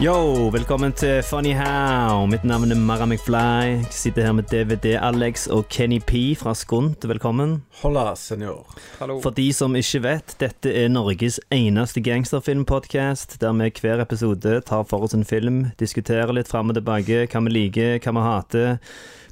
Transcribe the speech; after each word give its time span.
Yo, 0.00 0.48
velkommen 0.48 0.94
til 0.96 1.18
Funny 1.28 1.50
How. 1.52 2.22
Mitt 2.24 2.40
navn 2.48 2.72
er 2.72 2.78
Mara 2.80 3.04
McFly. 3.04 3.82
Jeg 3.82 3.88
sitter 3.92 4.24
her 4.24 4.32
med 4.32 4.46
DVD-Alex 4.48 5.42
og 5.52 5.66
Kenny 5.68 5.98
P 6.00 6.32
fra 6.40 6.54
Skunt. 6.56 7.04
Velkommen. 7.04 7.58
Hola, 7.82 8.14
senor. 8.16 8.64
For 8.96 9.28
de 9.36 9.50
som 9.52 9.76
ikke 9.76 10.00
vet, 10.06 10.32
dette 10.40 10.72
er 10.72 10.88
Norges 10.88 11.36
eneste 11.52 12.00
gangsterfilmpodkast, 12.00 13.36
der 13.42 13.52
vi 13.58 13.68
hver 13.76 14.00
episode 14.00 14.62
tar 14.64 14.86
for 14.88 15.04
oss 15.04 15.12
en 15.12 15.26
film, 15.28 15.66
diskuterer 15.76 16.32
litt 16.32 16.48
fram 16.48 16.72
og 16.72 16.80
tilbake 16.80 17.26
hva 17.26 17.44
vi 17.44 17.52
liker, 17.58 18.00
hva 18.00 18.16
vi 18.16 18.24
hater, 18.24 18.80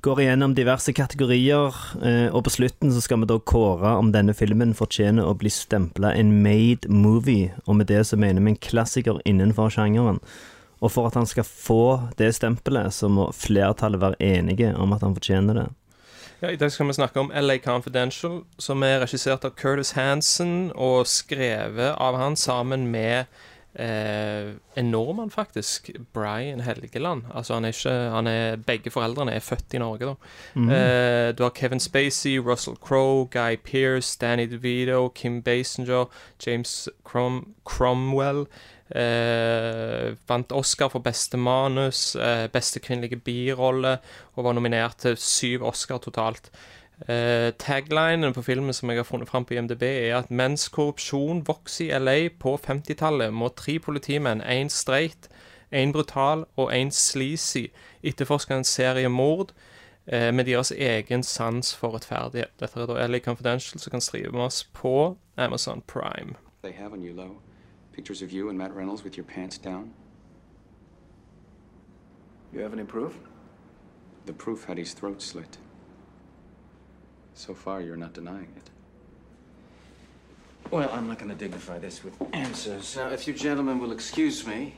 går 0.04 0.20
igjennom 0.26 0.52
diverse 0.54 0.92
kategorier, 0.92 1.80
eh, 2.04 2.28
og 2.28 2.44
på 2.44 2.52
slutten 2.58 2.92
så 2.92 3.00
skal 3.00 3.24
vi 3.24 3.30
da 3.32 3.40
kåre 3.40 3.96
om 3.96 4.12
denne 4.12 4.36
filmen 4.36 4.76
fortjener 4.76 5.24
å 5.24 5.32
bli 5.32 5.48
stempla 5.48 6.12
en 6.12 6.36
made 6.44 6.92
movie, 6.92 7.54
og 7.64 7.80
med 7.80 7.88
det 7.88 8.04
så 8.12 8.20
mener 8.20 8.44
vi 8.44 8.52
en 8.52 8.62
klassiker 8.68 9.24
innenfor 9.24 9.72
sjangeren. 9.72 10.20
Og 10.80 10.92
for 10.94 11.08
at 11.08 11.18
han 11.18 11.26
skal 11.26 11.46
få 11.46 12.10
det 12.18 12.34
stempelet, 12.36 12.94
så 12.94 13.10
må 13.10 13.30
flertallet 13.34 14.00
være 14.00 14.22
enige 14.22 14.74
om 14.76 14.92
at 14.94 15.02
han 15.02 15.16
fortjener 15.16 15.62
det. 15.62 15.68
Ja, 16.38 16.52
I 16.52 16.56
dag 16.56 16.70
skal 16.70 16.86
vi 16.86 16.94
snakke 16.94 17.20
om 17.20 17.32
LA 17.34 17.58
Confidential, 17.58 18.44
som 18.62 18.82
er 18.86 19.00
regissert 19.02 19.44
av 19.44 19.56
Curtis 19.58 19.96
Hansen 19.98 20.70
og 20.78 21.08
skrevet 21.10 21.96
av 21.98 22.14
han 22.20 22.38
sammen 22.38 22.86
med 22.92 23.26
eh, 23.74 24.54
en 24.78 24.90
nordmann, 24.92 25.30
faktisk. 25.34 25.90
Brian 26.14 26.60
Helgeland. 26.60 27.22
Altså, 27.34 27.54
han 27.54 27.64
er 27.64 27.74
ikke 27.74 27.96
han 28.14 28.26
er, 28.26 28.56
Begge 28.56 28.90
foreldrene 28.90 29.34
er 29.34 29.42
født 29.42 29.74
i 29.74 29.82
Norge, 29.82 30.12
da. 30.12 30.14
Eh, 30.62 31.34
du 31.34 31.42
har 31.42 31.50
Kevin 31.58 31.80
Spacey, 31.80 32.38
Russell 32.38 32.76
Crowe, 32.76 33.26
Guy 33.26 33.56
Pearce, 33.56 34.18
Danny 34.20 34.46
DeVito, 34.46 35.08
Kim 35.14 35.42
Basinger, 35.42 36.04
James 36.46 36.88
Crom 37.04 37.54
Cromwell. 37.64 38.46
Eh, 38.88 40.14
vant 40.28 40.52
Oscar 40.52 40.88
for 40.88 41.04
beste 41.04 41.36
manus, 41.36 42.16
eh, 42.16 42.46
beste 42.48 42.80
kvinnelige 42.80 43.20
birolle, 43.20 43.98
og 44.36 44.44
var 44.44 44.52
nominert 44.56 44.96
til 44.98 45.16
syv 45.16 45.66
Oscar 45.68 45.98
totalt. 45.98 46.50
Eh, 47.06 47.52
taglinen 47.58 48.34
på 48.34 48.42
filmen 48.42 48.72
som 48.72 48.90
jeg 48.90 48.98
har 48.98 49.04
funnet 49.04 49.28
fram 49.28 49.44
på 49.44 49.54
IMDb, 49.54 49.82
er 49.82 50.16
at 50.16 50.30
mens 50.30 50.68
korrupsjon 50.68 51.44
vokser 51.46 51.84
i 51.84 51.98
LA 51.98 52.28
på 52.28 52.56
50-tallet, 52.58 53.32
må 53.32 53.48
tre 53.54 53.78
politimenn, 53.78 54.42
én 54.42 54.68
streit, 54.68 55.28
én 55.70 55.92
brutal 55.92 56.46
og 56.56 56.72
én 56.72 56.90
sleazy, 56.90 57.68
etterforske 58.02 58.54
en 58.54 58.64
serie 58.64 59.08
mord 59.08 59.52
eh, 60.06 60.32
med 60.34 60.44
deres 60.44 60.72
egen 60.72 61.22
sans 61.22 61.74
for 61.74 61.94
rettferdighet. 61.94 62.50
Dette 62.58 62.80
er 62.80 62.86
da 62.86 63.06
LA 63.06 63.18
Confidential, 63.18 63.78
som 63.78 63.90
kan 63.90 64.00
strive 64.00 64.32
med 64.32 64.48
oss 64.48 64.64
på 64.64 65.16
Amazon 65.36 65.82
Prime. 65.86 66.34
They 66.62 66.72
have 66.72 66.92
on 66.92 67.04
you, 67.04 67.14
Lo. 67.14 67.38
Pictures 67.98 68.22
of 68.22 68.30
you 68.30 68.48
and 68.48 68.56
Matt 68.56 68.72
Reynolds 68.76 69.02
with 69.02 69.16
your 69.16 69.24
pants 69.24 69.58
down. 69.58 69.92
You 72.52 72.60
have 72.60 72.72
any 72.72 72.84
proof? 72.84 73.18
The 74.24 74.32
proof 74.32 74.62
had 74.62 74.78
his 74.78 74.92
throat 74.92 75.20
slit. 75.20 75.58
So 77.34 77.54
far, 77.54 77.80
you're 77.80 77.96
not 77.96 78.12
denying 78.12 78.52
it. 78.56 78.70
Well, 80.70 80.88
I'm 80.92 81.08
not 81.08 81.18
going 81.18 81.30
to 81.30 81.34
dignify 81.34 81.80
this 81.80 82.04
with 82.04 82.14
answers. 82.32 82.94
Now, 82.94 83.08
if 83.08 83.26
you 83.26 83.34
gentlemen 83.34 83.80
will 83.80 83.90
excuse 83.90 84.46
me, 84.46 84.74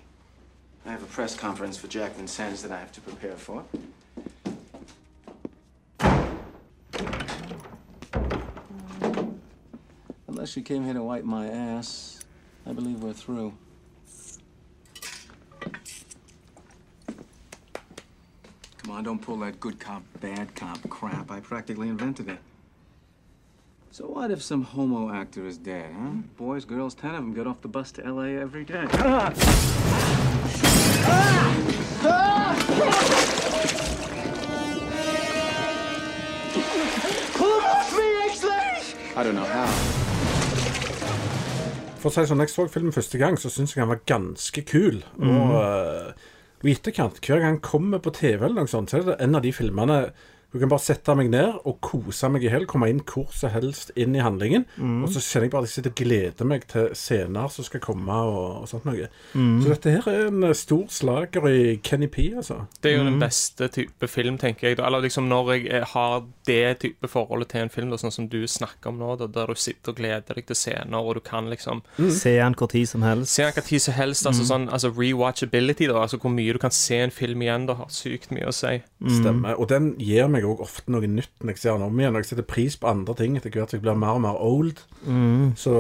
I 0.87 0.91
have 0.91 1.03
a 1.03 1.07
press 1.07 1.37
conference 1.37 1.77
for 1.77 1.89
Jackman 1.89 2.27
Sands 2.27 2.63
that 2.63 2.73
I 2.73 2.79
have 2.79 2.91
to 2.93 3.03
prepare 3.03 3.37
for. 3.37 3.63
Unless 10.27 10.57
you 10.57 10.63
came 10.63 10.85
here 10.85 10.95
to 10.95 11.03
wipe 11.03 11.25
my 11.25 11.49
ass, 11.49 12.20
I 12.67 12.73
believe 12.73 13.03
we're 13.03 13.13
through. 13.13 13.53
Come 18.79 18.91
on, 18.91 19.05
don't 19.05 19.21
pull 19.21 19.37
that 19.39 19.61
good 19.61 19.79
cop, 19.79 20.03
bad 20.21 20.55
cop 20.55 20.79
crap. 20.89 21.31
I 21.31 21.41
practically 21.41 21.89
invented 21.89 22.29
it. 22.29 22.39
So 23.93 24.07
what 24.07 24.31
if 24.31 24.43
some 24.43 24.63
homo 24.63 25.13
actor 25.13 25.47
is 25.47 25.59
dead, 25.59 25.93
huh? 25.93 26.11
Boys, 26.37 26.65
girls, 26.65 26.95
ten 26.95 27.15
of 27.15 27.23
them 27.23 27.35
get 27.35 27.47
off 27.47 27.61
the 27.61 27.69
bus 27.69 27.93
to 27.93 28.07
L.A. 28.07 28.31
every 28.31 28.65
day. 28.65 28.87
I 39.17 39.23
don't 39.23 39.35
know 39.35 39.45
how. 39.45 40.10
For 42.01 42.09
å 42.09 42.15
si 42.15 42.25
sånn, 42.31 42.41
jeg 42.41 42.53
så 42.53 42.65
filmen 42.73 42.95
første 42.97 43.21
gang, 43.21 43.37
så 43.37 43.51
syns 43.53 43.75
jeg 43.75 43.83
han 43.85 43.93
var 43.93 44.05
ganske 44.09 44.63
kul. 44.65 45.03
Og, 45.21 45.57
eh, 45.61 46.29
og 46.61 46.69
i 46.69 46.73
etterkant, 46.73 47.21
hver 47.21 47.43
gang 47.43 47.59
han 47.59 47.65
kommer 47.65 48.01
på 48.01 48.13
TV, 48.17 48.47
eller 48.47 48.63
noe 48.63 48.73
sånt, 48.73 48.93
så 48.93 49.01
er 49.01 49.09
det 49.11 49.19
en 49.21 49.37
av 49.37 49.45
de 49.45 49.53
filmene 49.53 49.99
hvor 50.51 50.59
jeg 50.59 50.65
kan 50.65 50.73
bare 50.73 50.83
sette 50.83 51.15
meg 51.15 51.29
ned 51.31 51.61
og 51.65 51.77
kose 51.85 52.29
meg 52.33 52.43
i 52.43 52.51
hel, 52.51 52.65
komme 52.67 52.89
inn 52.91 53.01
hvor 53.07 53.29
som 53.35 53.53
helst 53.55 53.93
inn 53.95 54.17
i 54.19 54.23
handlingen. 54.25 54.65
Og 55.05 55.09
så 55.15 55.21
kjenner 55.23 55.47
jeg 55.47 55.53
bare 55.55 55.63
at 55.63 55.71
jeg 55.71 55.75
sitter 55.77 55.93
og 55.95 56.01
gleder 56.01 56.49
meg 56.51 56.65
til 56.71 56.89
scener 56.99 57.53
som 57.55 57.67
skal 57.67 57.83
komme, 57.85 58.17
og, 58.31 58.63
og 58.65 58.69
sånt 58.71 58.89
noe. 58.89 59.07
Så 59.33 59.71
dette 59.71 59.93
her 59.95 60.09
er 60.11 60.27
en 60.31 60.49
stor 60.59 60.87
slager 60.91 61.47
i 61.51 61.77
Kenny 61.87 62.09
P, 62.11 62.25
altså. 62.41 62.65
Det 62.83 62.91
er 62.93 62.99
jo 62.99 63.05
den 63.07 63.21
beste 63.23 63.69
type 63.71 64.09
film, 64.11 64.39
tenker 64.43 64.71
jeg. 64.73 64.79
Eller 64.83 65.05
liksom 65.07 65.29
når 65.31 65.53
jeg 65.55 65.69
eh, 65.71 65.87
har 65.93 66.25
det 66.49 66.79
type 66.83 67.11
forholdet 67.13 67.53
til 67.55 67.63
en 67.65 67.71
film, 67.73 67.95
da, 67.95 68.01
sånn 68.03 68.15
som 68.15 68.27
du 68.33 68.41
snakker 68.51 68.91
om 68.91 68.99
nå, 68.99 69.13
da, 69.21 69.29
der 69.31 69.53
du 69.55 69.59
sitter 69.61 69.95
og 69.95 70.01
gleder 70.03 70.35
deg 70.41 70.49
til 70.51 70.59
scener, 70.59 70.99
og 70.99 71.21
du 71.21 71.23
kan 71.25 71.47
liksom 71.53 71.85
Se 72.11 72.35
den 72.41 72.59
hvor 72.59 72.71
tid 72.75 72.89
som 72.91 73.07
helst. 73.07 73.35
se 73.37 73.47
den 73.47 73.55
hva 73.55 73.63
tid 73.71 73.85
som 73.87 73.95
helst. 73.97 74.27
Altså 74.27 74.49
sånn, 74.51 74.67
altså 74.73 74.91
rewatchability, 74.99 75.87
da. 75.91 76.01
Altså 76.03 76.19
hvor 76.21 76.33
mye 76.35 76.57
du 76.57 76.59
kan 76.63 76.75
se 76.75 76.99
en 77.05 77.15
film 77.15 77.43
igjen, 77.47 77.69
det 77.71 77.77
har 77.79 77.91
sykt 77.95 78.33
mye 78.35 78.49
å 78.51 78.55
si. 78.55 78.81
Stemmer. 79.21 79.55
Og 79.61 79.69
den 79.71 79.93
gir 80.01 80.27
meg 80.33 80.40
òg 80.49 80.63
ofte 80.65 80.93
noe 80.93 81.09
nytt 81.11 81.43
når 81.43 81.53
jeg 81.55 81.63
ser 81.63 81.77
den 81.77 81.87
om 81.89 82.01
igjen. 82.01 82.15
Og 82.17 82.23
jeg 82.23 82.31
setter 82.31 82.47
pris 82.49 82.77
på 82.81 82.89
andre 82.91 83.15
ting 83.19 83.37
etter 83.37 83.53
hvert 83.53 83.71
som 83.73 83.79
jeg 83.79 83.85
blir 83.85 83.99
mer 84.01 84.17
og 84.19 84.25
mer 84.25 84.41
old. 84.41 84.81
Så 85.61 85.75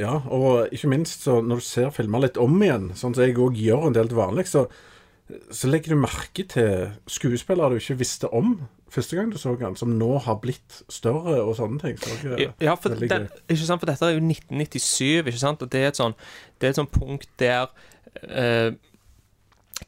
ja. 0.00 0.16
Og 0.32 0.72
ikke 0.74 0.90
minst 0.92 1.26
så 1.26 1.40
når 1.44 1.62
du 1.62 1.66
ser 1.68 1.94
filmer 1.94 2.24
litt 2.26 2.40
om 2.40 2.56
igjen, 2.62 2.90
sånn 2.98 3.16
som 3.16 3.24
jeg 3.26 3.38
òg 3.38 3.58
gjør 3.60 3.88
en 3.88 3.96
del 3.96 4.10
til 4.10 4.20
vanlig, 4.20 4.46
så, 4.50 4.66
så 5.50 5.70
legger 5.70 5.94
du 5.94 6.02
merke 6.04 6.46
til 6.48 6.90
skuespillere 7.10 7.76
du 7.76 7.80
ikke 7.82 8.00
visste 8.02 8.30
om 8.34 8.58
første 8.96 9.16
gang 9.18 9.32
du 9.32 9.38
så 9.38 9.52
den, 9.58 9.76
som 9.76 9.96
nå 9.98 10.12
har 10.24 10.38
blitt 10.40 10.80
større 10.92 11.40
og 11.42 11.56
sånne 11.58 11.80
ting. 11.82 11.96
Så 12.00 12.16
jeg, 12.38 12.52
Ja, 12.62 12.76
for, 12.78 12.94
det, 12.94 13.10
ikke 13.48 13.66
sant? 13.66 13.82
for 13.82 13.90
dette 13.90 14.06
er 14.06 14.14
jo 14.16 14.22
1997, 14.22 15.26
ikke 15.26 15.42
sant? 15.42 15.62
og 15.62 15.72
det 15.72 15.82
er 15.82 15.90
et 15.90 15.98
sånn, 15.98 16.14
det 16.60 16.68
er 16.68 16.74
et 16.74 16.78
sånn 16.80 16.92
punkt 16.94 17.28
der 17.42 17.66
eh, 18.22 18.70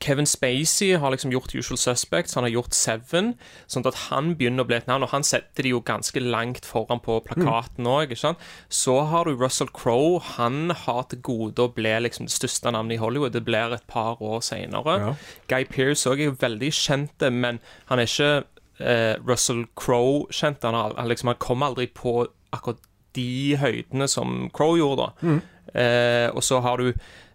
Kevin 0.01 0.27
Spacey 0.27 0.93
har 0.95 1.11
liksom 1.11 1.33
gjort 1.33 1.55
Usual 1.55 1.79
Suspects, 1.79 2.35
han 2.35 2.45
har 2.47 2.53
gjort 2.53 2.77
Seven, 2.77 3.33
sånn 3.67 3.87
at 3.89 3.99
han 4.07 4.37
begynner 4.39 4.63
å 4.63 4.69
bli 4.69 4.77
et 4.77 4.87
navn, 4.87 5.03
og 5.03 5.11
han 5.11 5.27
setter 5.27 5.67
de 5.67 5.73
jo 5.73 5.81
ganske 5.83 6.23
langt 6.23 6.69
foran 6.69 7.03
på 7.03 7.17
plakaten 7.27 7.89
òg. 7.91 8.15
Så 8.15 8.95
har 9.11 9.27
du 9.27 9.35
Russell 9.35 9.71
Crowe, 9.75 10.21
han 10.37 10.71
har 10.85 11.03
til 11.11 11.23
gode 11.27 11.67
å 11.67 11.73
bli 11.75 11.97
liksom 12.05 12.31
det 12.31 12.37
største 12.37 12.71
navnet 12.71 12.95
i 12.99 13.03
Hollywood. 13.03 13.35
Det 13.35 13.43
blir 13.47 13.75
et 13.75 13.87
par 13.91 14.23
år 14.23 14.41
seinere. 14.47 14.99
Ja. 15.03 15.13
Guy 15.51 15.67
Pearce 15.67 16.07
òg 16.11 16.23
er 16.23 16.31
jo 16.31 16.39
veldig 16.41 16.73
kjent, 16.79 17.29
men 17.35 17.59
han 17.91 17.99
er 17.99 18.07
ikke 18.07 18.33
eh, 18.79 19.15
Russell 19.27 19.67
Crowe 19.75 20.29
kjent. 20.31 20.63
Han, 20.63 20.79
han, 20.79 21.11
liksom, 21.11 21.35
han 21.35 21.43
kom 21.43 21.67
aldri 21.67 21.91
på 21.91 22.21
akkurat 22.55 22.85
de 23.19 23.57
høydene 23.59 24.07
som 24.09 24.45
Crowe 24.55 24.79
gjorde, 24.79 25.09
da. 25.09 25.39
Eh, 25.75 26.29
og 26.31 26.45
så 26.47 26.63
har 26.65 26.79
du 26.81 26.93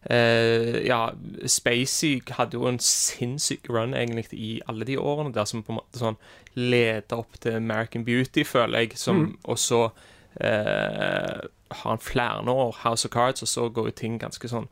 eh, 0.09 0.81
Ja, 0.87 1.11
Spacey 1.45 2.21
hadde 2.37 2.57
jo 2.59 2.67
en 2.69 2.79
sinnssyk 2.79 3.69
run 3.69 3.93
egentlig 3.93 4.27
i 4.33 4.53
alle 4.67 4.85
de 4.85 4.97
årene 4.97 5.33
der, 5.33 5.45
som 5.45 5.63
på 5.63 5.73
en 5.73 5.79
måte 5.81 6.01
sånn 6.01 6.17
leder 6.55 7.17
opp 7.23 7.39
til 7.41 7.55
American 7.57 8.03
Beauty, 8.05 8.43
føler 8.45 8.85
jeg, 8.85 8.97
som, 9.01 9.37
og 9.43 9.57
så 9.57 9.87
eh, 10.41 11.39
har 11.73 11.89
han 11.89 11.97
flere 12.03 12.51
år 12.51 12.75
House 12.83 13.07
of 13.07 13.11
Cards, 13.13 13.41
og 13.41 13.49
så 13.49 13.69
går 13.73 13.89
jo 13.89 13.95
ting 13.97 14.19
ganske 14.21 14.49
sånn 14.51 14.67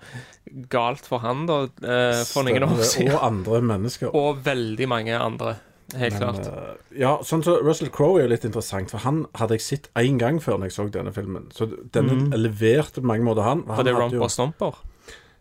galt 0.69 1.07
for 1.09 1.23
han, 1.23 1.47
da, 1.49 1.63
eh, 1.81 2.21
for 2.29 2.45
noen 2.45 2.67
år 2.67 2.83
siden. 2.85 3.15
Og 3.15 3.25
andre 3.25 3.61
mennesker. 3.73 4.13
Og 4.21 4.43
veldig 4.45 4.87
mange 4.91 5.17
andre. 5.17 5.55
Helt 5.97 6.13
Men, 6.13 6.21
klart. 6.21 6.45
Uh, 6.47 6.93
ja, 6.95 7.17
sånn 7.27 7.41
så 7.43 7.57
Russell 7.65 7.89
Crowe 7.91 8.21
er 8.21 8.27
jo 8.27 8.31
litt 8.31 8.45
interessant, 8.47 8.91
for 8.93 9.03
han 9.03 9.25
hadde 9.35 9.57
jeg 9.57 9.65
sett 9.65 9.89
én 9.99 10.21
gang 10.21 10.37
før 10.39 10.61
når 10.61 10.69
jeg 10.69 10.75
så 10.77 10.85
denne 10.93 11.11
filmen. 11.15 11.49
Så 11.55 11.67
denne 11.91 12.29
leverte 12.37 13.01
på 13.01 13.09
mange 13.11 13.27
måter 13.27 13.43
han. 13.43 13.65
For 13.67 13.81
han 13.81 13.89
det 13.89 13.91
er 13.95 13.99
Romper 13.99 14.21
jo- 14.21 14.29
Stomper. 14.31 14.79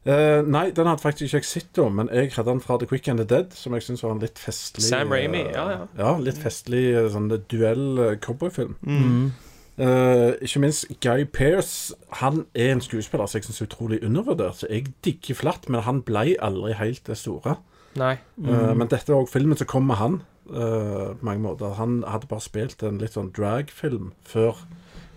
Eh, 0.09 0.41
nei, 0.49 0.71
den 0.73 0.89
hadde 0.89 1.03
faktisk 1.03 1.27
ikke 1.27 1.43
jeg 1.43 1.49
sett, 1.51 1.71
da, 1.77 1.85
men 1.93 2.09
jeg 2.09 2.33
hadde 2.33 2.49
den 2.49 2.63
fra 2.65 2.79
The 2.81 2.89
Quick 2.89 3.09
and 3.13 3.21
the 3.21 3.27
Dead, 3.29 3.53
som 3.53 3.75
jeg 3.77 3.85
syns 3.85 4.03
var 4.05 4.15
en 4.15 4.23
litt 4.23 4.41
festlig 4.41 4.87
Sam 4.87 5.13
Raimi, 5.13 5.43
eh, 5.45 5.53
ja, 5.53 5.67
ja. 5.75 5.83
ja 5.99 6.15
litt 6.25 6.41
festlig 6.41 6.87
eh, 6.95 7.11
sånn 7.13 7.29
duell 7.53 8.01
eh, 8.01 8.17
cowboyfilm. 8.25 8.79
Mm. 8.81 9.31
Uh, 9.81 10.37
ikke 10.45 10.61
minst 10.61 10.91
Guy 11.01 11.25
Pearce. 11.25 11.95
Han 12.21 12.43
er 12.53 12.75
en 12.75 12.83
skuespiller 12.85 13.29
som 13.31 13.39
jeg 13.39 13.47
syns 13.47 13.63
er 13.63 13.69
utrolig 13.71 14.01
undervurdert. 14.05 14.59
Så 14.61 14.69
jeg 14.69 14.91
digger 15.07 15.39
flatt, 15.39 15.71
men 15.73 15.87
han 15.87 16.03
ble 16.05 16.35
aldri 16.37 16.75
helt 16.77 17.07
det 17.09 17.17
store. 17.17 17.57
Nei. 17.99 18.17
Eh, 18.45 18.73
men 18.77 18.91
dette 18.91 19.11
var 19.11 19.25
også 19.25 19.39
filmen 19.39 19.59
som 19.59 19.69
kom 19.71 19.89
med 19.89 19.99
han. 20.01 20.21
eh, 20.51 21.15
på 21.17 21.27
mange 21.27 21.43
måter 21.43 21.75
Han 21.79 22.03
hadde 22.07 22.27
bare 22.27 22.43
spilt 22.43 22.83
en 22.83 22.99
litt 22.99 23.17
sånn 23.17 23.33
drag-film 23.33 24.13
før. 24.25 24.61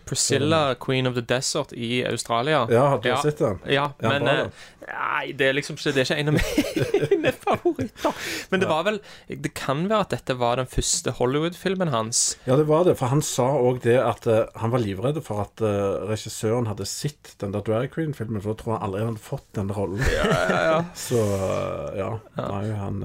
Priscilla, 0.05 0.75
Queen 0.79 1.07
of 1.07 1.15
the 1.15 1.21
Desert 1.21 1.73
i 1.73 2.03
Australia. 2.05 2.65
Ja, 2.71 2.87
har 2.93 3.01
du 3.03 3.09
sett 3.23 3.41
den? 3.41 3.59
Ja, 3.65 3.83
Ja, 3.99 4.09
men 4.09 4.23
bra, 4.23 4.31
eh. 4.31 4.69
Nei, 4.83 5.31
det 5.37 5.47
er 5.47 5.55
liksom 5.55 5.77
ikke 5.77 5.93
Det 5.95 6.01
er 6.01 6.07
ikke 6.09 6.17
en 6.19 6.31
av 6.31 6.35
mine 6.37 7.31
favoritter. 7.45 8.25
Men 8.51 8.63
det 8.63 8.69
var 8.69 8.83
vel 8.87 8.99
Det 9.29 9.53
kan 9.55 9.85
være 9.89 10.07
at 10.07 10.15
dette 10.15 10.35
var 10.39 10.59
den 10.59 10.67
første 10.69 11.13
Hollywood-filmen 11.19 11.91
hans. 11.93 12.23
Ja, 12.47 12.57
det 12.59 12.67
var 12.67 12.83
det. 12.87 12.97
For 12.99 13.11
han 13.13 13.23
sa 13.25 13.47
òg 13.59 13.81
det 13.85 13.97
at 14.01 14.27
uh, 14.27 14.43
han 14.59 14.73
var 14.73 14.83
livredd 14.83 15.21
for 15.25 15.45
at 15.45 15.63
uh, 15.63 16.03
regissøren 16.09 16.67
hadde 16.67 16.87
sett 16.89 17.35
den 17.41 17.55
der 17.55 17.63
Drag 17.65 17.89
Queen-filmen, 17.93 18.41
for 18.43 18.53
da 18.53 18.61
tror 18.63 18.75
jeg 18.75 18.83
aldri 18.87 19.03
han 19.03 19.13
hadde 19.13 19.23
fått 19.23 19.47
den 19.55 19.71
rollen. 19.73 20.03
Så 21.07 21.19
uh, 21.19 21.95
ja. 21.97 22.11
Nei, 22.39 22.65
han 22.77 23.01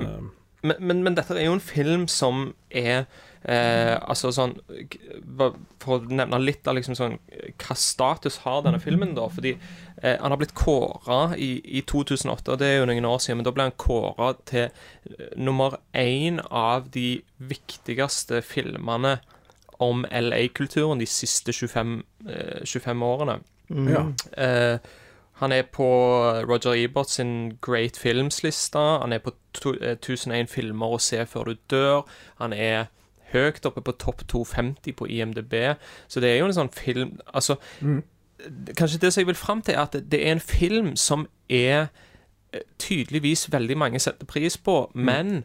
Men, 0.66 0.76
men, 0.82 1.02
men 1.06 1.14
dette 1.14 1.36
er 1.38 1.46
jo 1.46 1.54
en 1.54 1.62
film 1.62 2.08
som 2.10 2.48
er 2.74 3.06
eh, 3.42 3.94
Altså 3.98 4.30
sånn 4.34 4.54
For 5.82 5.94
å 5.94 5.98
nevne 6.08 6.40
litt 6.42 6.68
av 6.68 6.78
liksom 6.78 6.96
sånn 6.98 7.16
hva 7.58 7.76
status 7.78 8.40
har 8.44 8.62
denne 8.64 8.80
filmen, 8.82 9.14
da. 9.16 9.28
Fordi 9.32 9.54
eh, 9.56 10.16
han 10.18 10.32
har 10.32 10.40
blitt 10.40 10.56
kåra 10.58 11.36
i, 11.36 11.58
i 11.78 11.82
2008, 11.86 12.52
og 12.52 12.60
det 12.60 12.68
er 12.68 12.78
jo 12.80 12.88
noen 12.90 13.08
år 13.08 13.22
siden, 13.22 13.40
men 13.40 13.48
da 13.48 13.54
ble 13.56 13.68
han 13.68 13.78
kåra 13.80 14.32
til 14.48 14.68
eh, 14.68 15.34
nummer 15.36 15.78
én 15.96 16.40
av 16.48 16.90
de 16.94 17.20
viktigste 17.38 18.42
filmene 18.46 19.18
om 19.78 20.02
LA-kulturen 20.10 20.98
de 20.98 21.06
siste 21.06 21.54
25, 21.54 22.00
eh, 22.28 22.64
25 22.64 23.04
årene. 23.06 23.38
Ja. 23.68 24.08
Eh, 24.32 24.78
han 25.38 25.52
er 25.52 25.62
på 25.62 25.86
Roger 26.48 26.74
Ebert 26.74 27.10
sin 27.10 27.58
Great 27.62 27.96
Films-lista. 27.96 28.98
Han 29.00 29.12
er 29.12 29.18
på 29.18 29.32
to, 29.52 29.74
eh, 29.74 29.94
1001 29.94 30.48
filmer 30.50 30.86
å 30.86 31.00
se 31.00 31.24
før 31.26 31.44
du 31.44 31.54
dør. 31.70 32.06
Han 32.38 32.52
er 32.52 32.88
høyt 33.32 33.66
oppe 33.66 33.80
på 33.84 33.92
topp 33.98 34.22
250 34.28 34.92
på 34.96 35.06
IMDb. 35.06 35.54
Så 36.08 36.20
det 36.20 36.30
er 36.32 36.38
jo 36.38 36.46
en 36.46 36.56
sånn 36.56 36.72
film 36.72 37.18
Altså, 37.34 37.56
mm. 37.80 38.02
kanskje 38.76 39.00
det 39.02 39.12
som 39.12 39.20
jeg 39.20 39.26
vil 39.26 39.34
fram 39.38 39.62
til, 39.62 39.74
er 39.74 39.82
at 39.82 39.92
det- 40.10 40.20
er 40.26 40.32
en 40.32 40.40
film 40.40 40.96
som 40.96 41.26
er 41.50 41.88
eh, 42.52 42.60
tydeligvis 42.78 43.52
veldig 43.52 43.76
mange 43.76 43.98
setter 44.00 44.26
pris 44.26 44.56
på, 44.56 44.90
men 44.94 45.44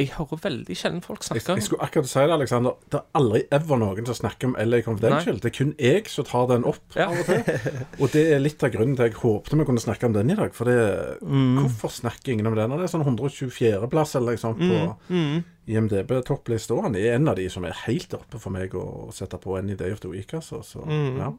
jeg 0.00 0.08
hører 0.16 0.40
veldig 0.42 0.76
sjelden 0.80 1.02
folk 1.04 1.22
snakke 1.26 1.52
om 1.52 1.58
jeg 1.60 1.66
skulle 1.68 1.84
akkurat 1.86 2.08
si 2.10 2.22
det, 2.24 2.34
Alexander. 2.34 2.72
Det 2.90 2.98
er 3.00 3.06
aldri 3.20 3.42
ever 3.58 3.80
noen 3.82 4.06
som 4.08 4.16
snakker 4.18 4.48
om 4.50 4.56
LA 4.58 4.80
Confidential. 4.86 5.38
Det 5.42 5.50
er 5.52 5.54
kun 5.58 5.74
jeg 5.78 6.08
som 6.08 6.24
tar 6.30 6.46
den 6.50 6.64
opp 6.70 6.96
Ja. 6.96 7.06
av 7.10 7.18
og 7.20 7.28
til. 7.28 7.84
Og 8.00 8.10
det 8.16 8.24
er 8.32 8.42
litt 8.42 8.64
av 8.64 8.72
grunnen 8.74 8.96
til 8.96 9.06
jeg 9.10 9.18
håpte 9.20 9.58
vi 9.60 9.64
kunne 9.68 9.84
snakke 9.84 10.08
om 10.10 10.16
den 10.16 10.30
i 10.32 10.38
dag. 10.40 10.54
For 10.56 10.64
det, 10.70 10.78
hvorfor 11.22 11.92
snakker 12.00 12.32
ingen 12.32 12.46
om 12.50 12.56
den? 12.58 12.72
Og 12.72 12.78
Det 12.80 12.88
er 12.88 12.94
sånn 12.96 13.04
124.-plass 13.06 14.16
eller 14.16 14.36
sånt 14.40 14.58
på 14.58 14.96
Mm. 15.10 15.44
IMDb-topplista. 15.70 16.74
og 16.74 16.82
Han 16.84 16.96
er 16.96 17.14
en 17.14 17.28
av 17.28 17.36
de 17.36 17.48
som 17.48 17.64
er 17.64 17.76
helt 17.86 18.12
oppe 18.14 18.38
for 18.40 18.50
meg 18.50 18.72
å 18.74 18.86
å 19.10 19.12
sette 19.14 19.38
på 19.38 19.58
Any 19.58 19.74
Day 19.76 19.92
of 19.92 20.00
the 20.00 20.08
Week, 20.08 20.32
altså. 20.34 20.62
Så, 20.64 20.82
Mm. 20.86 21.18
ja. 21.18 21.32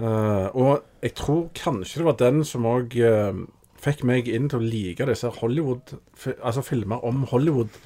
Uh, 0.00 0.48
og 0.56 0.82
jeg 1.02 1.14
tror 1.18 1.50
kanskje 1.52 1.98
det 2.00 2.04
var 2.06 2.16
den 2.16 2.44
som 2.44 2.62
òg 2.64 2.94
fikk 3.80 4.04
meg 4.08 4.28
inn 4.28 4.50
til 4.50 4.60
å 4.60 4.66
like 4.66 5.06
disse 5.08 5.30
Hollywood 5.40 5.94
Altså 6.42 6.62
filmer 6.64 7.04
om 7.06 7.24
Hollywood. 7.30 7.80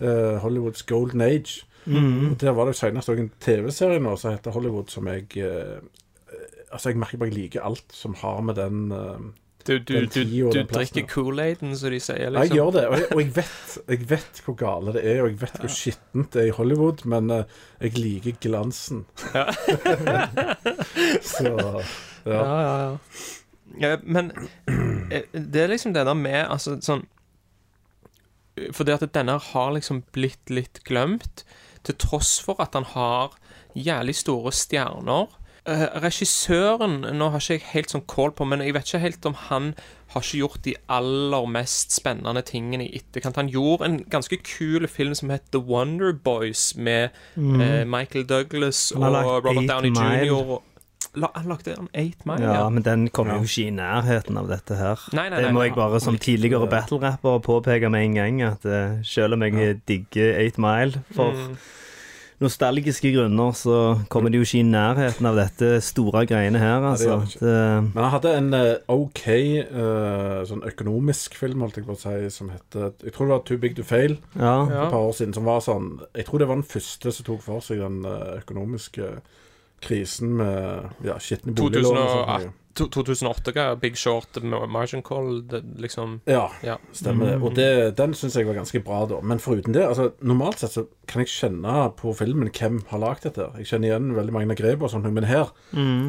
Uh, 0.00 0.38
Hollywoods 0.44 0.82
Golden 0.88 1.20
Age. 1.20 1.64
Og 1.86 2.40
Der 2.40 2.52
var 2.56 2.68
det 2.68 2.76
senest 2.76 3.08
òg 3.08 3.20
en 3.22 3.32
TV-serie 3.40 4.00
nå 4.02 4.14
som 4.20 4.34
heter 4.34 4.52
Hollywood, 4.54 4.90
som 4.92 5.08
jeg 5.08 5.28
uh, 5.44 5.80
Altså, 6.70 6.92
jeg 6.92 7.00
merker 7.02 7.18
bare 7.18 7.32
jeg 7.32 7.38
liker 7.38 7.64
alt 7.66 7.94
som 7.94 8.14
har 8.20 8.42
med 8.46 8.54
den 8.54 8.92
uh, 8.92 9.16
Du, 9.66 9.78
du, 9.78 9.94
Den 9.94 10.06
du, 10.14 10.20
du 10.24 10.50
den 10.54 10.68
drikker 10.70 11.06
Kool-Aiden, 11.10 11.74
som 11.76 11.90
de 11.90 11.98
sier, 12.00 12.20
Ja, 12.22 12.30
liksom. 12.30 12.46
Jeg 12.46 12.56
gjør 12.56 12.70
det, 12.76 12.84
og 12.86 12.96
jeg, 12.96 13.08
og 13.10 13.20
jeg, 13.20 13.32
vet, 13.36 13.78
jeg 13.88 14.10
vet 14.10 14.42
hvor 14.44 14.56
gale 14.60 14.94
det 14.94 15.02
er, 15.04 15.22
og 15.24 15.28
jeg 15.32 15.40
vet 15.40 15.58
hvor 15.60 15.74
skittent 15.74 16.32
det 16.32 16.42
er 16.44 16.52
i 16.52 16.54
Hollywood, 16.56 17.04
men 17.04 17.30
uh, 17.34 17.42
jeg 17.80 17.98
liker 17.98 18.38
glansen. 18.40 19.04
Ja. 19.34 19.48
Så 21.32 21.50
ja. 21.50 21.82
Ja, 22.30 22.60
ja, 22.60 22.72
ja. 22.84 22.96
Men 24.02 24.32
eh, 25.10 25.22
det 25.32 25.62
er 25.62 25.70
liksom 25.70 25.94
det 25.94 26.02
der 26.06 26.14
med 26.18 26.46
Altså 26.50 26.76
sånn 26.82 27.04
Fordi 28.74 28.92
at 28.92 29.04
denne 29.14 29.38
har 29.38 29.70
liksom 29.72 30.02
blitt 30.12 30.50
litt 30.50 30.82
glemt, 30.84 31.44
til 31.86 31.96
tross 31.96 32.40
for 32.44 32.60
at 32.60 32.74
han 32.76 32.84
har 32.84 33.36
jævlig 33.78 34.16
store 34.18 34.50
stjerner. 34.52 35.30
Eh, 35.68 35.86
regissøren 36.02 37.00
Nå 37.16 37.30
har 37.30 37.40
ikke 37.40 37.56
jeg 37.58 37.66
helt 37.72 37.94
sånn 37.94 38.04
kål 38.10 38.34
på, 38.36 38.44
men 38.48 38.60
jeg 38.64 38.74
vet 38.76 38.88
ikke 38.88 39.02
helt 39.06 39.28
om 39.28 39.36
han 39.46 39.70
har 40.10 40.24
ikke 40.24 40.40
gjort 40.40 40.64
de 40.64 40.74
aller 40.90 41.46
mest 41.46 41.92
spennende 41.94 42.42
tingene 42.42 42.88
i 42.88 42.98
etterkant. 42.98 43.38
Han 43.38 43.48
gjorde 43.52 43.86
en 43.86 43.98
ganske 44.10 44.40
kul 44.42 44.88
film 44.90 45.14
som 45.14 45.30
het 45.30 45.46
The 45.54 45.60
Wonder 45.62 46.12
Boys, 46.12 46.74
med 46.76 47.10
eh, 47.38 47.84
Michael 47.86 48.26
Douglas 48.26 48.90
Han 48.96 49.14
har 49.14 49.24
og 49.24 49.46
Robert 49.46 49.68
Downey 49.70 49.94
Mile. 49.94 50.26
jr. 50.26 50.58
La, 51.18 51.26
han 51.34 51.48
lagde 51.50 51.72
en 51.74 51.88
Eight 51.92 52.24
Mile, 52.24 52.44
Ja, 52.44 52.52
ja. 52.60 52.68
men 52.70 52.82
den 52.86 53.08
kommer 53.10 53.40
jo 53.40 53.42
ikke 53.48 53.66
i 53.66 53.70
nærheten 53.74 54.36
av 54.38 54.46
dette 54.48 54.76
her. 54.78 55.00
Nei, 55.12 55.28
nei, 55.32 55.40
det 55.42 55.50
må 55.52 55.58
nei. 55.64 55.68
jeg 55.68 55.74
bare 55.74 55.98
som 56.00 56.14
tidligere 56.22 56.68
battle-rapper 56.70 57.40
påpeke 57.42 57.90
med 57.90 58.04
en 58.04 58.14
gang, 58.14 58.42
at 58.46 58.64
uh, 58.64 59.00
selv 59.02 59.34
om 59.34 59.42
jeg 59.42 59.80
digger 59.90 60.38
8 60.46 60.60
Mile 60.62 61.02
for 61.16 61.32
Mm. 61.34 61.56
nostalgiske 62.40 63.10
grunner, 63.12 63.50
så 63.52 63.74
kommer 64.08 64.30
det 64.32 64.38
jo 64.40 64.46
ikke 64.46 64.60
i 64.62 64.68
nærheten 64.70 65.26
av 65.28 65.36
dette 65.36 65.72
store 65.84 66.22
greiene 66.30 66.58
her, 66.62 66.80
altså. 66.88 67.08
gjør 67.08 67.20
det 67.20 67.28
ikke. 67.34 67.40
Det- 67.40 67.94
Men 67.94 68.02
han 68.04 68.10
hadde 68.14 68.36
en 68.38 68.54
uh, 68.54 68.94
OK 68.94 69.26
uh, 69.74 70.44
sånn 70.48 70.62
økonomisk 70.70 71.34
film, 71.36 71.60
holdt 71.60 71.76
jeg 71.76 71.84
på 71.86 71.92
å 71.92 72.00
si, 72.00 72.30
som 72.30 72.48
heter 72.54 72.92
Jeg 73.04 73.12
tror 73.12 73.26
det 73.26 73.34
var 73.34 73.44
Too 73.50 73.58
Big 73.58 73.76
to 73.76 73.82
Fail 73.82 74.16
ja. 74.38 74.54
for 74.64 74.72
et 74.86 74.90
par 74.94 75.04
år 75.10 75.12
siden. 75.18 75.34
Som 75.34 75.44
var 75.44 75.60
sånn 75.60 76.00
Jeg 76.14 76.24
tror 76.30 76.38
det 76.38 76.48
var 76.48 76.56
den 76.56 76.64
første 76.70 77.12
som 77.12 77.24
tok 77.28 77.42
for 77.42 77.60
seg 77.60 77.78
den 77.82 78.04
eh, 78.08 78.38
økonomiske 78.40 79.10
krisen 79.80 80.36
med 80.36 80.90
ja, 81.04 81.18
skitne 81.18 81.54
boliglån. 81.56 81.96
2008, 81.96 82.38
noe. 82.44 82.52
to- 82.74 82.86
2008 82.88 83.52
ga 83.56 83.64
Big 83.76 83.96
Short, 83.98 84.38
Ma- 84.42 84.66
Margin 84.70 85.02
Call, 85.02 85.42
det, 85.50 85.62
liksom 85.78 86.20
Ja, 86.26 86.50
Ja. 86.62 86.76
stemmer 86.92 87.26
det. 87.32 87.42
Og 87.42 87.54
det, 87.54 87.96
den 87.96 88.12
syns 88.14 88.36
jeg 88.36 88.46
var 88.46 88.54
ganske 88.54 88.82
bra, 88.84 89.06
da. 89.06 89.20
Men 89.20 89.38
foruten 89.38 89.72
det, 89.72 89.82
altså 89.88 90.12
normalt 90.22 90.58
sett 90.62 90.70
så 90.76 90.86
kan 91.06 91.20
jeg 91.24 91.28
kjenne 91.28 91.92
på 91.96 92.14
filmen 92.16 92.48
hvem 92.50 92.82
har 92.88 92.98
lagd 93.02 93.22
dette. 93.26 93.50
Jeg 93.58 93.66
kjenner 93.66 93.88
igjen 93.90 94.14
veldig 94.14 94.32
mange 94.32 94.50
av 94.50 94.56
grepene 94.56 94.84
og 94.84 94.90
sånt, 94.90 95.10
men 95.12 95.24
her 95.24 95.50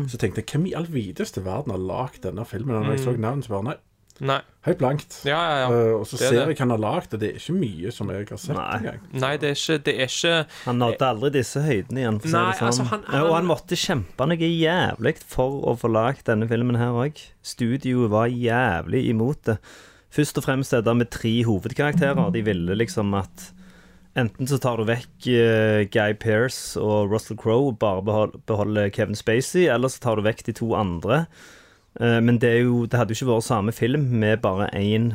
så 0.08 0.18
tenkte 0.22 0.44
jeg 0.44 0.52
hvem 0.54 0.68
i 0.70 0.76
all 0.76 0.86
videste 0.86 1.44
verden 1.44 1.72
har 1.72 1.80
lagd 1.80 2.22
denne 2.22 2.46
filmen? 2.46 2.76
Og 2.76 2.86
når 2.86 2.98
jeg 2.98 3.06
så 3.08 3.18
navnet, 3.18 3.46
så 3.46 3.50
bare 3.58 3.64
nei, 3.64 3.76
Nei. 4.20 4.40
helt 4.68 4.78
blankt. 4.78 5.22
Ja, 5.26 5.38
ja, 5.40 5.56
ja. 5.64 5.68
Uh, 5.72 6.00
og 6.02 6.06
så 6.06 6.14
er 6.16 6.20
ser 6.20 6.32
det. 6.36 6.48
jeg 6.52 6.58
han 6.60 6.70
har 6.70 6.78
lagd 6.84 7.14
og 7.16 7.20
Det 7.22 7.30
er 7.32 7.38
ikke 7.40 7.56
mye 7.58 7.92
som 7.96 8.10
jeg 8.14 8.28
har 8.30 8.38
sett 8.38 8.56
Nei. 8.58 8.78
engang. 8.78 9.00
Nei, 9.24 9.32
det 9.38 9.50
er 9.50 9.56
ikke, 9.58 9.78
det 9.88 9.94
er 9.96 10.12
ikke 10.12 10.34
Han 10.66 10.78
nådde 10.84 11.08
aldri 11.08 11.32
disse 11.38 11.62
høydene 11.66 12.04
igjen. 12.04 12.20
For 12.22 12.30
Nei, 12.36 12.52
sånn. 12.60 12.68
altså, 12.68 12.84
han- 12.92 13.04
han... 13.08 13.22
Og 13.26 13.34
han- 13.36 13.48
måtte 13.50 13.80
kjempe 13.80 14.28
noe 14.28 14.38
jævlig 14.52 15.16
for 15.24 15.62
å 15.72 15.78
få 15.80 15.90
lagd 15.92 16.26
denne 16.26 16.48
filmen 16.52 16.76
her 16.78 16.92
òg. 17.06 17.18
Studioet 17.42 18.10
var 18.12 18.28
jævlig 18.28 19.08
imot 19.10 19.42
det. 19.50 19.58
Først 20.12 20.38
og 20.38 20.44
fremst 20.44 20.74
er 20.74 20.82
det 20.84 20.98
med 20.98 21.10
tre 21.10 21.32
hovedkarakterer. 21.48 22.32
De 22.36 22.42
ville 22.44 22.76
liksom 22.76 23.14
at 23.18 23.52
Enten 24.14 24.44
så 24.46 24.58
tar 24.60 24.76
du 24.76 24.84
vekk 24.84 25.26
eh, 25.32 25.86
Guy 25.88 26.12
Pearce 26.20 26.76
og 26.76 27.10
Russell 27.14 27.38
Crowe 27.40 27.70
og 27.72 27.78
bare 27.80 28.02
behol- 28.04 28.34
beholder 28.46 28.90
Kevin 28.92 29.16
Spacey, 29.16 29.70
eller 29.72 29.88
så 29.88 30.02
tar 30.04 30.18
du 30.20 30.22
vekk 30.26 30.44
de 30.50 30.52
to 30.52 30.74
andre. 30.76 31.22
Eh, 32.00 32.20
men 32.24 32.40
det, 32.40 32.54
er 32.54 32.64
jo, 32.68 32.86
det 32.86 33.00
hadde 33.00 33.16
jo 33.16 33.22
ikke 33.22 33.34
vært 33.34 33.50
samme 33.50 33.76
film 33.76 34.08
med 34.22 34.42
bare 34.46 34.70
én 34.78 35.14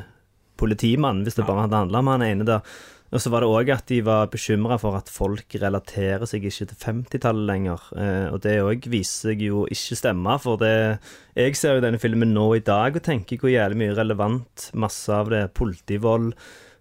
politimann, 0.61 1.23
hvis 1.25 1.37
det 1.37 1.47
bare 1.47 1.67
hadde 1.67 1.83
handla 1.85 2.03
om 2.03 2.13
han 2.15 2.27
ene 2.27 2.47
der. 2.49 2.77
Og 3.15 3.23
så 3.23 3.31
var 3.31 3.45
det 3.45 3.51
òg 3.55 3.69
at 3.71 3.87
de 3.87 4.01
var 4.03 4.27
bekymra 4.33 4.77
for 4.83 4.99
at 4.99 5.11
folk 5.13 5.55
relaterer 5.63 6.27
seg 6.27 6.49
ikke 6.49 6.67
til 6.73 6.81
50-tallet 6.83 7.47
lenger. 7.49 7.85
Eh, 7.95 8.27
og 8.35 8.41
det 8.45 8.57
òg 8.65 8.89
viser 8.91 9.31
seg 9.31 9.45
jo 9.47 9.63
ikke 9.71 9.99
stemme, 10.01 10.39
for 10.43 10.59
det 10.61 10.99
Jeg 11.37 11.57
ser 11.57 11.77
jo 11.77 11.85
denne 11.85 12.01
filmen 12.03 12.35
nå 12.35 12.49
i 12.57 12.65
dag 12.65 12.97
og 12.97 13.05
tenker 13.05 13.39
hvor 13.39 13.53
jævlig 13.53 13.79
mye 13.79 13.97
relevant 13.97 14.71
masse 14.75 15.13
av 15.13 15.31
det 15.31 15.45
politivold, 15.55 16.33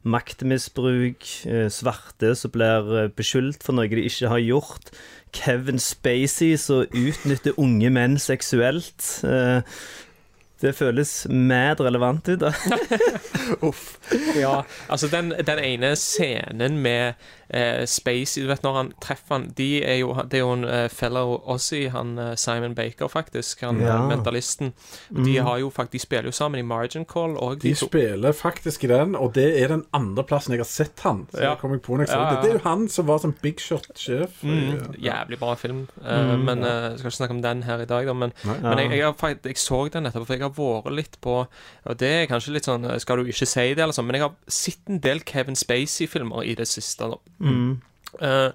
maktmisbruk, 0.06 1.26
eh, 1.50 1.68
svarte 1.74 2.36
som 2.38 2.54
blir 2.54 2.92
eh, 2.96 3.12
beskyldt 3.12 3.66
for 3.66 3.76
noe 3.76 3.90
de 3.90 4.06
ikke 4.06 4.30
har 4.32 4.44
gjort, 4.44 4.92
Kevin 5.36 5.82
Spacey 5.82 6.56
som 6.62 6.86
utnytter 6.96 7.58
unge 7.60 7.90
menn 7.92 8.16
seksuelt. 8.22 9.04
Det 10.62 10.72
føles 10.78 11.28
mad 11.30 11.80
relevant 11.84 12.30
ut, 12.30 12.40
da. 12.40 12.52
Uff. 13.68 13.98
Ja, 14.40 14.64
altså 14.90 15.08
den, 15.12 15.34
den 15.46 15.60
ene 15.60 15.92
scenen 16.00 16.78
med 16.82 17.14
eh, 17.50 17.84
Spacey 17.90 18.42
Du 18.44 18.48
vet 18.50 18.64
når 18.66 18.78
han 18.80 18.92
treffer 19.04 19.36
han 19.36 19.46
de 19.58 19.68
er 19.86 20.00
jo, 20.00 20.14
Det 20.26 20.40
er 20.40 20.44
jo 20.46 20.54
en 20.56 20.66
uh, 20.66 20.86
fellow 20.90 21.36
Aussie, 21.52 21.90
han 21.94 22.16
eh, 22.22 22.32
Simon 22.40 22.74
Baker, 22.78 23.08
faktisk. 23.12 23.62
Han 23.68 23.82
Ja. 23.84 23.98
eh, 24.00 24.08
mentalisten. 24.10 24.72
Og 25.16 25.26
De 25.28 25.36
har 25.38 25.58
jo 25.62 25.70
faktisk 25.70 25.96
De 25.96 26.00
spiller 26.06 26.32
jo 26.32 26.36
sammen 26.36 26.60
i 26.60 26.66
Margin 26.68 27.06
Call 27.06 27.36
og 27.38 27.62
De 27.62 27.76
spiller 27.78 28.32
faktisk 28.36 28.84
i 28.84 28.88
den, 28.92 29.16
og 29.16 29.34
det 29.36 29.46
er 29.62 29.68
den 29.76 29.84
andre 29.94 30.24
plassen 30.28 30.56
jeg 30.56 30.64
har 30.64 30.70
sett 30.72 31.00
han. 31.06 31.26
Så 31.32 31.42
Ja. 31.44 31.50
jeg 31.54 31.60
kom 31.62 31.72
jeg 31.76 31.82
på 31.86 32.00
jeg 32.00 32.10
Ja, 32.10 32.22
ja. 32.24 32.30
det. 32.36 32.42
Det 32.44 32.50
er 32.50 32.58
jo 32.60 32.64
han 32.70 32.88
som 32.90 33.08
var 33.08 33.20
som 33.20 33.36
big 33.42 33.60
shot-sjef. 33.62 34.42
Mm, 34.44 34.96
jævlig 35.04 35.40
bra 35.40 35.54
film. 35.56 35.88
Eh, 36.04 36.36
men 36.38 36.64
uh, 36.64 36.90
Jeg 36.96 37.00
skal 37.00 37.10
ikke 37.12 37.18
snakke 37.20 37.36
om 37.38 37.42
den 37.42 37.64
her 37.64 37.82
i 37.82 37.86
dag, 37.86 38.06
da. 38.08 38.14
Men, 38.14 38.34
men 38.62 38.80
jeg, 38.80 39.00
jeg, 39.46 39.58
så 39.58 39.86
den 39.94 40.06
etterpå, 40.10 40.26
for 40.26 40.34
jeg 40.34 40.45
har 40.46 40.56
vært 40.58 40.96
litt 40.96 41.18
på 41.22 41.36
Og 41.90 41.98
det 42.00 42.12
er 42.22 42.30
kanskje 42.32 42.54
litt 42.56 42.68
sånn 42.70 42.86
eh, 42.86 42.98
Skal 43.02 43.20
du 43.22 43.30
ikke 43.32 43.48
si 43.50 43.68
det, 43.74 43.82
eller 43.84 43.96
sånn, 43.98 44.08
men 44.08 44.20
jeg 44.20 44.26
har 44.28 44.36
sett 44.48 44.90
en 44.92 45.02
del 45.04 45.22
Kevin 45.26 45.58
Spacey-filmer 45.60 46.46
i 46.46 46.56
det 46.56 46.68
siste. 46.72 47.10
da 47.12 47.18
Eh, 48.22 48.52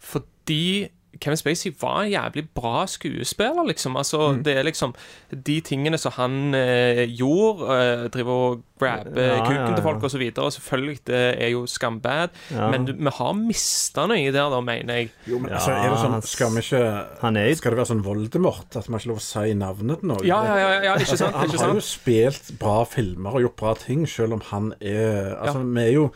fordi 0.00 0.88
Kevin 1.20 1.36
Spacey 1.36 1.72
var 1.80 2.02
en 2.02 2.10
jævlig 2.12 2.48
bra 2.54 2.86
skuespiller, 2.86 3.64
liksom. 3.68 3.96
Altså, 3.96 4.20
Mm. 4.32 4.42
Det 4.44 4.56
er 4.56 4.62
liksom 4.62 4.94
de 5.44 5.60
tingene 5.60 5.98
som 5.98 6.12
han 6.12 6.54
eh, 6.54 7.06
gjorde, 7.08 7.62
eh, 7.76 8.08
driver 8.08 8.32
og 8.32 8.62
grabber 8.80 9.20
Ja, 9.20 9.40
kuken 9.44 9.56
ja, 9.56 9.68
ja. 9.68 9.74
til 9.74 9.82
folk 9.82 10.02
og 10.02 10.10
selvfølgelig, 10.10 10.98
det 11.06 11.42
er 11.42 11.48
jo 11.50 11.66
skambad, 11.66 12.28
Ja. 12.50 12.70
men 12.70 12.84
du- 12.86 12.92
vi 12.94 13.10
har 13.12 13.32
mista 13.34 14.06
noe 14.06 14.32
der, 14.32 14.48
da, 14.50 14.60
mener 14.60 14.94
jeg. 14.94 15.10
Jo, 15.26 15.38
men 15.38 15.50
Ja, 15.50 15.56
altså, 15.56 15.70
er 15.70 15.90
det 15.90 15.98
sånn 15.98 16.22
Skal 16.22 16.50
vi 16.50 16.60
ikke 16.60 17.06
Han 17.20 17.36
er 17.36 17.54
Skal 17.54 17.70
det 17.72 17.78
være 17.78 17.86
sånn 17.86 18.02
Voldemort? 18.04 18.76
At 18.76 18.86
vi 18.88 18.94
ikke 18.96 19.06
lov 19.08 19.16
å 19.18 19.20
si 19.20 19.54
navnet 19.54 20.00
til 20.00 20.08
noe? 20.08 20.24
Ja, 20.24 20.42
ja, 20.44 20.56
ja, 20.56 20.82
ja 20.82 20.94
ikke 20.96 21.16
sant? 21.16 21.34
Han 21.34 21.48
Ikke 21.48 21.58
har 21.60 21.74
jo 21.74 21.80
spilt 21.80 22.58
bra 22.58 22.84
filmer 22.84 23.34
og 23.34 23.42
gjort 23.42 23.56
bra 23.56 23.74
ting, 23.74 24.06
selv 24.06 24.32
om 24.32 24.40
han 24.40 24.74
er 24.80 25.36
Altså, 25.40 25.58
vi 25.74 25.80
er 25.80 25.92
jo 25.92 26.10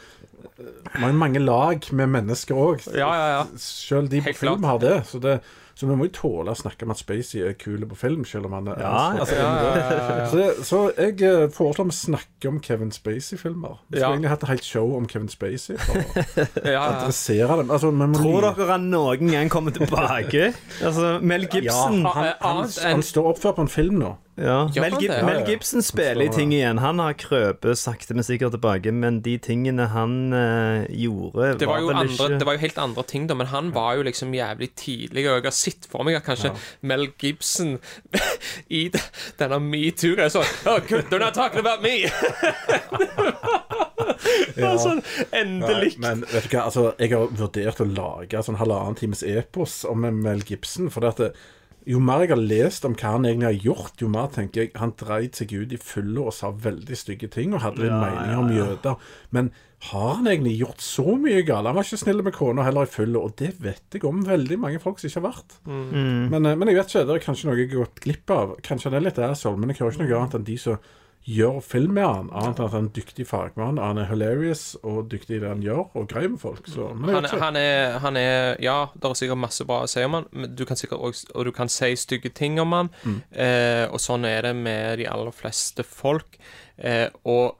Jo 0.58 1.10
mange 1.18 1.40
lag 1.42 1.82
med 1.92 2.08
mennesker 2.14 2.54
òg. 2.54 2.84
Ja, 2.94 3.10
ja, 3.10 3.28
ja. 3.38 3.44
Selv 3.58 4.08
de 4.12 4.20
på 4.22 4.28
Helt 4.30 4.38
film 4.38 4.58
klart. 4.60 4.70
har 4.70 4.78
det. 4.84 5.06
Så, 5.10 5.18
det. 5.18 5.40
så 5.74 5.88
vi 5.88 5.96
må 5.98 6.06
jo 6.06 6.12
tåle 6.14 6.52
å 6.52 6.58
snakke 6.58 6.86
om 6.86 6.92
at 6.94 7.00
Spacey 7.00 7.42
er 7.42 7.56
kul 7.58 7.82
på 7.90 7.96
film, 7.98 8.22
selv 8.24 8.46
om 8.46 8.52
han 8.54 8.68
er 8.70 8.78
Ja, 8.78 8.92
altså, 9.18 9.34
Ja, 9.34 9.48
ja, 9.50 9.72
ja, 9.74 10.18
ja. 10.20 10.26
Så, 10.30 10.36
det, 10.38 10.66
så 10.68 10.82
jeg 10.94 11.22
eh, 11.26 11.48
foreslår 11.50 11.88
vi 11.90 11.96
snakker 11.98 12.52
om 12.52 12.60
Kevin 12.62 12.92
Spacey-filmer. 12.94 13.80
Vi 13.88 13.96
skulle 13.98 14.04
Ja. 14.04 14.12
egentlig 14.14 14.30
hatt 14.30 14.42
et 14.46 14.52
helt 14.54 14.64
show 14.70 14.94
om 14.96 15.08
Kevin 15.10 15.28
Spacey. 15.28 15.76
For 15.76 15.98
å 15.98 16.76
adressere 16.86 17.58
dem. 17.58 17.70
Altså, 17.74 17.90
Tror 18.20 18.46
dere 18.52 18.70
han 18.70 18.86
noen 18.94 19.34
gang 19.34 19.50
kommer 19.50 19.74
tilbake? 19.74 20.52
Altså, 20.84 21.18
Mel 21.20 21.48
Gibson 21.50 22.04
Ja, 22.04 22.12
han, 22.14 22.30
han, 22.38 22.60
Annet 22.62 22.78
han 22.84 23.02
står 23.02 23.32
oppført 23.34 23.58
på 23.58 23.66
en 23.66 23.74
film 23.74 23.98
nå. 24.06 24.14
Ja. 24.36 24.64
Mel, 24.74 24.96
Gib 24.98 25.10
det? 25.10 25.22
Mel 25.22 25.34
Ja, 25.34 25.40
ja. 25.40 25.46
Gibson 25.46 25.82
spiller 25.82 26.24
i 26.24 26.28
ting 26.28 26.52
igjen. 26.54 26.78
Han 26.82 26.98
har 26.98 27.14
krøpet 27.18 27.78
sakte, 27.78 28.16
men 28.18 28.26
sikkert 28.26 28.54
tilbake, 28.56 28.90
men 28.92 29.20
de 29.22 29.36
tingene 29.38 29.86
han 29.92 30.34
uh, 30.34 30.82
gjorde, 30.90 31.52
Det 31.60 31.68
var, 31.70 31.78
jo 31.82 31.92
vel 31.92 32.00
andre, 32.02 32.14
ikke 32.14 32.38
det 32.40 32.48
var 32.48 32.58
jo 32.58 32.62
helt 32.64 32.80
andre 32.82 33.04
ting, 33.06 33.28
da, 33.30 33.38
men 33.38 33.50
han 33.52 33.70
var 33.74 33.94
jo 34.00 34.06
liksom 34.08 34.34
jævlig 34.34 34.70
tidlig. 34.74 35.28
Og 35.28 35.38
jeg 35.38 35.46
har 35.46 35.54
sett 35.54 35.86
for 35.90 36.06
meg 36.06 36.18
at 36.18 36.26
kanskje 36.26 36.50
Mel 36.82 37.06
Gibson 37.20 37.78
i 38.80 38.88
de- 38.90 39.06
denne 39.38 39.60
metoo-greia 39.62 40.32
sånn 40.32 40.46
oh, 40.66 40.80
good, 40.88 41.06
They're 41.10 41.22
not 41.22 41.38
talking 41.38 41.62
about 41.62 41.82
me! 41.84 42.08
sånn, 44.54 45.02
endelig. 45.30 45.94
Nei, 45.94 46.00
men 46.00 46.24
vet 46.30 46.48
du 46.48 46.56
hva, 46.56 46.66
altså, 46.68 46.90
jeg 46.98 47.12
har 47.14 47.30
vurdert 47.30 47.82
å 47.82 47.86
lage 47.88 48.42
sånn 48.46 48.58
halvannen 48.60 48.98
times 48.98 49.22
epos 49.26 49.82
om 49.88 50.06
Mel 50.24 50.42
Gibson. 50.46 50.90
For 50.92 51.04
det 51.04 51.14
at 51.14 51.22
det, 51.22 51.30
jo 51.88 52.00
mer 52.00 52.24
jeg 52.24 52.32
har 52.32 52.40
lest 52.40 52.86
om 52.88 52.94
hva 52.96 53.12
han 53.16 53.26
egentlig 53.28 53.50
har 53.50 53.66
gjort, 53.68 54.00
jo 54.00 54.08
mer 54.12 54.30
tenker 54.32 54.64
jeg 54.64 54.72
han 54.80 54.94
dreit 55.00 55.36
seg 55.36 55.52
ut 55.52 55.74
i 55.74 55.80
fulle 55.80 56.24
og 56.24 56.34
sa 56.36 56.50
veldig 56.50 56.96
stygge 56.96 57.28
ting 57.32 57.52
og 57.54 57.64
hadde 57.64 57.88
Ja, 57.90 57.98
meninger 58.00 58.40
om 58.40 58.52
jøder. 58.54 59.12
Men 59.36 59.50
har 59.90 60.14
han 60.14 60.28
egentlig 60.30 60.54
gjort 60.62 60.80
så 60.80 61.16
mye 61.20 61.42
galt? 61.44 61.68
Han 61.68 61.76
var 61.76 61.84
ikke 61.84 62.00
snill 62.00 62.24
med 62.24 62.36
kona 62.36 62.64
heller 62.64 62.88
i 62.88 62.92
fulle, 62.94 63.20
og 63.20 63.36
det 63.36 63.52
vet 63.60 63.96
jeg 63.96 64.06
om 64.08 64.24
veldig 64.24 64.58
mange 64.62 64.80
folk 64.80 65.00
som 65.00 65.10
ikke 65.10 65.20
har 65.20 65.28
vært. 65.28 65.56
Mm. 65.68 66.30
Men, 66.32 66.46
eh, 66.46 66.56
men 66.56 66.70
jeg 66.70 66.78
vet 66.78 66.92
ikke, 66.94 67.06
det 67.10 67.16
er 67.18 67.26
kanskje 67.26 67.50
noe 67.50 67.58
jeg 67.60 67.68
har 67.68 67.82
gått 67.82 68.04
glipp 68.06 68.32
av. 68.32 68.54
Kanskje 68.64 68.88
han 68.88 68.98
er 69.00 69.08
litt 69.10 69.20
asshole, 69.20 69.60
men 69.60 69.74
jeg 69.74 69.82
hører 69.82 69.98
ikke 69.98 70.06
noe 70.06 70.22
annet 70.22 70.38
enn 70.40 70.48
de 70.48 70.56
som 70.64 70.92
gjør 71.24 71.60
film 71.64 71.94
med 71.96 72.04
han, 72.04 72.26
annet 72.36 72.58
enn 72.60 72.66
at 72.66 72.74
han 72.74 72.82
er 72.82 72.84
en 72.84 72.90
dyktig 72.96 73.24
fagmann. 73.28 73.78
Han 73.80 74.00
er 74.00 74.08
hilarious 74.10 74.64
og 74.82 75.06
dyktig 75.12 75.38
i 75.38 75.42
det 75.42 75.48
han 75.48 75.62
gjør, 75.64 75.86
og 75.96 76.08
grei 76.10 76.26
med 76.28 76.40
folk. 76.42 76.66
Så, 76.68 76.90
men 76.98 77.14
Han, 77.16 77.28
han, 77.40 77.56
er, 77.56 77.98
han 78.04 78.18
er 78.20 78.60
Ja, 78.62 78.76
det 78.92 79.08
er 79.08 79.16
sikkert 79.18 79.40
masse 79.40 79.64
bra 79.68 79.82
å 79.84 79.90
si 79.90 80.04
om 80.04 80.18
han, 80.18 80.28
men 80.32 80.52
du 80.56 80.64
kan 80.68 80.76
sikkert 80.80 81.00
også, 81.00 81.30
og 81.34 81.48
du 81.48 81.52
kan 81.56 81.72
si 81.72 81.94
stygge 81.96 82.32
ting 82.34 82.60
om 82.60 82.76
han. 82.76 82.92
Eh, 83.32 83.86
og 83.88 84.00
sånn 84.02 84.28
er 84.28 84.50
det 84.50 84.54
med 84.58 85.00
de 85.00 85.08
aller 85.08 85.32
fleste 85.34 85.86
folk. 85.86 86.36
Eh, 86.76 87.06
og 87.30 87.56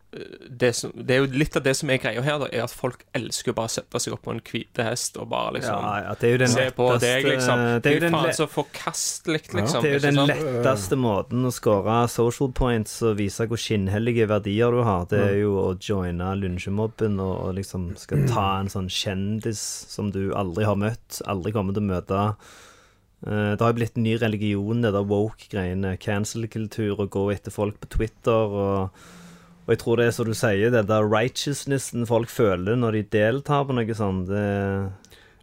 det, 0.49 0.73
som, 0.75 0.90
det 0.94 1.14
er 1.14 1.21
jo 1.23 1.38
litt 1.38 1.54
av 1.59 1.62
det 1.62 1.75
som 1.78 1.90
er 1.90 2.00
greia 2.02 2.23
her, 2.23 2.38
da, 2.42 2.49
er 2.50 2.64
at 2.64 2.73
folk 2.75 3.04
elsker 3.14 3.54
bare 3.54 3.71
å 3.71 3.73
sette 3.76 4.00
seg 4.02 4.14
opp 4.16 4.25
på 4.26 4.33
en 4.35 4.40
hvit 4.42 4.80
hest 4.83 5.18
og 5.23 5.28
bare 5.30 5.56
liksom 5.56 5.87
ja, 5.87 5.92
ja, 6.04 6.14
det 6.18 6.28
er 6.28 6.35
jo 6.35 6.40
den 6.42 6.52
Se 6.54 6.64
på 6.75 6.88
deg, 7.02 7.28
liksom. 7.28 7.62
Det 7.83 7.90
er 7.90 7.97
jo 7.97 8.02
den, 8.04 8.16
faen 8.16 8.37
så 8.38 8.49
forkastelig, 8.50 9.40
liksom. 9.54 9.87
det 9.87 9.92
er 9.92 9.97
jo 9.97 10.02
den 10.04 10.21
letteste 10.30 10.99
måten 10.99 11.47
å 11.47 11.54
score 11.54 11.99
social 12.11 12.50
points 12.54 12.97
og 13.06 13.18
vise 13.23 13.47
hvor 13.50 13.61
skinnhellige 13.61 14.28
verdier 14.30 14.75
du 14.75 14.83
har. 14.87 15.06
Det 15.11 15.23
er 15.28 15.38
jo 15.44 15.56
å 15.62 15.68
joine 15.78 16.35
lynsjemobben 16.42 17.18
og, 17.23 17.35
og 17.49 17.56
liksom 17.59 17.92
skal 18.00 18.26
ta 18.30 18.49
en 18.61 18.71
sånn 18.73 18.90
kjendis 18.90 19.62
som 19.90 20.11
du 20.14 20.28
aldri 20.35 20.66
har 20.66 20.78
møtt, 20.78 21.23
aldri 21.30 21.54
kommer 21.54 21.75
til 21.76 21.87
å 21.87 21.90
møte. 21.94 22.28
Eh, 23.26 23.52
Det 23.57 23.61
har 23.61 23.73
jo 23.73 23.78
blitt 23.81 23.97
en 23.97 24.02
ny 24.07 24.16
religion, 24.21 24.83
det 24.85 24.93
der 24.93 25.04
woke-greiene. 25.09 25.97
Cancel-kultur 25.99 27.00
og 27.00 27.11
gå 27.11 27.26
etter 27.33 27.50
folk 27.54 27.78
på 27.81 27.88
Twitter. 27.97 28.33
Og, 28.33 28.90
og 29.64 29.73
jeg 29.73 29.78
tror 29.81 29.97
det 29.97 30.07
er 30.11 30.16
som 30.19 30.26
du 30.28 30.35
sier, 30.37 30.71
det 30.75 30.87
der 30.90 31.09
righteousnessen 31.09 32.07
folk 32.07 32.28
føler 32.28 32.76
når 32.76 32.99
de 32.99 33.02
deltar 33.19 33.64
på 33.69 33.76
noe 33.78 33.95
sånt. 33.97 34.28
Det 34.28 34.45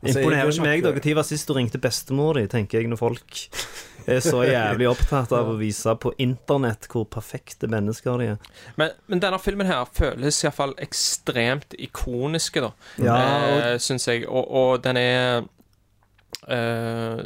Altså, 0.01 0.17
imponerer 0.17 0.47
er 0.47 0.49
ikke 0.49 0.63
meg. 0.65 0.81
Når 0.81 1.15
var 1.15 1.25
sist 1.27 1.45
du 1.47 1.53
ringte 1.53 1.77
bestemor 1.77 2.33
di, 2.33 2.47
tenker 2.49 2.79
jeg, 2.79 2.87
når 2.89 2.97
folk 2.97 3.35
er 4.09 4.17
så 4.25 4.39
jævlig 4.49 4.87
opptatt 4.89 5.29
av 5.37 5.51
å 5.51 5.57
vise 5.59 5.93
på 6.01 6.09
internett 6.17 6.87
hvor 6.89 7.05
perfekte 7.05 7.69
mennesker 7.69 8.17
de 8.17 8.29
er. 8.31 8.39
Men, 8.81 8.95
men 9.05 9.21
denne 9.21 9.37
filmen 9.37 9.69
her 9.69 9.85
føles 9.93 10.39
iallfall 10.41 10.73
ekstremt 10.81 11.77
ikoniske, 11.77 12.63
da. 12.65 12.71
Ja, 12.97 13.13
og- 13.19 13.59
eh, 13.67 13.77
Syns 13.77 14.07
jeg. 14.09 14.25
Og, 14.25 14.49
og 14.49 14.81
den 14.81 14.97
er 14.97 15.45
eh, 16.47 17.21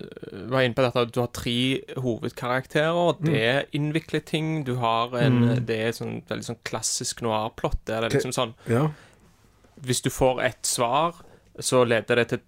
var 0.50 0.62
inne 0.66 0.76
på 0.76 0.84
dette 0.86 1.04
at 1.06 1.14
du 1.16 1.20
har 1.22 1.32
tre 1.36 1.58
hovedkarakterer. 2.04 3.20
Det 3.24 3.42
er 3.42 3.70
innvikler 3.78 4.24
ting. 4.26 4.64
Du 4.68 4.76
har 4.82 5.16
en 5.20 5.66
Det 5.66 5.80
er 5.88 5.96
sånn 5.96 6.22
veldig 6.28 6.50
sånn 6.52 6.64
klassisk 6.68 7.22
noir-plott. 7.26 7.86
Der 7.86 8.02
det 8.02 8.12
er 8.12 8.20
liksom 8.20 8.36
sånn 8.36 8.56
Ja. 8.72 8.90
Hvis 9.86 10.02
du 10.02 10.10
får 10.10 10.42
ett 10.44 10.66
svar, 10.66 11.16
så 11.60 11.84
leder 11.86 12.16
det 12.16 12.28
til 12.30 12.40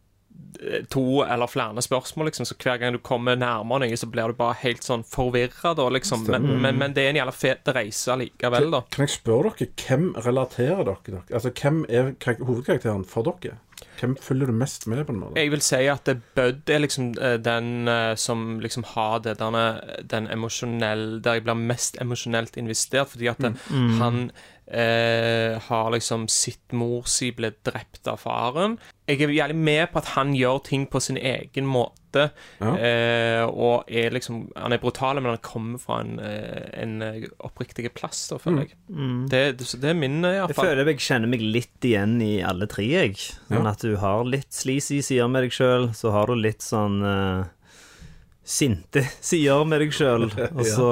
eh, 0.61 0.85
to 0.89 1.23
eller 1.23 1.47
flere 1.47 1.81
spørsmål, 1.83 2.29
liksom. 2.29 2.45
Så 2.45 2.55
hver 2.55 2.79
gang 2.79 2.93
du 2.95 2.99
kommer 2.99 3.35
nærmere 3.35 3.83
noe, 3.83 3.97
så 3.99 4.07
blir 4.07 4.31
du 4.31 4.33
bare 4.33 4.55
helt 4.61 4.83
sånn 4.83 5.03
forvirra, 5.03 5.73
da, 5.75 5.89
liksom. 5.89 6.23
Men, 6.27 6.61
men, 6.61 6.77
men 6.77 6.93
det 6.95 7.03
er 7.03 7.09
en 7.09 7.19
jævla 7.21 7.35
fet 7.35 7.67
reise 7.75 8.15
likevel, 8.15 8.71
da. 8.71 8.81
Kan 8.91 9.05
jeg 9.05 9.17
spørre 9.17 9.51
dere, 9.59 9.69
hvem 9.75 10.13
relaterer 10.15 10.83
dere? 10.87 11.03
dere? 11.05 11.23
Altså, 11.33 11.51
Hvem 11.51 11.85
er 11.89 12.13
hovedkarakteren 12.47 13.05
for 13.05 13.27
dere? 13.27 13.59
Hvem 13.99 14.15
følger 14.21 14.49
du 14.49 14.53
mest 14.53 14.87
med 14.87 15.03
på? 15.05 15.13
en 15.13 15.19
måte? 15.19 15.39
Jeg 15.39 15.51
vil 15.51 15.61
si 15.61 15.79
at 15.89 16.09
Bud 16.35 16.69
er 16.69 16.81
liksom 16.81 17.11
eh, 17.21 17.37
den 17.41 17.87
eh, 17.87 18.15
som 18.17 18.59
liksom 18.61 18.85
har 18.93 19.19
det 19.25 19.37
derne, 19.39 19.65
den 20.01 20.29
emosjonelle 20.33 21.21
Der 21.21 21.37
jeg 21.37 21.43
blir 21.43 21.57
mest 21.57 21.97
emosjonelt 22.01 22.57
investert, 22.57 23.09
fordi 23.13 23.27
at 23.27 23.39
mm. 23.39 23.89
han 24.01 24.31
eh, 24.67 25.57
har 25.69 25.91
liksom 25.93 26.27
sitt 26.27 26.73
mor 26.73 27.07
si 27.09 27.31
ble 27.31 27.53
drept 27.65 28.07
av 28.07 28.21
faren. 28.25 28.77
Jeg 29.07 29.21
er 29.21 29.35
jævlig 29.35 29.55
med 29.55 29.87
på 29.93 30.01
at 30.03 30.13
han 30.17 30.33
gjør 30.35 30.63
ting 30.67 30.89
på 30.89 30.99
sin 30.99 31.17
egen 31.17 31.65
måte. 31.65 31.95
Ja. 32.15 32.71
Eh, 32.77 33.43
og 33.47 33.89
er 33.91 34.09
liksom 34.15 34.47
Han 34.55 34.73
er 34.73 34.79
brutal, 34.81 35.19
men 35.21 35.33
han 35.33 35.41
kommer 35.43 35.77
fra 35.81 35.99
en, 36.01 36.19
eh, 36.23 36.69
en 36.81 37.01
eh, 37.01 37.27
oppriktig 37.43 37.89
plass, 37.93 38.27
da, 38.31 38.37
føler 38.41 38.65
jeg. 38.67 38.77
Det, 39.29 39.41
det, 39.59 39.67
det 39.81 39.89
er 39.91 39.97
min, 39.99 40.23
eh, 40.25 40.37
Jeg 40.37 40.43
iallfall. 40.45 40.65
føler 40.69 40.91
jeg 40.93 41.03
kjenner 41.07 41.27
meg 41.27 41.41
litt 41.41 41.87
igjen 41.89 42.21
i 42.23 42.31
alle 42.41 42.67
tre, 42.71 42.85
jeg. 42.87 43.15
Sånn 43.49 43.63
Ja. 43.63 43.71
at 43.75 43.81
du 43.85 43.95
har 43.97 44.23
litt 44.25 44.51
sleazy 44.53 45.01
sider 45.01 45.27
med 45.27 45.43
deg 45.43 45.51
sjøl, 45.51 45.89
så 45.93 46.11
har 46.15 46.27
du 46.27 46.35
litt 46.35 46.61
sånn 46.65 47.01
uh, 47.03 47.45
sinte 48.47 49.03
sider 49.21 49.65
med 49.67 49.81
deg 49.83 49.91
sjøl. 49.95 50.29
Og 50.57 50.63
så 50.65 50.91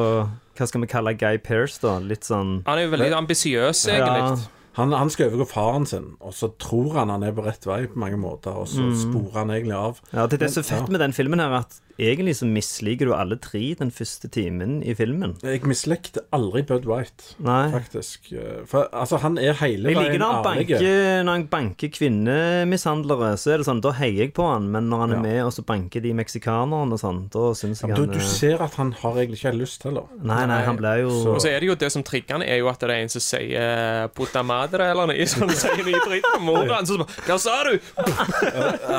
hva 0.56 0.68
skal 0.70 0.86
vi 0.86 0.88
kalle 0.88 1.12
Guy 1.20 1.38
Pearce, 1.44 1.82
da? 1.84 1.98
Litt 2.00 2.24
sånn 2.24 2.62
Han 2.68 2.80
er 2.80 2.86
jo 2.88 2.92
veldig 2.94 3.12
ambisiøs, 3.18 3.88
Ja, 3.92 4.06
egentlig. 4.06 4.52
Han, 4.75 4.91
han 4.91 5.10
skal 5.13 5.29
overgå 5.29 5.48
faren 5.48 5.86
sin, 5.88 6.10
og 6.20 6.34
så 6.36 6.50
tror 6.60 6.98
han 7.00 7.13
han 7.13 7.24
er 7.24 7.36
på 7.36 7.46
rett 7.46 7.63
vei 7.67 7.86
på 7.88 8.00
mange 8.01 8.20
måter, 8.20 8.58
og 8.60 8.67
så 8.67 8.89
sporer 9.00 9.41
han 9.44 9.53
egentlig 9.55 9.77
av. 9.77 10.01
Ja, 10.12 10.25
det 10.27 10.39
er 10.39 10.46
det 10.46 10.51
som 10.51 10.65
er 10.65 10.72
fett 10.74 10.91
med 10.91 11.00
den 11.03 11.15
filmen 11.15 11.39
her, 11.39 11.55
at 11.63 11.79
egentlig 12.00 12.36
så 12.36 12.46
misliker 12.48 13.06
du 13.10 13.14
alle 13.16 13.38
tre 13.42 13.74
den 13.80 13.92
første 13.92 14.28
timen 14.32 14.82
i 14.84 14.94
filmen. 14.96 15.36
Jeg 15.44 15.62
mislikte 15.64 16.22
aldri 16.36 16.62
Bud 16.68 16.86
White, 16.86 17.36
Nei. 17.40 17.72
faktisk. 17.72 18.32
For 18.68 18.90
altså, 18.92 19.18
han 19.24 19.38
er 19.38 19.54
hele 19.54 19.90
Jeg 19.90 19.96
liker 19.98 20.10
veien 20.10 20.20
når 20.20 20.34
han 20.34 20.46
ærlig. 20.46 20.68
banker, 20.68 21.24
når 21.24 21.32
han 21.40 21.48
banker 21.48 21.88
kvinnemishandlere, 21.96 23.32
så 23.40 23.54
er 23.54 23.58
det 23.62 23.68
sånn, 23.70 23.82
da 23.84 23.92
heier 23.96 24.25
jeg 24.25 24.34
på 24.36 24.46
han, 24.48 24.70
men 24.72 24.90
når 24.90 25.00
han 25.06 25.12
er 25.12 25.16
Ja. 25.16 25.22
med 25.22 25.40
og 25.46 25.54
så 25.54 25.64
banker 25.66 26.02
de 26.02 26.14
meksikanerne 26.14 26.92
og 26.94 27.00
sånn, 27.00 27.30
da 27.32 27.54
syns 27.54 27.82
jeg 27.82 27.90
Ja, 27.90 27.96
han 27.96 28.06
du, 28.08 28.14
du 28.14 28.20
eh, 28.20 28.25
ser 28.25 28.62
at 28.62 28.74
han 28.75 28.92
har 28.92 29.14
egentlig 29.16 29.40
ikke 29.44 29.56
lyst 29.60 29.84
heller. 29.84 30.04
Nei, 30.22 30.46
nei, 30.46 30.62
han 30.64 30.75
ble 30.78 30.94
jo 31.02 31.10
Så- 31.10 31.34
Og 31.36 31.42
så 31.42 31.50
er 31.50 31.60
det 31.60 31.68
jo 31.70 31.75
det 31.75 31.92
som 31.92 32.04
trigger 32.04 32.34
han, 32.40 32.42
er 32.44 32.58
jo 32.58 32.68
at 32.70 32.80
det 32.80 32.90
er 32.90 33.02
en 33.04 33.10
som 33.10 33.22
sier 33.22 34.08
'puta 34.10 34.44
madre' 34.44 34.92
eller 34.92 35.08
noe 35.08 35.25
sånt. 35.25 35.52
Sier 35.66 35.84
noe 35.84 36.00
dritt 36.06 36.24
på 36.24 36.42
mora 36.42 36.75
hans. 36.75 36.90
så 36.90 36.98
bare, 36.98 37.08
Hva 37.25 37.40
sa 37.40 37.64
du?! 37.64 37.80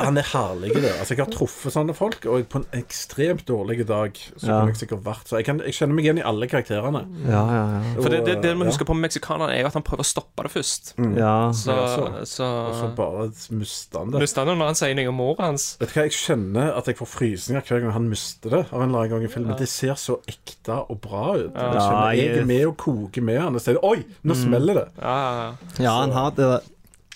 Han 0.05 0.17
er 0.17 0.23
herlig 0.23 0.73
det. 0.73 0.91
Altså, 0.99 1.15
jeg 1.15 1.25
har 1.25 1.31
truffet 1.31 1.71
sånne 1.73 1.93
folk, 1.95 2.25
og 2.25 2.47
på 2.49 2.55
en 2.61 2.65
ekstremt 2.87 3.43
dårlig 3.47 3.85
dag 3.87 4.15
så 4.15 4.47
Ja. 4.47 4.59
kunne 4.61 4.71
jeg 4.73 4.79
sikkert 4.81 5.03
vært 5.05 5.27
Så 5.27 5.35
jeg, 5.37 5.45
kan, 5.45 5.59
jeg 5.59 5.73
kjenner 5.75 5.95
meg 5.97 6.05
igjen 6.07 6.19
i 6.21 6.25
alle 6.25 6.47
karakterene. 6.47 7.03
Ja, 7.27 7.43
ja, 7.51 7.63
ja. 7.75 7.81
For 8.01 8.09
det, 8.09 8.23
det, 8.25 8.35
det 8.43 8.53
vi 8.57 8.65
husker 8.69 8.87
på 8.87 8.95
med 8.95 9.05
meksikanerne, 9.09 9.51
er 9.53 9.61
jo 9.61 9.67
at 9.67 9.73
han 9.77 9.83
prøver 9.83 10.05
å 10.05 10.07
stoppe 10.07 10.43
det 10.47 10.51
først. 10.55 10.93
ja. 11.17 11.51
Så, 11.51 11.75
Ja, 11.75 12.25
så, 12.25 12.47
Og 12.47 12.75
så 12.79 12.89
bare 12.95 13.27
mister 13.51 13.99
han 13.99 14.11
det. 14.15 14.21
Mister 14.23 14.41
han 14.41 14.47
det 14.53 14.57
når 14.61 14.71
han 14.71 14.79
sier 14.79 14.95
noe 14.97 15.11
om 15.11 15.19
mora 15.19 15.49
hans. 15.51 15.67
Vet 15.79 15.89
du 15.93 15.99
hva, 15.99 16.03
Jeg 16.07 16.15
kjenner 16.17 16.73
at 16.77 16.85
jeg 16.87 16.97
får 16.97 17.07
frysninger 17.13 17.61
hver 17.67 17.81
gang 17.83 17.91
han 17.97 18.09
mister 18.09 18.49
det. 18.49 18.63
Av 18.71 18.81
en 18.81 18.89
eller 18.89 18.99
annen 19.03 19.09
gang 19.11 19.23
i 19.27 19.31
filmen 19.33 19.57
Det 19.59 19.67
ser 19.69 19.93
så 19.99 20.19
ekte 20.27 20.79
og 20.89 21.01
bra 21.01 21.35
ut. 21.37 21.51
Jeg 21.53 21.81
kjenner 21.83 22.15
jeg 22.15 22.37
er 22.41 22.45
med 22.45 22.65
og 22.67 22.77
koker 22.77 23.21
med 23.21 23.41
han. 23.41 23.55
Og 23.55 23.61
sier 23.61 23.77
Oi, 23.83 24.03
nå 24.23 24.33
smeller 24.35 24.73
det! 24.81 24.87
Ja, 25.01 25.53
Ja, 25.79 25.99
han 26.01 26.11
har 26.15 26.31
det 26.37 26.61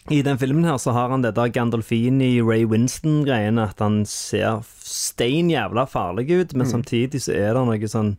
I 0.10 0.22
den 0.26 0.40
filmen 0.42 0.66
her 0.66 0.80
så 0.82 0.96
har 0.96 1.12
han 1.14 1.22
det 1.22 1.36
der 1.38 1.52
Gandolfini, 1.54 2.42
Ray 2.42 2.66
Winston-greiene, 2.66 3.68
at 3.70 3.80
han 3.84 4.02
ser 4.10 4.64
stein 4.82 5.52
jævla 5.52 5.86
farlig 5.86 6.26
ut, 6.34 6.56
men 6.58 6.68
samtidig 6.68 7.22
så 7.22 7.36
er 7.38 7.54
det 7.54 7.62
noe 7.68 7.90
sånn 7.92 8.16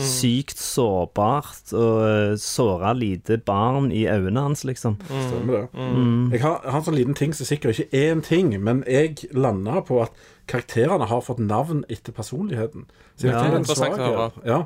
sykt 0.00 0.58
sårbart 0.58 1.74
og 1.76 2.00
uh, 2.02 2.32
såra 2.40 2.94
lite 2.96 3.38
barn 3.46 3.90
i 3.94 4.06
øynene 4.10 4.46
hans, 4.48 4.64
liksom. 4.66 4.96
Stemmer 5.06 5.66
det. 5.66 5.84
Jeg 6.34 6.42
har, 6.42 6.58
jeg 6.64 6.72
har 6.72 6.80
en 6.80 6.88
sånn 6.88 6.98
liten 6.98 7.18
ting 7.20 7.36
som 7.36 7.48
sikkert 7.48 7.76
ikke 7.76 8.00
er 8.00 8.16
en 8.16 8.24
ting, 8.24 8.50
men 8.56 8.82
jeg 8.90 9.28
landa 9.36 9.84
på 9.86 10.00
at 10.06 10.26
karakterene 10.50 11.06
har 11.10 11.24
fått 11.24 11.40
navn 11.42 11.84
etter 11.92 12.16
personligheten. 12.16 12.88
Så 13.16 13.28
jeg 13.28 13.36
Ja, 13.36 13.44
det 13.44 13.52
er 13.52 13.60
en 13.60 13.70
svakhet. 13.70 14.42
Ja. 14.48 14.60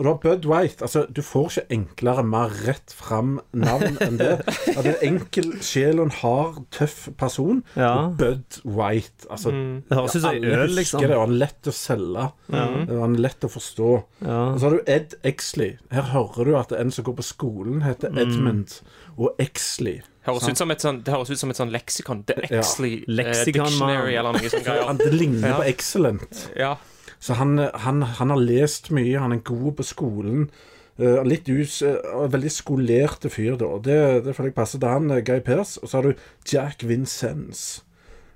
For 0.00 0.06
du 0.06 0.08
har 0.14 0.20
Bud 0.22 0.46
White. 0.48 0.80
Altså, 0.86 1.02
du 1.12 1.18
får 1.20 1.50
ikke 1.50 1.74
enklere, 1.76 2.22
mer 2.24 2.54
rett 2.64 2.92
fram 2.96 3.34
navn 3.52 3.98
enn 4.00 4.14
det. 4.16 4.30
At 4.78 4.86
en 4.88 4.96
enkel 5.04 5.50
sjel 5.60 6.00
og 6.00 6.06
en 6.08 6.14
hard, 6.22 6.62
tøff 6.72 7.10
person. 7.20 7.58
Ja. 7.76 7.90
Og 8.06 8.14
Bud 8.16 8.56
White. 8.64 9.28
Altså, 9.28 9.52
Det 9.52 9.98
høres 9.98 10.16
ut 10.16 10.22
som 10.22 10.30
alle 10.30 10.54
øl, 10.62 10.72
liksom. 10.78 11.04
det, 11.04 11.10
var 11.20 11.34
lett 11.42 11.68
å 11.68 11.74
selge. 11.76 12.24
Og 12.48 12.86
Det 12.88 12.96
var 13.02 13.12
lett 13.26 13.44
å 13.44 13.52
forstå. 13.52 13.90
Ja. 14.24 14.38
Og 14.54 14.56
så 14.62 14.70
har 14.70 14.78
du 14.78 14.90
Ed 14.96 15.18
Exley. 15.34 15.74
Her 15.92 16.08
hører 16.14 16.48
du 16.48 16.54
at 16.62 16.72
en 16.80 16.90
som 16.96 17.04
går 17.10 17.18
på 17.20 17.26
skolen, 17.28 17.82
heter 17.84 18.08
Mm. 18.16 18.22
Edmund. 18.24 18.78
Og 19.20 19.36
Exley. 19.38 20.00
Høres 20.24 20.48
ut 20.48 20.56
som 20.56 20.70
et 20.72 20.80
sånn, 20.80 21.02
det 21.04 21.12
høres 21.12 21.28
ut 21.34 21.38
som 21.44 21.52
et 21.52 21.60
sånn 21.60 21.70
leksikon. 21.76 22.24
The 22.24 22.38
Ja. 22.48 22.62
Exley 22.62 23.02
eh, 23.02 23.04
Leksikon, 23.20 23.68
Dictionary 23.68 24.16
man. 24.16 24.24
eller 24.24 24.32
noe 24.32 24.48
sånt. 24.56 25.04
Det 25.04 25.12
ligner 25.20 25.48
Ja. 25.52 25.58
på 25.60 25.68
Excellent. 25.68 26.48
Ja. 26.56 26.72
Så 27.20 27.36
han, 27.36 27.58
han, 27.58 28.02
han 28.02 28.32
har 28.32 28.40
lest 28.40 28.90
mye, 28.96 29.20
han 29.20 29.36
er 29.36 29.44
god 29.44 29.74
på 29.78 29.86
skolen. 29.86 30.46
Eh, 31.00 31.20
litt 31.24 31.48
us, 31.48 31.80
eh, 31.86 31.96
veldig 32.32 32.52
skolerte 32.52 33.30
fyr, 33.32 33.56
da. 33.60 33.70
Det, 33.84 34.00
det 34.24 34.34
føler 34.36 34.50
jeg 34.50 34.56
passer 34.56 34.80
til 34.80 34.92
han, 34.92 35.10
eh, 35.12 35.22
Guy 35.24 35.40
Pearce. 35.44 35.80
Og 35.80 35.88
så 35.88 36.00
har 36.00 36.08
du 36.08 36.26
Jack 36.48 36.84
Vincennes. 36.88 37.82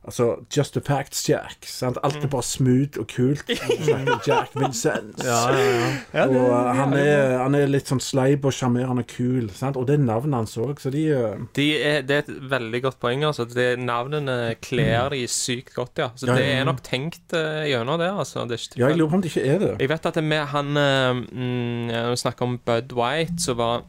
Altså 0.04 0.44
Just 0.56 0.74
the 0.76 0.82
Facts 0.84 1.22
Jack. 1.28 1.64
Sant? 1.66 1.98
Alt 2.04 2.24
er 2.24 2.28
bare 2.28 2.44
smooth 2.44 3.00
og 3.00 3.08
kult. 3.08 3.48
Jack 4.28 4.52
Vincennes. 4.56 5.24
og 5.24 5.54
eh, 5.56 6.74
han, 6.76 6.92
er, 6.98 7.38
han 7.40 7.56
er 7.56 7.70
litt 7.72 7.88
sånn 7.88 8.02
sleip 8.04 8.44
og 8.44 8.52
sjarmerende 8.52 9.06
kul. 9.08 9.48
Sant? 9.56 9.78
Og 9.80 9.88
det 9.88 9.96
er 9.96 10.04
navnet 10.04 10.36
hans 10.42 10.56
òg, 10.60 10.76
så 10.82 10.92
de 10.92 11.06
eh, 11.16 11.40
De 11.56 11.68
er, 11.78 12.04
det 12.04 12.18
er 12.18 12.26
et 12.26 12.32
veldig 12.52 12.82
godt 12.84 13.00
poeng. 13.00 13.24
Altså. 13.30 13.48
Det, 13.48 13.70
navnene 13.80 14.54
kler 14.64 15.14
de 15.14 15.24
sykt 15.30 15.74
godt, 15.78 16.04
ja. 16.04 16.10
Så 16.14 16.28
Ja, 16.28 16.36
det 16.36 16.46
ja. 16.46 16.60
er 16.60 16.68
nok 16.68 16.84
tenkt 16.84 17.34
uh, 17.36 17.64
gjennom 17.68 18.00
det. 18.00 18.12
Altså. 18.12 18.44
det 18.48 18.58
er 18.58 18.64
ikke 18.68 18.80
Ja, 18.82 18.92
jeg 18.92 19.00
lurer 19.00 19.14
på 19.14 19.20
om 19.20 19.24
det 19.24 19.32
ikke 19.32 19.48
er 19.48 19.60
det. 19.62 19.74
Jeg 19.80 19.92
vet 19.94 20.08
at 20.12 20.20
det 20.20 20.24
med 20.24 20.46
han 20.52 20.72
uh, 20.76 21.16
mm, 21.16 21.92
Når 21.92 22.10
vi 22.12 22.22
snakker 22.24 22.48
om 22.48 22.58
Bud 22.64 22.96
White, 22.98 23.40
så 23.40 23.56
var 23.56 23.84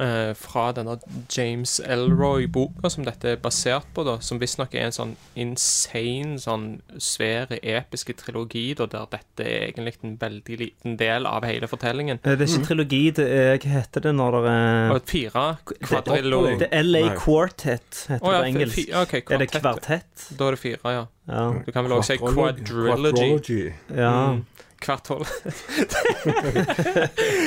eh, 0.00 0.32
fra 0.38 0.72
denne 0.76 0.96
James 1.32 1.80
Elroy-boka 1.80 2.90
som 2.92 3.06
dette 3.06 3.34
er 3.34 3.40
basert 3.42 3.88
på, 3.94 4.04
da, 4.06 4.18
som 4.24 4.40
visstnok 4.42 4.74
er 4.74 4.88
en 4.88 4.96
sånn 4.96 5.14
insane, 5.38 6.38
sånn 6.42 6.66
svære, 6.96 7.58
episke 7.62 8.16
trilogi, 8.18 8.68
da, 8.78 8.86
der 8.90 9.08
dette 9.12 9.46
er 9.46 9.68
egentlig 9.70 9.94
en 10.02 10.16
veldig 10.20 10.58
liten 10.60 10.96
del 11.00 11.28
av 11.28 11.46
hele 11.48 11.68
fortellingen. 11.70 12.22
Er 12.24 12.38
det 12.40 12.48
ikke 12.50 12.68
trilogi, 12.70 13.02
det 13.18 13.28
er 13.28 13.58
Hva 13.62 13.72
heter 13.76 14.06
det 14.06 14.14
når 14.16 14.38
det 14.38 14.52
er 14.52 14.94
et 14.96 15.12
fire 15.12 15.46
kvadrillo 15.86 16.42
Det 16.60 16.68
er 16.70 16.86
LA 16.86 17.02
Quartet, 17.18 18.04
heter 18.08 18.24
oh, 18.24 18.32
ja, 18.32 18.40
det 18.40 18.44
på 18.44 18.52
engelsk. 18.52 18.78
fi- 18.78 18.88
ok, 19.02 19.14
er 19.22 19.42
det 19.44 19.50
kvartett. 19.50 19.62
kvartett? 19.62 20.38
Da 20.38 20.48
er 20.48 20.56
det 20.56 20.62
fire, 20.62 20.94
ja. 20.96 21.04
Ja. 21.30 21.42
Du 21.64 21.70
kan 21.70 21.84
vel 21.86 21.92
også 21.94 22.16
si 22.16 22.18
quadrilogy. 22.18 22.64
quadrilogy. 22.90 23.60
ja. 23.94 24.14
Mm. 24.32 24.44
Kvartol. 24.82 25.24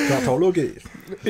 Kvartologi. 0.07 0.69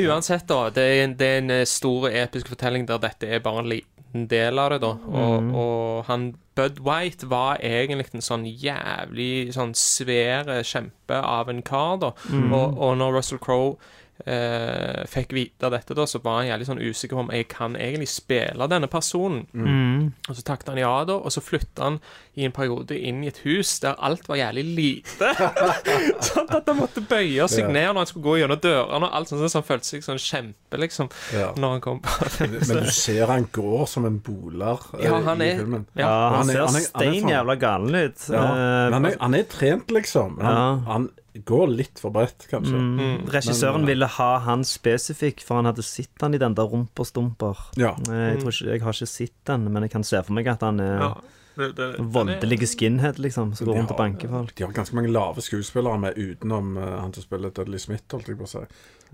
Uansett, 0.06 0.48
da. 0.48 0.70
Det 0.74 0.86
er, 0.86 1.04
en, 1.04 1.18
det 1.20 1.28
er 1.28 1.44
en 1.44 1.52
eh, 1.60 1.66
stor 1.70 2.08
episk 2.12 2.50
fortelling 2.54 2.88
der 2.90 3.02
dette 3.04 3.30
er 3.30 3.44
bare 3.44 3.66
en 3.66 3.72
liten 3.74 4.28
del 4.32 4.60
av 4.62 4.76
det, 4.76 4.82
da. 4.86 4.94
Og, 5.12 5.52
og 5.60 6.10
han 6.10 6.34
Bud 6.56 6.80
White 6.86 7.28
var 7.28 7.60
egentlig 7.60 8.08
en 8.16 8.24
sånn 8.24 8.46
jævlig 8.48 9.52
sånn 9.56 9.74
svære 9.76 10.62
kjempe 10.64 11.18
av 11.20 11.52
en 11.52 11.60
kar, 11.68 11.98
da. 12.00 12.14
Og, 12.32 12.78
og 12.80 12.96
når 13.02 13.18
Russell 13.18 13.42
Crowe 13.44 13.76
eh, 14.26 15.04
fikk 15.12 15.34
vite 15.36 15.70
dette, 15.70 15.94
da, 15.98 16.06
så 16.08 16.22
var 16.24 16.40
han 16.42 16.48
jævlig 16.48 16.68
sånn 16.70 16.80
usikker 16.82 17.18
på 17.18 17.24
om 17.26 17.32
jeg 17.36 17.48
kan 17.52 17.76
egentlig 17.76 18.08
spille 18.10 18.68
denne 18.72 18.88
personen. 18.88 19.44
Mm. 19.54 20.14
Og 20.30 20.36
så 20.38 20.44
takket 20.48 20.72
han 20.72 20.80
ja, 20.80 20.94
da, 21.06 21.18
og 21.20 21.32
så 21.34 21.44
flytta 21.44 21.84
han 21.90 22.00
i 22.36 22.46
en 22.48 22.52
periode 22.56 22.96
inn 23.00 23.24
i 23.24 23.28
et 23.32 23.42
hus 23.46 23.80
der 23.84 23.96
alt 24.04 24.28
var 24.28 24.40
jævlig 24.40 24.64
lite. 24.78 25.32
sånn 26.30 26.50
at 26.56 26.68
han 26.72 26.80
måtte 26.80 27.04
bøye 27.08 27.48
seg 27.52 27.66
Ja. 27.66 27.72
ned 27.72 27.88
når 27.94 28.02
han 28.04 28.10
skulle 28.10 28.26
gå 28.30 28.38
gjennom 28.42 28.62
dørene, 28.64 29.10
og 29.10 29.16
alt 29.20 29.30
sånt, 29.32 29.44
så 29.52 29.60
han 29.62 29.68
følte 29.68 29.90
seg 29.90 30.06
sånn 30.06 30.22
kjempe, 30.22 30.80
liksom, 30.82 31.10
Ja. 31.34 31.52
når 31.58 31.76
han 31.76 31.82
kom 31.86 32.00
på 32.06 32.30
Men 32.70 32.84
du 32.86 32.92
ser 32.92 33.26
han 33.32 33.48
går 33.52 33.86
som 33.92 34.06
en 34.06 34.20
boler 34.20 34.80
eh, 35.00 35.06
Ja, 35.08 35.20
han 35.28 35.42
i 35.42 35.50
er- 35.52 35.60
filmen. 35.62 35.86
ja, 35.96 36.08
han 36.30 36.40
han 36.40 36.50
er- 36.50 36.54
ser 36.54 36.66
han 36.66 36.76
er- 36.76 36.80
er 36.80 36.90
stein 36.90 37.30
jævla 37.36 37.56
galen 37.60 37.96
ut. 37.96 38.30
Ja. 38.30 38.44
Eh, 38.44 38.90
Men 38.90 38.94
han 38.94 39.06
er, 39.06 39.18
han 39.22 39.36
er 39.36 39.44
trent, 39.44 39.88
liksom. 39.92 40.40
Han, 40.42 40.56
Ja. 40.56 40.92
han 40.92 41.10
går 41.44 41.68
litt 41.76 42.00
for 42.00 42.12
bredt, 42.16 42.48
kanskje. 42.50 42.78
Mm. 42.80 43.26
Regissøren 43.34 43.82
Men, 43.82 43.90
eh, 43.90 43.94
ville 43.94 44.08
ha 44.08 44.40
han 44.40 44.64
spesifikk, 44.64 45.42
for 45.44 45.56
han 45.60 45.66
hadde 45.66 45.84
sett 45.84 46.22
han 46.22 46.34
i 46.34 46.38
den 46.38 46.54
der 46.56 46.64
Rumperstumper. 46.72 47.58
Ja. 47.76 47.96
Eh, 48.08 48.36
Jeg, 48.36 48.40
tror 48.42 48.52
ikke, 48.54 48.72
jeg 48.72 48.82
har 48.82 48.94
ikke 48.94 49.08
sett 49.08 49.34
den, 49.46 49.72
men 49.74 49.84
jeg 49.84 49.92
kan 49.92 50.04
se 50.04 50.22
for 50.24 50.34
meg 50.34 50.48
at 50.48 50.62
han 50.62 50.80
er 50.80 51.00
ja. 51.00 51.14
Det, 51.58 51.70
det, 51.76 51.96
den 51.96 52.06
er- 52.06 52.12
voldelig 52.12 52.68
skinhead, 52.68 53.16
liksom, 53.18 53.54
som 53.56 53.68
går 53.68 53.76
rundt 53.78 53.92
og 53.92 53.98
Ja. 53.98 54.04
banker 54.04 54.28
folk. 54.28 54.56
De 54.56 54.64
har 54.66 54.74
ganske 54.74 54.94
mange 54.94 55.12
lave 55.12 55.40
skuespillere 55.42 55.98
med 56.00 56.18
utenom 56.18 56.78
uh, 56.78 57.00
han 57.00 57.14
som 57.14 57.24
spiller 57.24 57.50
Dudley 57.50 57.80
Smith, 57.80 58.04
holdt 58.12 58.28
jeg 58.28 58.38
på 58.38 58.44
å 58.44 58.48
si. 58.48 58.58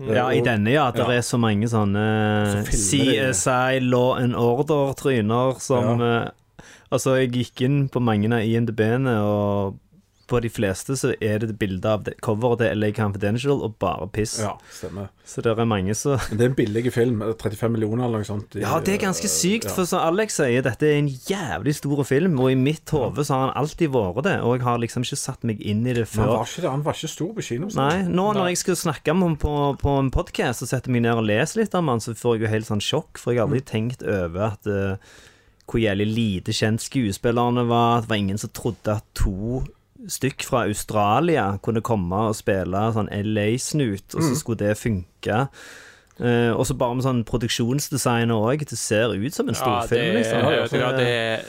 Eh, 0.00 0.14
Ja, 0.14 0.28
i 0.32 0.40
denne, 0.40 0.70
ja. 0.72 0.90
det 0.90 0.98
ja. 1.06 1.10
er 1.12 1.20
så 1.22 1.38
mange 1.38 1.68
sånne 1.68 2.64
Så 2.66 2.72
CSI 2.72 3.78
Law 3.80 4.16
and 4.18 4.34
Order-tryner 4.34 5.60
som 5.60 6.00
eh, 6.00 6.28
Altså, 6.92 7.14
jeg 7.22 7.30
gikk 7.32 7.62
inn 7.64 7.88
på 7.88 8.02
mange 8.02 8.26
av 8.34 8.42
IMDb-ene, 8.44 9.14
og 9.24 9.78
på 10.30 10.40
de 10.42 10.48
fleste 10.52 10.94
så 10.96 11.12
er 11.20 11.38
det 11.42 11.58
bilde 11.58 11.84
av 11.88 12.04
det, 12.06 12.14
coveret 12.24 12.58
til 12.62 12.78
LA 12.80 12.90
Confidential 12.96 13.62
og 13.66 13.74
bare 13.82 14.06
piss. 14.12 14.38
Ja, 14.40 14.54
stemmer. 14.72 15.08
Så 15.26 15.42
det 15.44 15.52
er 15.58 15.64
mange 15.68 15.94
som 15.94 16.18
Men 16.30 16.38
det 16.38 16.44
er 16.44 16.50
en 16.50 16.56
billig 16.58 16.92
film. 16.92 17.22
eh, 17.22 17.32
35 17.38 17.70
millioner 17.72 18.04
eller 18.04 18.22
noe 18.22 18.28
sånt. 18.28 18.56
i- 18.56 18.60
Ja, 18.60 18.78
det 18.80 18.94
er 18.94 19.06
ganske 19.06 19.28
sykt, 19.28 19.64
ja. 19.64 19.70
for 19.74 19.84
som 19.86 20.00
Alex 20.00 20.36
sier, 20.40 20.62
dette 20.62 20.82
er 20.82 20.98
en 20.98 21.08
jævlig 21.08 21.74
stor 21.74 22.04
film, 22.04 22.38
og 22.40 22.50
i 22.50 22.54
mitt 22.54 22.88
hode 22.90 23.24
så 23.24 23.34
har 23.34 23.46
han 23.52 23.56
alltid 23.64 23.90
vært 23.90 24.22
det, 24.24 24.40
og 24.42 24.56
jeg 24.58 24.62
har 24.66 24.78
liksom 24.78 25.02
ikke 25.02 25.18
satt 25.18 25.44
meg 25.44 25.60
inn 25.60 25.86
i 25.86 25.92
det 25.92 26.06
før. 26.08 26.22
han 26.26 26.28
var 26.36 26.44
ikke, 26.46 26.62
det. 26.62 26.70
han 26.70 26.82
var 26.82 26.92
ikke 26.94 27.08
stor 27.08 27.32
på 27.34 27.42
kino. 27.42 27.66
Sånn. 27.68 27.88
Nei, 27.88 28.02
nå 28.08 28.28
når 28.34 28.48
jeg 28.48 28.58
skal 28.58 28.74
snakke 28.76 29.10
om 29.10 29.22
ham 29.22 29.36
på, 29.36 29.56
på 29.78 29.98
en 29.98 30.10
podkast 30.10 30.62
og 30.62 30.68
setter 30.68 30.90
meg 30.90 31.02
ned 31.02 31.14
og 31.14 31.24
leser 31.24 31.62
litt 31.62 31.74
om 31.74 31.88
han, 31.88 31.98
så 32.00 32.14
får 32.14 32.38
jeg 32.38 32.42
jo 32.46 32.52
helt 32.56 32.66
sånn 32.66 32.80
sjokk, 32.82 33.18
for 33.18 33.32
jeg 33.32 33.40
har 33.40 33.48
aldri 33.48 33.60
tenkt 33.64 34.02
over 34.02 34.40
at 34.52 34.66
uh, 34.66 34.96
hvor 35.66 35.80
jævlig 35.80 36.06
lite 36.14 36.52
kjent 36.52 36.82
skuespillerne 36.84 37.62
var. 37.68 38.02
Det 38.02 38.08
var 38.10 38.16
ingen 38.16 38.38
som 38.38 38.50
trodde 38.50 38.96
at 38.96 39.04
to 39.14 39.62
stykk 40.08 40.42
fra 40.44 40.64
Australia 40.66 41.58
kunne 41.62 41.80
komme 41.82 42.28
og 42.28 42.34
spille 42.36 42.92
sånn 42.94 43.08
LA-snut, 43.12 44.14
og 44.14 44.22
så 44.22 44.34
skulle 44.36 44.58
det 44.58 44.76
funke. 44.78 45.48
Uh, 46.20 46.52
og 46.52 46.66
så 46.66 46.74
bare 46.76 46.94
med 46.94 47.04
sånn 47.04 47.24
produksjonsdesign 47.24 48.30
òg. 48.30 48.66
Det 48.68 48.78
ser 48.78 49.14
ut 49.14 49.34
som 49.34 49.48
en 49.48 49.54
Ja, 49.54 49.86
det, 49.86 49.98
ja, 49.98 50.12
liksom. 50.18 50.42
vet 50.44 50.70
du 50.70 50.78
hva, 50.78 50.90
Så- 50.90 50.96
det 50.96 51.08
er 51.08 51.42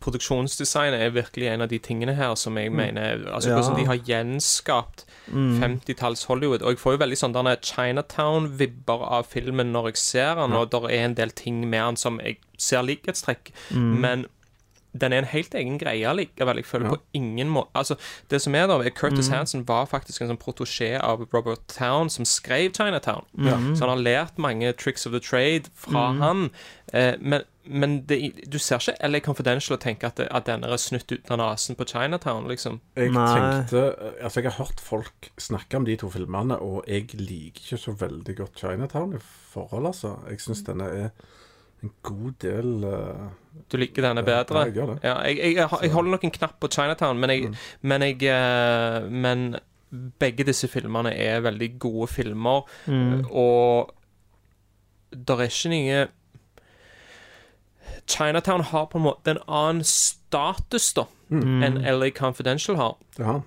Produksjonsdesignet 0.00 1.00
er 1.00 1.10
virkelig 1.10 1.48
en 1.48 1.62
av 1.62 1.68
de 1.68 1.78
tingene 1.82 2.14
her 2.14 2.34
som 2.36 2.56
jeg 2.58 2.70
mener 2.70 3.24
Altså 3.32 3.48
Ja. 3.48 3.56
hvordan 3.56 3.76
de 3.78 3.84
har 3.86 3.96
gjenskapt 3.96 5.04
Mm. 5.32 5.58
50-talls 5.60 6.24
Hollywood. 6.26 6.62
Og 6.62 6.68
jeg 6.74 6.78
får 6.78 6.92
jo 6.92 6.98
veldig 6.98 7.16
sånn 7.18 7.60
Chinatown-vibber 7.62 9.02
av 9.10 9.26
filmen 9.26 9.72
når 9.72 9.86
jeg 9.86 9.96
ser 9.96 10.34
den, 10.36 10.52
og 10.52 10.70
det 10.70 10.82
er 10.84 11.04
en 11.04 11.14
del 11.14 11.30
ting 11.30 11.68
med 11.68 11.80
den 11.80 11.96
som 11.96 12.20
jeg 12.20 12.36
ser 12.56 12.82
likhetstrekk, 12.82 13.50
Mm. 13.72 13.98
men 14.00 14.26
den 14.98 15.12
er 15.12 15.18
en 15.18 15.30
helt 15.30 15.54
egen 15.54 15.78
greie 15.78 16.12
likevel. 16.16 16.56
Jeg 16.62 16.64
føler 16.68 16.86
Ja. 16.86 16.94
på 16.96 17.00
ingen 17.14 17.48
måte 17.48 17.68
Altså, 17.74 17.96
det 18.30 18.40
som 18.42 18.54
er 18.54 18.66
da, 18.66 18.78
er 18.80 18.90
Curtis 18.90 19.28
Mm. 19.28 19.34
Hansen 19.36 19.64
var 19.68 19.86
faktisk 19.86 20.20
en 20.22 20.28
sånn 20.28 20.38
protosjé 20.38 21.00
av 21.02 21.26
Robert 21.32 21.66
Town, 21.68 22.08
som 22.10 22.24
skrev 22.24 22.72
Chinatown. 22.72 23.24
Ja. 23.38 23.56
Så 23.74 23.80
han 23.86 23.88
har 23.96 24.02
lært 24.04 24.38
mange 24.38 24.72
tricks 24.76 25.06
of 25.06 25.12
the 25.12 25.20
trade 25.20 25.68
fra 25.74 26.12
han. 26.12 26.50
Eh, 26.92 27.14
men 27.20 27.42
men 27.68 28.06
det, 28.06 28.48
du 28.48 28.58
ser 28.58 28.78
ikke 28.78 28.94
LA 29.08 29.18
Confidential 29.18 29.74
og 29.74 29.80
tenker 29.82 30.06
at, 30.06 30.14
det, 30.20 30.28
at 30.30 30.44
den 30.46 30.62
er 30.62 30.76
snutt 30.76 31.10
ut 31.10 31.30
av 31.34 31.38
nesen 31.40 31.74
på 31.74 31.84
Chinatown, 31.84 32.46
liksom. 32.46 32.80
Jeg 32.96 33.10
Nei. 33.10 33.24
tenkte 33.34 33.96
Altså, 34.22 34.40
jeg 34.40 34.52
har 34.52 34.64
hørt 34.64 34.78
folk 34.80 35.30
snakke 35.36 35.74
om 35.76 35.84
de 35.84 35.96
to 35.96 36.08
filmene, 36.08 36.60
og 36.62 36.84
jeg 36.86 37.08
liker 37.18 37.58
ikke 37.60 37.78
så 37.82 37.96
veldig 37.98 38.36
godt 38.36 38.54
Chinatown 38.60 39.14
i 39.14 39.18
forhold, 39.50 39.86
altså. 39.86 40.12
Jeg 40.30 40.38
syns 40.38 40.62
denne 40.62 40.84
er 40.84 41.10
en 41.82 41.90
god 42.02 42.32
del 42.40 42.84
uh, 42.84 43.28
Du 43.70 43.76
liker 43.78 44.02
denne 44.02 44.22
Ja, 44.24 44.26
bedre? 44.42 44.64
jeg 44.66 44.74
gjør 44.74 44.86
det. 44.94 44.98
Ja, 45.04 45.14
jeg, 45.26 45.36
jeg, 45.38 45.54
jeg, 45.56 45.68
jeg 45.82 45.90
holder 45.92 46.10
nok 46.10 46.24
en 46.24 46.30
knapp 46.30 46.60
på 46.60 46.68
Chinatown, 46.72 47.18
men 47.20 47.30
jeg, 47.30 47.54
men, 47.82 48.02
jeg 48.02 48.22
eh, 48.22 49.08
men 49.10 49.56
begge 50.18 50.44
disse 50.44 50.68
filmene 50.68 51.12
er 51.14 51.40
veldig 51.40 51.78
gode 51.78 52.08
filmer, 52.08 52.62
Mm. 52.86 53.24
og 53.30 53.92
der 55.26 55.40
er 55.40 55.48
ikke 55.50 55.70
noe 55.72 56.06
Chinatown 58.06 58.60
har 58.70 58.86
på 58.86 58.98
en 58.98 59.04
måte 59.06 59.30
en 59.34 59.42
annen 59.48 59.84
status 59.84 60.92
da 60.94 61.06
Mm. 61.28 61.62
enn 61.66 61.78
LA 61.82 62.10
Confidential 62.14 62.76
har. 62.78 62.92
Det 63.16 63.24
har 63.26 63.32
han. 63.40 63.42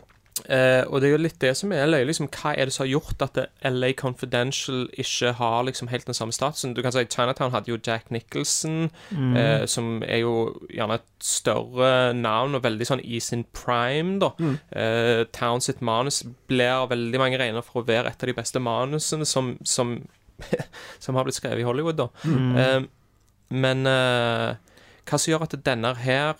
Eh, 0.47 0.83
og 0.87 1.01
det 1.01 1.09
er 1.09 1.11
jo 1.15 1.21
litt 1.23 1.39
det 1.41 1.51
som 1.57 1.71
er 1.75 1.87
løye. 1.89 2.05
Liksom, 2.07 2.29
hva 2.31 2.53
er 2.55 2.65
det 2.69 2.73
som 2.75 2.85
har 2.85 2.91
gjort 2.93 3.21
at 3.25 3.37
LA 3.67 3.89
Confidential 3.99 4.85
ikke 4.97 5.33
har 5.39 5.63
liksom 5.67 5.89
helt 5.91 6.05
den 6.07 6.13
samme 6.17 6.31
statusen? 6.35 6.73
Du 6.73 6.81
kan 6.85 6.91
si 6.95 7.03
Chinatown 7.05 7.51
hadde 7.51 7.71
jo 7.73 7.77
Jack 7.85 8.11
Nicholson, 8.11 8.89
Mm. 9.11 9.35
eh, 9.37 9.65
som 9.65 10.03
er 10.03 10.19
jo 10.21 10.59
gjerne 10.69 10.93
et 10.99 11.07
større 11.19 12.13
navn 12.13 12.55
og 12.55 12.63
veldig 12.63 12.85
sånn 12.87 13.03
i 13.03 13.19
sin 13.19 13.43
prime, 13.53 14.19
da. 14.19 14.31
Eh, 14.71 15.25
Town 15.33 15.61
sitt 15.61 15.81
manus 15.81 16.23
blir 16.47 16.87
veldig 16.89 17.19
mange 17.19 17.37
regner 17.37 17.61
for 17.63 17.81
å 17.81 17.85
være 17.87 18.07
et 18.07 18.23
av 18.23 18.27
de 18.27 18.33
beste 18.33 18.59
manusene 18.59 19.25
som, 19.25 19.57
som, 19.63 20.07
som 20.99 21.15
har 21.15 21.23
blitt 21.25 21.35
skrevet 21.35 21.59
i 21.59 21.67
Hollywood, 21.67 21.97
da. 21.97 22.07
Eh, 22.25 22.81
men 23.51 23.85
eh, 23.87 24.55
hva 25.09 25.17
som 25.17 25.31
gjør 25.33 25.43
at 25.47 25.55
denne 25.65 25.95
her 25.95 26.35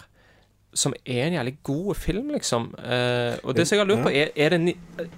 som 0.73 0.93
er 1.05 1.25
en 1.27 1.34
jævlig 1.34 1.58
god 1.63 1.95
film, 1.95 2.27
liksom. 2.29 2.67
Eh, 2.77 3.38
og 3.43 3.55
det 3.58 3.65
som 3.67 3.75
jeg 3.75 3.82
har 3.86 3.89
lurt 3.89 4.03
på, 4.05 4.12
er, 4.13 4.29
er 4.36 4.49
det 4.53 4.60
ni 4.62 4.73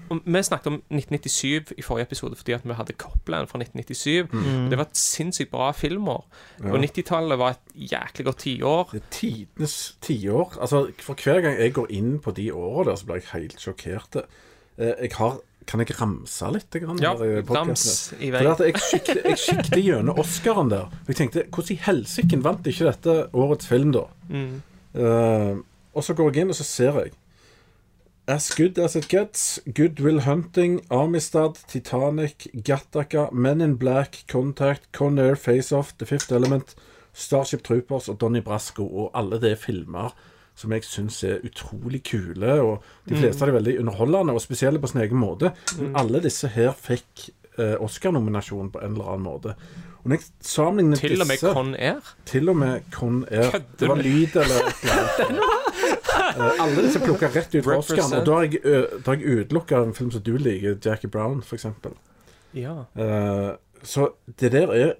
og 0.09 0.21
Vi 0.25 0.41
snakket 0.47 0.67
om 0.71 0.77
1997 0.89 1.73
i 1.77 1.81
forrige 1.85 2.07
episode 2.07 2.35
fordi 2.39 2.53
at 2.55 2.63
vi 2.65 2.73
hadde 2.77 2.93
Copland 2.97 3.47
fra 3.51 3.59
1997. 3.59 4.31
Mm. 4.31 4.69
Det 4.71 4.77
var 4.79 4.85
et 4.87 4.97
sinnssykt 4.97 5.51
bra 5.51 5.71
filmår. 5.75 6.23
Ja. 6.63 6.71
Og 6.71 6.79
90-tallet 6.83 7.39
var 7.39 7.49
et 7.57 7.91
jæklig 7.91 8.25
godt 8.25 8.37
tiår. 8.45 8.89
Det 8.95 9.01
er 9.01 9.11
tidenes 9.11 9.77
tiår. 10.01 10.57
Altså, 10.61 10.85
for 11.03 11.13
hver 11.23 11.41
gang 11.41 11.59
jeg 11.59 11.73
går 11.73 11.91
inn 11.99 12.19
på 12.23 12.31
de 12.31 12.49
årene 12.53 12.91
der, 12.91 12.95
så 13.01 13.05
blir 13.11 13.21
jeg 13.21 13.29
helt 13.33 13.59
sjokkert. 13.61 14.21
Eh, 14.77 14.93
Jeg 15.01 15.11
har 15.19 15.39
Kan 15.67 15.79
jeg 15.79 15.93
ramse 16.01 16.47
litt? 16.51 16.71
Grann, 16.73 16.97
Ja, 16.99 17.11
rams 17.13 18.13
i 18.19 18.31
For 18.31 18.39
vei. 18.41 18.47
at 18.49 18.59
jeg 18.59 19.37
siktet 19.37 19.83
gjennom 19.83 20.17
Oscaren 20.19 20.69
der. 20.71 20.87
Og 20.89 21.07
jeg 21.07 21.15
tenkte, 21.19 21.43
hvordan 21.53 21.75
i 21.75 21.79
helsike 21.85 22.39
vant 22.43 22.65
ikke 22.67 22.87
dette 22.89 23.15
årets 23.33 23.67
film, 23.69 23.91
da? 23.93 24.07
Mm. 24.29 24.61
Eh, 24.95 25.57
og 25.93 26.03
så 26.03 26.15
går 26.15 26.31
jeg 26.31 26.45
inn, 26.45 26.53
og 26.53 26.59
så 26.59 26.67
ser 26.67 26.99
jeg 27.01 27.13
As 28.31 28.51
Good 28.55 28.77
As 28.79 28.95
It 28.95 29.09
Gets, 29.09 29.59
Good 29.75 29.99
Will 29.99 30.21
Hunting, 30.21 30.79
Amistad, 30.89 31.57
Titanic, 31.67 32.47
Gattaca, 32.63 33.29
Men 33.31 33.61
in 33.61 33.77
Black, 33.77 34.23
Contact, 34.31 34.91
Con 34.93 35.19
Air, 35.19 35.35
Face 35.35 35.75
The 35.97 36.05
Fifth 36.05 36.31
Element, 36.31 36.75
Starship 37.13 37.63
Troopers 37.63 38.07
og 38.07 38.21
Donnie 38.21 38.41
Brasco. 38.41 38.85
Og 38.85 39.11
alle 39.13 39.41
det 39.41 39.51
er 39.51 39.59
filmer 39.59 40.13
som 40.55 40.71
jeg 40.75 40.85
syns 40.85 41.21
er 41.25 41.43
utrolig 41.47 42.03
kule. 42.07 42.55
Og 42.61 42.83
de 43.09 43.17
fleste 43.17 43.43
av 43.43 43.51
er 43.51 43.57
veldig 43.59 43.77
underholdende, 43.81 44.35
og 44.35 44.43
spesielle 44.43 44.81
på 44.81 44.91
sin 44.91 45.01
egen 45.03 45.19
måte. 45.19 45.53
Men 45.79 45.95
alle 45.97 46.21
disse 46.23 46.51
her 46.53 46.75
fikk 46.77 47.29
eh, 47.57 47.77
Oscar-nominasjon 47.81 48.71
på 48.73 48.83
en 48.83 48.95
eller 48.95 49.13
annen 49.15 49.27
måte. 49.27 49.55
Og 50.01 50.09
når 50.09 50.15
jeg 50.17 50.25
sammenligner 50.41 50.97
Til 50.97 51.21
og 51.21 51.27
med 51.27 51.37
Con 51.41 51.75
Air. 51.75 52.13
til 52.25 52.49
og 52.49 52.55
med 52.57 52.81
Con 52.91 53.25
Air. 53.31 53.51
Kødder 53.51 53.77
Det 53.79 53.89
var 53.89 53.95
du? 53.95 54.01
lyd 54.01 54.35
eller 54.35 54.61
et 54.67 54.83
eller 54.83 55.29
annet. 55.29 55.49
Eh, 56.31 56.61
alle 56.63 56.83
disse 56.85 56.99
plukka 57.03 57.27
rett 57.33 57.55
ut 57.57 57.63
fra 57.65 57.75
Oscaren. 57.81 58.13
Og 58.21 58.25
da 58.25 58.35
har 58.37 58.45
jeg, 58.45 58.61
jeg 58.63 59.39
utelukka 59.41 59.81
en 59.83 59.93
film 59.93 60.11
som 60.13 60.21
du 60.23 60.37
liker, 60.39 60.77
Jackie 60.85 61.09
Brown, 61.11 61.41
f.eks. 61.43 61.65
Ja. 62.55 62.75
Uh, 62.95 63.57
så 63.83 64.11
det 64.39 64.51
der 64.53 64.71
er 64.71 64.93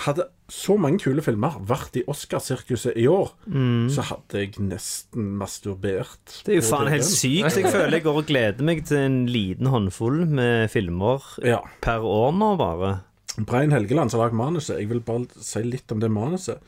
Hadde 0.00 0.24
så 0.48 0.76
mange 0.80 0.98
kule 1.02 1.20
filmer 1.22 1.58
vært 1.66 1.96
i 1.98 2.02
Oscarsirkuset 2.08 2.94
i 2.96 3.04
år, 3.10 3.32
så 3.90 4.04
hadde 4.06 4.38
jeg 4.38 4.54
nesten 4.62 5.26
masturbert. 5.36 6.14
Mm. 6.30 6.44
Det 6.46 6.52
er 6.54 6.60
jo 6.60 6.64
faen 6.70 6.88
helt 6.88 7.04
sykt. 7.04 7.56
Jeg 7.58 7.72
føler 7.74 7.98
jeg 7.98 8.04
går 8.06 8.20
og 8.22 8.26
gleder 8.30 8.64
meg 8.64 8.84
til 8.88 8.96
en 9.02 9.18
liten 9.28 9.66
håndfull 9.68 10.22
med 10.30 10.70
filmer 10.72 11.26
Ja. 11.44 11.58
per 11.82 12.06
år 12.06 12.32
nå, 12.38 12.56
bare. 12.56 12.92
Brian 13.38 13.72
Helgeland 13.72 14.10
som 14.10 14.20
har 14.20 14.28
lagd 14.28 14.38
manuset. 14.38 14.78
Jeg 14.80 14.90
vil 14.90 15.02
bare 15.04 15.42
si 15.44 15.62
litt 15.66 15.92
om 15.92 16.00
det 16.02 16.10
manuset. 16.12 16.58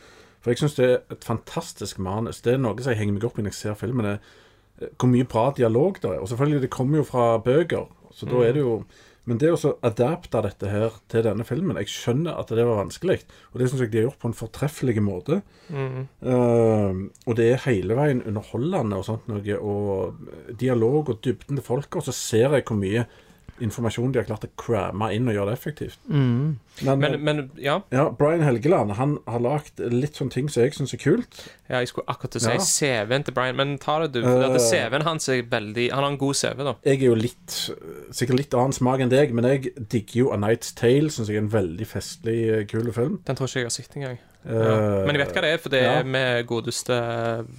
For 0.42 0.52
jeg 0.52 0.62
syns 0.62 0.78
det 0.78 0.86
er 0.88 1.00
et 1.14 1.26
fantastisk 1.26 2.00
manus. 2.02 2.42
Det 2.42 2.54
er 2.54 2.62
noe 2.62 2.78
som 2.78 2.94
jeg 2.94 3.02
henger 3.02 3.18
meg 3.18 3.26
opp 3.28 3.38
i 3.38 3.44
når 3.44 3.54
jeg 3.54 3.60
ser 3.60 3.78
filmen. 3.78 4.08
Det 4.08 4.16
er 4.18 4.92
hvor 4.98 5.10
mye 5.10 5.28
bra 5.28 5.46
dialog 5.56 6.00
det 6.02 6.10
er. 6.10 6.20
Og 6.20 6.28
selvfølgelig, 6.30 6.64
det 6.64 6.74
kommer 6.74 7.02
jo 7.02 7.06
fra 7.06 7.38
bøker, 7.42 7.88
så 8.12 8.28
da 8.28 8.44
er 8.44 8.54
det 8.56 8.66
jo 8.66 8.84
Men 9.24 9.38
det 9.38 9.52
å 9.54 9.76
adapte 9.86 10.40
dette 10.42 10.66
her 10.66 10.96
til 11.06 11.22
denne 11.22 11.44
filmen 11.46 11.76
Jeg 11.78 11.86
skjønner 11.86 12.40
at 12.40 12.48
det 12.50 12.64
var 12.66 12.80
vanskelig, 12.80 13.20
og 13.52 13.60
det 13.60 13.68
syns 13.70 13.84
jeg 13.84 13.92
de 13.92 14.00
har 14.00 14.08
gjort 14.08 14.18
på 14.18 14.28
en 14.32 14.34
fortreffelig 14.34 14.98
måte. 14.98 15.36
Eh, 15.70 16.96
og 17.30 17.36
det 17.38 17.46
er 17.52 17.62
hele 17.68 17.94
veien 17.94 18.24
underholdende 18.26 18.98
og 18.98 19.06
sånt 19.06 19.28
noe, 19.30 19.58
og 19.62 20.58
dialog 20.58 21.12
og 21.14 21.20
dybden 21.22 21.54
til 21.54 21.62
folka. 21.62 22.00
Og 22.00 22.08
så 22.08 22.16
ser 22.18 22.56
jeg 22.58 22.66
hvor 22.66 22.80
mye 22.82 23.06
informasjon 23.60 24.12
de 24.12 24.18
har 24.18 24.24
klart 24.26 24.44
å 24.46 24.48
cramme 24.58 25.10
inn 25.14 25.28
og 25.28 25.34
gjøre 25.36 25.50
det 25.52 25.58
effektivt. 25.58 25.98
Men, 26.08 26.56
Men, 26.82 27.16
men 27.24 27.50
ja. 27.60 27.80
ja, 27.92 28.06
Brian 28.16 28.40
Helgeland 28.42 28.92
han 28.96 29.18
har 29.28 29.42
lagd 29.44 29.78
litt 29.92 30.16
sånne 30.16 30.32
ting 30.32 30.48
som 30.50 30.62
jeg 30.64 30.72
syns 30.74 30.94
er 30.96 30.98
kult. 31.02 31.42
ja, 31.68 31.78
jeg 31.82 31.88
skulle 31.92 32.08
akkurat 32.08 32.32
til 32.32 32.40
å 32.40 32.44
si 32.44 32.54
Ja. 32.56 33.04
CV-en 33.04 33.22
til 33.28 33.34
Brian, 33.36 33.56
men 33.56 33.76
ta 33.78 33.98
det, 34.06 34.12
du. 34.14 34.22
For 34.22 34.56
Eh. 34.56 34.58
CV-en 34.58 35.02
hans 35.06 35.28
er 35.28 35.42
veldig 35.42 35.90
Han 35.92 36.02
har 36.02 36.10
en 36.10 36.18
god 36.18 36.34
CV, 36.34 36.64
da. 36.64 36.74
Jeg 36.84 37.02
er 37.02 37.06
jo 37.06 37.14
litt 37.14 37.58
sikkert 38.10 38.36
litt 38.40 38.54
annen 38.54 38.72
smak 38.72 39.00
enn 39.00 39.10
deg, 39.12 39.32
men 39.34 39.44
jeg 39.44 39.74
digger 39.88 40.18
jo 40.24 40.32
A 40.32 40.36
Night's 40.40 40.74
Tale. 40.74 41.10
Syns 41.12 41.28
jeg 41.28 41.36
er 41.36 41.44
en 41.44 41.52
veldig 41.52 41.86
festlig, 41.86 42.38
eh, 42.50 42.64
kul 42.64 42.90
film. 42.92 43.20
Den 43.26 43.36
tror 43.36 43.46
ikke 43.46 43.60
jeg 43.60 43.64
har 43.64 43.70
sett 43.76 43.96
engang. 43.96 44.18
Uh, 44.44 44.52
Ja. 44.52 45.04
Men 45.06 45.14
jeg 45.14 45.26
vet 45.26 45.34
hva 45.36 45.40
det 45.42 45.52
er, 45.54 45.58
for 45.58 45.68
det 45.70 45.82
er 45.86 46.02
med 46.04 46.46
godeste 46.48 46.96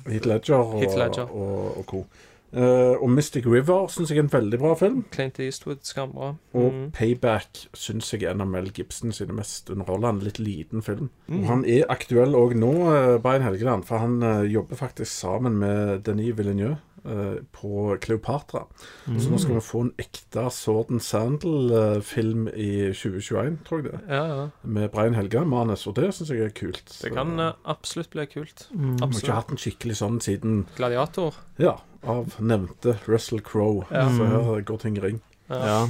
Heat 0.09 0.25
Ledger 0.25 0.55
og, 0.57 0.79
Heath 0.81 0.97
Ledger. 0.97 1.29
og, 1.31 1.77
og 1.77 1.85
co. 1.85 2.05
Eh, 2.53 2.95
og 3.01 3.09
Mystic 3.09 3.47
River 3.49 3.87
syns 3.89 4.11
jeg 4.11 4.19
er 4.19 4.23
en 4.27 4.31
veldig 4.33 4.59
bra 4.61 4.73
film. 4.77 5.03
Clint 5.11 5.39
Eastwood, 5.39 5.81
skambra. 5.83 6.35
Og 6.53 6.73
Mm. 6.73 6.91
Payback 6.91 7.67
syns 7.73 8.11
jeg 8.13 8.23
er 8.23 8.31
en 8.31 8.41
av 8.41 8.47
Mel 8.47 8.69
Gibson 8.71 9.11
sine 9.11 9.33
mest 9.33 9.69
underholdende. 9.69 10.23
Litt 10.23 10.39
liten 10.39 10.81
film. 10.81 11.09
Mm. 11.27 11.39
Og 11.39 11.45
han 11.49 11.65
er 11.65 11.89
aktuell 11.89 12.35
òg 12.35 12.53
nå, 12.55 12.71
uh, 12.87 13.17
Brian 13.17 13.41
Helgeland, 13.41 13.83
for 13.83 13.97
han 13.97 14.21
uh, 14.23 14.43
jobber 14.45 14.75
faktisk 14.75 15.11
sammen 15.11 15.57
med 15.57 16.03
Denis 16.05 16.37
Villeneuve 16.37 16.77
eh, 17.05 17.39
på 17.51 17.97
Cleopatra. 18.01 18.65
Så 19.05 19.29
nå 19.31 19.39
skal 19.41 19.55
vi 19.57 19.63
få 19.65 19.81
en 19.87 19.91
ekte 20.01 20.45
Sword 20.51 20.91
and 20.91 21.01
Sandal-film 21.03 22.47
i 22.53 22.69
2021, 22.93 23.57
tror 23.67 23.81
jeg 23.83 23.91
det. 23.91 23.99
Ja, 24.09 24.23
ja. 24.29 24.47
Med 24.63 24.89
Brian 24.93 25.15
Helgeland-manus, 25.17 25.85
og 25.87 25.95
det 25.99 26.09
syns 26.15 26.31
jeg 26.33 26.41
er 26.45 26.49
kult. 26.55 26.83
Det 26.85 27.09
Så- 27.09 27.13
kan 27.13 27.39
eh, 27.39 27.53
absolutt 27.65 28.09
bli 28.11 28.25
kult. 28.25 28.67
Vi 28.71 28.97
har 28.99 29.07
ikke 29.09 29.33
hatt 29.39 29.51
en 29.51 29.57
skikkelig 29.57 29.95
sånn 30.01 30.19
siden 30.21 30.65
Gladiator. 30.75 31.33
Ja, 31.59 31.77
av 32.03 32.35
nevnte 32.39 32.97
Russell 33.07 33.39
Crowe. 33.41 33.85
Ja. 33.91 34.09
Så 34.09 34.25
her 34.27 34.61
går 34.61 34.79
ting 34.79 34.97
i 34.97 35.01
ring. 35.01 35.21
Ja. 35.49 35.87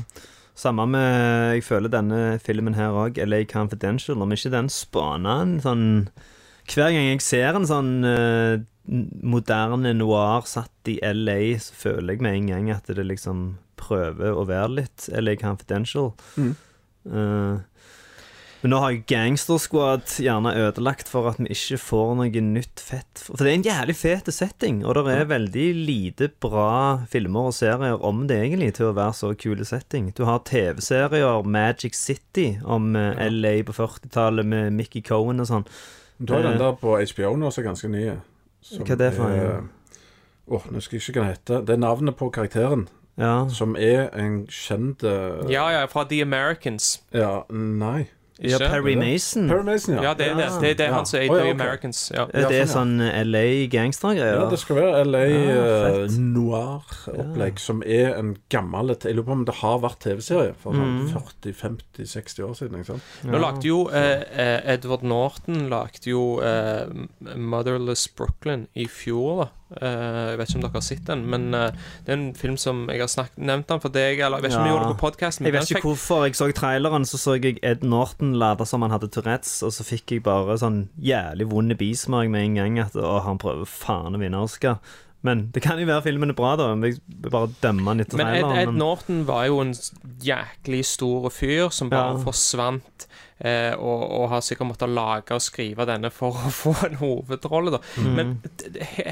Samme 0.56 0.86
med 0.88 1.56
Jeg 1.56 1.64
føler 1.64 1.90
denne 1.90 2.40
filmen 2.40 2.76
her 2.76 2.90
òg, 2.94 3.18
LA 3.18 3.44
Confidential, 3.46 4.22
om 4.22 4.30
ikke 4.32 4.52
den 4.52 4.70
spana 4.70 5.42
en 5.42 5.60
sånn 5.62 6.10
Hver 6.68 6.92
gang 6.94 7.10
jeg 7.10 7.22
ser 7.22 7.56
en 7.56 7.66
sånn 7.66 8.06
eh, 8.06 8.60
moderne 8.86 9.94
noir 9.96 10.48
satt 10.50 10.92
i 10.92 10.98
LA, 11.02 11.58
så 11.64 11.76
føler 11.86 12.16
jeg 12.18 12.26
med 12.26 12.40
en 12.40 12.50
gang 12.52 12.72
at 12.76 12.90
det 12.92 13.06
liksom 13.08 13.46
prøver 13.80 14.36
å 14.36 14.48
være 14.48 14.80
litt 14.82 15.10
LA 15.12 15.38
Confidential. 15.40 16.12
Mm. 16.36 16.56
Uh, 17.08 17.62
men 18.64 18.72
nå 18.72 18.78
har 18.80 18.94
gangstersquad 18.96 19.10
Gangster 19.12 19.58
Squad 19.60 20.12
gjerne 20.24 20.52
ødelagt 20.56 21.10
for 21.12 21.28
at 21.28 21.40
vi 21.42 21.50
ikke 21.52 21.76
får 21.84 22.14
noe 22.16 22.44
nytt 22.48 22.80
fett. 22.80 23.20
For 23.26 23.36
det 23.44 23.50
er 23.50 23.58
en 23.58 23.66
jævlig 23.66 23.96
fet 24.00 24.30
setting, 24.32 24.78
og 24.88 24.96
det 24.96 25.12
er 25.12 25.28
veldig 25.28 25.66
lite 25.84 26.30
bra 26.40 27.04
filmer 27.12 27.50
og 27.50 27.58
serier 27.58 28.00
om 28.00 28.22
det 28.30 28.38
egentlig, 28.40 28.72
til 28.78 28.88
å 28.88 28.96
være 28.96 29.18
så 29.20 29.34
kule 29.36 29.68
setting. 29.68 30.14
Du 30.16 30.24
har 30.30 30.46
TV-serier, 30.48 31.44
Magic 31.44 32.00
City, 32.00 32.54
om 32.64 32.96
eh, 32.96 33.20
LA 33.28 33.58
på 33.68 33.76
40-tallet 33.76 34.48
med 34.48 34.72
Mickey 34.80 35.04
Cohen 35.04 35.44
og 35.44 35.52
sånn. 35.52 35.68
Du 36.24 36.32
har 36.32 36.48
den 36.48 36.56
Eh. 36.56 36.64
der 36.64 36.80
på 36.80 36.96
HBO 37.04 37.36
nå 37.36 37.52
som 37.52 37.66
er 37.66 37.68
ganske 37.68 37.92
ny. 37.92 38.06
Som 38.64 38.84
Hva 38.86 38.96
er 38.96 38.96
det 39.04 39.14
for 39.14 39.30
en? 39.30 39.40
er- 39.40 39.64
Åh, 40.52 40.66
nå 40.72 40.82
skal 40.84 40.98
jeg 41.00 41.04
ikke 41.08 41.20
hva 41.22 41.28
den 41.28 41.36
heter. 41.36 41.62
Det 41.66 41.74
er 41.76 41.78
navnet 41.84 42.18
på 42.20 42.30
karakteren 42.34 42.88
Ja. 43.18 43.48
som 43.50 43.76
er 43.78 44.10
en 44.18 44.46
kjent 44.48 45.04
eh, 45.04 45.46
Ja, 45.52 45.70
ja, 45.70 45.86
fra 45.86 46.04
The 46.10 46.22
Americans. 46.22 47.02
ja 47.14 47.44
Nei. 47.50 48.08
Ja, 48.42 48.58
Perry 48.58 48.96
Mason. 48.96 49.48
Perry 49.48 49.64
Mason, 49.64 49.96
ja. 49.96 50.02
Ja, 50.02 50.14
det 50.14 50.28
er 50.32 50.36
det. 50.36 50.48
Det 50.62 50.70
er 50.72 50.74
det 50.76 50.88
Ja. 50.88 50.94
han 50.94 51.06
som 51.06 51.20
er 51.20 51.24
i 51.24 51.28
ja, 51.28 51.34
The. 51.44 51.50
Americans. 51.52 52.12
Ja. 52.16 52.26
Er 52.34 52.50
det 52.50 52.68
sånn 52.70 52.98
LA 53.00 53.68
gangstergreier? 53.70 54.40
Ja, 54.42 54.50
det 54.50 54.60
skal 54.60 54.76
være 54.76 55.04
LA 55.06 55.20
Ja, 55.28 55.66
eh, 55.66 56.08
fett. 56.08 56.18
Noir-opplegg, 56.20 57.60
som 57.60 57.84
er 57.86 58.16
en 58.18 58.38
gammel 58.50 58.96
Jeg 59.04 59.16
lurer 59.16 59.26
på 59.26 59.32
om 59.32 59.46
det 59.46 59.56
har 59.56 59.80
vært 59.80 60.00
TV-serie 60.00 60.54
for 60.58 60.74
sånn 60.74 61.08
Mm. 61.08 61.10
40-50-60 61.14 62.44
år 62.44 62.54
siden. 62.56 62.80
ikke 62.80 62.86
sant? 62.86 63.02
Nå 63.24 63.38
lagde 63.40 63.64
jo 63.68 63.88
eh, 63.90 64.24
eh, 64.32 64.62
Edward 64.74 65.04
Norton 65.04 65.70
lagde 65.70 66.10
jo 66.10 66.40
eh, 66.42 66.86
Motherless 67.38 68.08
Brooklyn 68.08 68.68
i 68.76 68.86
fjor. 68.88 69.44
da 69.44 69.44
Eh, 69.44 69.63
Jeg 69.82 70.38
vet 70.40 70.50
ikke 70.50 70.60
om 70.60 70.66
dere 70.66 70.78
har 70.78 70.86
sett 70.86 71.06
den, 71.08 71.24
men 71.30 71.48
eh, 71.58 71.72
det 72.06 72.14
er 72.14 72.18
en 72.20 72.26
film 72.38 72.58
som 72.62 72.84
jeg 72.92 73.02
har 73.04 73.12
snakket, 73.12 73.38
nevnt 73.38 73.68
den 73.72 73.82
for 73.84 73.94
deg. 73.94 74.20
Eller 74.20 74.38
jeg 74.40 74.46
vet 74.46 74.52
ikke 74.52 74.62
om 74.62 74.68
vi 74.68 74.74
gjorde 74.74 74.88
det 74.90 74.96
på 74.98 75.06
podkasten. 75.08 75.48
Jeg 75.50 75.56
vet 75.58 75.72
ikke 75.74 75.88
hvorfor. 75.90 76.26
Jeg 76.28 76.36
så 76.40 76.50
traileren, 76.58 77.06
så 77.10 77.18
så 77.22 77.38
jeg 77.40 77.58
Ed 77.64 77.84
Norton 77.88 78.36
late 78.40 78.68
som 78.70 78.86
han 78.86 78.94
hadde 78.94 79.10
Tourettes, 79.14 79.62
og 79.66 79.74
så 79.76 79.86
fikk 79.88 80.18
jeg 80.18 80.26
bare 80.26 80.58
sånn 80.62 80.84
jævlig 81.02 81.50
vond 81.52 81.74
bismak 81.80 82.30
med 82.30 82.50
en 82.50 82.60
gang 82.62 82.80
at 82.86 82.96
å, 83.00 83.18
han 83.26 83.42
prøver 83.42 83.66
faen 83.70 84.16
å 84.16 84.22
vinne 84.22 84.44
Oscar. 84.44 84.80
Men 85.24 85.46
det 85.56 85.62
kan 85.64 85.80
jo 85.80 85.88
være 85.88 86.04
filmen 86.04 86.34
er 86.34 86.36
bra, 86.36 86.56
da. 86.60 86.66
Jeg 86.84 87.00
bare 87.32 87.48
dømme 87.64 87.94
den 87.94 88.04
etter 88.04 88.20
Men 88.20 88.34
Ed. 88.36 88.48
Ed 88.66 88.74
Norton 88.76 89.22
var 89.28 89.46
jo 89.48 89.62
en 89.64 89.72
jæklig 90.24 90.82
stor 90.86 91.30
fyr 91.32 91.70
som 91.72 91.90
bare 91.90 92.18
Ja. 92.18 92.24
forsvant. 92.26 93.08
Eh, 93.44 93.74
og, 93.76 94.04
og 94.22 94.30
har 94.32 94.40
sikkert 94.46 94.70
måttet 94.70 94.90
lage 94.96 95.36
og 95.36 95.42
skrive 95.44 95.84
denne 95.86 96.08
for 96.16 96.32
å 96.32 96.52
få 96.62 96.72
en 96.88 96.96
hovedrolle, 97.02 97.74
da. 97.76 97.82
Mm. 98.00 98.14
Men 98.16 98.30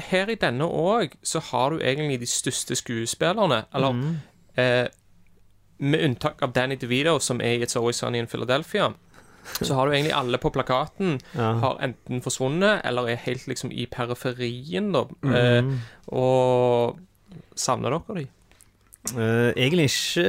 her 0.08 0.30
i 0.32 0.38
denne 0.40 0.64
òg 0.64 1.18
så 1.22 1.42
har 1.50 1.70
du 1.74 1.82
egentlig 1.84 2.20
de 2.22 2.30
største 2.32 2.76
skuespillerne. 2.80 3.64
Eller 3.74 3.92
Mm. 3.92 4.16
eh, 4.56 4.86
med 5.82 6.04
unntak 6.06 6.40
av 6.42 6.52
Danny 6.54 6.76
DeVito, 6.78 7.18
som 7.20 7.40
er 7.44 7.58
i 7.58 7.64
It's 7.66 7.76
Always 7.76 7.96
Sunny 8.00 8.18
in 8.22 8.26
Philadelphia. 8.30 8.92
Så 9.60 9.74
har 9.74 9.86
du 9.88 9.92
egentlig 9.96 10.14
alle 10.14 10.38
på 10.38 10.50
plakaten 10.54 11.16
Ja. 11.34 11.52
har 11.58 11.78
enten 11.82 12.22
forsvunnet 12.22 12.80
eller 12.86 13.08
er 13.10 13.16
helt 13.24 13.46
liksom 13.50 13.72
i 13.72 13.86
periferien, 13.90 14.92
da. 14.94 15.02
Mm. 15.22 15.34
Eh, 15.34 16.14
og 16.14 17.00
savner 17.58 17.90
dere 17.98 18.22
de? 18.22 18.26
Uh, 19.16 19.50
egentlig 19.58 19.88
ikke 19.90 20.28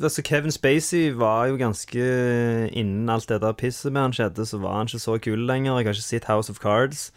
Altså 0.00 0.22
Kevin 0.24 0.50
Spacey 0.50 1.10
var 1.12 1.46
jo 1.50 1.56
ganske 1.60 2.04
Innen 2.72 3.08
alt 3.12 3.28
det 3.28 3.40
der 3.42 3.52
pisset 3.52 3.92
med 3.92 4.00
han 4.00 4.12
skjedde, 4.16 4.46
så 4.46 4.58
var 4.58 4.78
han 4.78 4.88
ikke 4.88 4.98
så 4.98 5.18
kul 5.18 5.44
lenger. 5.46 5.78
Jeg 5.78 5.86
har 5.86 5.94
ikke 5.94 6.02
sett 6.02 6.24
House 6.24 6.52
of 6.52 6.56
Cards. 6.62 7.12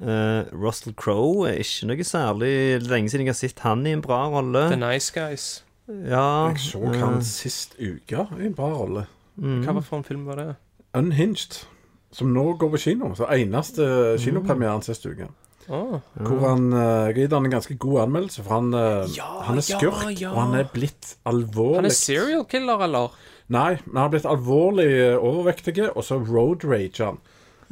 Uh, 0.00 0.46
Russell 0.56 0.94
Crowe 0.96 1.48
er 1.50 1.58
ikke 1.60 1.86
noe 1.90 2.04
særlig 2.06 2.52
lenge 2.88 3.10
siden 3.12 3.26
jeg 3.26 3.34
har 3.34 3.40
sett 3.40 3.58
han 3.60 3.84
i 3.86 3.92
en 3.92 4.02
bra 4.04 4.22
rolle. 4.32 4.68
The 4.72 4.78
Nice 4.80 5.12
Guys. 5.12 5.64
Ja, 5.88 6.48
Jeg 6.48 6.62
så 6.64 6.78
uh, 6.78 6.94
han 6.96 7.20
sist 7.26 7.74
uke 7.80 8.26
i 8.38 8.46
en 8.46 8.54
bra 8.56 8.70
rolle. 8.72 9.06
mm. 9.36 9.66
Hva 9.66 9.82
for 9.82 9.98
en 10.00 10.04
film 10.04 10.24
var 10.26 10.40
det? 10.40 10.54
Unhinged. 10.94 11.66
Som 12.12 12.32
nå 12.32 12.52
går 12.60 12.70
på 12.70 12.80
kino. 12.80 13.14
Så 13.16 13.26
eneste 13.32 14.16
kinopremieren 14.20 14.82
sist 14.84 15.06
uke. 15.06 15.28
Åh. 15.68 15.98
Hvor 16.18 16.40
han 16.48 16.72
uh, 16.72 17.12
gitt 17.14 17.32
han 17.32 17.46
en 17.46 17.54
ganske 17.54 17.76
god 17.78 18.00
anmeldelse, 18.06 18.42
for 18.42 18.56
han, 18.58 18.72
eh, 18.74 19.18
han 19.46 19.60
er 19.60 19.62
ja, 19.62 19.76
skurk, 19.78 20.08
ja. 20.20 20.32
og 20.32 20.40
han 20.42 20.56
er 20.58 20.70
blitt 20.72 21.16
alvorlig 21.28 21.76
Han 21.82 21.90
er 21.90 21.96
serial 21.96 22.44
killer, 22.50 22.82
eller? 22.88 23.14
Nei, 23.52 23.76
men 23.84 23.96
han 23.96 24.06
har 24.06 24.14
blitt 24.14 24.26
alvorlig 24.28 24.88
eh, 24.90 25.18
overvektig, 25.18 25.76
og 25.92 26.02
så 26.06 26.18
road 26.18 26.64
rage 26.64 27.04
han. 27.04 27.20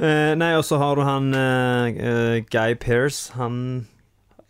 Eh, 0.00 0.34
nei, 0.38 0.54
og 0.56 0.64
så 0.64 0.78
har 0.80 0.96
du 0.96 1.02
han 1.04 1.32
eh, 1.36 1.96
eh, 2.00 2.36
Guy 2.48 2.74
Pearce. 2.80 3.32
Han 3.36 3.86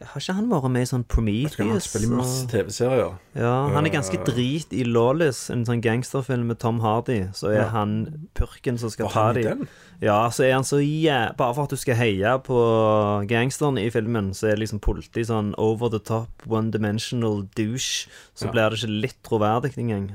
Har 0.01 0.23
ikke 0.23 0.37
han 0.37 0.47
vært 0.49 0.71
med 0.73 0.87
i 0.87 0.89
sånn 0.89 1.03
Vet 1.05 1.53
Ikke, 1.53 1.67
Han 1.69 1.81
spiller 1.83 2.13
masse 2.17 2.47
TV-serier. 2.49 3.19
Ja, 3.35 3.69
han 3.75 3.85
er 3.85 3.93
ganske 3.93 4.17
drit 4.25 4.73
i 4.73 4.85
Lawless, 4.87 5.51
en 5.51 5.67
sånn 5.67 5.83
gangsterfilm 5.83 6.47
med 6.49 6.61
Tom 6.63 6.81
Hardy. 6.81 7.27
Så 7.35 7.51
er 7.51 7.65
Ja. 7.65 7.69
han 7.75 8.29
purken 8.35 8.79
som 8.79 8.91
skal 8.91 9.11
Var 9.11 9.13
ta 9.13 9.33
dem. 9.33 9.69
Ja, 10.03 10.31
så 10.33 10.45
er 10.47 10.55
han 10.55 10.65
så 10.65 10.79
jæ... 10.81 11.35
Bare 11.37 11.55
for 11.55 11.63
at 11.69 11.71
du 11.71 11.77
skal 11.77 11.95
heie 11.99 12.31
på 12.47 12.57
gangsteren 13.29 13.77
i 13.79 13.91
filmen, 13.93 14.31
så 14.35 14.49
er 14.49 14.57
liksom 14.57 14.81
politi 14.81 15.21
sånn 15.29 15.51
over 15.61 15.91
the 15.93 15.99
top, 16.01 16.31
one 16.49 16.71
dimensional 16.73 17.43
douche. 17.59 18.09
Så 18.35 18.47
Ja. 18.47 18.51
blir 18.55 18.71
det 18.71 18.79
ikke 18.81 19.01
litt 19.03 19.19
troverdig 19.23 19.75
engang. 19.77 20.07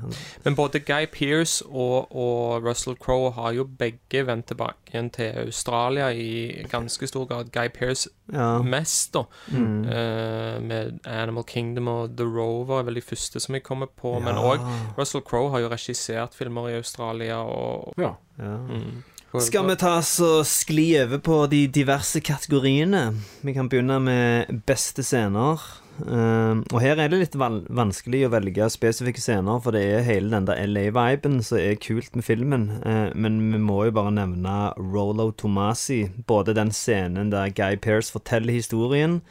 Men 0.44 0.56
både 0.56 0.80
Guy 0.82 1.06
Pearce 1.06 1.62
og, 1.70 2.08
og 2.16 2.64
Russell 2.66 2.96
Crowe 2.98 3.32
har 3.38 3.54
jo 3.54 3.64
begge 3.66 4.26
vendt 4.26 4.48
tilbake 4.48 4.90
igjen 4.92 5.12
til 5.14 5.38
Australia 5.46 6.10
i 6.10 6.66
ganske 6.72 7.08
stor 7.08 7.26
grad. 7.30 7.52
Guy 7.54 7.68
Pearce 7.70 8.10
Ja. 8.34 8.60
mest, 8.64 9.14
da. 9.14 9.22
Mm. 9.54 9.86
Uh, 9.86 10.60
med 10.66 11.00
Animal 11.06 11.44
Kingdom 11.44 11.88
og 11.88 12.18
The 12.18 12.26
Rover 12.26 12.80
er 12.80 12.84
vel 12.90 12.96
de 12.96 13.02
første 13.02 13.40
som 13.40 13.54
jeg 13.54 13.64
kommer 13.64 13.86
på. 13.88 14.20
Men 14.20 14.34
Ja. 14.36 14.42
òg 14.42 14.98
Russell 14.98 15.22
Crowe 15.22 15.52
har 15.52 15.60
jo 15.60 15.70
regissert 15.70 16.34
filmer 16.34 16.70
i 16.70 16.78
Australia 16.82 17.38
og 17.44 17.94
Ja. 18.02 18.16
Ja. 18.40 18.58
mm. 18.58 19.04
Skal 19.44 19.66
vi 19.68 19.76
ta 19.80 19.98
og 20.00 20.46
skli 20.48 20.90
over 21.02 21.20
på 21.24 21.40
de 21.52 21.66
diverse 21.68 22.22
kategoriene? 22.24 23.08
Vi 23.44 23.54
kan 23.56 23.68
begynne 23.72 23.98
med 24.04 24.62
beste 24.68 25.04
scener. 25.04 25.64
Eh, 26.04 26.56
og 26.74 26.82
her 26.84 27.00
er 27.00 27.12
det 27.12 27.22
litt 27.22 27.38
vanskelig 27.40 28.26
å 28.28 28.32
velge 28.34 28.68
spesifikke 28.74 29.24
scener, 29.24 29.62
for 29.64 29.76
det 29.76 29.84
er 29.88 30.08
hele 30.08 30.34
den 30.34 30.48
der 30.50 30.60
LA-viben 30.68 31.40
som 31.46 31.60
er 31.62 31.80
kult 31.80 32.16
med 32.18 32.28
filmen. 32.28 32.68
Eh, 32.84 33.10
men 33.16 33.40
vi 33.54 33.62
må 33.64 33.86
jo 33.88 33.96
bare 33.96 34.14
nevne 34.18 34.56
Rolo 34.80 35.30
Tomasi. 35.32 36.06
Både 36.28 36.56
den 36.58 36.74
scenen 36.76 37.32
der 37.34 37.54
Guy 37.56 37.80
Pearce 37.82 38.14
forteller 38.14 38.56
historien, 38.56 39.22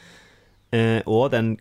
eh, 0.73 1.01
og 1.07 1.33
den 1.37 1.57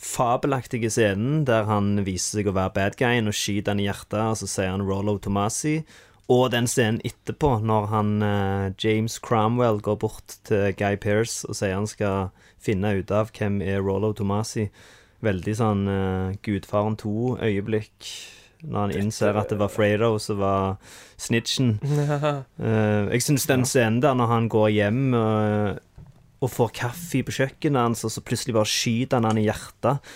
fabelaktige 0.00 0.88
scenen 0.88 1.42
der 1.44 1.66
han 1.68 1.98
viser 2.06 2.40
seg 2.40 2.48
å 2.48 2.56
være 2.56 2.72
bad 2.78 2.94
guyen 2.96 3.28
og 3.28 3.36
skyter 3.36 3.74
han 3.74 3.82
i 3.82 3.88
hjertet, 3.88 4.20
og 4.24 4.38
så 4.40 4.48
sier 4.48 4.72
han 4.72 4.86
Rolo 4.88 5.18
Tomasi. 5.20 5.82
Og 6.30 6.50
den 6.54 6.68
scenen 6.70 7.00
etterpå, 7.06 7.56
når 7.66 7.88
han 7.90 8.10
eh, 8.22 8.66
James 8.78 9.18
Cromwell 9.18 9.80
går 9.82 9.98
bort 9.98 10.36
til 10.46 10.70
Guy 10.78 10.94
Pearce 11.00 11.42
og 11.48 11.58
sier 11.58 11.74
han 11.74 11.90
skal 11.90 12.30
finne 12.62 12.92
ut 13.00 13.10
av 13.10 13.32
hvem 13.34 13.58
er 13.64 13.82
Rollo 13.82 14.12
Tomasi. 14.14 14.68
Veldig 15.26 15.54
sånn 15.58 15.82
eh, 15.90 16.36
Gudfaren 16.46 16.94
2-øyeblikk. 17.00 18.12
Når 18.60 18.80
han 18.84 18.94
innser 19.00 19.38
at 19.40 19.50
det 19.50 19.56
var 19.60 19.72
Fredo 19.72 20.12
som 20.22 20.40
var 20.42 20.76
snitchen. 21.20 21.78
Eh, 22.60 23.06
jeg 23.16 23.24
syns 23.24 23.46
den 23.48 23.62
scenen 23.64 24.02
der 24.04 24.12
når 24.14 24.28
han 24.28 24.46
går 24.52 24.66
hjem 24.74 25.14
eh, 25.16 25.78
og 26.44 26.50
får 26.52 26.74
kaffe 26.76 27.22
på 27.24 27.32
kjøkkenet 27.34 27.80
hans, 27.80 28.04
og 28.04 28.12
så 28.12 28.22
plutselig 28.24 28.52
bare 28.54 28.68
skyter 28.68 29.16
han 29.16 29.28
han 29.30 29.40
i 29.40 29.46
hjertet. 29.46 30.10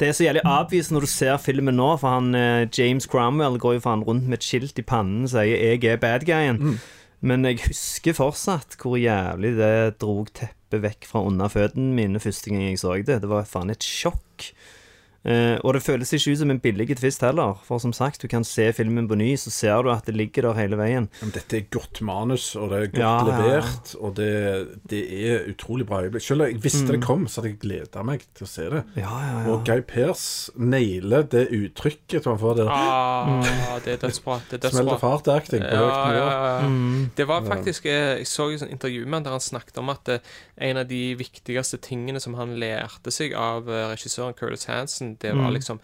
Det 0.00 0.08
er 0.08 0.14
så 0.16 0.24
jævlig 0.24 0.40
avvis 0.48 0.88
når 0.88 1.04
du 1.04 1.10
ser 1.12 1.36
filmen 1.44 1.76
nå, 1.76 1.90
for 2.00 2.14
han 2.16 2.32
eh, 2.34 2.68
James 2.72 3.04
Cromwell 3.10 3.58
går 3.60 3.76
jo 3.76 3.82
faen 3.84 4.04
rundt 4.06 4.24
med 4.24 4.38
et 4.38 4.46
skilt 4.46 4.78
i 4.80 4.84
pannen 4.86 5.26
og 5.26 5.32
sier 5.34 5.60
'jeg 5.60 5.84
er 5.84 6.00
bad 6.00 6.24
guyen'. 6.24 6.78
Men 7.20 7.44
jeg 7.44 7.60
husker 7.66 8.16
fortsatt 8.16 8.78
hvor 8.80 8.96
jævlig 8.96 9.52
det 9.58 10.00
drog 10.00 10.32
teppet 10.32 10.80
vekk 10.80 11.04
fra 11.04 11.20
under 11.20 11.52
føttene 11.52 11.92
mine 11.92 12.20
første 12.20 12.48
gang 12.48 12.62
jeg 12.70 12.78
så 12.80 12.96
det. 12.96 13.20
Det 13.20 13.28
var 13.28 13.44
faen 13.44 13.70
et 13.70 13.84
sjokk. 13.84 14.54
Eh, 15.22 15.58
og 15.64 15.74
det 15.76 15.82
føles 15.84 16.08
ikke 16.16 16.32
ut 16.32 16.38
som 16.40 16.50
en 16.50 16.60
billig 16.64 16.86
tvist 16.96 17.20
heller, 17.20 17.58
for 17.66 17.76
som 17.78 17.92
sagt, 17.92 18.22
du 18.22 18.28
kan 18.32 18.44
se 18.44 18.70
filmen 18.72 19.04
på 19.10 19.18
ny, 19.20 19.34
så 19.36 19.50
ser 19.52 19.82
du 19.84 19.90
at 19.92 20.06
det 20.08 20.14
ligger 20.16 20.46
der 20.48 20.54
hele 20.56 20.78
veien. 20.80 21.10
Men 21.20 21.32
dette 21.34 21.58
er 21.58 21.66
godt 21.70 22.00
manus, 22.00 22.54
og 22.56 22.70
det 22.72 22.78
er 22.78 22.86
godt 22.94 23.02
Ja, 23.02 23.12
levert, 23.28 23.94
og 24.00 24.14
det, 24.16 24.30
det 24.88 25.02
er 25.28 25.44
utrolig 25.52 25.84
bra 25.86 26.00
øyeblikk. 26.06 26.24
Selv 26.24 26.40
om 26.42 26.48
jeg 26.48 26.62
visste 26.64 26.86
Mm. 26.88 26.92
det 26.96 27.02
kom, 27.04 27.26
så 27.28 27.42
hadde 27.42 27.50
jeg 27.52 27.60
gleda 27.60 28.02
meg 28.02 28.24
til 28.34 28.46
å 28.46 28.48
se 28.48 28.68
det. 28.72 28.82
Ja, 28.96 29.10
ja, 29.10 29.34
ja. 29.44 29.50
Og 29.52 29.64
Guy 29.68 29.82
Pearce 29.82 30.50
nailer 30.56 31.22
det 31.28 31.44
uttrykket 31.52 32.24
som 32.24 32.32
han 32.32 32.40
får 32.40 32.56
der. 32.62 32.70
Ah, 32.72 33.78
det 33.84 33.92
er 33.98 34.00
dødsbra. 34.06 34.40
Det 34.50 34.64
er 34.64 34.70
Smell 34.72 34.88
dødsbra. 34.88 34.98
fart-acting 35.04 35.60
på 35.60 35.74
Ja, 35.74 35.84
høyt 35.84 36.14
nivå. 36.14 36.24
ja, 36.24 36.60
ja. 36.62 36.66
Mm. 36.68 37.10
Det 37.16 37.26
var 37.28 37.42
faktisk 37.44 37.86
eh, 37.86 38.16
Jeg 38.20 38.26
så 38.26 38.48
et 38.54 38.60
sånt 38.60 38.72
intervju 38.72 39.04
med 39.04 39.14
han 39.20 39.24
der 39.24 39.30
han 39.36 39.40
snakket 39.44 39.76
om 39.78 39.90
at 39.92 40.08
eh, 40.08 40.18
en 40.56 40.76
av 40.80 40.88
de 40.88 41.14
viktigste 41.14 41.76
tingene 41.84 42.20
som 42.20 42.34
han 42.40 42.56
lærte 42.60 43.10
seg 43.12 43.34
av 43.36 43.66
regissøren 43.68 44.34
Curtis 44.34 44.64
Hansen, 44.64 45.09
det 45.18 45.34
var 45.36 45.48
Mm. 45.50 45.54
liksom 45.54 45.80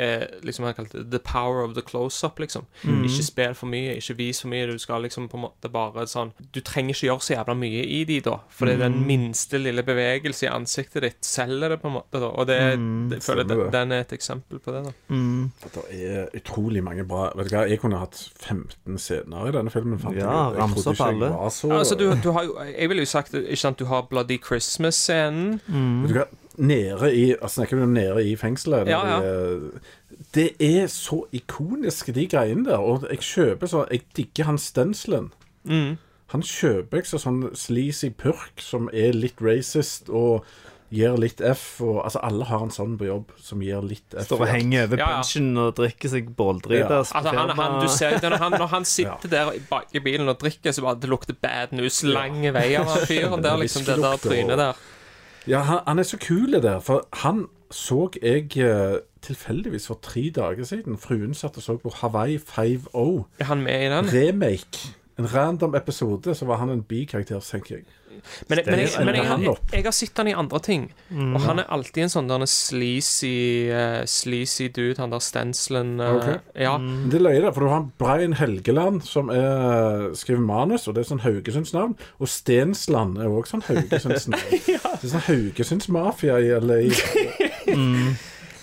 eh, 0.00 0.26
liksom 0.42 0.64
Han 0.64 0.74
kalte 0.74 0.98
det 0.98 1.10
'the 1.10 1.18
power 1.18 1.64
of 1.64 1.74
the 1.74 1.82
close-up'. 1.82 2.38
liksom 2.38 2.64
Mm. 2.84 3.04
Ikke 3.04 3.22
spill 3.24 3.54
for 3.54 3.66
mye, 3.66 3.96
ikke 3.96 4.14
vis 4.16 4.40
for 4.40 4.48
mye. 4.48 4.66
Du 4.70 4.78
skal 4.78 5.02
liksom 5.02 5.28
på 5.28 5.34
en 5.36 5.42
måte 5.42 5.68
bare 5.72 6.06
sånn 6.06 6.30
Du 6.52 6.60
trenger 6.60 6.94
ikke 6.94 7.06
gjøre 7.08 7.20
så 7.20 7.34
jævla 7.34 7.54
mye 7.58 7.82
i 7.84 8.04
de, 8.04 8.20
da. 8.20 8.36
For 8.48 8.66
det 8.66 8.74
er 8.74 8.78
den 8.88 8.92
Mm. 9.00 9.06
minste 9.06 9.58
lille 9.58 9.82
bevegelse 9.82 10.44
i 10.46 10.48
ansiktet 10.48 11.02
ditt 11.02 11.20
selger 11.24 11.68
det, 11.70 11.82
på 11.82 11.86
en 11.88 11.94
måte. 11.94 12.12
da 12.12 12.26
Og 12.28 12.46
det, 12.46 12.78
Mm. 12.78 13.08
det, 13.10 13.18
føler 13.24 13.38
jeg 13.38 13.48
den, 13.48 13.70
den 13.72 13.92
er 13.92 14.00
et 14.00 14.12
eksempel 14.12 14.58
på 14.60 14.70
det. 14.72 14.84
da 14.84 14.92
Mm. 15.14 15.50
Det 15.90 16.06
er 16.06 16.28
utrolig 16.32 16.80
mange 16.84 17.04
bra 17.04 17.32
Vet 17.34 17.50
du 17.50 17.56
hva, 17.56 17.68
Jeg 17.68 17.80
kunne 17.80 17.98
hatt 17.98 18.30
15 18.38 18.98
scener 18.98 19.48
i 19.48 19.50
denne 19.50 19.70
filmen. 19.70 19.98
fant 19.98 20.16
Ja, 20.16 20.50
ut. 20.52 20.58
Ramse 20.58 20.86
opp 20.90 21.00
alle. 21.00 21.50
så- 21.50 21.72
Altså, 21.72 21.96
du, 21.98 22.14
du 22.22 22.30
har 22.32 22.44
jo 22.44 22.56
Jeg 22.78 22.88
ville 22.88 23.00
jo 23.02 23.04
sagt 23.06 23.32
ikke 23.34 23.56
sant, 23.56 23.76
du 23.78 23.86
har 23.86 24.02
Bloody 24.02 24.38
Christmas-scenen. 24.40 25.60
Mm. 25.68 26.02
Vet 26.02 26.08
du 26.14 26.20
hva, 26.20 26.26
nede 26.58 27.12
i 27.14 27.24
altså, 27.32 27.60
Snakker 27.60 27.76
vi 27.76 27.86
om 27.86 27.94
nede 27.96 28.24
i 28.26 28.36
fengselet? 28.36 28.88
Ja, 28.90 29.00
ja. 29.06 29.58
det 30.34 30.50
er 30.60 30.86
så 30.92 31.24
ikoniske, 31.32 32.12
de 32.12 32.26
greiene 32.28 32.68
der. 32.68 32.78
Og 32.78 33.06
jeg 33.10 33.18
kjøper 33.18 33.66
så 33.66 33.86
Jeg 33.90 34.02
digger 34.16 34.44
han 34.44 34.58
stenselen. 34.58 35.32
Mm. 35.64 35.96
Han 36.28 36.42
kjøper 36.44 37.00
jeg 37.00 37.08
så 37.08 37.20
sånn 37.22 37.44
sleazy 37.56 38.10
purk 38.12 38.60
som 38.60 38.90
er 38.92 39.16
litt 39.16 39.40
racist, 39.40 40.10
og 40.12 40.44
gir 40.92 41.16
litt 41.20 41.40
F. 41.44 41.80
Og, 41.84 42.00
altså 42.04 42.20
Alle 42.24 42.48
har 42.48 42.64
en 42.64 42.72
sånn 42.72 42.96
på 43.00 43.08
jobb 43.08 43.32
som 43.44 43.62
gir 43.64 43.84
litt 43.84 44.16
F. 44.16 44.26
Står 44.28 44.44
og 44.44 44.52
henger 44.52 44.88
over 44.88 45.02
Ja, 45.02 45.10
og 45.20 45.72
drikker 45.78 46.12
seg 46.12 46.30
båldrit. 46.36 46.84
Ja. 46.84 47.00
Altså, 47.00 47.22
han, 47.24 47.54
han, 47.56 47.78
du 47.82 47.88
ser, 47.92 48.18
når, 48.24 48.38
han, 48.42 48.58
når 48.60 48.70
han 48.74 48.88
sitter 48.96 49.32
der 49.32 49.54
bak 49.70 49.92
i 49.96 50.04
bilen 50.04 50.28
og 50.28 50.38
drikker, 50.42 50.74
så 50.74 50.84
bare 50.84 51.00
det 51.02 51.12
lukter 51.12 51.36
bad 51.36 51.74
news 51.76 52.02
lang 52.04 52.40
vei 52.44 52.70
av 52.80 52.88
han 52.92 53.08
fyren 53.08 53.44
der, 53.44 53.58
liksom. 53.60 53.88
Det 53.88 53.98
der 54.02 54.22
trynet 54.22 54.60
der. 54.60 54.86
Ja, 55.48 55.62
han, 55.64 55.78
han 55.86 55.98
er 55.98 56.02
så 56.02 56.18
kul 56.20 56.52
der, 56.52 56.80
for 56.80 57.08
han 57.12 57.46
så 57.70 58.08
jeg 58.22 58.56
eh, 58.56 58.98
tilfeldigvis 59.22 59.86
for 59.86 59.98
tre 60.02 60.30
dager 60.34 60.64
siden. 60.64 60.98
Fruen 60.98 61.34
satt 61.34 61.56
og 61.56 61.62
så 61.62 61.76
på 61.76 61.92
Hawaii 62.00 62.36
5-0. 62.36 63.24
Er 63.38 63.44
han 63.44 63.62
med 63.62 63.84
i 63.84 63.90
den? 63.92 64.10
Remake. 64.12 64.94
En 65.18 65.34
random 65.34 65.74
episode, 65.74 66.34
så 66.34 66.44
var 66.44 66.56
han 66.56 66.70
en 66.70 66.82
bikarakter, 66.82 67.40
tenker 67.40 67.74
jeg. 67.76 67.84
Men, 68.48 68.60
men, 68.66 68.82
jeg, 68.82 69.04
men 69.04 69.18
jeg, 69.18 69.26
jeg, 69.44 69.56
jeg 69.72 69.84
har 69.86 69.96
sett 69.96 70.20
han 70.20 70.30
i 70.30 70.34
andre 70.36 70.60
ting, 70.64 70.88
og 71.12 71.40
han 71.44 71.62
er 71.62 71.68
alltid 71.74 72.06
en 72.06 72.12
sånn 72.12 72.30
der 72.30 72.44
sleazy, 72.50 73.68
uh, 73.72 74.02
sleazy 74.08 74.68
dude, 74.74 74.98
han 75.00 75.12
der 75.14 75.22
Stenslen 75.24 75.96
uh, 76.00 76.14
okay. 76.16 76.38
Ja. 76.54 76.76
mm. 76.78 77.08
Det 77.12 77.20
er 77.20 77.26
løye, 77.26 77.52
for 77.52 77.66
du 77.66 77.72
har 77.72 77.86
Brian 78.00 78.36
Helgeland 78.38 79.02
som 79.06 79.32
er, 79.34 80.10
skriver 80.18 80.42
manus, 80.44 80.88
og 80.88 80.96
det 80.96 81.04
er 81.04 81.10
sånn 81.12 81.24
Haugesunds 81.24 81.74
navn. 81.76 81.94
Og 82.18 82.30
Stensland 82.30 83.20
er 83.22 83.30
òg 83.32 83.50
sånn 83.50 83.64
Haugesunds 83.68 84.28
navn. 84.32 84.58
Det 84.66 84.78
er 84.78 85.14
sånn 85.14 85.28
Haugesunds 85.28 85.92
mafia 85.92 86.40
i 86.42 86.52
LA. 86.58 86.82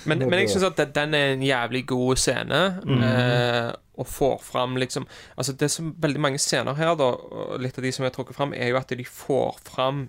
Men, 0.06 0.22
men 0.30 0.38
jeg 0.38 0.52
syns 0.54 0.68
at 0.68 0.78
den 0.94 1.16
er 1.18 1.32
en 1.34 1.42
jævlig 1.42 1.80
god 1.90 2.20
scene. 2.22 2.60
Eh, 2.86 3.70
og 3.98 4.08
får 4.08 4.42
fram 4.44 4.76
liksom 4.82 5.06
Altså 5.38 5.54
Det 5.58 5.70
som 5.72 5.94
veldig 6.00 6.20
mange 6.22 6.40
scener 6.42 6.74
her, 6.76 6.96
da, 6.96 7.12
og 7.16 7.60
litt 7.62 7.78
av 7.78 7.84
de 7.84 7.92
som 7.96 8.06
er 8.06 8.14
trukket 8.16 8.36
fram, 8.38 8.54
er 8.54 8.70
jo 8.74 8.78
at 8.78 8.88
de 8.96 9.04
får 9.08 9.60
fram 9.64 10.08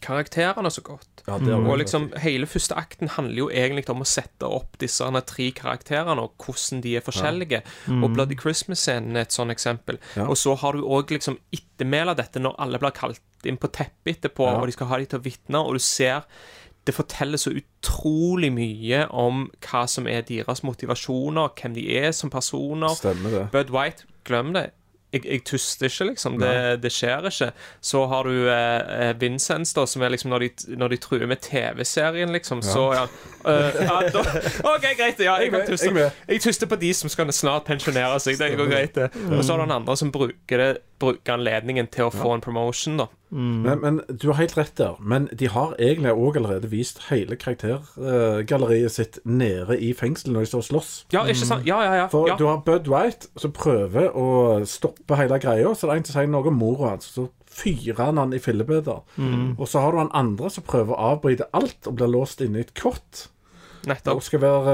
karakterene 0.00 0.70
så 0.72 0.80
godt. 0.84 1.22
Ja, 1.26 1.34
Og 1.36 1.78
liksom 1.78 2.06
Hele 2.22 2.46
første 2.48 2.76
akten 2.78 3.10
handler 3.12 3.36
jo 3.42 3.48
egentlig 3.52 3.84
om 3.92 4.00
å 4.00 4.08
sette 4.08 4.48
opp 4.48 4.78
disse 4.80 5.04
tre 5.28 5.50
karakterene, 5.52 6.22
og 6.24 6.32
hvordan 6.40 6.80
de 6.84 6.96
er 6.96 7.04
forskjellige. 7.04 7.62
Og 8.00 8.08
Bloody 8.14 8.38
Christmas-scenen 8.40 9.16
er 9.16 9.26
et 9.26 9.36
sånt 9.36 9.52
eksempel. 9.52 9.98
Ja. 10.16 10.26
Og 10.28 10.36
så 10.40 10.56
har 10.56 10.72
du 10.72 10.86
òg 10.86 11.12
liksom 11.12 11.38
ettermælet 11.52 12.16
dette 12.16 12.40
når 12.40 12.56
alle 12.58 12.78
blir 12.80 12.96
kalt 12.96 13.20
inn 13.44 13.56
på 13.60 13.68
teppet 13.72 14.16
etterpå, 14.16 14.46
Ja. 14.46 14.60
og 14.60 14.66
de 14.66 14.72
skal 14.72 14.86
ha 14.86 14.98
de 14.98 15.06
til 15.06 15.18
å 15.20 15.22
vitne, 15.22 15.58
og 15.66 15.72
du 15.74 15.78
ser 15.78 16.24
det 16.86 16.94
forteller 16.96 17.38
så 17.40 17.52
utrolig 17.52 18.50
mye 18.54 19.04
om 19.12 19.46
hva 19.66 19.84
som 19.90 20.08
er 20.08 20.24
deres 20.28 20.62
motivasjoner, 20.64 21.52
hvem 21.60 21.74
de 21.76 21.86
er 22.00 22.10
som 22.16 22.32
personer. 22.32 22.94
Stemmer 22.96 23.36
det. 23.36 23.42
Bud 23.52 23.74
White, 23.74 24.08
glem 24.24 24.54
det. 24.56 24.70
Jeg, 25.12 25.24
jeg 25.26 25.42
tuster 25.44 25.88
ikke, 25.90 26.04
liksom. 26.12 26.36
Det, 26.38 26.82
det 26.82 26.92
skjer 26.94 27.26
ikke. 27.30 27.50
Så 27.82 28.04
har 28.06 28.28
du 28.28 28.46
eh, 28.46 29.08
eh, 29.08 29.12
Vincents, 29.20 29.72
da, 29.74 29.86
som 29.90 30.04
er 30.06 30.14
liksom 30.14 30.30
når 30.30 30.44
de, 30.44 30.50
når 30.78 30.94
de 30.94 30.98
truer 31.02 31.26
med 31.26 31.42
TV-serien, 31.42 32.30
liksom, 32.32 32.62
så 32.62 32.84
ja. 32.94 33.06
uh, 33.42 33.80
ja 33.80 33.96
da, 34.14 34.22
OK, 34.70 34.86
greit. 34.98 35.18
Ja, 35.18 35.40
jeg 35.42 35.50
kan 35.50 35.64
Jeg 35.64 35.66
er 35.66 35.72
tuste. 35.72 35.94
jeg 36.28 36.36
er 36.36 36.44
tuster 36.46 36.70
på 36.70 36.78
de 36.78 36.92
som 36.94 37.10
skal 37.10 37.32
snart 37.34 37.66
pensjonere 37.66 38.20
seg. 38.22 38.38
Det 38.38 38.54
går 38.58 38.70
greit, 38.70 38.94
det. 38.94 39.10
Og 39.32 39.42
så 39.42 39.56
har 39.56 39.64
du 39.64 39.66
den 39.66 39.78
andre 39.80 39.96
som 39.98 40.12
bruker, 40.14 40.62
det, 40.62 40.70
bruker 41.00 41.38
anledningen 41.40 41.90
til 41.90 42.06
å 42.06 42.14
få 42.14 42.36
en 42.36 42.44
promotion, 42.44 43.00
da. 43.02 43.10
Men, 43.30 43.78
men 43.78 44.00
du 44.08 44.26
har 44.32 44.40
helt 44.40 44.56
rett 44.58 44.72
der. 44.78 44.96
Men 44.98 45.28
de 45.38 45.46
har 45.48 45.76
egentlig 45.78 46.12
òg 46.12 46.40
allerede 46.40 46.70
vist 46.70 46.98
hele 47.10 47.38
karaktergalleriet 47.38 48.92
sitt 48.92 49.20
nede 49.24 49.78
i 49.78 49.92
fengselet 49.94 50.34
når 50.34 50.46
de 50.46 50.50
står 50.50 50.64
og 50.64 50.66
slåss. 50.66 50.90
Ja, 51.14 51.22
ikke 51.30 51.46
sant? 51.46 51.66
Ja, 51.68 51.78
ja, 51.86 51.94
ja. 52.02 52.08
For 52.10 52.26
ja. 52.28 52.36
du 52.38 52.48
har 52.50 52.64
Bud 52.66 52.90
White 52.90 53.30
som 53.38 53.54
prøver 53.54 54.10
å 54.10 54.26
stoppe 54.66 54.99
hele 55.08 55.38
greia. 55.42 55.74
Så 55.74 55.86
det 55.86 55.92
er 55.94 56.00
en 56.00 56.04
som 56.04 56.16
sier 56.18 56.30
noe 56.30 56.48
om 56.50 56.58
mora 56.58 56.90
hans, 56.94 57.10
så 57.16 57.28
fyrer 57.50 57.98
han 58.04 58.18
han 58.18 58.32
i 58.32 58.38
fillebiter. 58.38 59.02
Og 59.58 59.68
så 59.68 59.80
har 59.82 59.92
du 59.92 59.98
han 59.98 60.12
andre 60.14 60.50
som 60.50 60.62
prøver 60.66 60.94
å 60.94 61.14
avbryte 61.14 61.48
alt 61.52 61.86
og 61.86 61.96
blir 61.98 62.12
låst 62.12 62.40
inne 62.40 62.58
i 62.62 62.66
et 62.66 62.74
kott. 62.78 63.28
Og 63.80 63.88
Nettopp. 63.88 64.22
skal 64.22 64.40
være 64.42 64.72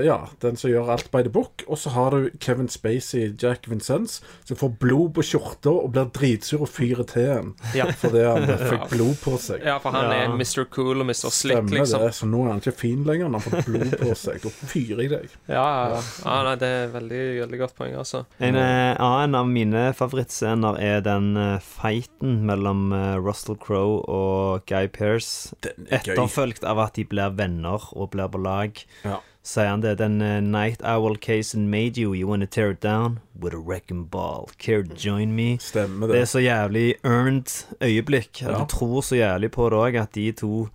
eh, 0.00 0.06
ja, 0.08 0.16
den 0.42 0.56
som 0.58 0.70
gjør 0.70 0.88
alt 0.96 1.10
by 1.14 1.20
the 1.22 1.30
book. 1.30 1.62
Og 1.68 1.78
så 1.78 1.92
har 1.94 2.10
du 2.16 2.30
Kevin 2.42 2.68
Spacey, 2.68 3.28
Jack 3.38 3.68
Vincents, 3.70 4.18
som 4.48 4.56
får 4.58 4.72
blod 4.82 5.12
på 5.14 5.22
skjorta 5.22 5.70
og 5.70 5.92
blir 5.94 6.08
dritsur 6.16 6.64
og 6.66 6.68
fyrer 6.72 7.06
til 7.06 7.28
en 7.36 7.52
Ja. 7.76 7.86
fordi 8.02 8.24
han 8.26 8.48
fikk 8.72 8.88
blod 8.96 9.14
på 9.22 9.36
seg. 9.38 9.62
Ja, 9.66 9.78
for 9.82 9.94
han 9.94 10.08
Ja. 10.10 10.24
er 10.24 10.34
Mr. 10.34 10.64
Cool 10.74 11.00
og 11.00 11.06
Mr. 11.06 11.30
Slick, 11.30 11.58
Stemmer 11.60 11.78
liksom. 11.78 12.02
det. 12.02 12.10
Så 12.18 12.26
nå 12.26 12.42
er 12.44 12.50
han 12.54 12.62
ikke 12.64 12.74
fin 12.80 13.04
lenger 13.06 13.28
når 13.30 13.44
han 13.46 13.54
får 13.54 13.68
blod 13.70 13.94
på 14.02 14.16
seg. 14.24 14.40
Da 14.42 14.52
fyrer 14.72 15.04
jeg 15.04 15.12
deg. 15.14 15.36
Ja, 15.48 15.62
ja, 15.62 15.86
ja. 15.94 16.02
ja 16.24 16.36
nei, 16.48 16.56
det 16.64 16.72
er 16.80 16.92
veldig, 16.96 17.22
veldig 17.44 17.62
godt 17.62 17.76
poeng, 17.78 17.94
altså. 18.02 18.24
En 18.42 18.58
eh, 18.58 18.94
annen 18.98 19.38
av 19.38 19.48
mine 19.54 19.86
favorittscener 19.98 20.80
er 20.82 21.00
den 21.06 21.30
eh, 21.38 21.58
fighten 21.62 22.40
mellom 22.48 22.88
Russell 23.22 23.56
Crowe 23.60 24.02
og 24.10 24.66
Guy 24.68 24.88
Pearce. 24.92 25.54
Er. 25.62 26.00
Etterfulgt 26.00 26.64
av 26.66 26.80
at 26.82 26.96
de 26.98 27.04
blir 27.08 27.30
venner 27.38 27.84
og 27.94 28.10
blir 28.14 28.28
på 28.32 28.40
lag. 28.48 28.82
Ja. 29.04 29.20
Sier 29.48 29.70
han 29.70 29.80
det? 29.80 29.94
Den 30.00 30.18
uh, 30.20 30.40
night 30.44 30.82
owl 30.84 31.14
casen 31.16 31.68
made 31.72 31.96
you. 31.96 32.12
You 32.12 32.28
wanna 32.28 32.44
tear 32.46 32.70
it 32.74 32.82
down? 32.84 33.20
With 33.40 33.54
a 33.56 33.60
wrecking 33.60 34.04
ball. 34.12 34.50
Care 34.58 34.82
to 34.84 34.94
join 34.94 35.32
me? 35.38 35.54
Stemmer 35.62 36.10
Det 36.12 36.20
er 36.20 36.28
så 36.28 36.42
jævlig 36.44 36.94
earned 37.04 37.54
øyeblikk. 37.80 38.42
At 38.42 38.50
Ja. 38.52 38.58
Du 38.58 38.66
tror 38.74 39.00
så 39.00 39.16
jævlig 39.16 39.50
på 39.54 39.70
det 39.72 39.78
òg, 39.78 39.96
at 40.02 40.12
de 40.14 40.32
to 40.32 40.68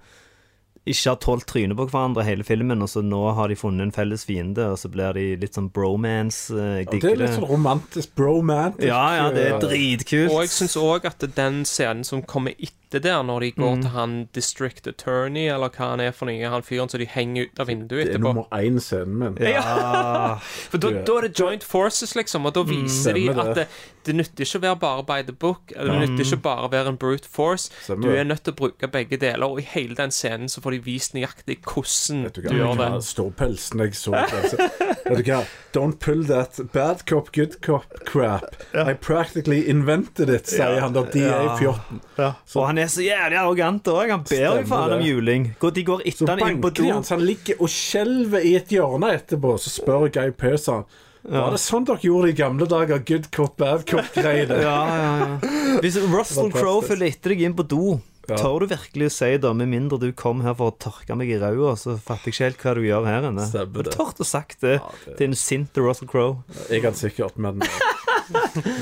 ikke 0.85 1.09
har 1.13 1.15
tålt 1.23 1.45
trynet 1.47 1.77
på 1.79 1.85
hverandre 1.87 2.25
hele 2.27 2.43
filmen, 2.43 2.81
og 2.83 2.89
så 2.91 2.99
nå 3.05 3.21
har 3.37 3.47
de 3.47 3.55
funnet 3.55 3.85
en 3.85 3.91
felles 3.95 4.25
fiende, 4.27 4.65
og 4.73 4.77
så 4.81 4.89
blir 4.91 5.13
de 5.15 5.21
litt 5.39 5.55
sånn 5.55 5.69
bromance. 5.71 6.51
eh, 6.51 6.81
Ja, 6.83 6.89
det 6.91 7.03
er 7.13 7.15
litt 7.21 7.37
sånn 7.37 7.47
romantisk 7.47 8.11
bromantisk. 8.19 8.87
Ja, 8.89 9.15
ja, 9.15 9.29
det 9.31 9.45
er 9.47 9.53
eh, 9.55 9.59
dritkult. 9.63 10.31
Og 10.33 10.41
jeg 10.43 10.49
syns 10.51 10.75
òg 10.75 11.05
at 11.07 11.23
den 11.37 11.63
scenen 11.63 12.03
som 12.03 12.21
kommer 12.21 12.51
etter 12.59 12.82
der, 12.99 13.23
når 13.23 13.39
de 13.39 13.51
går 13.51 13.75
Mm. 13.75 13.81
til 13.81 13.89
han 13.91 14.29
district 14.33 14.87
attorney, 14.87 15.47
eller 15.49 15.69
hva 15.69 15.89
han 15.89 15.99
er 15.99 16.11
for 16.11 16.25
noe, 16.25 16.49
han 16.49 16.61
fyren 16.61 16.89
som 16.89 16.99
de 16.99 17.05
henger 17.05 17.45
ut 17.47 17.59
av 17.59 17.67
vinduet 17.67 18.07
etterpå. 18.07 18.09
Det 18.09 18.13
er 18.13 18.19
etterpå 18.19 18.33
nummer 18.33 18.47
én-scenen 18.51 19.17
min. 19.19 19.37
Ja. 19.39 20.37
For 20.71 20.77
da, 20.77 20.91
da 20.91 21.17
er 21.17 21.21
det 21.27 21.39
joint 21.39 21.63
forces, 21.63 22.15
liksom, 22.15 22.45
og 22.45 22.53
da 22.53 22.63
viser 22.63 23.13
de 23.13 23.23
Mm. 23.29 23.33
de 23.35 23.39
at 23.41 23.55
det. 23.55 23.55
det, 23.55 23.67
det 24.05 24.15
nytter 24.15 24.43
ikke 24.45 24.59
å 24.59 24.61
være 24.61 24.79
bare 24.79 25.03
by 25.03 25.21
the 25.25 25.31
book. 25.33 25.71
eller 25.75 25.99
Det 25.99 26.09
nytter 26.09 26.25
ikke 26.25 26.41
bare 26.41 26.67
å 26.67 26.71
være 26.71 26.87
en 26.89 26.97
brute 26.97 27.25
force. 27.31 27.71
Stemmer 27.83 28.01
Du 28.03 28.09
er 28.15 28.23
nødt 28.23 28.43
til 28.43 28.53
å 28.53 28.55
bruke 28.55 28.87
begge 28.91 29.17
deler, 29.17 29.43
og 29.47 29.59
i 29.59 29.63
hele 29.63 29.95
den 29.95 30.09
scenen 30.11 30.49
så 30.49 30.61
får 30.61 30.71
de 30.71 30.79
vist 30.79 31.13
nøyaktig 31.13 31.61
hvordan 31.63 32.31
du 32.33 32.41
du 32.41 32.49
gjør 32.49 32.77
det. 32.77 33.03
Ståpelsen 33.03 33.79
jeg 33.79 33.93
så 33.95 34.11
altså. 34.13 34.57
Vet 35.03 35.19
du 35.19 35.27
hva, 35.27 35.39
don't 35.75 35.97
pull 35.99 36.21
that 36.29 36.59
bad 36.71 37.05
cop, 37.09 37.31
good 37.35 37.57
cop 37.65 37.85
crap. 38.07 38.55
I 38.73 38.93
practically 38.93 39.63
invented 39.69 40.29
it, 40.31 40.47
sier 40.47 40.79
han 40.79 40.95
da 40.95 41.03
DA-fjotten. 41.11 41.99
Og 42.19 42.67
han 42.69 42.79
er 42.79 42.91
så 42.91 43.03
jævlig 43.03 43.39
arrogant 43.41 43.89
òg. 43.91 44.13
Han 44.13 44.23
ber 44.29 44.45
jo 44.45 44.67
faen 44.69 44.97
om 44.97 45.03
juling. 45.03 45.49
De 45.59 45.85
går 45.87 46.05
etter 46.07 46.31
han 46.33 46.43
inn 46.47 46.61
på 46.63 46.71
do. 46.77 46.87
han, 46.91 47.03
han 47.09 47.25
ligger 47.25 47.59
og 47.59 47.71
skjelver 47.71 48.45
i 48.47 48.55
et 48.59 48.71
hjørne 48.71 49.11
etterpå. 49.17 49.57
Så 49.59 49.73
spør 49.73 50.07
Guy 50.13 50.31
Pearce 50.37 50.71
han 50.71 50.87
Var 51.23 51.53
det 51.55 51.59
sånn 51.63 51.85
dere 51.87 52.03
gjorde 52.03 52.31
i 52.33 52.37
gamle 52.37 52.65
dager? 52.67 52.99
Good 53.07 53.29
cop, 53.35 53.57
bad 53.59 53.85
cop-greiene? 53.89 54.57
Ja, 54.63 54.79
ja, 54.87 55.11
ja. 55.19 55.53
Hvis 55.83 55.99
Russell 56.11 56.51
Crowe 56.51 56.83
følger 56.83 57.11
etter 57.13 57.31
deg 57.35 57.45
inn 57.47 57.55
på 57.55 57.63
do, 57.63 57.97
Ja. 58.29 58.37
tør 58.39 58.63
du 58.63 58.67
virkelig 58.71 59.09
å 59.09 59.11
si 59.11 59.37
da, 59.37 59.49
med 59.53 59.67
mindre 59.67 59.97
du 59.99 60.11
kom 60.15 60.41
her 60.45 60.53
for 60.55 60.71
å 60.71 60.77
tørke 60.79 61.15
meg 61.19 61.27
i 61.33 61.39
ræva, 61.41 61.73
så 61.75 61.97
fatter 61.99 62.31
jeg 62.31 62.33
ikke 62.37 62.45
helt 62.47 62.61
hva 62.63 62.73
du 62.75 62.81
gjør 62.87 63.05
her 63.09 63.27
inne. 63.29 63.47
Du 63.51 63.81
det. 63.83 63.95
å 63.97 64.23
sagt 64.25 64.61
det 64.61 64.77
Ja, 64.79 64.91
det- 65.05 65.17
til 65.17 65.27
en 65.27 65.35
sint 65.35 65.75
Russell 65.77 66.07
Crowe. 66.07 66.43
Jeg 66.69 66.81
kan 66.85 66.93
sikkert, 66.93 67.35
men 67.37 67.59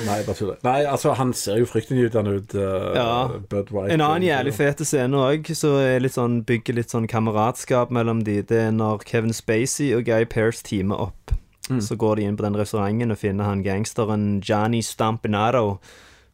Nei, 0.06 0.22
bare 0.26 0.36
tuller. 0.38 0.58
Nei, 0.64 0.84
altså, 0.86 1.16
han 1.18 1.34
ser 1.34 1.58
jo 1.58 1.66
fryktinngytende 1.66 2.36
ut, 2.38 2.54
uh, 2.56 2.94
Ja. 2.96 3.28
Bud 3.50 3.72
White. 3.72 3.92
En 3.96 4.02
annen 4.06 4.28
jævlig 4.28 4.54
fet 4.54 4.84
scene 4.86 5.18
òg, 5.18 5.50
så 5.58 5.74
litt 6.02 6.14
sånn, 6.14 6.44
bygger 6.46 6.76
litt 6.78 6.94
sånn 6.94 7.08
kameratskap 7.10 7.90
mellom 7.90 8.24
de. 8.24 8.42
Det 8.44 8.60
er 8.68 8.72
når 8.72 9.04
Kevin 9.10 9.34
Spacey 9.34 9.94
og 9.98 10.06
Guy 10.06 10.26
Pearce 10.26 10.62
teamer 10.64 11.00
opp. 11.08 11.34
Så 11.80 11.96
går 11.96 12.18
de 12.18 12.24
inn 12.28 12.36
på 12.36 12.44
den 12.44 12.56
restauranten 12.60 13.12
og 13.14 13.18
finner 13.22 13.46
han 13.48 13.62
gangsteren 13.64 14.42
Johnny 14.44 14.82
Stampinato, 14.84 15.80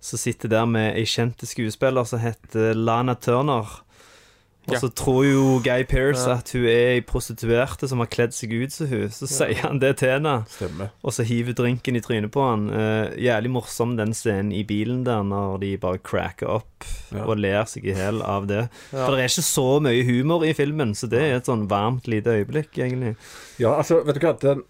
som 0.08 0.22
sitter 0.22 0.50
der 0.56 0.66
med 0.70 0.96
ei 0.96 1.04
kjent 1.10 1.44
skuespiller 1.48 2.08
som 2.08 2.24
heter 2.24 2.74
Lana 2.78 3.14
Turner. 3.20 3.68
Og 4.68 4.74
Ja. 4.76 4.80
så 4.82 4.90
tror 4.92 5.24
jo 5.24 5.44
Guy 5.64 5.86
Pearce 5.88 6.26
Ja. 6.28 6.34
at 6.42 6.50
hun 6.52 6.66
er 6.68 6.96
ei 6.98 7.00
prostituerte 7.00 7.88
som 7.88 8.00
har 8.04 8.08
kledd 8.12 8.34
seg 8.36 8.52
ut 8.52 8.70
som 8.76 8.88
hun. 8.92 9.06
Så 9.16 9.24
sier 9.32 9.62
han 9.64 9.80
det 9.80 9.94
til 10.02 10.10
henne. 10.18 10.34
Stemmer. 10.52 10.90
Og 11.08 11.14
så 11.16 11.24
hiver 11.24 11.54
drinken 11.56 11.96
i 11.96 12.02
trynet 12.04 12.34
på 12.36 12.44
han. 12.44 12.66
Uh, 12.70 13.16
jævlig 13.16 13.50
morsom 13.54 13.96
den 13.96 14.12
scenen 14.12 14.52
i 14.52 14.66
bilen 14.68 15.06
der 15.08 15.24
når 15.24 15.62
de 15.64 15.78
bare 15.78 15.98
cracker 16.04 16.52
opp 16.58 16.84
Ja. 17.16 17.24
og 17.24 17.38
ler 17.40 17.64
seg 17.64 17.86
i 17.88 17.94
hjel 17.96 18.20
av 18.22 18.48
det. 18.48 18.66
Ja. 18.92 19.06
For 19.06 19.16
det 19.16 19.24
er 19.24 19.32
ikke 19.32 19.48
så 19.48 19.80
mye 19.88 20.04
humor 20.04 20.44
i 20.44 20.52
filmen, 20.54 20.92
så 21.00 21.08
det 21.08 21.22
er 21.24 21.38
et 21.38 21.46
sånn 21.48 21.70
varmt 21.70 22.06
lite 22.12 22.36
øyeblikk, 22.36 22.76
egentlig. 22.76 23.16
Ja, 23.60 23.78
altså, 23.78 24.04
vet 24.06 24.20
du 24.20 24.28
hva 24.28 24.38
den, 24.38 24.64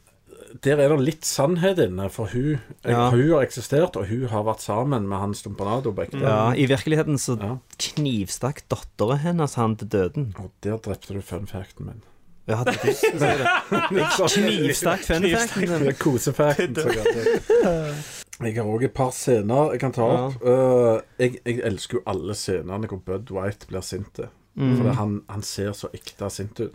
Der 0.64 0.80
er 0.80 0.90
det 0.94 1.00
litt 1.04 1.26
sannhet 1.28 1.80
inne, 1.84 2.10
for 2.10 2.28
hun, 2.32 2.60
Ja. 2.88 3.10
hun 3.12 3.30
har 3.34 3.44
eksistert, 3.46 3.96
og 4.00 4.08
hun 4.08 4.28
har 4.32 4.44
vært 4.48 4.62
sammen 4.64 5.08
med 5.08 5.20
han 5.20 5.34
Stumpanado 5.34 5.92
på 5.92 6.06
ekte. 6.06 6.22
Ja, 6.24 6.54
I 6.54 6.66
virkeligheten 6.70 7.18
så 7.20 7.36
Ja. 7.42 7.58
knivstakk 7.78 8.64
dattera 8.70 9.18
hennes 9.18 9.56
han 9.56 9.76
til 9.76 9.88
døden. 9.88 10.34
Og 10.40 10.52
der 10.64 10.78
drepte 10.78 11.14
du 11.14 11.22
fun 11.22 11.46
facten 11.48 11.86
min. 11.86 12.02
Ja, 12.48 12.64
det 12.64 12.78
er 12.80 12.94
si 12.94 13.10
det. 13.12 13.48
Knivstakk 14.32 15.04
fun 15.04 15.24
facten. 15.30 15.94
kosefacten. 16.00 16.76
så 16.76 16.94
godt. 16.96 18.14
Jeg 18.40 18.54
har 18.56 18.64
òg 18.70 18.84
et 18.86 18.94
par 18.94 19.12
scener 19.12 19.72
jeg 19.74 19.80
kan 19.82 19.92
ta 19.92 20.02
opp. 20.04 20.36
Uh, 20.46 21.00
jeg, 21.20 21.40
jeg 21.46 21.60
elsker 21.66 21.98
jo 22.00 22.04
alle 22.06 22.36
scenene 22.38 22.88
hvor 22.88 23.02
Bud 23.04 23.32
White 23.34 23.68
blir 23.68 23.82
sint. 23.82 24.20
For 24.58 24.94
han, 24.98 25.20
han 25.30 25.44
ser 25.46 25.74
så 25.78 25.90
ekte 25.94 26.30
sint 26.34 26.60
ut. 26.60 26.74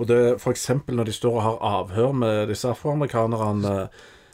Og 0.00 0.08
det 0.08 0.20
for 0.40 0.54
eksempel 0.54 0.96
når 0.96 1.10
de 1.10 1.12
står 1.16 1.36
og 1.36 1.44
har 1.44 1.60
avhør 1.74 2.14
med 2.16 2.48
disse 2.48 2.68
afroamerikanerne 2.70 3.74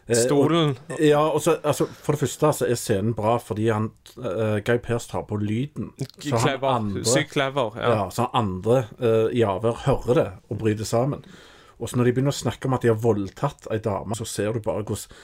eh, 0.07 0.21
Stolen. 0.21 0.77
Og, 0.93 1.01
ja, 1.03 1.19
og 1.19 1.41
så, 1.43 1.57
altså, 1.67 1.89
For 2.03 2.15
det 2.15 2.21
første 2.21 2.53
så 2.55 2.69
er 2.69 2.79
scenen 2.79 3.15
bra 3.19 3.33
fordi 3.43 3.65
han 3.75 3.89
uh, 4.21 4.61
Guy 4.63 4.79
Pers 4.85 5.09
tar 5.11 5.25
på 5.27 5.41
lyden. 5.43 5.89
Så 6.21 6.37
han 6.37 6.45
Clever. 6.45 6.69
andre- 6.71 7.03
Sykt 7.11 7.33
clever. 7.35 7.75
Ja. 7.81 7.91
ja, 7.97 8.05
så 8.15 8.29
andre 8.33 8.85
eh, 9.01 9.35
i 9.35 9.43
avhør 9.43 9.83
hører 9.89 10.15
det 10.21 10.29
og 10.49 10.61
bryter 10.63 10.87
sammen. 10.87 11.25
Og 11.81 11.91
så 11.91 11.99
når 11.99 12.09
de 12.09 12.13
begynner 12.17 12.33
å 12.33 12.39
snakke 12.39 12.71
om 12.71 12.77
at 12.79 12.87
de 12.87 12.93
har 12.93 13.03
voldtatt 13.03 13.67
ei 13.75 13.81
dame, 13.85 14.15
så 14.17 14.25
ser 14.25 14.55
du 14.55 14.63
bare 14.65 14.87
hvordan 14.87 15.19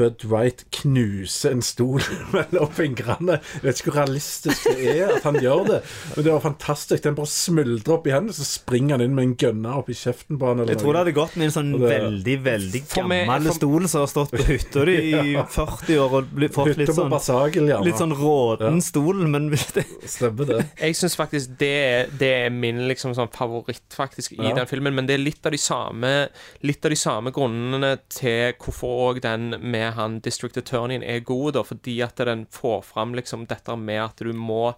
Bud 0.00 0.24
Wright 0.30 0.64
knuser 0.80 1.52
en 1.54 1.62
stol 1.64 2.00
mellom 2.34 2.70
fingrene. 2.72 3.36
Jeg 3.60 3.64
vet 3.66 3.80
ikke 3.82 3.90
hvor 3.92 3.98
realistisk 4.00 4.68
det 4.70 4.86
er 4.96 5.14
at 5.18 5.26
han 5.28 5.36
gjør 5.42 5.64
det, 5.68 5.80
men 6.16 6.26
det 6.26 6.32
var 6.34 6.42
fantastisk. 6.44 7.02
Den 7.04 7.18
bare 7.18 7.30
smuldrer 7.30 7.94
opp 7.98 8.08
i 8.08 8.14
hendene, 8.14 8.34
så 8.36 8.46
springer 8.48 8.96
han 8.96 9.04
inn 9.04 9.14
med 9.18 9.26
en 9.28 9.34
gønner 9.40 9.80
opp 9.82 9.90
i 9.92 9.96
kjeften 9.98 10.38
på 10.40 10.48
han. 10.50 10.62
eller 10.64 10.72
Jeg 10.74 10.80
tror 10.82 10.96
det 10.96 11.02
hadde 11.04 11.14
gått 11.20 11.36
med 11.36 11.48
en 11.50 11.54
sånn 11.58 11.72
det- 11.76 11.90
veldig 11.92 12.36
veldig 12.46 12.82
meg- 13.10 13.26
gammel 13.26 13.48
for- 13.50 13.58
stol 13.60 13.88
som 13.92 14.00
har 14.04 14.10
stått 14.14 14.30
på 14.34 14.44
hytta 14.48 14.84
di 14.88 14.96
i 15.10 15.34
40 15.56 15.98
år 16.06 16.16
og 16.20 16.46
fått 16.56 16.76
litt 16.80 16.94
sånn, 16.96 17.10
Basagel, 17.12 17.68
litt 17.84 18.00
sånn 18.00 18.14
råden 18.16 18.80
Ja. 18.80 18.86
stol, 18.88 19.20
men 19.28 19.50
det, 19.50 19.84
Stemmer 20.16 20.46
det. 20.48 20.60
Jeg 20.80 20.96
syns 20.96 21.16
faktisk 21.18 21.58
det, 21.60 22.10
det 22.18 22.32
er 22.46 22.50
min 22.54 22.86
liksom 22.88 23.12
sånn 23.18 23.30
favoritt 23.34 23.84
faktisk 23.96 24.32
i 24.38 24.48
Ja. 24.48 24.54
den 24.62 24.66
filmen. 24.70 24.94
Men 24.94 25.06
det 25.06 25.14
er 25.18 25.24
litt 25.24 25.44
av 25.46 25.52
de 25.52 25.58
samme 25.60 26.28
Litt 26.62 26.84
av 26.84 26.90
de 26.90 26.96
samme 26.96 27.30
grunnene 27.32 27.98
til 28.08 28.52
hvorfor 28.60 28.88
òg 29.10 29.20
den 29.24 29.50
med 29.60 29.89
han 29.96 30.20
District 30.24 30.56
Attorneyen 30.56 31.02
er 31.02 31.24
god, 31.26 31.52
da. 31.56 31.64
Fordi 31.66 32.00
at 32.04 32.20
den 32.26 32.46
får 32.50 32.82
fram 32.92 33.14
liksom 33.18 33.46
dette 33.50 33.76
med 33.76 34.02
at 34.04 34.22
du 34.24 34.32
må 34.36 34.74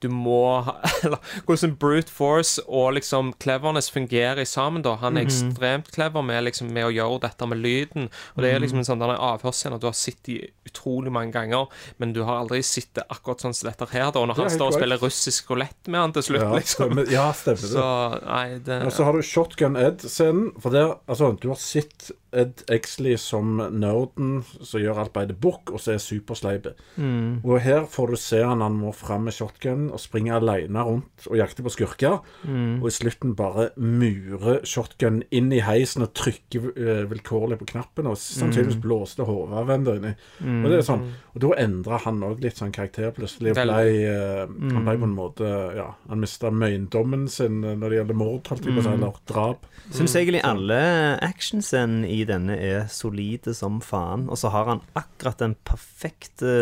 du 0.00 0.08
må 0.12 0.60
ha 0.66 0.76
Eller 1.04 1.18
hvordan 1.46 1.74
brute 1.80 2.10
force 2.12 2.62
og 2.66 2.92
liksom 2.96 3.32
cleverness 3.42 3.90
fungerer 3.94 4.44
sammen, 4.48 4.82
da. 4.82 4.96
Han 5.02 5.16
er 5.18 5.26
ekstremt 5.26 5.90
clever 5.94 6.22
med, 6.26 6.42
liksom, 6.48 6.70
med 6.74 6.88
å 6.88 6.92
gjøre 6.94 7.20
dette 7.26 7.46
med 7.50 7.60
lyden. 7.62 8.08
Og 8.34 8.42
det 8.44 8.52
er 8.52 8.62
liksom 8.62 8.82
en 8.82 8.88
sånn 8.88 9.04
avhørsscene 9.08 9.78
du 9.80 9.86
har 9.88 9.96
sett 9.96 10.28
utrolig 10.68 11.12
mange 11.14 11.32
ganger, 11.32 11.66
men 12.02 12.12
du 12.12 12.22
har 12.26 12.42
aldri 12.42 12.60
sett 12.66 12.90
det 12.98 13.06
akkurat 13.08 13.40
sånn 13.44 13.54
som 13.56 13.70
dette 13.70 13.86
her, 13.92 14.10
da. 14.14 14.24
Når 14.28 14.42
han 14.42 14.52
står 14.52 14.72
og 14.72 14.78
spiller 14.78 15.00
russisk 15.02 15.50
rulett 15.52 15.88
med 15.90 16.00
han 16.02 16.14
til 16.16 16.26
slutt, 16.30 16.42
Ja, 16.44 16.54
liksom. 16.58 16.88
stemmer, 16.90 17.12
ja, 17.12 17.26
stemmer 17.36 17.62
det. 17.64 17.72
Så 17.72 17.88
nei, 18.26 18.46
det 18.66 18.80
Og 18.88 18.92
så 18.98 19.06
har 19.08 19.16
du 19.18 19.22
Shotgun 19.24 19.78
Ed-scenen. 19.80 20.50
For 20.60 20.74
der, 20.74 20.96
altså, 21.08 21.32
du 21.40 21.48
har 21.52 21.60
sett 21.62 22.10
Ed 22.36 22.60
Exley 22.68 23.16
som 23.16 23.56
nerden 23.56 24.42
som 24.60 24.82
gjør 24.82 24.98
alt 25.04 25.14
by 25.14 25.24
the 25.30 25.36
book, 25.36 25.70
og 25.72 25.80
så 25.80 25.94
er 25.94 26.02
supersleipe. 26.02 26.74
Og 26.98 27.54
her 27.64 27.86
får 27.88 28.12
du 28.12 28.18
se 28.20 28.42
han 28.44 28.60
han 28.64 28.76
må 28.78 28.92
fram 28.96 29.24
med 29.28 29.36
shotgun 29.36 29.87
og 29.92 30.00
springer 30.02 30.38
alene 30.38 30.84
rundt 30.84 31.26
og 31.28 31.38
jakter 31.38 31.66
på 31.66 31.72
skurker. 31.74 32.20
Og 32.48 32.86
i 32.88 32.94
slutten 32.94 33.34
bare 33.38 33.70
mure 33.76 34.58
shotgun 34.68 35.22
inn 35.34 35.50
i 35.54 35.62
heisen 35.64 36.04
og 36.06 36.14
trykker 36.18 36.70
uh, 36.76 37.04
vilkårlig 37.10 37.58
på 37.60 37.70
knappen, 37.72 38.08
og 38.10 38.18
sannsynligvis 38.20 38.80
blåste 38.82 39.26
hodet 39.28 39.62
av 39.62 39.72
en 39.74 39.86
der 39.86 40.00
inni. 40.00 40.14
Og 40.48 40.68
det 40.70 40.80
er 40.80 40.86
sånn 40.86 41.06
Og 41.34 41.42
da 41.44 41.52
endra 41.62 42.00
han 42.04 42.22
òg 42.26 42.42
litt 42.42 42.60
sånn 42.60 42.74
karakter 42.74 43.12
plutselig. 43.16 43.54
Ble, 43.58 43.78
uh, 44.08 44.44
mm. 44.48 44.72
Han 44.76 44.88
ble 44.88 44.96
på 44.98 45.08
en 45.08 45.16
måte 45.16 45.52
Ja, 45.78 45.90
han 46.08 46.22
mista 46.22 46.50
møyndommen 46.54 47.26
sin 47.32 47.62
eh, 47.64 47.76
når 47.78 47.92
det 47.92 48.00
gjelder 48.00 48.18
mord, 48.18 48.50
holdt 48.50 48.66
jeg 48.66 48.74
på 48.74 48.82
å 48.82 48.86
si, 48.86 48.92
eller 48.94 49.20
drap. 49.28 49.68
Syns 49.94 50.16
egentlig 50.18 50.42
alle 50.46 50.80
actionscenene 51.24 52.08
i 52.12 52.20
denne 52.28 52.56
er 52.58 52.88
solide 52.92 53.54
som 53.56 53.80
faen. 53.84 54.26
Og 54.28 54.40
så 54.40 54.52
har 54.54 54.68
han 54.72 54.84
akkurat 54.98 55.40
den 55.42 55.56
perfekte 55.68 56.52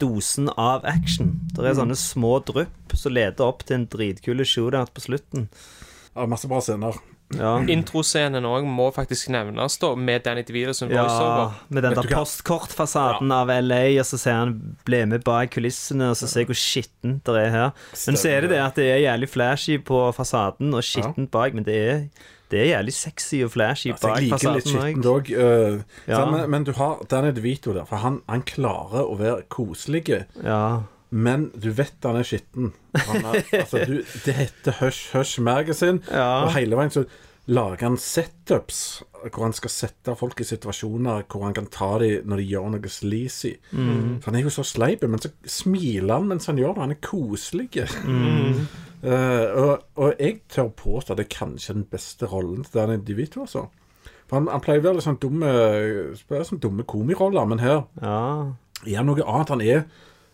dosen 0.00 0.50
av 0.56 0.86
action. 0.88 1.36
Det 1.54 1.68
er 1.68 1.78
sånne 1.78 1.98
små 1.98 2.38
drypp 2.48 2.96
som 2.98 3.14
leder 3.14 3.46
opp 3.46 3.64
til 3.68 3.80
en 3.80 3.86
dritkul 3.92 4.42
shootout 4.44 4.92
på 4.96 5.04
slutten. 5.06 5.48
Ja, 6.16 6.26
masse 6.26 6.50
bra 6.50 6.60
scener. 6.64 6.98
Ja. 7.38 7.52
Introscenen 7.70 8.42
òg 8.48 8.64
må 8.66 8.88
faktisk 8.94 9.28
nevnes, 9.30 9.76
da, 9.78 9.92
med 9.94 10.24
Danny 10.26 10.42
DeVito 10.42 10.74
som 10.74 10.90
Ja, 10.90 11.04
voiceover. 11.06 11.52
med 11.68 11.84
den 11.86 11.94
der 11.94 12.08
postkortfasaden 12.10 13.30
ja. 13.30 13.38
av 13.44 13.52
LA, 13.62 13.84
og 14.00 14.08
så 14.08 14.18
ser 14.18 14.34
han 14.40 14.56
ble 14.88 15.04
med 15.06 15.22
bak 15.22 15.52
kulissene, 15.54 16.10
og 16.10 16.18
så 16.18 16.26
ser 16.26 16.42
jeg 16.42 16.50
hvor 16.50 16.58
skittent 16.58 17.22
det 17.28 17.44
er 17.44 17.54
her. 17.54 17.70
Men 18.06 18.18
så 18.18 18.32
er 18.32 18.40
det 18.42 18.50
det 18.56 18.60
at 18.64 18.82
det 18.82 18.88
er 18.90 19.04
jævlig 19.04 19.30
flashy 19.30 19.78
på 19.78 20.02
fasaden, 20.16 20.74
og 20.74 20.82
skittent 20.82 21.30
bak, 21.30 21.54
men 21.54 21.64
det 21.68 21.78
er, 21.78 22.02
det 22.50 22.60
er 22.60 22.68
jævlig 22.72 22.92
sexy 22.96 23.40
og 23.46 23.52
flashy 23.54 23.92
Altså, 23.94 24.08
bak 24.08 24.28
fasaden 24.34 25.04
òg. 25.04 25.30
òg. 25.30 25.30
Ja. 26.08 26.24
men, 26.30 26.50
men 26.50 26.64
du 26.66 26.72
har 26.78 27.02
Danny 27.10 27.30
DeVito 27.36 27.72
der, 27.76 27.84
for 27.88 28.02
han, 28.02 28.20
han 28.28 28.42
klarer 28.42 29.04
å 29.06 29.16
være 29.20 29.44
koselig. 29.48 30.04
Ja. 30.42 30.82
Men 31.10 31.48
du 31.58 31.70
vet 31.74 31.96
han 32.06 32.20
er 32.20 32.26
skitten. 32.26 32.72
Han 32.94 33.24
er, 33.32 33.40
altså, 33.64 33.84
du, 33.86 33.96
det 34.26 34.34
heter 34.44 34.76
Hush 34.82 35.10
Hush 35.16 35.40
Magazine, 35.42 35.98
Ja. 36.10 36.44
og 36.44 36.52
hele 36.54 36.78
veien 36.78 36.90
så 36.94 37.04
lager 37.50 37.82
han 37.88 37.96
setups 37.98 39.02
hvor 39.20 39.42
han 39.42 39.52
skal 39.56 39.72
sette 39.74 40.12
folk 40.16 40.38
i 40.40 40.44
situasjoner 40.46 41.24
hvor 41.28 41.42
han 41.44 41.54
kan 41.56 41.66
ta 41.72 41.88
dem 42.00 42.28
når 42.30 42.40
de 42.40 42.44
gjør 42.52 42.68
noe 42.72 42.88
sleazy. 42.92 43.56
Mm. 43.74 44.20
For 44.22 44.30
han 44.30 44.38
er 44.38 44.46
jo 44.46 44.52
så 44.54 44.62
sleip, 44.64 45.02
men 45.02 45.20
så 45.20 45.28
smiler 45.44 46.14
han 46.14 46.28
mens 46.30 46.46
han 46.48 46.60
gjør 46.60 46.76
det. 46.78 46.84
Han 46.86 46.94
er 46.94 47.00
koselig. 47.04 47.68
Mm. 48.06 48.62
Eh, 49.00 49.46
og, 49.56 49.84
og 49.96 50.14
jeg 50.20 50.42
tør 50.52 50.68
påstå 50.76 51.14
at 51.14 51.20
det 51.20 51.26
er 51.28 51.36
kanskje 51.36 51.76
den 51.78 51.86
beste 51.88 52.28
rollen 52.28 52.64
til 52.64 52.80
Danny 52.80 52.98
DeVito. 53.06 53.46
Altså. 53.46 53.66
For 54.28 54.38
han, 54.38 54.50
han 54.52 54.62
pleier 54.64 54.82
å 54.82 54.86
være 54.88 55.00
litt 55.00 55.06
sånn 55.06 55.20
dumme, 55.22 55.52
spiller 56.18 56.46
sånn 56.46 56.62
dumme 56.62 56.86
komiroller, 56.88 57.48
men 57.50 57.62
her 57.62 57.80
ja. 58.02 58.20
er 58.84 59.00
han 59.00 59.08
noe 59.08 59.24
annet. 59.24 59.54
Han 59.54 59.64
er, 59.64 59.84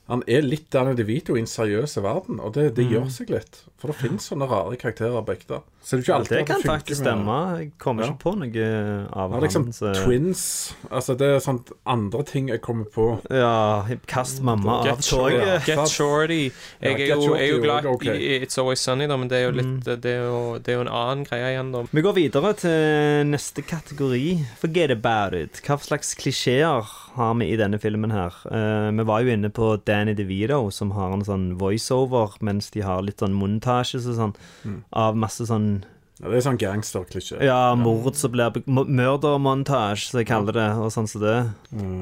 han 0.09 0.23
er 0.29 0.43
litt 0.43 0.69
Danny 0.71 0.95
DeVito 0.95 1.35
i 1.37 1.41
en 1.41 1.47
seriøs 1.51 1.97
verden, 2.03 2.39
og 2.41 2.53
det, 2.55 2.75
det 2.77 2.85
gjør 2.91 3.09
seg 3.11 3.31
litt. 3.31 3.63
For 3.77 3.89
det 3.93 3.97
finnes 4.01 4.25
sånne 4.31 4.47
rare 4.49 4.77
karakterer 4.81 5.21
på 5.27 5.35
ekte. 5.35 5.59
Så 5.83 5.97
det 5.97 5.99
er 5.99 6.01
jo 6.01 6.05
ikke 6.07 6.15
alltid 6.17 6.37
Det 6.39 6.47
kan 6.47 6.61
det 6.63 6.67
faktisk 6.71 7.03
med- 7.03 7.07
stemme. 7.07 7.35
Jeg 7.59 7.71
kommer 7.79 8.03
Ja. 8.03 8.09
ikke 8.11 8.23
på 8.23 8.33
noe 8.39 9.09
av 9.13 9.31
Ja, 9.35 9.41
liksom 9.41 9.65
han. 9.65 9.73
så- 9.73 9.93
Twins 10.05 10.75
Altså 10.91 11.17
Det 11.17 11.27
er 11.27 11.39
sånt 11.41 11.71
andre 11.87 12.23
ting 12.25 12.49
jeg 12.49 12.61
kommer 12.63 12.85
på. 12.87 13.21
Ja, 13.31 13.85
kast 14.07 14.41
mamma 14.43 14.79
av 14.81 14.85
Get, 14.85 14.93
av 14.93 14.99
toget. 15.03 15.67
get 15.67 15.89
shorty. 15.89 16.51
Ja, 16.81 16.89
Jeg 16.89 16.93
er 16.93 16.97
Get 16.99 17.09
jo, 17.09 17.23
Shorty 17.23 17.39
jeg 17.39 17.49
er 17.49 17.53
jo 17.53 17.59
er 17.59 17.63
glad 17.63 17.83
jo 17.85 18.13
i 18.13 18.41
It's 18.45 18.59
Always 18.59 18.81
Sunny, 18.81 19.07
da, 19.07 19.17
men 19.17 19.29
det 19.29 19.39
er 19.39 19.51
jo 19.51 19.53
Mm. 19.63 19.81
Det 19.85 20.05
er 20.07 20.25
jo, 20.27 20.59
det 20.59 20.69
er 20.69 20.73
jo 20.75 20.81
en 20.81 20.89
annen 20.89 21.25
greie 21.25 21.53
igjen, 21.55 21.73
da. 21.73 21.83
Vi 21.93 22.03
går 22.03 22.15
videre 22.15 22.55
til 22.55 23.27
neste 23.31 23.63
kategori. 23.63 24.45
Forget 24.59 24.91
about 24.91 25.35
it. 25.35 25.61
Hva 25.65 25.79
slags 25.79 26.15
klisjeer 26.15 26.85
har 27.17 27.35
vi 27.41 27.49
i 27.53 27.57
denne 27.59 27.79
filmen 27.83 28.12
her? 28.14 28.37
Uh, 28.47 28.93
vi 28.97 29.05
var 29.09 29.25
jo 29.25 29.33
inne 29.35 29.51
på 29.51 29.73
Danny 29.89 30.14
DeVito, 30.14 30.61
som 30.73 30.91
har 30.97 31.12
en 31.17 31.25
sånn 31.27 31.49
voiceover, 31.59 32.37
mens 32.41 32.71
de 32.71 32.85
har 32.87 33.03
litt 33.03 33.19
sånn 33.25 33.35
montasjes 33.37 34.07
og 34.12 34.17
sånn, 34.21 34.35
Mm. 34.64 34.83
av 34.93 35.17
masse 35.17 35.47
sånn 35.49 35.85
Ja, 36.23 36.31
det 36.31 36.39
er 36.39 36.45
sånn 36.47 36.57
gangsterklisjé. 36.59 37.43
Ja, 37.45 37.75
mord 37.77 38.14
som 38.17 38.33
blir 38.33 38.49
Murdermontasje, 38.67 40.09
som 40.11 40.21
jeg 40.23 40.29
kaller 40.31 40.53
det, 40.57 40.69
og 40.81 40.89
sånn 40.95 41.09
som 41.11 41.21
det. 41.21 41.35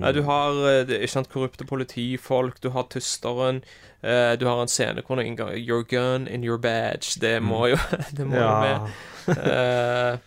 Ja, 0.04 0.12
du 0.14 0.20
har 0.22 0.60
eh, 0.70 0.84
ikke 1.00 1.10
sant, 1.16 1.30
korrupte 1.32 1.66
politifolk, 1.66 2.60
du 2.62 2.70
har 2.70 2.84
tysteren, 2.92 3.62
Uh, 4.04 4.36
du 4.36 4.42
har 4.44 4.58
en 4.60 4.68
scene 4.68 5.00
hvor 5.00 5.16
det 5.16 5.24
inngår 5.24 5.54
Your 5.56 5.80
gun 5.82 6.26
in 6.28 6.42
your 6.44 6.58
badge. 6.60 7.14
Det 7.22 7.38
må 7.40 7.70
jo 7.70 7.78
Det 8.12 8.26
må 8.28 8.36
jo 8.36 8.42
Ja. 8.42 8.58
med. 8.60 8.90
Eh, 9.48 10.18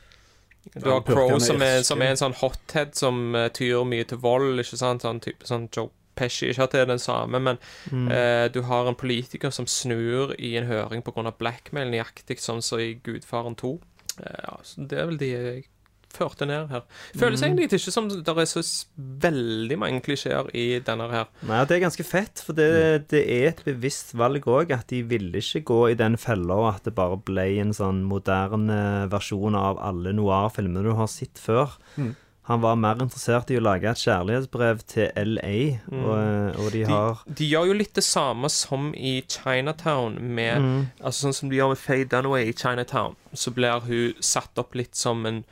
du 0.76 0.90
har 0.90 0.98
Ja, 0.98 1.02
Crow, 1.02 1.40
som 1.40 1.62
er, 1.62 1.82
som 1.84 2.02
er 2.02 2.14
en 2.14 2.20
sånn 2.20 2.34
hothead 2.42 2.96
som 2.96 3.36
uh, 3.36 3.48
tyr 3.50 3.84
mye 3.86 4.04
til 4.08 4.18
vold. 4.18 4.60
Ikke 4.60 4.78
sant? 4.80 5.02
Sånn 5.06 5.20
type 5.24 5.46
sånn 5.48 5.70
Joe 5.76 5.90
Pesci. 6.18 6.50
Ikke 6.50 6.64
at 6.66 6.72
det 6.74 6.82
er 6.82 6.90
den 6.90 7.00
samme, 7.00 7.40
men 7.40 7.58
Mm. 7.92 8.08
uh, 8.12 8.48
du 8.52 8.62
har 8.64 8.88
en 8.90 8.96
politiker 8.96 9.50
som 9.54 9.66
snur 9.68 10.34
i 10.40 10.56
en 10.58 10.68
høring 10.68 11.04
pga. 11.04 11.32
blackmail, 11.38 11.88
nøyaktig 11.92 12.40
sånn 12.40 12.62
som 12.62 12.80
så 12.80 12.82
i 12.82 12.94
Gudfaren 13.04 13.56
2. 13.56 13.80
Uh, 14.20 14.26
ja, 14.44 14.58
så 14.64 14.88
det 14.88 14.98
er 15.00 15.06
vel 15.06 15.18
de 15.18 15.30
jeg 15.32 15.66
førte 16.14 16.46
ned 16.48 16.70
her. 16.72 16.84
Føles 17.18 17.42
Mm. 17.42 17.48
egentlig 17.58 17.80
ikke 17.80 17.92
som 17.94 18.08
det 18.10 18.28
er 18.28 18.46
så 18.50 18.62
veldig 18.98 19.78
mange 19.80 20.02
klisjeer 20.02 20.50
i 20.56 20.80
denne 20.80 21.10
her. 21.12 21.26
Nei, 21.48 21.64
det 21.66 21.78
er 21.78 21.84
ganske 21.86 22.06
fett, 22.08 22.42
for 22.46 22.54
det, 22.58 23.08
det 23.10 23.24
er 23.30 23.48
et 23.52 23.64
bevisst 23.66 24.14
valg 24.18 24.46
òg, 24.48 24.72
at 24.72 24.88
de 24.88 25.02
ville 25.04 25.38
ikke 25.38 25.64
gå 25.68 25.82
i 25.92 25.98
den 26.00 26.18
fella 26.18 26.58
at 26.74 26.84
det 26.88 26.96
bare 26.96 27.18
ble 27.18 27.48
en 27.62 27.74
sånn 27.76 28.04
moderne 28.08 29.08
versjon 29.12 29.56
av 29.56 29.78
alle 29.84 30.14
noir-filmer 30.14 30.84
du 30.84 30.94
har 30.98 31.08
sett 31.12 31.38
før. 31.38 31.78
Han 32.48 32.62
var 32.64 32.78
mer 32.80 32.96
interessert 33.04 33.50
i 33.52 33.58
å 33.60 33.62
lage 33.62 33.90
et 33.92 34.00
kjærlighetsbrev 34.00 34.80
til 34.88 35.10
LA, 35.20 35.82
og, 35.92 36.62
og 36.64 36.70
de 36.72 36.86
De, 36.86 36.86
har 36.88 37.18
de 37.28 37.48
gjør 37.52 37.68
jo 37.68 37.74
litt 37.76 37.94
det 38.00 38.06
samme 38.08 38.48
som 38.50 38.94
i 38.96 39.18
Chinatown, 39.28 40.16
med 40.22 40.88
Altså 41.04 41.28
sånn 41.28 41.36
som 41.36 41.50
de 41.52 41.58
gjør 41.60 41.74
med 41.74 41.82
Faye 41.82 42.06
Dunaway 42.08 42.48
i 42.48 42.54
Chinatown. 42.56 43.18
Så 43.36 43.52
blir 43.52 43.84
hun 43.84 44.14
satt 44.24 44.58
opp 44.64 44.76
litt 44.80 44.96
som 44.96 45.26
en 45.28 45.44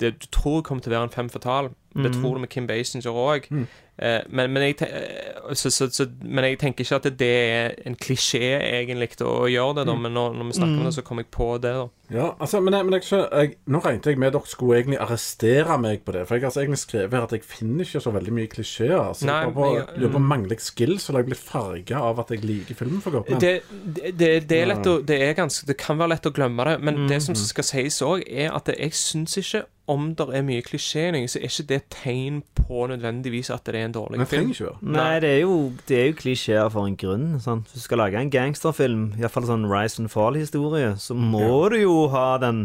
det 0.00 0.12
du 0.22 0.26
tror 0.30 0.62
kommer 0.62 0.82
til 0.84 0.92
å 0.92 0.96
være 0.98 1.08
en 1.10 1.16
fem 1.16 1.28
fatal. 1.32 1.72
Det 1.92 2.08
tror 2.14 2.38
du 2.38 2.40
med 2.40 2.48
Kim 2.48 2.64
Basinger 2.66 3.12
òg. 3.12 3.50
Eh, 3.52 4.22
men, 4.32 4.48
men, 4.54 4.62
eh, 4.62 5.52
så, 5.52 5.68
så, 5.70 5.90
så, 5.92 6.06
men 6.24 6.46
jeg 6.46 6.56
tenker 6.62 6.86
ikke 6.86 6.96
at 6.96 7.08
det 7.20 7.28
er 7.28 7.74
en 7.86 7.96
klisjé, 8.00 8.40
egentlig, 8.80 9.10
å 9.28 9.44
gjøre 9.52 9.74
det, 9.82 9.84
da. 9.90 9.96
Men 10.00 10.14
når, 10.16 10.32
når 10.38 10.48
vi 10.48 10.56
snakker 10.56 10.78
om 10.80 10.86
det, 10.88 10.94
så 10.96 11.04
kom 11.04 11.20
jeg 11.20 11.28
på 11.34 11.50
det, 11.60 11.74
da. 11.76 11.84
Ja, 12.12 12.30
altså, 12.40 12.62
men, 12.64 12.72
jeg, 12.78 12.86
men 12.88 12.96
jeg, 12.96 13.04
jeg, 13.12 13.52
Nå 13.72 13.82
regnet 13.84 14.08
jeg 14.08 14.18
med 14.20 14.32
dere 14.32 14.48
skulle 14.48 14.78
egentlig 14.80 14.98
arrestere 15.04 15.76
meg 15.80 16.00
på 16.06 16.14
det. 16.16 16.24
For 16.28 16.36
jeg 16.38 16.42
har 16.46 16.48
altså 16.48 16.62
egentlig 16.64 16.80
skrevet 16.80 17.18
her 17.18 17.26
at 17.28 17.34
jeg 17.36 17.44
finner 17.52 17.84
ikke 17.84 18.02
så 18.06 18.14
veldig 18.16 18.34
mye 18.38 18.50
klisjeer. 18.56 18.96
Altså, 18.96 19.28
Nei, 19.28 19.36
jeg 19.44 19.54
på, 19.58 19.68
jeg- 19.76 20.00
lurer 20.00 20.14
på 20.16 20.24
mangler 20.32 20.56
jeg 20.56 20.64
skills, 20.70 21.08
eller 21.10 21.20
jeg 21.26 21.30
blitt 21.34 21.44
farga 21.52 22.00
av 22.08 22.24
at 22.24 22.32
jeg 22.32 22.44
liker 22.48 22.80
filmen 22.80 23.04
for 23.04 23.18
godt. 23.18 23.34
Det, 23.44 23.52
det, 23.68 24.14
det, 24.16 24.32
det 24.48 24.62
er 24.62 24.72
lett 24.72 24.88
å 24.88 24.96
Det 25.04 25.20
er 25.28 25.36
ganske 25.36 25.68
Det 25.68 25.76
kan 25.80 26.00
være 26.00 26.14
lett 26.16 26.28
å 26.32 26.34
glemme 26.40 26.68
det, 26.70 26.78
men 26.88 27.04
det 27.12 27.20
som 27.28 27.36
skal 27.36 27.68
sies 27.68 28.00
òg, 28.04 28.24
er 28.28 28.48
at 28.56 28.72
jeg 28.72 28.96
syns 28.96 29.36
ikke 29.44 29.64
om 29.90 30.12
det 30.14 30.28
er 30.30 30.44
mye 30.46 30.62
klisjé, 30.62 31.08
i 31.08 31.14
noe, 31.14 31.30
så 31.30 31.40
er 31.40 31.48
ikke 31.48 31.66
det 31.72 31.80
tegn 31.90 32.42
på 32.54 32.86
nødvendigvis 32.90 33.50
at 33.50 33.64
det 33.66 33.74
er 33.74 33.88
en 33.88 33.96
dårlig 33.96 34.20
men 34.22 34.30
film. 34.30 34.52
ikke. 34.54 34.76
Nei, 34.82 35.16
det 35.24 35.30
er 35.30 35.40
jo, 35.42 35.56
det 35.88 35.98
er 35.98 36.06
jo 36.12 36.18
klisjeer 36.20 36.70
for 36.70 36.86
en 36.86 36.96
grunn. 36.96 37.26
Sant? 37.42 37.66
Hvis 37.72 37.82
du 37.82 37.88
skal 37.88 38.02
lage 38.04 38.20
en 38.20 38.30
gangsterfilm, 38.30 39.10
iallfall 39.18 39.48
sånn 39.50 39.66
Rise 39.70 40.02
and 40.02 40.12
Fall-historie, 40.12 40.94
så 41.02 41.18
må 41.18 41.68
du 41.72 41.80
jo 41.82 41.96
ha 42.14 42.36
den 42.42 42.64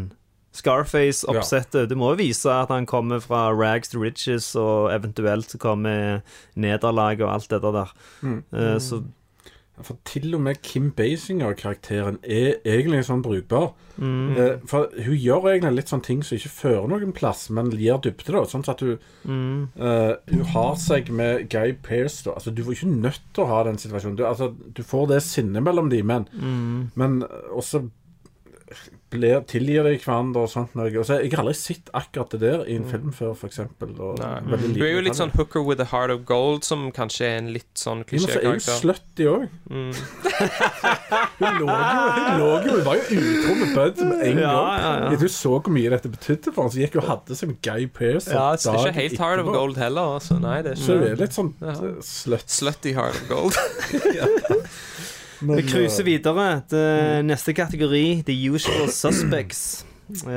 Scarface-oppsettet. 0.57 1.89
Du 1.89 1.97
må 1.99 2.13
jo 2.13 2.21
vise 2.21 2.49
at 2.49 2.71
han 2.73 2.87
kommer 2.89 3.21
fra 3.21 3.47
rags 3.53 3.91
to 3.91 4.01
riches, 4.01 4.55
og 4.57 4.89
eventuelt 4.93 5.53
kommer 5.61 6.23
nederlag 6.57 7.21
og 7.21 7.33
alt 7.35 7.53
det 7.53 7.61
der. 7.61 7.93
Eh, 8.25 8.77
så 8.81 9.03
For 9.85 9.97
til 10.05 10.33
og 10.33 10.41
med 10.41 10.61
Kim 10.63 10.91
Basinger-karakteren 10.91 12.17
er 12.23 12.55
egentlig 12.65 13.03
sånn 13.05 13.21
brukbar. 13.21 13.73
Mm. 14.01 14.37
Eh, 14.37 14.55
for 14.65 14.89
hun 15.05 15.15
gjør 15.17 15.45
egentlig 15.51 15.75
litt 15.75 15.91
sånne 15.91 16.03
ting 16.07 16.23
som 16.25 16.37
ikke 16.37 16.49
fører 16.49 16.87
noen 16.89 17.13
plass, 17.13 17.49
men 17.53 17.69
gir 17.71 17.99
dybde. 18.01 18.31
da 18.33 18.41
Sånn 18.49 18.67
at 18.67 18.79
hun 18.81 18.97
Mm. 19.25 19.69
eh, 19.79 20.15
Hun 20.31 20.43
har 20.45 20.75
seg 20.75 21.09
med 21.11 21.49
Guy 21.49 21.73
Pearce. 21.73 22.23
da 22.23 22.31
Altså 22.33 22.53
Du 22.53 22.63
var 22.63 22.73
ikke 22.73 22.87
nødt 23.01 23.21
til 23.33 23.43
å 23.43 23.47
ha 23.47 23.63
den 23.63 23.77
situasjonen. 23.77 24.15
Du, 24.17 24.23
altså, 24.25 24.53
du 24.73 24.81
får 24.83 25.07
det 25.09 25.21
sinnet 25.23 25.61
mellom 25.63 25.89
de, 25.89 26.01
men, 26.01 26.27
Mm. 26.33 26.91
men 26.95 27.21
også 27.55 27.89
blir, 29.09 29.39
tilgir 29.47 29.83
de 29.87 29.93
hverandre 30.03 30.41
og 30.43 30.49
sånt. 30.51 30.73
Noe. 30.75 30.89
Altså, 30.91 31.17
jeg 31.23 31.31
har 31.31 31.43
aldri 31.45 31.55
sett 31.55 31.89
akkurat 31.95 32.29
det 32.35 32.39
der 32.43 32.63
i 32.67 32.75
en 32.75 32.85
film 32.89 33.13
før, 33.15 33.33
Nei. 33.37 34.41
veldig 34.51 34.73
Du 34.75 34.83
er 34.83 34.91
jo 34.93 35.01
litt 35.05 35.15
sånn 35.15 35.31
hooker 35.37 35.63
with 35.63 35.79
a 35.81 35.85
heart 35.93 36.11
of 36.11 36.25
gold, 36.27 36.63
som 36.67 36.89
kanskje 36.91 37.25
er 37.29 37.37
en 37.41 37.51
litt 37.55 37.71
sånn 37.79 38.03
Ja, 38.03 38.11
men 38.11 38.19
så 38.25 38.29
er 38.33 38.43
jo 38.43 38.53
klisjékarakter. 38.57 38.81
slutty 38.81 39.27
òg. 39.31 39.47
Mm. 39.71 39.93
hun 41.39 41.59
lå 41.61 41.67
jo 41.67 41.77
Hun 42.17 42.41
lå 42.41 42.49
jo 42.49 42.75
Hun 42.75 42.83
var 42.87 42.95
jo 42.99 43.21
utro 43.21 43.55
med 43.61 43.73
Bud 43.77 44.03
med 44.07 44.25
en 44.27 44.41
Ja, 44.43 44.51
gang. 44.51 44.81
ja, 44.81 44.91
ja. 45.11 45.15
Du 45.23 45.27
så 45.31 45.53
hvor 45.57 45.73
mye 45.73 45.89
dette 45.93 46.11
betydde 46.11 46.53
for 46.53 46.63
henne, 46.67 46.73
så 46.75 46.83
gikk 46.83 46.97
hun 46.97 47.03
og 47.03 47.09
hadde 47.13 47.39
seg 47.39 47.51
med 47.53 47.61
Guy 47.65 47.87
Pearce. 47.87 48.31
Ja, 48.31 48.49
det 48.55 48.65
er 48.73 48.83
ikke 48.83 48.99
helt 49.01 49.17
heart 49.23 49.39
of 49.45 49.51
gold 49.53 49.77
heller. 49.81 50.13
Altså. 50.17 50.39
Nei, 50.41 50.61
det 50.65 50.75
er 50.75 50.83
Så 50.83 50.97
hun 50.99 51.07
er 51.07 51.15
litt 51.23 51.35
sånn 51.37 51.53
Ja. 51.61 51.73
slutty 52.03 52.93
heart 52.97 53.15
of 53.15 53.27
gold. 53.31 53.57
Men, 55.41 55.59
vi 55.59 55.67
cruiser 55.69 56.03
uh, 56.03 56.09
videre 56.09 56.47
til 56.69 57.27
neste 57.27 57.53
kategori, 57.53 58.23
The 58.25 58.39
Usual 58.51 58.89
Suspects. 58.89 59.85
Uh, 60.07 60.29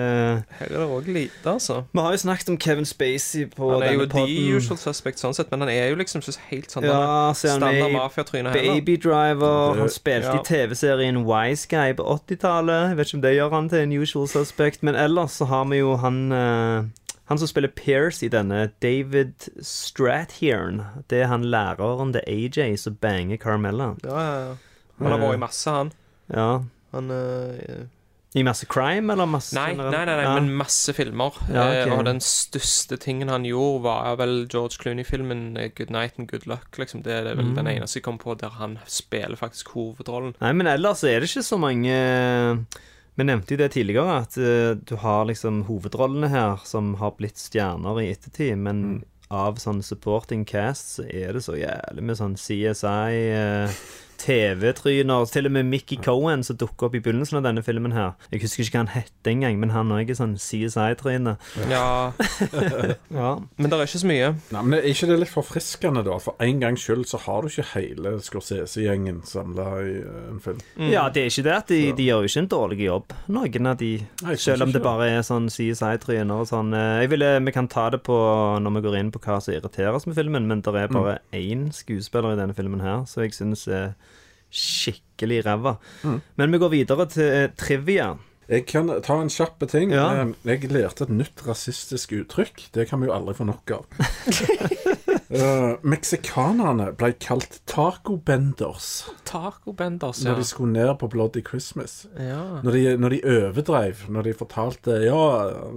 Her 0.59 0.67
er 0.67 0.73
det 0.73 0.79
òg 0.83 1.07
lite, 1.07 1.47
altså. 1.47 1.85
vi 1.93 2.03
har 2.03 2.11
jo 2.11 2.19
snakket 2.19 2.49
om 2.49 2.57
Kevin 2.59 2.85
Spacey 2.85 3.45
på 3.57 3.69
Han 3.71 3.83
er 3.83 3.93
jo 3.93 4.07
podden. 4.11 4.27
the 4.27 4.57
usual 4.57 4.79
suspect 4.79 5.21
sånn 5.23 5.35
sett, 5.35 5.51
men 5.53 5.63
han 5.63 5.71
er 5.71 5.93
jo 5.93 5.99
liksom 6.01 6.25
ikke 6.25 6.47
helt 6.49 6.73
sånn 6.75 6.87
Ja, 6.89 7.31
så 7.39 7.53
han 7.53 7.63
standard 7.63 7.95
mafiatryne 7.95 8.51
heller. 8.51 8.81
Baby 8.81 8.97
Driver. 8.99 9.79
Han 9.79 9.93
spilte 9.93 10.33
ja. 10.33 10.41
i 10.41 10.47
TV-serien 10.47 11.23
Wise 11.23 11.71
Guy 11.71 11.95
på 11.95 12.07
80-tallet. 12.17 12.89
Jeg 12.91 12.99
vet 12.99 13.11
ikke 13.13 13.19
om 13.21 13.23
det 13.23 13.33
gjør 13.37 13.55
han 13.55 13.69
til 13.71 13.85
en 13.85 13.95
usual 13.95 14.27
suspect, 14.33 14.83
men 14.83 14.99
ellers 14.99 15.39
så 15.39 15.47
har 15.53 15.69
vi 15.71 15.79
jo 15.79 15.95
han 16.03 16.19
uh, 16.35 16.89
Han 17.31 17.39
som 17.39 17.47
spiller 17.47 17.71
Pierce 17.71 18.27
i 18.27 18.29
denne, 18.29 18.73
David 18.83 19.47
Strathairn. 19.63 20.83
Det 21.07 21.23
er 21.23 21.31
han 21.31 21.47
læreren 21.47 22.11
til 22.17 22.27
AJ 22.27 22.75
som 22.83 22.99
banger 22.99 23.39
Carmella. 23.39 23.93
Ja, 24.03 24.19
ja, 24.19 24.35
ja. 24.49 24.59
Han 25.07 25.13
har 25.17 25.23
vært 25.27 25.39
i 25.41 25.45
masse, 25.47 25.71
han. 25.71 25.93
Ja. 26.35 26.51
Han 26.93 27.11
uh, 27.11 27.87
I 28.35 28.43
masse 28.47 28.67
crime, 28.71 29.11
eller 29.13 29.27
masse 29.27 29.55
Nei, 29.57 29.73
nei, 29.75 29.89
nei, 29.91 30.05
nei 30.07 30.23
Ja. 30.23 30.35
men 30.39 30.53
masse 30.55 30.93
filmer. 30.95 31.35
Ja, 31.51 31.65
ok. 31.67 31.79
Eh, 31.89 31.95
og 31.99 32.05
den 32.07 32.21
største 32.23 32.99
tingen 33.03 33.29
han 33.29 33.43
gjorde, 33.45 33.83
var 33.89 34.17
vel 34.21 34.47
George 34.47 34.79
Clooney-filmen 34.79 35.57
eh, 35.59 35.71
'Good 35.75 35.91
Night 35.91 36.19
and 36.19 36.29
Good 36.31 36.47
Luck'. 36.47 36.79
Liksom. 36.79 37.03
Det 37.03 37.13
er 37.13 37.35
vel 37.35 37.47
Mm. 37.51 37.55
den 37.57 37.67
eneste 37.67 37.99
jeg 37.99 38.05
kom 38.05 38.19
på 38.19 38.37
der 38.39 38.51
han 38.61 38.79
spiller 38.87 39.37
faktisk 39.37 39.73
hovedrollen. 39.75 40.35
Nei, 40.41 40.53
men 40.53 40.67
ellers 40.67 41.03
er 41.03 41.19
det 41.21 41.29
ikke 41.31 41.43
så 41.43 41.59
mange 41.59 41.91
Vi 43.19 43.25
nevnte 43.27 43.51
jo 43.53 43.57
det 43.59 43.73
tidligere, 43.73 44.21
at 44.23 44.37
uh, 44.39 44.75
du 44.79 44.95
har 44.97 45.27
liksom 45.27 45.65
hovedrollene 45.67 46.29
her 46.31 46.61
som 46.65 46.95
har 46.95 47.11
blitt 47.19 47.37
stjerner 47.37 47.99
i 48.01 48.13
ettertid, 48.15 48.57
men 48.57 49.03
av 49.31 49.59
sånn 49.63 49.83
supporting 49.85 50.45
cast 50.47 50.97
så 50.97 51.05
er 51.05 51.33
det 51.35 51.43
så 51.45 51.53
jævlig 51.59 52.03
med 52.03 52.17
sånn 52.17 52.37
CSI 52.39 53.19
eh, 53.35 53.69
TV-tryner. 54.21 55.25
Til 55.33 55.49
og 55.49 55.53
med 55.55 55.67
Mickey 55.71 55.97
Cohen 56.05 56.43
som 56.47 56.57
dukker 56.61 56.89
opp 56.89 56.95
i 56.99 57.01
begynnelsen 57.03 57.39
av 57.41 57.45
denne 57.47 57.63
filmen 57.67 57.93
her. 57.97 58.13
Jeg 58.33 58.43
husker 58.45 58.65
ikke 58.65 58.75
hva 58.77 58.83
han 58.85 58.93
het 58.95 59.31
engang, 59.31 59.59
men 59.63 59.73
han 59.75 59.93
òg 59.95 60.11
er 60.13 60.19
sånn 60.19 60.37
CSI-tryne. 60.41 61.37
Ja, 61.71 62.13
Ja. 63.11 63.31
men 63.57 63.71
det 63.71 63.77
er 63.79 63.85
ikke 63.87 64.03
så 64.03 64.09
mye. 64.11 64.31
Nei, 64.55 64.63
men 64.63 64.79
Er 64.81 64.89
ikke 64.93 65.09
det 65.11 65.19
litt 65.23 65.33
forfriskende, 65.33 66.05
da? 66.07 66.19
For 66.23 66.37
en 66.43 66.61
gangs 66.63 66.85
skyld 66.87 67.07
så 67.11 67.21
har 67.25 67.43
du 67.43 67.51
ikke 67.51 67.67
hele 67.75 68.15
Scorsese-gjengen 68.25 69.23
samla 69.29 69.69
i 69.85 69.97
uh, 70.05 70.21
en 70.31 70.41
film. 70.45 70.61
ja, 70.91 71.07
det 71.13 71.25
er 71.27 71.31
ikke 71.33 71.47
det 71.49 71.55
at 71.57 71.73
de, 71.73 71.81
de 71.99 72.09
gjør 72.09 72.25
jo 72.25 72.31
ikke 72.31 72.45
en 72.45 72.51
dårlig 72.55 72.81
jobb, 72.87 73.15
noen 73.33 73.71
av 73.73 73.79
de. 73.81 73.91
Nei, 74.25 74.37
Selv 74.41 74.67
om 74.67 74.73
det 74.75 74.83
bare 74.85 75.11
er 75.17 75.25
sånn 75.27 75.49
CSI-tryner 75.53 76.43
og 76.45 76.49
sånn. 76.51 76.73
Eh, 76.77 77.01
Jeg 77.05 77.11
ville, 77.15 77.31
Vi 77.45 77.53
kan 77.57 77.69
ta 77.69 77.89
det 77.91 78.03
på 78.07 78.17
når 78.61 78.77
vi 78.79 78.85
går 78.87 78.99
inn 79.01 79.11
på 79.15 79.21
hva 79.25 79.41
som 79.43 79.55
irriterer 79.55 79.97
oss 79.97 80.07
med 80.09 80.17
filmen, 80.19 80.47
men 80.51 80.61
det 80.65 80.75
er 80.77 80.89
bare 80.93 81.19
én 81.37 81.69
skuespiller 81.75 82.35
i 82.35 82.41
denne 82.41 82.55
filmen 82.57 82.81
her, 82.85 83.05
så 83.09 83.25
jeg 83.25 83.35
syns 83.37 83.67
er 83.69 83.95
skikkelig 84.51 85.45
ræva. 85.47 85.77
Men 86.37 86.53
vi 86.53 86.59
går 86.63 86.73
videre 86.75 87.07
til 87.13 87.23
eh, 87.29 87.49
trivia. 87.57 88.13
Jeg 88.51 88.65
kan 88.67 88.89
ta 89.07 89.21
en 89.23 89.29
kjapp 89.31 89.63
ting. 89.71 89.93
Ja. 89.95 90.09
Eh, 90.25 90.33
Jeg 90.51 90.71
lærte 90.73 91.05
et 91.07 91.13
nytt 91.15 91.45
rasistisk 91.47 92.13
uttrykk. 92.19 92.65
Det 92.75 92.89
kan 92.91 93.01
vi 93.01 93.07
jo 93.07 93.15
aldri 93.15 93.35
få 93.39 93.47
nok 93.47 93.71
av. 93.77 93.87
Eh, 95.31 95.77
Meksikanerne 95.87 96.89
ble 96.99 97.13
kalt 97.23 97.61
tacobenders 97.71 99.05
Taco 99.29 99.71
Benders, 99.79 100.25
ja. 100.25 100.33
når 100.33 100.41
de 100.41 100.47
skulle 100.49 100.73
ned 100.75 100.91
på 100.99 101.07
Bloody 101.13 101.43
Christmas. 101.47 102.09
ja. 102.19 102.41
Når 102.65 102.75
de, 102.75 102.81
når 102.99 103.15
de 103.15 103.21
overdreiv, 103.31 104.03
når 104.11 104.27
de 104.27 104.33
fortalte 104.35 104.97
Ja, 105.05 105.21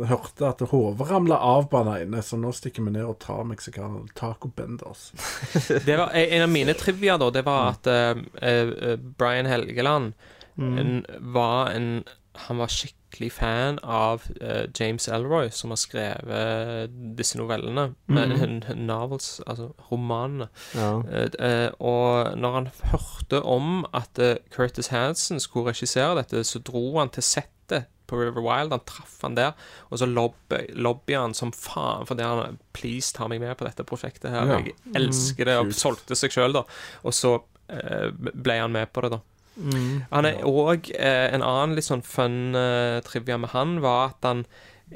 hørte 0.10 0.48
at 0.50 0.64
hodet 0.72 1.06
ramla 1.12 1.38
av 1.38 1.68
på 1.70 1.84
den 1.86 2.08
ene, 2.08 2.24
så 2.26 2.40
nå 2.42 2.50
stikker 2.56 2.88
vi 2.88 2.96
ned 2.96 3.06
og 3.06 3.20
tar 3.22 3.46
meksikanerne. 3.46 4.10
Tacobenders. 4.18 5.12
Det 5.86 6.00
var 6.02 6.10
En 6.18 6.48
av 6.48 6.50
mine 6.50 6.74
trivia, 6.74 7.20
da, 7.22 7.30
det 7.30 7.46
var 7.46 7.76
at 7.76 7.88
uh, 7.94 8.18
uh, 8.42 8.98
Brian 8.98 9.46
Helgeland 9.46 10.14
en, 10.58 11.06
var 11.34 11.72
en 11.74 12.04
Han 12.48 12.58
var 12.58 12.70
skikkelig 12.70 13.03
fan 13.34 13.80
av 13.84 14.24
uh, 14.42 14.66
James 14.80 15.08
Elroy, 15.08 15.50
som 15.52 15.74
har 15.74 15.80
skrevet 15.82 16.94
disse 17.18 17.38
novellene. 17.38 17.94
eh, 18.10 18.76
novels, 18.76 19.42
altså 19.48 19.72
romanene. 19.92 20.50
Ja. 20.76 20.90
Uh, 21.02 21.28
uh, 21.40 21.70
og 21.80 22.38
når 22.38 22.58
han 22.58 22.70
hørte 22.92 23.42
om 23.44 23.86
at 23.94 24.20
Curtis 24.54 24.92
Hansen 24.94 25.40
skulle 25.40 25.72
regissere 25.72 26.18
dette, 26.22 26.44
så 26.44 26.60
dro 26.60 26.98
han 27.00 27.12
til 27.14 27.24
settet 27.24 27.90
på 28.08 28.20
River 28.20 28.44
Wild. 28.44 28.74
Han 28.76 28.86
traff 28.86 29.20
han 29.24 29.38
der, 29.38 29.54
og 29.90 30.00
så 30.02 30.10
lobby, 30.10 30.66
lobbya 30.76 31.24
han 31.24 31.38
som 31.38 31.54
faen 31.56 32.08
fordi 32.10 32.26
han 32.28 32.60
Please, 32.74 33.14
ta 33.16 33.30
meg 33.32 33.42
med 33.42 33.56
på 33.58 33.68
dette 33.68 33.86
prosjektet 33.88 34.34
her. 34.34 34.50
Ja. 34.50 34.62
Jeg 34.66 34.98
elsker 35.00 35.48
det. 35.48 35.60
Og 35.62 35.76
solgte 35.78 36.18
seg 36.20 36.34
sjøl, 36.34 36.58
da. 36.58 36.66
Og 37.06 37.16
så 37.16 37.38
ble 37.68 38.58
han 38.60 38.74
med 38.74 38.92
på 38.94 39.06
det, 39.06 39.14
da. 39.16 39.22
Mm. 39.56 40.04
Han 40.10 40.26
er 40.26 40.40
òg 40.50 40.88
eh, 40.98 41.28
En 41.36 41.44
annen 41.46 41.76
litt 41.78 41.86
sånn 41.86 42.02
fun 42.02 42.56
eh, 42.58 42.98
trivia 43.06 43.38
med 43.38 43.52
han 43.54 43.76
var 43.84 44.16
at 44.16 44.26
han 44.26 44.46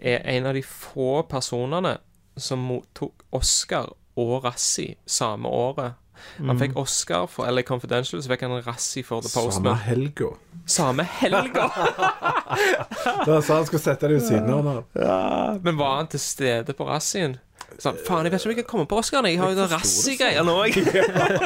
er 0.01 0.23
en 0.33 0.49
av 0.49 0.57
de 0.57 0.63
få 0.65 1.21
personene 1.29 1.97
som 2.37 2.65
mottok 2.65 3.23
Oscar 3.37 3.91
og 4.17 4.43
Razzie 4.45 4.97
samme 5.05 5.49
året. 5.49 5.97
Han 6.37 6.57
fikk 6.59 6.77
Oscar 6.77 7.27
for 7.29 7.49
LA 7.49 7.61
Confidential, 7.65 8.21
så 8.21 8.31
fikk 8.31 8.45
han 8.47 8.55
Razzie 8.65 9.05
for 9.05 9.21
The 9.21 9.29
Samme 9.29 9.51
Postman. 9.51 9.77
helga. 9.85 10.31
Samme 10.65 11.03
helga! 11.03 11.69
Da 13.27 13.41
sa 13.41 13.59
han 13.59 13.65
skulle 13.67 13.83
sette 13.83 14.07
det 14.07 14.17
ved 14.17 14.25
siden 14.25 14.49
av 14.53 14.83
Ja. 14.97 15.57
Men 15.61 15.77
var 15.77 15.95
han 15.99 16.07
til 16.07 16.19
stede 16.19 16.73
på 16.73 16.87
Razzien? 16.87 17.37
Sånn, 17.77 17.97
faen, 18.07 18.25
jeg 18.25 18.33
vet 18.33 18.41
ikke 18.41 18.49
om 18.49 18.53
jeg 18.55 18.59
kan 18.63 18.69
komme 18.71 18.87
på 18.89 18.97
Oscaren. 19.01 19.27
Jeg 19.29 19.41
har 19.41 19.51
jo 19.53 19.59
den 19.59 19.69
Razzie-greia 19.69 20.45
nå, 20.47 20.55
jeg. 20.65 20.81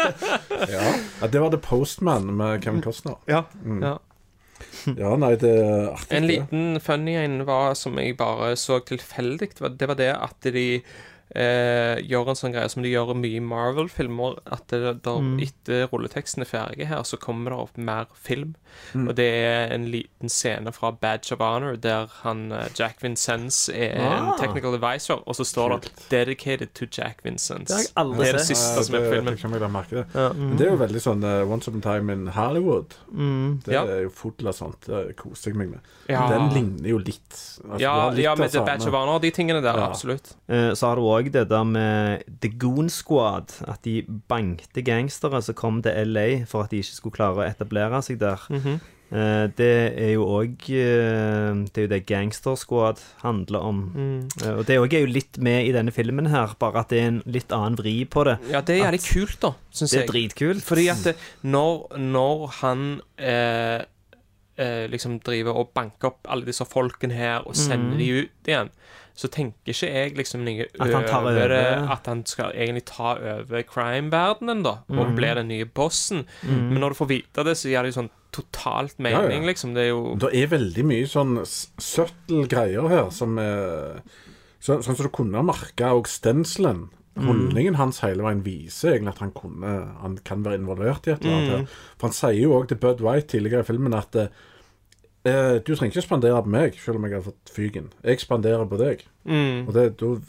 Ja. 0.72 0.86
ja, 1.20 1.28
Det 1.28 1.42
var 1.42 1.52
The 1.52 1.60
Postman 1.60 2.30
med 2.38 2.64
Kevin 2.64 2.84
Costner. 2.86 3.18
Ja. 3.28 3.44
ja. 3.82 3.98
Ja, 4.98 5.16
nei, 5.20 5.34
det 5.42 5.52
er 5.58 5.90
artig. 5.92 6.16
En 6.16 6.28
liten 6.30 6.80
funny 6.84 7.16
en 7.20 7.42
var 7.48 7.74
som 7.78 7.98
jeg 8.00 8.16
bare 8.20 8.54
så 8.60 8.80
tilfeldig. 8.86 9.52
Det 9.78 9.90
var 9.90 10.00
det 10.00 10.12
at 10.16 10.52
de 10.54 10.66
eh, 11.36 11.96
gjør 12.04 12.30
en 12.30 12.36
sånn 12.36 12.52
greie 12.54 12.70
som 12.70 12.84
de 12.84 12.90
gjør 12.92 13.14
mye 13.16 13.38
i 13.38 13.40
Marvel-filmer, 13.40 14.40
at 14.52 14.68
det, 14.68 15.02
der, 15.04 15.20
Mm. 15.22 15.40
etter 15.42 15.88
rulleteksten 15.92 16.42
er 16.42 16.46
ferdig 16.50 16.88
her, 16.88 17.04
så 17.04 17.18
kommer 17.18 17.52
det 17.52 17.60
opp 17.60 17.78
mer 17.78 18.06
film. 18.16 18.56
Mm. 18.94 19.08
Og 19.10 19.16
det 19.16 19.28
er 19.34 19.74
en 19.74 19.86
liten 19.92 20.30
scene 20.30 20.72
fra 20.74 20.92
Badge 20.92 21.32
of 21.34 21.40
Honor 21.40 21.76
der 21.78 22.08
han 22.24 22.52
eh, 22.52 22.68
Jack 22.76 23.02
Vincennes 23.02 23.70
er 23.70 24.00
Ah. 24.02 24.32
en 24.34 24.40
technical 24.40 24.74
advisor, 24.76 25.24
og 25.28 25.36
så 25.36 25.44
står 25.46 25.80
det 25.82 25.92
'Dedicated 26.10 26.74
to 26.74 26.86
Jack 26.92 27.22
Vincennes'. 27.24 27.68
Det 27.68 27.76
har 27.76 27.84
jeg 27.84 27.94
aldri 27.98 28.18
Det 28.26 28.28
er 28.34 28.38
det 28.38 28.48
siste 28.48 28.76
ja, 28.78 28.82
som 28.84 28.96
er 28.96 29.00
på 29.00 29.12
filmen. 29.14 29.38
fikk 29.38 29.62
jeg 29.62 29.72
merke 29.72 29.90
det. 29.92 30.06
Ja. 30.16 30.30
Mm. 30.34 30.58
det 30.58 30.68
er 30.68 30.72
jo 30.72 30.78
veldig 30.78 31.02
sånn 31.02 31.24
uh, 31.24 31.52
Once 31.52 31.68
upon 31.68 31.80
a 31.80 31.98
time 32.00 32.10
in 32.14 32.28
Hollywood. 32.28 32.96
Mm. 33.14 33.62
Det 33.64 33.74
Ja. 33.74 33.84
er 33.86 34.02
jo 34.04 34.10
full 34.10 34.48
av 34.48 34.54
sånt. 34.54 34.82
Det 34.88 35.16
koser 35.18 35.52
jeg 35.52 35.56
meg 35.56 35.70
med. 35.72 35.80
Ja. 36.10 36.28
Den 36.30 36.50
ligner 36.54 36.90
jo 36.90 36.98
litt. 36.98 37.30
Altså, 37.64 37.80
Ja, 37.80 38.10
litt 38.10 38.20
ja 38.24 38.36
med 38.36 38.52
The 38.52 38.60
Badge 38.66 38.88
of 38.88 38.94
Honor 38.94 39.16
og 39.16 39.22
de 39.22 39.32
tingene 39.32 39.62
der. 39.62 39.76
Ja. 39.78 39.88
Absolutt. 39.90 40.34
Eh, 40.50 40.72
Så 40.74 40.88
har 40.88 40.96
du 40.96 41.02
òg 41.02 41.21
det 41.30 41.50
der 41.50 41.64
med 41.64 42.24
The 42.42 42.50
Goon 42.50 42.90
Squad. 42.90 43.54
At 43.68 43.84
de 43.84 44.02
bankte 44.28 44.82
gangstere 44.82 45.42
som 45.42 45.56
kom 45.56 45.82
til 45.82 45.94
LA 46.08 46.46
for 46.46 46.64
at 46.64 46.72
de 46.72 46.78
ikke 46.82 46.98
skulle 46.98 47.16
klare 47.16 47.44
å 47.44 47.46
etablere 47.50 48.02
seg 48.02 48.20
der. 48.20 48.42
Mhm. 48.50 48.80
Eh, 49.12 49.48
Det 49.58 49.94
er 50.00 50.14
jo 50.14 50.26
òg 50.26 50.58
Det 50.68 51.78
er 51.78 51.82
jo 51.82 51.88
det 51.88 52.06
Gangster 52.06 52.56
Squad 52.56 53.02
handler 53.22 53.60
om. 53.60 53.92
Mm. 53.94 54.30
Eh, 54.44 54.56
Og 54.58 54.66
det 54.66 54.80
òg 54.80 54.94
er 54.94 55.00
jo 55.02 55.12
litt 55.12 55.38
med 55.38 55.68
i 55.68 55.72
denne 55.72 55.92
filmen 55.92 56.28
her, 56.28 56.56
bare 56.58 56.80
at 56.80 56.90
det 56.90 57.00
er 57.00 57.08
en 57.08 57.24
litt 57.26 57.52
annen 57.52 57.76
vri 57.76 58.06
på 58.06 58.24
det. 58.24 58.40
Ja, 58.50 58.62
det 58.62 58.80
er 58.80 58.86
jævlig 58.86 59.04
kult, 59.04 59.40
da, 59.42 59.54
syns 59.72 59.92
Det 59.92 60.04
er 60.04 60.08
dritkult. 60.08 60.64
Fordi 60.64 60.88
at 60.88 61.04
det, 61.04 61.16
når, 61.44 61.98
når 61.98 62.48
han 62.62 63.02
eh, 63.18 63.84
eh, 64.58 64.88
liksom 64.88 65.20
driver 65.20 65.60
og 65.60 65.74
banker 65.74 66.14
opp 66.14 66.28
alle 66.30 66.46
disse 66.46 66.66
folkene 66.66 67.14
her 67.14 67.48
og 67.48 67.56
sender 67.56 67.96
mm. 67.96 68.00
de 68.00 68.12
ut 68.22 68.52
igjen, 68.52 68.72
så 69.18 69.28
tenker 69.32 69.74
ikke 69.74 69.90
jeg 69.92 70.16
liksom 70.18 70.46
noe 70.46 70.66
At 70.80 70.94
han 70.94 71.06
tar 71.10 71.28
over 71.28 71.54
at 71.94 72.08
han 72.10 72.24
skal 72.30 72.54
egentlig 72.56 72.86
ta 72.90 73.14
over 73.18 73.66
crime-verdenen, 73.68 74.64
da, 74.66 74.78
og 74.90 75.12
mm. 75.12 75.14
bli 75.18 75.34
den 75.42 75.52
nye 75.52 75.68
bossen. 75.68 76.26
Mm. 76.42 76.72
Men 76.72 76.84
når 76.84 76.94
du 76.94 77.00
får 77.02 77.12
vite 77.12 77.46
det, 77.48 77.58
så 77.60 77.72
gir 77.72 77.84
det 77.84 77.94
jo 77.94 78.00
sånn 78.02 78.12
totalt 78.32 78.96
Ja, 78.98 79.12
ja. 79.12 79.22
mening, 79.26 79.46
liksom. 79.50 79.76
Det 79.76 79.84
er 79.84 79.92
jo 79.92 80.16
Det 80.22 80.32
er 80.38 80.52
veldig 80.54 80.88
mye 80.88 81.10
sånn 81.10 81.36
søttel 81.44 82.48
greier 82.52 82.88
her 82.92 83.12
som 83.14 83.38
er 83.42 84.02
så, 84.62 84.78
Sånn 84.78 84.94
som 84.96 85.08
du 85.08 85.10
kunne 85.14 85.40
ha 85.40 85.46
merka 85.46 85.90
og 85.98 86.08
stenselen. 86.10 86.86
Mm. 87.18 87.26
Holdningen 87.28 87.76
hans 87.76 88.00
hele 88.06 88.24
veien 88.24 88.44
viser 88.46 88.94
egentlig 88.94 89.16
at 89.18 89.24
han 89.26 89.34
kunne 89.36 89.72
Han 90.00 90.14
kan 90.24 90.46
være 90.46 90.62
involvert 90.62 91.10
i 91.10 91.16
et 91.16 91.26
eller 91.26 91.36
annet. 91.36 91.50
Mm. 91.50 91.56
her. 91.58 91.82
For 91.98 92.08
han 92.08 92.16
sier 92.16 92.40
jo 92.40 92.56
òg 92.56 92.70
til 92.70 92.80
Bud 92.80 93.04
White 93.04 93.34
tidligere 93.34 93.66
i 93.66 93.68
filmen 93.68 93.98
at 93.98 94.16
eh, 95.26 95.58
du 95.64 95.74
trenger 95.76 95.92
ikke 95.96 96.06
spandere 96.08 96.42
på 96.44 96.50
meg, 96.54 96.78
selv 96.82 96.98
om 97.00 97.06
jeg 97.08 97.14
har 97.20 97.26
fått 97.26 97.52
fyken. 97.56 97.90
Jeg 98.04 98.20
spanderer 98.24 98.66
på 98.70 98.78
deg. 98.82 99.06
mm. 99.26 99.68
Og 99.68 99.74
det, 99.74 99.98
du, 100.00 100.22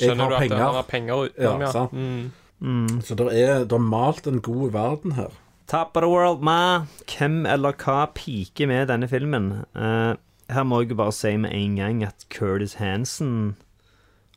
Jeg 0.00 0.08
Skjønner 0.08 0.24
har 0.24 0.30
du 0.30 0.34
at 0.36 0.40
penger. 0.46 0.56
han 0.64 0.74
har 0.74 0.88
penger 0.88 1.14
utenom, 1.26 1.60
Ja, 1.60 1.66
ja. 1.66 1.72
sant. 1.72 1.92
Mm. 1.92 2.32
Mm. 2.62 3.00
Så 3.02 3.14
det 3.18 3.26
er, 3.42 3.64
det 3.64 3.72
er 3.76 3.78
malt 3.90 4.26
en 4.26 4.40
god 4.40 4.70
verden 4.72 5.12
her. 5.18 5.32
Top 5.68 5.96
of 5.96 6.02
the 6.02 6.08
world, 6.08 6.42
ma. 6.42 6.86
Hvem 7.06 7.46
eller 7.46 7.72
hva 7.72 8.06
piker 8.14 8.66
med 8.68 8.88
denne 8.88 9.08
filmen? 9.08 9.64
Eh, 9.76 10.14
her 10.52 10.64
må 10.68 10.80
jeg 10.82 10.90
jo 10.90 10.96
bare 11.00 11.12
si 11.16 11.36
med 11.36 11.52
en 11.54 11.76
gang 11.76 12.02
at 12.04 12.26
Curtis 12.30 12.74
Hansen 12.80 13.56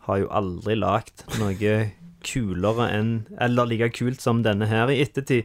har 0.06 0.18
jo 0.22 0.28
aldri 0.32 0.76
lagd 0.78 1.24
noe 1.40 1.92
kulere 2.26 2.88
enn 2.94 3.10
Eller 3.42 3.66
like 3.70 3.90
kult 3.94 4.22
som 4.22 4.44
denne 4.46 4.66
her 4.70 4.90
i 4.90 5.02
ettertid. 5.04 5.44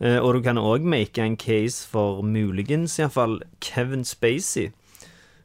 Eh, 0.00 0.18
og 0.22 0.34
du 0.34 0.40
kan 0.42 0.58
òg 0.58 0.80
make 0.86 1.18
en 1.18 1.36
case 1.36 1.88
for 1.88 2.22
muligens 2.22 2.98
iallfall 2.98 3.40
Kevin 3.60 4.04
Spacey. 4.04 4.68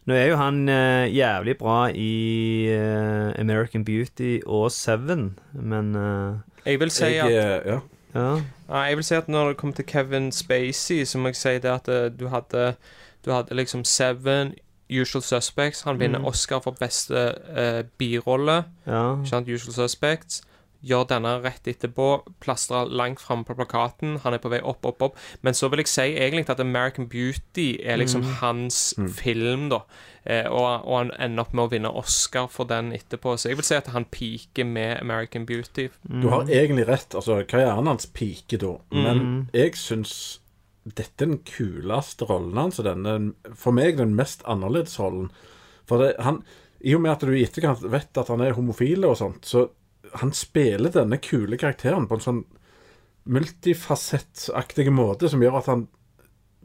Nå 0.05 0.13
er 0.13 0.27
jo 0.27 0.35
han 0.35 0.69
eh, 0.69 1.07
jævlig 1.15 1.57
bra 1.57 1.87
i 1.95 2.67
eh, 2.69 3.33
American 3.39 3.85
Beauty 3.85 4.39
og 4.45 4.71
Seven, 4.71 5.39
men 5.53 5.95
eh, 5.95 6.35
Jeg 6.65 6.79
vil 6.79 6.91
si 6.91 7.03
Jeg, 7.05 7.25
at 7.25 7.65
eh, 7.65 7.71
ja. 7.71 7.79
ja. 8.13 8.41
Nei, 8.69 8.83
jeg 8.89 8.97
vil 8.99 9.03
si 9.07 9.15
at 9.15 9.29
når 9.31 9.47
det 9.47 9.57
kommer 9.57 9.75
til 9.75 9.85
Kevin 9.85 10.31
Spacey, 10.31 11.05
så 11.05 11.17
må 11.17 11.27
jeg 11.31 11.35
si 11.39 11.55
det 11.63 11.71
at 11.71 11.87
eh, 11.87 12.09
du 12.19 12.27
hadde 12.27 12.75
Du 13.25 13.31
hadde 13.31 13.55
liksom 13.55 13.83
Seven, 13.87 14.53
Usual 14.91 15.23
Suspects. 15.23 15.81
Han 15.87 15.99
vinner 15.99 16.19
Mm. 16.19 16.25
Oscar 16.25 16.59
for 16.59 16.75
beste 16.79 17.33
eh, 17.55 17.83
birolle. 17.97 18.63
ja. 18.85 19.15
Usual 19.47 19.73
Suspects. 19.73 20.41
Gjør 20.83 21.05
denne 21.07 21.41
rett 21.43 21.63
etterpå. 21.71 22.23
Plastrer 22.43 22.89
langt 22.91 23.21
framme 23.23 23.45
på 23.47 23.55
plakaten. 23.55 24.17
Han 24.25 24.33
er 24.33 24.41
på 24.43 24.49
vei 24.51 24.59
opp, 24.61 24.83
opp, 24.85 25.01
opp. 25.01 25.15
Men 25.41 25.53
så 25.55 25.69
vil 25.71 25.79
jeg 25.79 25.87
si 25.87 26.01
egentlig 26.19 26.49
at 26.49 26.59
American 26.59 27.07
Beauty 27.07 27.77
er 27.83 27.97
liksom 28.01 28.21
Mm. 28.23 28.33
hans 28.41 28.93
film, 29.15 29.69
da. 29.69 29.79
Eh, 30.25 30.45
og, 30.51 30.85
og 30.87 30.97
han 30.97 31.11
ender 31.19 31.43
opp 31.43 31.53
med 31.53 31.63
å 31.65 31.71
vinne 31.71 31.91
Oscar 31.95 32.47
for 32.47 32.65
den 32.65 32.91
etterpå. 32.91 33.37
Så 33.39 33.49
jeg 33.49 33.57
vil 33.57 33.63
si 33.67 33.75
at 33.75 33.87
han 33.87 34.05
peaker 34.05 34.65
med 34.65 34.99
American 35.01 35.45
Beauty. 35.45 35.89
Du 36.09 36.27
har 36.29 36.43
egentlig 36.47 36.87
rett. 36.87 37.15
altså 37.15 37.45
Karrieren 37.47 37.87
hans 37.87 38.05
piker 38.05 38.57
da. 38.57 38.73
Men 38.91 39.19
Mm. 39.19 39.47
jeg 39.53 39.71
syns 39.75 40.39
dette 40.85 41.23
er 41.23 41.27
den 41.27 41.37
kuleste 41.47 42.25
rollen 42.27 42.57
hans. 42.57 42.79
og 42.79 42.85
denne, 42.85 43.33
For 43.55 43.71
meg 43.71 43.95
den 43.97 44.15
mest 44.15 44.43
annerledes 44.43 44.99
rollen. 44.99 45.31
For 45.85 45.97
det, 45.97 46.15
han, 46.19 46.43
I 46.83 46.93
og 46.95 47.01
med 47.01 47.11
at 47.11 47.19
du 47.21 47.31
i 47.31 47.43
etterkant 47.45 47.81
vet 47.89 48.17
at 48.17 48.27
han 48.27 48.41
er 48.41 48.51
homofil 48.53 49.05
og 49.05 49.15
sånt, 49.17 49.45
så 49.45 49.69
han 50.19 50.33
spiller 50.35 50.93
denne 50.93 51.17
kule 51.23 51.57
karakteren 51.57 52.07
på 52.09 52.19
en 52.19 52.25
sånn 52.27 52.43
multifasettaktig 53.23 54.89
måte 54.91 55.29
som 55.31 55.43
gjør 55.43 55.61
at 55.61 55.69
han 55.71 55.85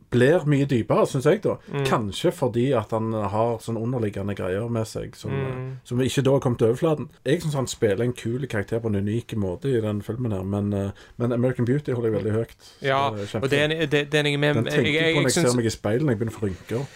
blir 0.09 0.45
mye 0.49 0.65
dypere, 0.65 1.05
syns 1.09 1.27
jeg, 1.29 1.43
da. 1.45 1.59
Kanskje 1.85 2.31
fordi 2.33 2.71
at 2.77 2.95
han 2.97 3.11
har 3.13 3.59
sånn 3.61 3.77
underliggende 3.77 4.33
greier 4.39 4.71
med 4.73 4.89
seg 4.89 5.17
som, 5.19 5.35
som 5.85 6.01
ikke 6.01 6.25
da 6.25 6.33
har 6.37 6.45
kommet 6.45 6.63
til 6.63 6.71
overflaten. 6.71 7.11
Jeg 7.29 7.43
syns 7.43 7.59
han 7.59 7.69
spiller 7.69 8.07
en 8.07 8.15
kul 8.17 8.47
karakter 8.49 8.81
på 8.81 8.89
en 8.89 9.03
unik 9.03 9.37
måte 9.41 9.69
i 9.69 9.83
den 9.85 10.01
filmen 10.07 10.33
her, 10.33 10.47
men, 10.49 10.73
eh, 10.73 11.05
men 11.21 11.37
American 11.37 11.69
Beauty 11.69 11.93
holder 11.93 12.09
jeg 12.09 12.17
veldig 12.17 12.35
høyt. 12.39 12.73
Ja, 12.85 13.03
og 13.13 13.51
det 13.53 13.61
er, 13.67 13.77
det, 13.85 14.07
det 14.13 14.23
er 14.23 14.31
jeg 14.33 14.41
med 14.41 14.63
Den 14.63 14.71
tenker 14.71 14.97
jeg 14.97 15.19
på 15.19 15.27
når 15.27 15.29
jeg 15.29 15.37
ser 15.37 15.61
meg 15.61 15.69
i 15.69 15.77
speilet 15.77 16.09
når 16.09 16.17
jeg 16.17 16.23
begynner 16.23 16.37
å 16.37 16.41
få 16.41 16.49
rynker. 16.49 16.89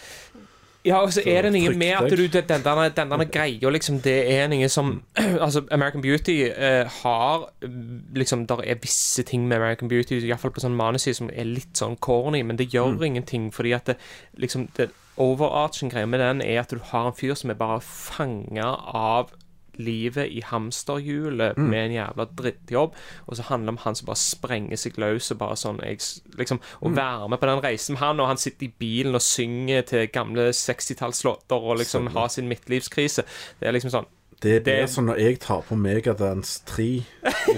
Ja, 0.85 0.97
og 0.99 1.13
så 1.15 1.21
er 1.25 1.45
det 1.45 1.53
noe 1.53 1.71
med 1.79 1.93
at 1.95 2.09
du 2.11 2.27
Den, 2.27 2.43
den, 2.47 2.61
derne- 2.65 2.89
den 2.95 3.09
derne 3.13 3.25
greia, 3.31 3.69
liksom, 3.71 4.01
det 4.03 4.15
er 4.33 4.47
noe 4.51 4.67
som 4.69 5.03
Altså, 5.45 5.61
American 5.71 6.01
Beauty 6.03 6.49
eh, 6.51 6.85
har 7.03 7.45
mm, 7.63 8.01
Liksom, 8.19 8.45
der 8.47 8.63
er 8.67 8.75
visse 8.83 9.23
ting 9.23 9.47
med 9.47 9.57
American 9.61 9.87
Beauty, 9.87 10.19
iallfall 10.27 10.51
på 10.51 10.59
sånn 10.65 10.75
manusside, 10.75 11.15
som 11.15 11.29
er 11.31 11.45
litt 11.47 11.71
sånn 11.79 11.95
corny, 12.03 12.43
men 12.43 12.57
det 12.59 12.69
gjør 12.73 12.91
Mm. 12.97 13.03
ingenting, 13.07 13.47
fordi 13.53 13.71
at 13.73 13.85
det, 13.85 13.95
liksom 14.37 14.67
Det 14.77 14.89
overarching 15.17 15.91
greia 15.93 16.05
med 16.09 16.19
den 16.19 16.41
er 16.41 16.59
at 16.63 16.69
du 16.73 16.79
har 16.89 17.07
en 17.07 17.13
fyr 17.13 17.35
som 17.37 17.49
er 17.49 17.57
bare 17.59 17.79
fanga 17.85 18.71
av 18.93 19.29
livet 19.77 20.29
i 20.31 20.41
hamsterhjulet 20.41 21.57
Mm. 21.57 21.69
med 21.69 21.85
en 21.85 21.91
jævla 21.97 22.25
drittjobb, 22.35 22.93
og 23.27 23.35
så 23.37 23.41
handler 23.43 23.65
det 23.71 23.73
om 23.79 23.83
han 23.83 23.95
som 23.95 24.05
bare 24.05 24.15
sprenger 24.15 24.77
seg 24.77 24.97
løs 24.97 25.31
og 25.31 25.37
bare 25.39 25.55
sånn 25.55 25.79
jeg, 25.81 25.99
Liksom 26.37 26.59
Å 26.81 26.87
Mm. 26.89 26.95
være 26.95 27.29
med 27.29 27.39
på 27.39 27.45
den 27.47 27.61
reisen 27.61 27.93
med 27.93 27.99
han, 27.99 28.19
og 28.19 28.27
han 28.27 28.37
sitter 28.37 28.65
i 28.65 28.73
bilen 28.79 29.15
og 29.15 29.21
synger 29.21 29.81
til 29.85 30.07
gamle 30.07 30.49
60-tallslåter 30.53 31.51
og 31.61 31.77
liksom 31.77 32.07
Stemmer. 32.07 32.11
har 32.19 32.27
sin 32.29 32.47
midtlivskrise. 32.49 33.23
Det 33.59 33.67
er 33.67 33.71
liksom 33.71 33.91
sånn 33.91 34.05
Det 34.41 34.63
blir 34.63 34.81
Det- 34.81 34.89
som 34.89 35.05
når 35.05 35.17
jeg 35.19 35.39
tar 35.39 35.61
på 35.61 35.75
Megadance 35.77 36.61
3 36.65 36.83
i 36.83 37.03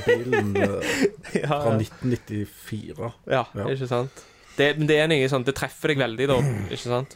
bilen 0.05 0.55
eh, 0.61 1.41
Ja, 1.41 1.47
fra 1.63 1.78
1994. 1.78 3.11
ja, 3.28 3.43
Ja. 3.55 3.63
ikke 3.66 3.88
sant? 3.88 4.11
Det, 4.57 4.78
men 4.78 4.88
det 4.88 4.97
er 4.99 5.07
noe 5.07 5.28
sånn 5.28 5.43
Det 5.43 5.55
treffer 5.55 5.88
deg 5.88 5.97
veldig, 5.97 6.28
da. 6.28 6.38
Ikke 6.70 6.78
sant? 6.78 7.16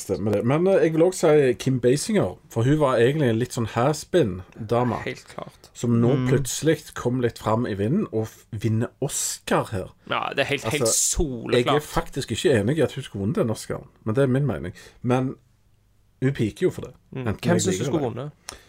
Stemmer 0.00 0.32
det. 0.32 0.44
Men 0.48 0.66
uh, 0.66 0.72
jeg 0.80 0.94
vil 0.94 1.02
også 1.04 1.30
si 1.34 1.52
Kim 1.60 1.80
Basinger, 1.80 2.38
for 2.50 2.64
hun 2.64 2.78
var 2.80 2.96
egentlig 2.96 3.28
en 3.28 3.38
litt 3.38 3.52
sånn 3.56 3.68
hairspin-dame. 3.74 5.00
Helt 5.04 5.26
klart. 5.28 5.68
Som 5.76 5.98
nå 6.00 6.14
plutselig 6.28 6.94
kom 6.96 7.20
litt 7.20 7.38
fram 7.42 7.66
i 7.68 7.74
vinden 7.76 8.06
og 8.14 8.30
vinner 8.50 8.92
Oscar 9.04 9.68
her. 9.72 9.90
Ja, 10.08 10.28
det 10.36 10.46
er 10.46 10.50
helt, 10.54 10.68
helt 10.72 10.88
soleklart. 10.88 11.66
Jeg 11.66 11.82
er 11.82 11.86
faktisk 11.88 12.32
ikke 12.32 12.54
enig 12.60 12.78
i 12.78 12.84
at 12.86 12.94
hun 12.96 13.04
skulle 13.04 13.26
vunnet 13.26 13.42
den 13.42 13.52
Oscaren, 13.52 13.88
men 14.04 14.16
det 14.16 14.24
er 14.24 14.32
min 14.32 14.46
mening. 14.48 14.76
Men 15.02 15.34
hun 16.22 16.32
piker 16.36 16.68
jo 16.68 16.70
for 16.72 16.88
det. 16.88 16.94
Mm. 17.12 17.34
Hvem 17.34 17.58
syns 17.60 17.82
du 17.82 17.84
skulle 17.84 18.04
det. 18.04 18.12
vunnet? 18.14 18.60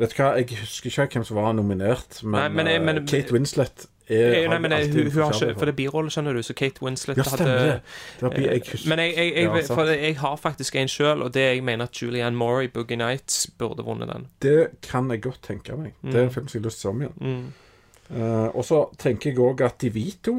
Vet 0.00 0.12
du 0.14 0.20
hva, 0.22 0.28
Jeg 0.38 0.60
husker 0.60 0.92
ikke 0.92 1.18
hvem 1.18 1.24
som 1.26 1.36
var 1.40 1.52
nominert, 1.58 2.20
men, 2.22 2.38
Nei, 2.38 2.48
men- 2.48 2.66
jeg, 2.70 2.82
men- 2.86 3.06
Kate 3.06 3.32
Winslet 3.34 3.88
Eh, 4.10 4.48
Nei, 4.50 4.58
men 4.58 4.72
eh, 4.74 4.88
hun, 4.90 5.06
hun 5.12 5.22
har 5.22 5.32
ikke 5.36 5.54
For 5.54 5.68
det 5.68 5.72
er 5.72 5.76
birolle, 5.78 6.10
skjønner 6.10 6.34
du, 6.34 6.42
så 6.42 6.54
Kate 6.58 6.82
Winslet 6.82 7.20
Ja, 7.20 7.26
hadde 7.30 7.46
det. 7.46 8.32
Bi- 8.34 8.46
jeg 8.48 8.80
Men 8.90 8.98
jeg, 9.04 9.12
jeg, 9.14 9.34
jeg, 9.36 9.44
Ja, 9.46 9.74
for 9.74 9.90
jeg 9.92 10.16
har 10.18 10.36
faktisk 10.42 10.76
en 10.80 10.90
sjøl, 10.90 11.22
og 11.22 11.30
det 11.36 11.44
jeg 11.46 11.62
mener 11.64 11.86
at 11.86 12.02
Julianne 12.02 12.36
Moore 12.36 12.64
i 12.66 12.68
Boogie 12.74 12.98
Nights 12.98 13.44
burde 13.58 13.84
vunnet 13.86 14.10
den. 14.10 14.26
Det 14.42 14.56
kan 14.82 15.10
jeg 15.14 15.22
godt 15.22 15.42
tenke 15.46 15.76
meg. 15.78 15.94
Det 16.02 16.14
er 16.16 16.26
en 16.26 16.34
film 16.34 16.48
som 16.50 16.58
jeg 16.58 16.64
har 16.64 16.68
lyst 16.72 16.80
til 16.82 16.88
å 16.88 16.90
se 16.90 16.94
om 16.96 17.04
igjen. 17.06 17.14
Mm. 17.20 17.70
Eh, 18.16 18.48
og 18.58 18.64
så 18.66 18.80
tenker 18.98 19.30
jeg 19.30 19.38
òg 19.38 19.62
at 19.68 19.78
De 19.84 19.92
Vito 19.94 20.36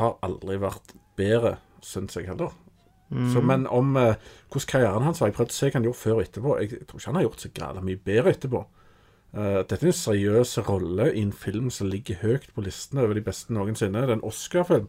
har 0.00 0.16
aldri 0.24 0.56
vært 0.62 0.94
bedre, 1.20 1.58
syns 1.84 2.16
jeg 2.16 2.30
heller. 2.30 2.56
Så, 3.10 3.40
men 3.42 3.64
om 3.66 3.96
eh, 3.98 4.14
hvordan 4.52 4.68
karrieren 4.70 5.02
hans 5.02 5.18
var 5.20 5.32
Jeg 5.32 5.34
prøvde 5.34 5.50
å 5.50 5.56
se 5.56 5.66
hva 5.66 5.74
han 5.80 5.86
gjorde 5.88 5.98
før 5.98 6.12
og 6.14 6.20
etterpå. 6.22 6.52
Jeg, 6.62 6.68
jeg 6.78 6.86
tror 6.86 7.00
ikke 7.00 7.08
han 7.10 7.16
har 7.18 7.24
gjort 7.26 7.42
så 7.44 7.48
galt 7.56 7.82
mye 7.82 7.98
bedre 8.06 8.30
etterpå. 8.36 8.60
Eh, 9.30 9.60
dette 9.62 9.76
er 9.84 9.92
en 9.92 9.94
seriøs 9.94 10.56
rolle 10.66 11.04
i 11.14 11.20
en 11.22 11.30
film 11.30 11.68
som 11.70 11.86
ligger 11.86 12.16
høyt 12.24 12.48
på 12.56 12.64
listene 12.66 13.04
over 13.04 13.14
de 13.14 13.22
beste 13.22 13.54
noensinne. 13.54 14.00
Det 14.02 14.08
er 14.10 14.16
en 14.18 14.24
Oscar-film, 14.26 14.88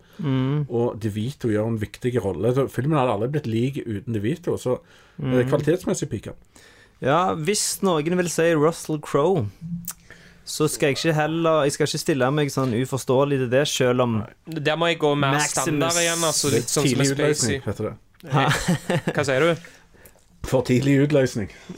og 0.67 0.99
De 0.99 1.11
Vito 1.13 1.51
gjør 1.51 1.67
en 1.69 1.77
viktig 1.81 2.15
rolle. 2.23 2.53
Så 2.57 2.65
filmen 2.73 2.97
hadde 2.97 3.13
aldri 3.13 3.29
blitt 3.35 3.49
lik 3.51 3.77
uten 3.85 4.13
De 4.17 4.21
Vito, 4.23 4.57
så 4.57 4.79
eh, 5.21 5.43
kvalitetsmessig 5.45 6.09
piker 6.09 6.33
han. 6.33 6.65
Ja, 7.01 7.19
hvis 7.33 7.81
noen 7.85 8.17
vil 8.17 8.29
si 8.29 8.49
Russell 8.57 8.99
Crowe, 9.01 9.47
så 10.45 10.65
skal 10.69 10.89
jeg 10.89 10.97
ikke 10.97 11.13
heller 11.15 11.63
Jeg 11.65 11.73
skal 11.75 11.87
ikke 11.87 11.99
stille 12.01 12.27
meg 12.33 12.49
sånn 12.53 12.73
uforståelig 12.81 13.37
til 13.43 13.49
det, 13.53 13.61
selv 13.69 14.01
om 14.03 14.15
Der 14.45 14.75
må 14.77 14.89
jeg 14.89 14.97
gå 15.01 15.11
mer 15.15 15.37
Maximus- 15.37 15.61
standard 15.69 16.01
igjen, 16.01 16.25
altså. 16.25 16.49
Litt 16.53 16.69
sånn 16.73 16.89
som 16.89 17.05
Spacey. 17.13 17.61
Hva 18.25 19.23
sier 19.25 19.45
du? 19.45 19.53
For 20.43 20.63
tidlig 20.65 20.95
utløsning. 21.03 21.51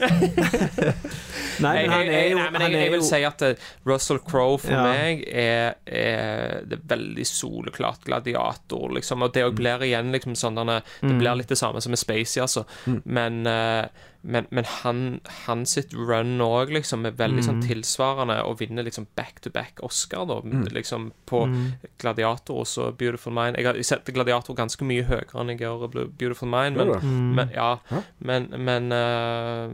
Nei, 1.64 1.74
men 1.84 1.90
han 1.92 2.08
er 2.10 2.24
jo, 2.32 2.38
nei, 2.38 2.46
men 2.50 2.62
han 2.64 2.72
jeg, 2.72 2.78
er 2.80 2.84
jeg 2.86 2.92
vil 2.94 3.02
jo 3.02 3.06
si 3.06 3.20
at 3.28 3.42
eh, 3.46 3.66
Russell 3.86 4.18
Crowe 4.26 4.56
for 4.58 4.72
Ja. 4.74 4.82
meg 4.88 5.20
er, 5.30 5.76
er 5.86 6.64
det 6.66 6.80
veldig 6.90 7.26
soleklart 7.28 8.02
gladiator, 8.08 8.88
liksom. 8.96 9.22
Og 9.22 9.34
det 9.36 9.44
òg 9.46 9.54
blir 9.60 9.84
igjen 9.86 10.10
liksom 10.14 10.34
sånn 10.38 10.58
Det 10.64 10.80
Mm. 11.04 11.18
blir 11.20 11.36
litt 11.38 11.48
det 11.52 11.58
samme 11.60 11.80
som 11.84 11.90
med 11.94 11.98
Spacey, 12.00 12.40
altså. 12.42 12.64
Men, 13.04 13.46
eh, 13.46 13.86
men, 14.24 14.46
men 14.50 14.64
han, 14.64 15.20
han 15.44 15.66
sitt 15.68 15.92
run 15.94 16.38
òg, 16.40 16.70
liksom, 16.72 17.04
er 17.06 17.12
veldig 17.18 17.42
sånn 17.44 17.60
Mm. 17.60 17.66
tilsvarende 17.68 18.38
og 18.44 18.58
vinner 18.58 18.82
liksom 18.86 19.06
back 19.16 19.40
to 19.44 19.50
back 19.50 19.78
Oscar, 19.84 20.24
da, 20.26 20.40
liksom, 20.72 21.10
på 21.28 21.44
Mm. 21.46 21.72
Gladiator 22.00 22.56
og 22.62 22.66
så 22.66 22.88
Beautiful 22.96 23.32
Mind. 23.36 23.56
Jeg 23.60 23.66
har 23.66 23.82
sett 23.82 24.04
Gladiator 24.14 24.54
ganske 24.56 24.82
mye 24.84 25.04
høyere 25.04 25.40
enn 25.40 25.48
jeg 25.52 25.60
gjør 25.60 25.92
Beautiful 26.18 26.48
Mind, 26.48 26.76
men? 26.76 26.88
Mm. 26.88 27.34
men 27.34 27.50
ja, 27.54 27.76
Hæ? 27.90 28.02
men, 28.20 28.48
men 28.64 28.92
eh, 28.92 29.68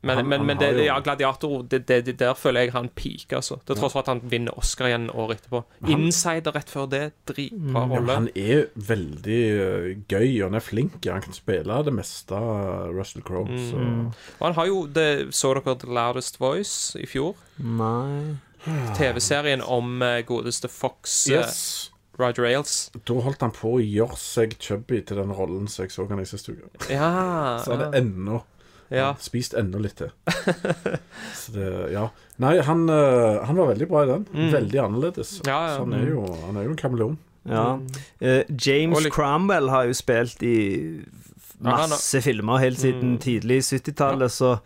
men, 0.00 0.16
Han- 0.16 0.28
men, 0.28 0.38
han 0.40 0.46
men 0.46 0.58
det, 0.58 0.68
jo- 0.76 0.84
ja, 0.86 1.00
Gladiator, 1.00 1.62
det, 1.68 1.80
det, 1.88 2.04
det 2.06 2.16
der 2.20 2.34
føler 2.38 2.60
jeg 2.60 2.72
han 2.72 2.88
peaker, 2.94 3.36
altså. 3.40 3.56
Til 3.66 3.76
tross 3.76 3.92
for 3.92 4.00
at 4.04 4.06
han 4.12 4.20
vinner 4.30 4.54
Oscar 4.58 4.86
igjen 4.92 5.08
året 5.10 5.40
etterpå. 5.40 5.64
han- 5.82 5.90
Insider 5.90 6.54
rett 6.54 6.70
før 6.70 6.86
det, 6.88 7.02
dritbra 7.26 7.82
Ja, 7.90 8.14
han 8.14 8.28
er 8.36 8.66
veldig 8.76 9.40
eh, 9.58 9.96
gøy, 10.08 10.28
og 10.42 10.50
han 10.50 10.54
er 10.54 10.60
flink. 10.60 11.00
Han 11.10 11.22
kan 11.22 11.32
spille 11.34 11.80
det 11.84 11.92
meste 11.94 12.32
av 12.38 12.92
Russell 12.94 13.22
Crowe. 13.26 13.48
Mm. 13.50 13.70
Så 13.70 13.76
Og 14.40 14.46
han 14.46 14.54
har 14.54 14.66
jo 14.66 14.86
det, 14.86 15.34
Så 15.34 15.54
dere 15.54 15.74
The 15.78 15.88
Loudest 15.90 16.38
Voice 16.40 16.94
i 17.00 17.06
fjor? 17.06 17.34
Nei 17.58 18.36
TV-serien 18.98 19.62
om 19.62 20.02
eh, 20.02 20.20
godeste 20.26 20.68
Fox 20.68 21.26
eh, 21.30 21.38
yes. 21.38 21.90
Roger 22.18 22.44
Ailes. 22.48 22.90
Da 23.06 23.14
holdt 23.22 23.40
han 23.44 23.52
på 23.54 23.76
å 23.76 23.80
gjøre 23.82 24.16
seg 24.18 24.56
chubby 24.58 25.00
til 25.06 25.20
den 25.20 25.30
rollen 25.32 25.68
som 25.70 25.84
jeg 25.86 25.92
så 25.94 26.06
han 26.10 26.18
i 26.20 26.26
siste 26.26 26.56
uke. 26.56 26.88
Ja. 26.90 27.60
Så 27.62 27.76
han 27.76 27.84
er 27.94 28.00
ennå 28.00 28.40
ja. 28.90 29.10
Spist 29.20 29.54
enda 29.58 29.78
litt 29.82 29.96
til. 30.00 30.10
Så 31.40 31.52
det, 31.54 31.68
ja. 31.92 32.08
Nei, 32.40 32.54
han, 32.64 32.84
eh, 32.88 33.38
han 33.48 33.56
var 33.58 33.72
veldig 33.72 33.88
bra 33.90 34.04
i 34.04 34.10
den. 34.12 34.26
Mm. 34.32 34.50
Veldig 34.54 34.80
annerledes. 34.84 35.32
Ja, 35.46 35.58
ja. 35.68 35.76
Så 35.76 35.84
han 35.86 35.96
er 35.98 36.06
jo, 36.08 36.24
han 36.46 36.56
er 36.60 36.68
jo 36.68 36.74
en 36.74 36.80
kameleon. 36.80 37.16
Ja. 37.48 37.64
Uh, 38.20 38.42
James 38.60 39.06
Cromwell 39.14 39.70
har 39.72 39.86
jo 39.88 39.94
spilt 39.96 40.42
i 40.44 40.56
Ja, 41.64 41.86
masse 41.88 42.20
filmer 42.22 42.60
helt 42.62 42.78
siden 42.78 43.14
Mm. 43.16 43.18
tidlig 43.24 43.62
70-tallet, 43.64 44.30
så 44.30 44.58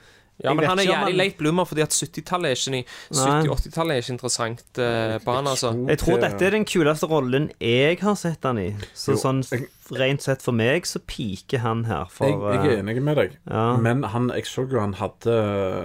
Ja, 0.43 0.55
men 0.55 0.66
han 0.66 0.78
er 0.82 0.88
jævlig 0.88 1.16
late 1.16 1.38
bloomer, 1.38 1.64
fordi 1.68 1.82
at 1.84 1.90
70-tallet 1.95 2.51
er 2.51 2.57
ikke 2.59 2.72
ni- 2.74 2.86
70-80-tallet 3.12 3.95
er 3.97 4.03
ikke 4.03 4.14
interessant 4.16 4.64
uh, 4.78 5.18
på 5.24 5.36
han, 5.36 5.47
altså. 5.53 5.70
Jeg 5.88 5.99
tror 6.03 6.18
dette 6.22 6.47
er 6.49 6.57
den 6.57 6.64
kuleste 6.68 7.07
rollen 7.11 7.51
jeg 7.61 7.99
har 8.03 8.14
sett 8.18 8.43
han 8.49 8.59
i. 8.59 8.70
Så 8.95 9.14
Jo, 9.14 9.20
sånn 9.22 9.43
jeg- 9.51 9.68
rent 9.93 10.22
sett 10.24 10.40
for 10.40 10.53
meg 10.57 10.86
så 10.88 11.01
piker 11.05 11.59
han 11.61 11.84
her. 11.84 12.07
For, 12.11 12.26
Jeg, 12.30 12.38
jeg 12.40 12.72
er 12.72 12.76
eh, 12.78 12.82
enig 12.82 13.03
med 13.05 13.16
deg, 13.18 13.34
ja. 13.51 13.64
men 13.76 14.03
han, 14.09 14.30
jeg 14.34 14.47
så 14.49 14.64
jo 14.70 14.80
han 14.80 14.95
hadde 14.97 15.34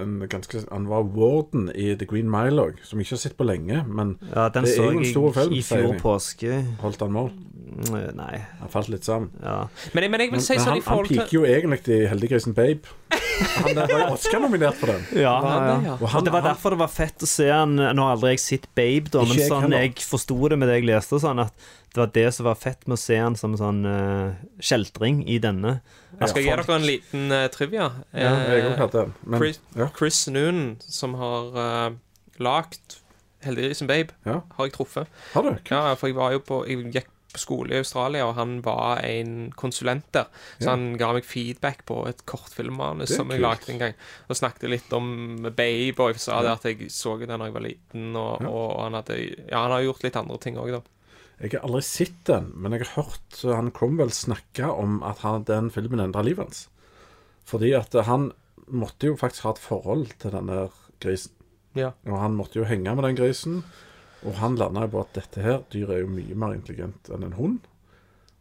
en 0.02 0.14
ganske 0.30 0.62
Han 0.70 0.86
var 0.88 1.02
warden 1.12 1.68
i 1.74 1.90
The 1.98 2.06
Green 2.08 2.30
Mile 2.30 2.62
òg, 2.62 2.78
som 2.86 2.98
jeg 2.98 3.06
ikke 3.08 3.16
har 3.18 3.22
sett 3.26 3.36
på 3.36 3.44
lenge, 3.46 3.82
men 3.86 4.16
ja, 4.34 4.48
den 4.54 4.64
det 4.64 4.72
er 4.72 4.76
så 4.78 4.88
jo 4.92 4.98
en 5.02 5.04
stor 5.12 5.32
film, 5.36 5.52
i 5.52 5.62
fjor 5.66 5.98
påske. 6.00 6.64
holdt 6.80 7.04
han 7.04 7.12
mål. 7.12 7.30
Mm, 7.68 8.16
Nei, 8.16 8.38
Han 8.62 8.70
falt 8.72 8.88
litt 8.88 9.04
sammen. 9.04 9.28
ja. 9.44 9.66
Men, 9.94 10.10
men 10.10 10.20
jeg 10.24 10.32
vil 10.32 10.40
si 10.40 10.54
men 10.56 10.62
sånn 10.64 10.72
han, 10.72 10.78
i 10.80 10.86
forhold 10.86 11.10
til 11.10 11.18
piker 11.20 11.36
jo 11.36 11.44
egentlig 11.44 11.98
i 11.98 12.06
Heldiggrisen 12.08 12.54
Babe. 12.56 12.94
Han 13.38 13.74
var 13.78 13.92
jo 13.92 13.98
Oscar-nominert 14.14 14.78
for 14.80 14.92
den. 14.92 15.04
Ja, 15.18 15.34
ja? 15.42 15.96
Og 15.96 16.06
han, 16.08 16.20
Og 16.20 16.24
det 16.26 16.32
var 16.34 16.44
derfor 16.46 16.74
det 16.74 16.80
var 16.80 16.90
fett 16.92 17.22
å 17.22 17.28
se 17.30 17.48
han 17.50 17.76
Nå 17.78 18.06
har 18.06 18.16
aldri 18.16 18.34
jeg 18.34 18.42
sett 18.44 18.68
Babe, 18.78 19.10
da, 19.14 19.24
men 19.26 19.38
jeg 19.38 19.50
sånn 19.50 19.74
jeg 19.76 19.94
forsto 20.06 20.38
det 20.52 20.58
med 20.60 20.70
det 20.70 20.80
jeg 20.80 20.88
leste, 20.90 21.20
sånn 21.22 21.42
at 21.44 21.68
det 21.94 22.02
var 22.02 22.10
det 22.14 22.26
som 22.36 22.46
var 22.46 22.58
fett 22.60 22.84
med 22.86 22.98
å 22.98 23.00
se 23.00 23.16
han 23.16 23.36
som 23.38 23.54
sånn 23.58 23.80
uh, 23.88 24.36
kjeltring 24.60 25.22
i 25.26 25.38
denne. 25.42 25.78
Jeg 26.18 26.30
skal 26.30 26.44
gi 26.44 26.50
dere 26.52 26.74
en 26.76 26.84
liten 26.86 27.32
uh, 27.32 27.46
trivia. 27.54 27.88
ja, 28.12 28.34
jeg 28.52 28.74
har 28.78 28.92
den. 28.92 29.14
Men 29.24 29.40
Chris, 29.40 29.60
ja. 29.74 29.88
Chris 29.96 30.20
Noonan, 30.28 30.76
som 30.84 31.16
har 31.18 31.56
uh, 31.56 31.96
lagd 32.38 32.98
Heldiggrisen 33.46 33.88
Babe, 33.88 34.14
Ja. 34.26 34.42
har 34.58 34.68
jeg 34.68 34.74
truffet. 34.76 35.08
har 35.32 35.42
du? 35.46 35.54
Ja, 35.70 35.94
for 35.94 36.10
jeg 36.10 36.16
var 36.18 36.32
jo 36.34 36.40
på 36.44 36.60
Jeg 36.68 36.92
gikk 36.92 37.10
på 37.38 37.44
skole 37.46 37.76
i 37.78 37.80
Australia, 37.80 38.26
og 38.26 38.34
han 38.36 38.58
var 38.66 39.00
en 39.06 39.52
konsulent 39.56 40.10
der. 40.12 40.26
Så 40.58 40.66
Ja. 40.66 40.74
han 40.74 40.96
ga 40.98 41.12
meg 41.14 41.24
feedback 41.24 41.86
på 41.86 42.02
et 42.10 42.24
kortfilmmanus 42.26 43.08
Det 43.08 43.16
som 43.16 43.30
jeg 43.30 43.40
lagde 43.40 43.70
en 43.72 43.78
gang. 43.78 43.94
Og 44.28 44.36
snakket 44.36 44.68
litt 44.70 44.92
om 44.92 45.36
Babyboy, 45.48 46.12
jeg 46.12 46.20
sa 46.20 46.42
det 46.42 46.50
at 46.58 46.64
jeg 46.64 46.90
så 46.90 47.16
den 47.18 47.28
da 47.38 47.38
jeg 47.46 47.54
var 47.54 47.62
liten, 47.64 48.14
og, 48.16 48.42
Ja. 48.42 48.48
og 48.48 48.82
han 48.82 48.92
hadde 48.98 49.18
Ja, 49.48 49.62
han 49.62 49.70
har 49.70 49.82
gjort 49.86 50.02
litt 50.02 50.16
andre 50.16 50.38
ting 50.38 50.56
òg, 50.56 50.72
da. 50.72 50.82
Jeg 51.40 51.52
har 51.52 51.60
aldri 51.68 51.82
sett 51.86 52.24
den, 52.26 52.52
men 52.56 52.72
jeg 52.72 52.82
har 52.84 53.04
hørt 53.04 53.42
han 53.54 53.70
Cromwell 53.70 54.10
snakke 54.10 54.66
om 54.76 55.02
at 55.04 55.18
han, 55.18 55.44
den 55.44 55.70
filmen 55.70 56.00
endra 56.00 56.24
livet 56.24 56.38
hans. 56.48 56.68
Fordi 57.46 57.72
at 57.78 57.92
han 58.06 58.32
måtte 58.68 59.06
jo 59.06 59.14
faktisk 59.16 59.42
ha 59.42 59.50
et 59.50 59.58
forhold 59.62 60.08
til 60.18 60.32
denne 60.32 60.68
grisen. 61.00 61.30
Ja. 61.76 61.92
Og 62.06 62.18
han 62.18 62.34
måtte 62.36 62.56
jo 62.58 62.64
henge 62.64 62.92
med 62.94 63.04
den 63.04 63.16
grisen. 63.16 63.62
Og 64.26 64.34
han 64.40 64.56
landa 64.58 64.86
på 64.90 65.00
at 65.04 65.12
dette 65.14 65.42
her 65.44 65.60
dyret 65.70 65.94
er 65.94 66.00
jo 66.02 66.08
mye 66.10 66.34
mer 66.34 66.54
intelligent 66.56 67.10
enn 67.14 67.22
en 67.28 67.36
hund. 67.38 67.58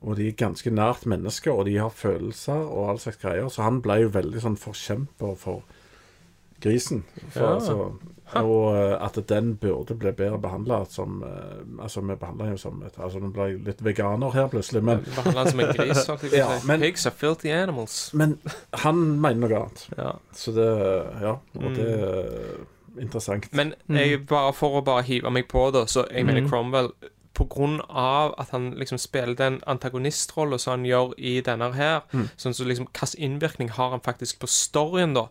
Og 0.01 0.15
de 0.17 0.27
er 0.29 0.37
ganske 0.37 0.69
nært 0.73 1.05
mennesker, 1.09 1.51
og 1.53 1.65
de 1.65 1.77
har 1.77 1.89
følelser 1.89 2.57
og 2.65 2.89
all 2.91 2.99
slags 3.01 3.17
greier. 3.21 3.47
Så 3.49 3.63
han 3.65 3.79
ble 3.81 4.01
jo 4.03 4.09
veldig 4.13 4.41
sånn 4.43 4.57
forkjemper 4.61 5.35
for 5.41 5.63
grisen. 6.61 7.03
For, 7.33 7.41
Ja. 7.41 7.53
altså, 7.55 7.91
og 8.35 8.75
eh, 8.75 9.05
at 9.05 9.17
den 9.29 9.55
burde 9.55 9.95
bli 9.95 10.11
bedre 10.11 10.37
behandla 10.41 10.81
som 10.89 11.21
eh, 11.23 11.83
Altså, 11.83 12.01
vi 12.01 12.15
behandler 12.15 12.49
jo 12.51 12.57
som 12.57 12.81
et 12.83 12.97
Altså, 12.99 13.19
nå 13.23 13.29
ble 13.31 13.45
jeg 13.51 13.61
litt 13.65 13.81
veganer 13.85 14.33
her 14.33 14.47
plutselig, 14.51 14.81
men, 14.83 15.03
Behandla 15.05 15.43
han 15.43 15.51
som 15.53 15.59
en 15.63 15.73
gris, 15.77 16.01
faktisk. 16.09 16.33
Ja, 16.41 16.49
men- 16.65 16.81
Pigs 16.81 17.05
are 17.07 17.15
filthy 17.15 17.49
animals. 17.53 18.11
men 18.13 18.37
han 18.73 19.03
mener 19.21 19.47
noe 19.47 19.61
annet. 19.61 19.85
Ja. 19.97 20.11
Så 20.33 20.51
det 20.57 20.67
Ja, 21.21 21.37
og 21.55 21.69
det 21.77 21.87
er 21.87 22.65
interessant. 23.01 23.47
Men 23.53 23.73
jeg, 23.89 24.25
bare 24.27 24.53
for 24.53 24.79
å 24.79 24.83
bare 24.85 25.03
hive 25.03 25.29
meg 25.31 25.47
på, 25.47 25.69
da, 25.73 25.85
så 25.85 26.05
jeg 26.11 26.25
mener 26.25 26.47
Cromwell 26.49 26.91
på 27.37 27.45
grunn 27.53 27.75
av 27.93 28.31
at 28.41 28.49
han 28.49 28.71
liksom 28.79 28.97
spiller 28.97 29.35
den 29.37 29.59
antagonistrolla 29.69 30.57
som 30.57 30.71
han 30.79 30.85
gjør 30.89 31.11
i 31.21 31.35
denne 31.45 31.67
her, 31.75 31.99
sånn 32.35 32.55
så 32.57 32.65
liksom 32.65 32.87
hvilken 32.89 33.19
innvirkning 33.27 33.69
har 33.75 33.91
han 33.93 34.01
faktisk 34.01 34.39
på 34.41 34.47
storyen, 34.49 35.13
da, 35.13 35.27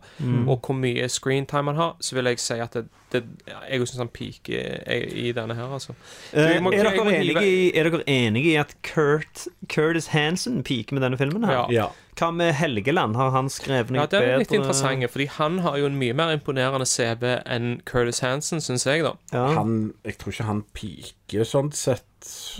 og 0.47 0.61
hvor 0.63 0.77
mye 0.79 1.09
screentime 1.11 1.73
han 1.73 1.75
har, 1.81 1.95
så 1.99 2.15
vil 2.15 2.29
jeg 2.31 2.39
si 2.39 2.53
at 2.63 2.71
det, 2.79 2.85
det 3.11 3.23
Jeg 3.69 3.79
syns 3.87 3.97
han 4.05 4.07
peaker 4.15 4.87
i, 4.87 5.31
denne 5.35 5.53
her, 5.59 5.67
altså. 5.67 5.95
Eh, 6.31 6.61
må- 6.63 6.71
er, 6.71 6.83
dere 6.87 7.11
enige 7.19 7.43
i, 7.43 7.71
er 7.75 7.89
dere 7.89 8.03
enige 8.07 8.53
i 8.53 8.55
at 8.55 8.71
Kurt, 8.83 9.47
Curtis 9.67 10.07
Hansen 10.15 10.63
piker 10.63 10.93
med 10.95 11.03
denne 11.03 11.17
filmen? 11.19 11.43
her? 11.43 11.53
Ja. 11.53 11.67
Ja. 11.71 11.87
Hva 12.17 12.31
med 12.33 12.53
Helgeland? 12.57 13.15
Har 13.15 13.29
han 13.35 13.49
skrevet 13.53 13.91
noe 13.93 14.07
bedre? 14.07 14.21
Ja, 14.21 14.25
det 14.25 14.33
er 14.33 14.39
litt 14.41 14.49
bedre? 14.49 14.61
interessant, 14.63 15.09
fordi 15.13 15.27
han 15.37 15.59
har 15.65 15.77
jo 15.77 15.85
en 15.85 15.97
mye 15.99 16.13
mer 16.17 16.31
imponerende 16.33 16.87
CV 16.89 17.25
enn 17.45 17.81
Curtis 17.85 18.19
Hansen, 18.25 18.59
syns 18.63 18.87
jeg, 18.89 19.03
da. 19.05 19.13
Ja. 19.33 19.47
Han 19.59 19.93
Jeg 20.03 20.17
tror 20.17 20.33
ikke 20.33 20.47
han 20.49 20.63
piker 20.73 21.43
sånn 21.45 21.69
sett. 21.77 22.05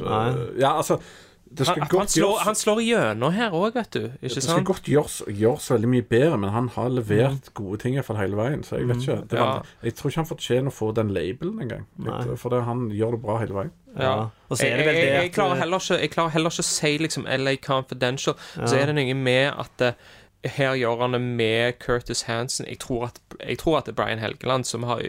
Nei. 0.06 0.28
Ja, 0.62 0.76
altså 0.78 1.00
Det 1.50 1.64
skal 1.66 1.80
Han, 1.80 1.88
han, 1.96 2.08
slår, 2.12 2.24
gjøres 2.28 2.44
han 2.44 2.56
slår 2.60 2.80
gjennom 2.84 3.32
her 3.32 3.54
òg, 3.56 3.74
vet 3.74 3.92
du. 3.96 4.02
Ikke 4.20 4.36
Det 4.36 4.44
skal 4.44 4.58
sant? 4.58 4.66
godt 4.68 4.84
gjøres, 4.92 5.22
gjøres 5.32 5.70
veldig 5.72 5.90
mye 5.94 6.04
bedre, 6.04 6.38
men 6.38 6.50
han 6.52 6.68
har 6.76 6.90
levert 6.92 7.54
gode 7.56 7.80
ting 7.80 7.96
iallfall 7.96 8.20
hele 8.20 8.36
veien. 8.36 8.64
Så 8.68 8.76
jeg 8.78 8.90
vet 8.90 9.00
ikke 9.02 9.16
det 9.32 9.40
Ja. 9.40 9.62
Jeg 9.82 9.96
tror 9.96 10.12
ikke 10.12 10.22
han 10.26 10.28
fortjener 10.28 10.68
å 10.68 10.76
få 10.76 10.94
den 10.94 11.14
labelen 11.16 11.62
engang. 11.64 11.86
For 12.38 12.50
det, 12.52 12.64
han 12.68 12.90
gjør 12.92 13.16
det 13.16 13.22
bra 13.24 13.38
hele 13.40 13.56
veien. 13.62 13.72
Ja. 13.98 14.30
Jeg, 14.50 14.86
jeg, 14.86 14.96
jeg, 14.96 15.32
klarer 15.36 15.60
heller 15.60 15.82
ikke, 15.82 16.00
jeg 16.00 16.12
klarer 16.14 16.36
heller 16.36 16.54
ikke 16.54 16.64
å 16.64 16.70
si 16.70 16.94
liksom 17.02 17.28
LA 17.28 17.58
Confidential. 17.64 18.38
Så 18.64 18.78
er 18.78 18.90
det 18.90 18.96
noe 18.98 19.18
med 19.18 19.52
at 19.52 19.84
eh, 19.84 19.98
her 20.58 20.78
gjør 20.80 21.04
han 21.04 21.18
det 21.18 21.22
med 21.22 21.80
Curtis 21.84 22.26
Hansen. 22.30 22.68
Jeg 22.70 22.80
tror 22.86 23.10
at, 23.10 23.22
jeg 23.42 23.60
tror 23.60 23.80
at 23.80 23.90
det 23.90 23.96
er 23.96 24.00
Brian 24.00 24.24
Helgeland 24.24 24.68
som 24.70 24.86
har 24.88 25.04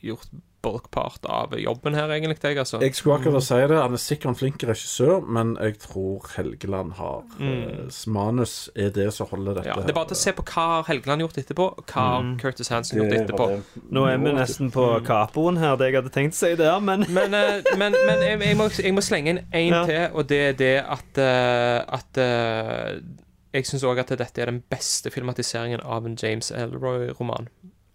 gjort 0.00 0.32
bulkpart 0.62 1.24
av 1.24 1.54
jobben 1.58 1.94
her, 1.96 2.10
egentlig. 2.12 2.36
Jeg, 2.42 2.58
altså. 2.58 2.80
Jeg 2.82 2.94
skulle 2.94 3.16
akkurat 3.20 3.44
si 3.46 3.54
det. 3.70 3.76
Han 3.80 3.96
er 3.96 4.00
sikkert 4.02 4.30
en 4.32 4.36
flink 4.38 4.64
regissør, 4.68 5.20
men 5.24 5.54
jeg 5.60 5.78
tror 5.82 6.26
Helgeland 6.36 6.92
har 6.98 7.22
eh, 7.40 7.88
Manus 8.12 8.54
er 8.74 8.90
det 8.96 9.08
som 9.16 9.28
holder 9.30 9.54
dette 9.60 9.70
Mm. 9.70 9.76
ja, 9.76 9.86
det 9.86 9.92
er 9.92 9.96
bare 9.96 10.10
til 10.10 10.16
å 10.16 10.20
se 10.20 10.32
på 10.36 10.44
hva 10.50 10.66
har 10.74 10.86
Helgeland 10.88 11.22
gjort 11.24 11.38
etterpå, 11.42 11.66
og 11.78 11.92
hva 11.94 12.06
mm. 12.24 12.30
Curtis 12.40 12.68
Hansen 12.72 12.98
gjort 13.00 13.12
etterpå. 13.20 13.46
det. 13.52 13.84
Nå 13.92 14.04
er 14.10 14.16
vi 14.20 14.32
nesten 14.36 14.70
på 14.74 14.86
Capoen 15.06 15.60
her, 15.60 15.76
det 15.80 15.90
jeg 15.90 15.98
hadde 16.00 16.12
tenkt 16.14 16.34
å 16.36 16.40
si 16.40 16.52
der, 16.58 16.78
men 16.80 17.04
Men, 17.20 17.34
eh, 17.34 17.60
men, 17.76 17.96
men 18.06 18.22
jeg, 18.24 18.40
jeg, 18.40 18.56
må, 18.56 18.68
jeg 18.76 18.94
må 18.96 19.04
slenge 19.04 19.34
inn 19.34 19.42
én 19.52 19.72
Ja. 19.74 19.84
til, 19.86 20.06
og 20.14 20.28
det 20.28 20.40
er 20.48 20.56
det 20.58 20.74
at, 20.84 21.18
eh, 21.20 21.98
at 21.98 22.22
Jeg 23.52 23.66
syns 23.66 23.82
òg 23.84 23.98
at 23.98 24.12
dette 24.14 24.40
er 24.42 24.46
den 24.46 24.62
beste 24.70 25.10
filmatiseringen 25.10 25.80
av 25.82 26.06
en 26.06 26.16
James 26.22 26.52
Elroy-roman. 26.54 27.48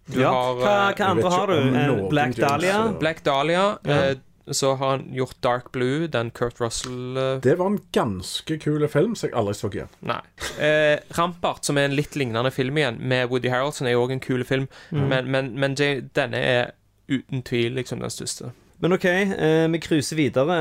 Du 0.06 0.20
ja. 0.20 0.30
har, 0.30 0.54
Hva, 0.60 0.74
eh, 0.90 0.94
hva 1.00 1.10
andre 1.14 1.30
har 1.34 1.46
du? 1.50 1.76
Eh, 1.76 2.08
Black 2.10 2.36
Dahlia? 2.38 2.78
Black 3.00 3.24
Dahlia. 3.26 3.78
Ja. 3.82 3.98
eh, 4.10 4.16
så 4.50 4.76
har 4.78 4.90
han 4.92 5.08
gjort 5.10 5.40
Dark 5.42 5.72
Blue, 5.74 6.06
den 6.06 6.28
Kurt 6.30 6.60
Russell 6.60 7.16
eh, 7.18 7.40
Det 7.42 7.56
var 7.58 7.66
en 7.66 7.80
ganske 7.92 8.58
kul 8.62 8.84
film 8.88 9.16
som 9.18 9.26
jeg 9.26 9.34
aldri 9.40 9.54
så 9.58 9.70
igjen. 9.74 9.88
Nei. 10.06 10.20
Eh, 10.62 11.00
Rampart, 11.18 11.64
som 11.66 11.78
er 11.80 11.88
en 11.88 11.96
litt 11.98 12.14
lignende 12.14 12.52
film 12.54 12.78
igjen, 12.78 13.00
med 13.02 13.26
Woody 13.32 13.50
Harrelson, 13.50 13.88
er 13.90 13.96
jo 13.96 14.04
òg 14.04 14.12
en 14.14 14.22
kul 14.22 14.44
film, 14.46 14.68
men, 14.94 15.26
men, 15.34 15.50
men 15.58 15.74
J- 15.74 16.04
denne 16.14 16.38
er 16.38 16.70
uten 17.10 17.42
tvil 17.42 17.74
liksom 17.80 17.98
den 18.06 18.14
største. 18.14 18.52
Men 18.78 18.94
OK, 18.94 19.04
eh, 19.10 19.66
vi 19.74 19.82
cruiser 19.82 20.16
videre 20.22 20.60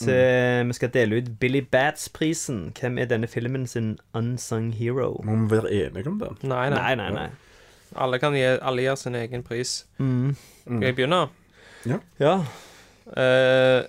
til 0.00 0.66
Vi 0.70 0.72
skal 0.78 0.88
dele 0.94 1.18
ut 1.20 1.28
Billy 1.42 1.60
Bats-prisen. 1.60 2.70
Hvem 2.80 2.96
er 3.02 3.04
denne 3.10 3.28
filmen 3.28 3.66
sin 3.68 3.98
unsung 4.16 4.72
hero? 4.72 5.18
Må 5.28 5.36
vi 5.44 5.58
være 5.58 5.72
enige 5.82 6.08
om 6.08 6.16
den? 6.22 6.38
Nei, 6.48 6.70
nei. 6.72 6.78
Nei, 6.80 6.94
nei, 6.96 7.10
nei. 7.18 7.28
Alle 7.96 8.18
kan 8.22 8.34
gi 8.34 8.44
Alle 8.60 8.82
gir 8.82 8.96
sin 8.96 9.14
egen 9.18 9.42
pris. 9.42 9.84
Mm. 9.98 10.36
Skal 10.64 10.82
jeg 10.90 10.96
begynne? 10.96 11.28
Ja. 12.20 12.44
Eh, 13.16 13.82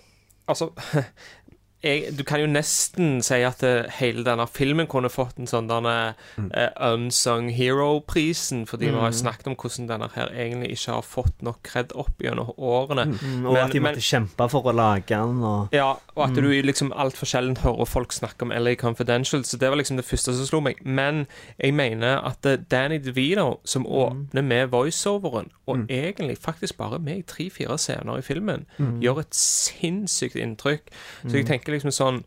altså 0.48 0.70
jeg, 1.84 2.12
Du 2.18 2.24
kan 2.28 2.40
jo 2.42 2.48
nesten 2.50 3.20
si 3.26 3.40
at 3.46 3.64
eh, 3.66 3.88
hele 4.00 4.24
denne 4.26 4.46
filmen 4.50 4.88
kunne 4.90 5.10
fått 5.10 5.40
en 5.42 5.50
sånn 5.50 5.70
denne 5.70 5.94
uh, 6.14 6.92
Unsung 6.94 7.50
Hero-prisen, 7.54 8.66
fordi 8.70 8.92
vi 8.92 9.02
har 9.02 9.14
snakket 9.18 9.50
om 9.52 9.56
hvordan 9.58 9.90
denne 9.90 10.10
her 10.16 10.30
egentlig 10.34 10.76
ikke 10.76 10.98
har 11.00 11.06
fått 11.08 11.42
nok 11.46 11.62
kred 11.66 11.94
opp 11.98 12.22
gjennom 12.22 12.54
årene. 12.58 13.08
Mm, 13.12 13.46
og 13.48 13.54
Men- 13.54 13.64
at 13.66 13.74
de 13.74 13.82
måtte 13.82 14.02
men- 14.02 14.10
kjempe 14.12 14.50
for 14.54 14.70
å 14.70 14.76
lage 14.78 15.10
den. 15.10 15.42
Og... 15.42 15.74
Ja, 15.74 15.96
og 16.16 16.24
at 16.26 16.36
du 16.36 16.42
liksom 16.42 16.92
altfor 16.96 17.26
sjelden 17.26 17.58
hører 17.64 17.86
folk 17.88 18.12
snakke 18.12 18.44
om 18.44 18.52
LA 18.52 18.74
Confidential. 18.76 19.46
Så 19.46 19.58
det 19.58 19.70
var 19.70 19.78
liksom 19.80 19.96
det 19.98 20.06
første 20.06 20.34
som 20.36 20.46
slo 20.46 20.60
meg. 20.60 20.82
Men 20.84 21.26
jeg 21.58 21.74
mener 21.74 22.20
at 22.28 22.46
eh, 22.46 22.58
Danny 22.72 22.98
DeVito, 23.00 23.60
som 23.66 23.88
åpner 23.88 24.42
med 24.44 24.68
voiceoveren, 24.74 25.52
og 25.68 25.86
egentlig 25.90 26.38
faktisk 26.38 26.78
bare 26.78 27.00
med 27.00 27.18
i 27.18 27.22
tre-fire 27.22 27.78
scener 27.78 28.18
i 28.18 28.22
filmen, 28.22 28.66
gjør 29.02 29.20
et 29.24 29.36
sinnssykt 29.36 30.36
inntrykk. 30.36 30.92
Så 31.28 31.38
jeg 31.38 31.48
tenker 31.48 31.72
liksom 31.74 31.92
sånn 31.92 32.24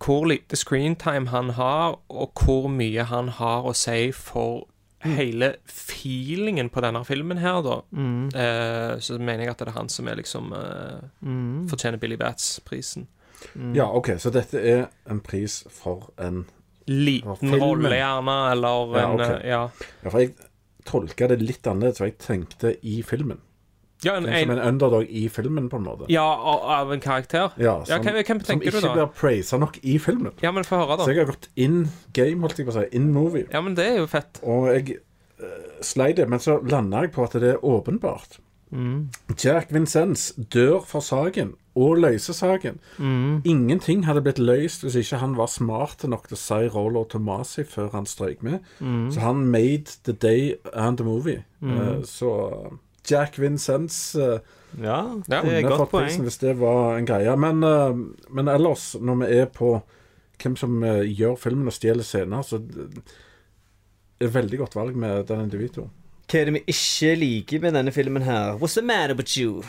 Hvor 0.00 0.24
lite 0.24 0.56
screentime 0.56 1.28
han 1.28 1.50
har, 1.50 1.98
og 2.08 2.32
hvor 2.40 2.68
mye 2.72 3.04
han 3.04 3.28
har 3.28 3.62
å 3.68 3.74
si 3.76 4.10
for 4.16 4.66
hele 5.04 5.54
feelingen 5.66 6.68
på 6.72 6.80
denne 6.80 7.04
filmen 7.04 7.38
her, 7.38 7.60
da. 7.64 7.76
Eh, 8.36 8.98
så 9.00 9.18
mener 9.18 9.44
jeg 9.44 9.50
at 9.50 9.58
det 9.58 9.68
er 9.68 9.76
han 9.78 9.88
som 9.88 10.08
er 10.08 10.16
liksom 10.16 10.52
eh, 10.56 11.00
fortjener 11.68 11.98
Billy 12.00 12.16
Bats-prisen. 12.16 13.06
Ja, 13.74 13.86
OK, 13.96 14.12
så 14.18 14.30
dette 14.34 14.60
er 14.60 14.86
en 15.10 15.20
pris 15.20 15.62
for 15.70 16.10
en 16.18 16.46
Liten 16.90 17.54
rolle, 17.60 17.92
gjerne, 17.94 18.38
eller 18.52 18.96
Ja, 18.96 19.04
en 19.04 19.20
ok. 19.20 19.26
eh, 19.28 19.48
ja. 19.48 19.60
Ja, 20.02 20.10
for 20.10 20.18
jeg 20.24 20.34
tolka 20.88 21.28
det 21.28 21.40
litt 21.42 21.66
annerledes, 21.70 22.00
for 22.00 22.08
jeg 22.08 22.18
tenkte 22.18 22.72
i 22.82 23.02
filmen. 23.06 23.38
Ja, 24.02 24.14
en, 24.16 24.24
Som 24.24 24.32
en, 24.32 24.50
en 24.56 24.62
underdog 24.64 25.04
i 25.12 25.26
filmen, 25.28 25.68
på 25.68 25.76
en 25.76 25.84
måte. 25.84 26.06
ja, 26.08 26.24
av 26.24 26.92
en 26.92 27.00
karakter? 27.00 27.52
Ja, 27.60 27.84
Ja, 27.86 27.98
hvem, 28.00 28.40
som 28.42 28.62
ikke 28.62 28.80
blir 28.80 29.10
praisa 29.12 29.58
nok 29.60 29.76
i 29.84 29.98
filmen. 30.00 30.32
Ja, 30.42 30.50
men 30.56 30.64
få 30.64 30.80
høre, 30.80 31.04
Så 31.04 31.12
jeg 31.12 31.26
har 31.26 31.32
gått 31.34 31.48
in 31.54 31.90
game, 32.16 32.40
holdt 32.40 32.58
jeg 32.58 32.66
på 32.66 32.72
å 32.72 32.78
si. 32.80 32.86
In 32.96 33.12
movie. 33.12 33.46
Ja, 33.52 33.60
men 33.60 33.76
det 33.76 33.86
er 33.86 33.98
jo 34.00 34.06
fett. 34.08 34.40
Og 34.42 34.70
jeg 34.72 34.96
uh, 35.42 35.46
sleit 35.84 36.16
det, 36.16 36.28
men 36.32 36.40
så 36.40 36.58
landa 36.64 37.04
jeg 37.04 37.12
på 37.12 37.24
at 37.28 37.36
det 37.44 37.54
er 37.58 37.60
åpenbart. 37.64 38.40
Jack 39.36 39.72
Vincennes 39.74 40.32
dør 40.36 40.80
for 40.86 41.02
saken, 41.04 41.54
og 41.78 42.00
løse 42.02 42.34
saken. 42.34 42.78
Ingenting 43.46 44.04
hadde 44.06 44.22
blitt 44.24 44.40
løst 44.42 44.82
hvis 44.84 44.98
ikke 45.02 45.20
han 45.22 45.36
var 45.38 45.50
smart 45.52 46.02
nok 46.08 46.28
til 46.28 46.36
å 46.36 46.40
si 46.40 46.70
Rollo 46.74 47.04
Tomasi 47.08 47.64
før 47.68 47.92
han 47.94 48.08
strøyk 48.10 48.42
med. 48.46 48.58
Så 49.14 49.22
han 49.22 49.46
made 49.50 50.00
the 50.04 50.12
day 50.12 50.54
and 50.74 50.98
the 50.98 51.06
movie. 51.06 51.44
Eh, 51.62 52.02
så 52.04 52.32
Jack 53.06 53.38
Vincennes 53.38 54.16
uh, 54.16 54.38
Ja, 54.80 55.16
det 55.26 55.34
er 55.34 55.40
et 55.40 55.64
kunne 55.64 55.70
godt 55.70 55.80
fått 55.80 55.94
prisen 55.94 56.20
poeng. 56.20 56.26
hvis 56.28 56.38
det 56.42 56.52
var 56.60 56.98
en 56.98 57.06
greie. 57.08 57.36
Men, 57.36 57.64
uh, 57.64 57.96
men 58.30 58.48
ellers, 58.48 58.92
når 59.00 59.22
vi 59.22 59.30
er 59.40 59.48
på 59.50 59.78
hvem 60.40 60.56
som 60.56 60.82
gjør 61.04 61.36
filmen 61.36 61.68
og 61.68 61.74
stjeler 61.76 62.06
scener, 62.06 62.44
så 62.46 62.60
er 64.20 64.34
veldig 64.34 64.60
godt 64.62 64.76
valg 64.76 64.96
med 64.96 65.26
den 65.28 65.46
individuen 65.46 65.90
Hva 66.30 66.40
er 66.40 66.48
det 66.48 66.54
vi 66.58 66.62
ikke 66.72 67.14
liker 67.18 67.64
med 67.64 67.74
denne 67.76 67.92
filmen 67.92 68.24
her? 68.24 68.56
What's 68.60 68.78
the 68.78 68.84
matter 68.86 69.16
with 69.18 69.36
you? 69.36 69.64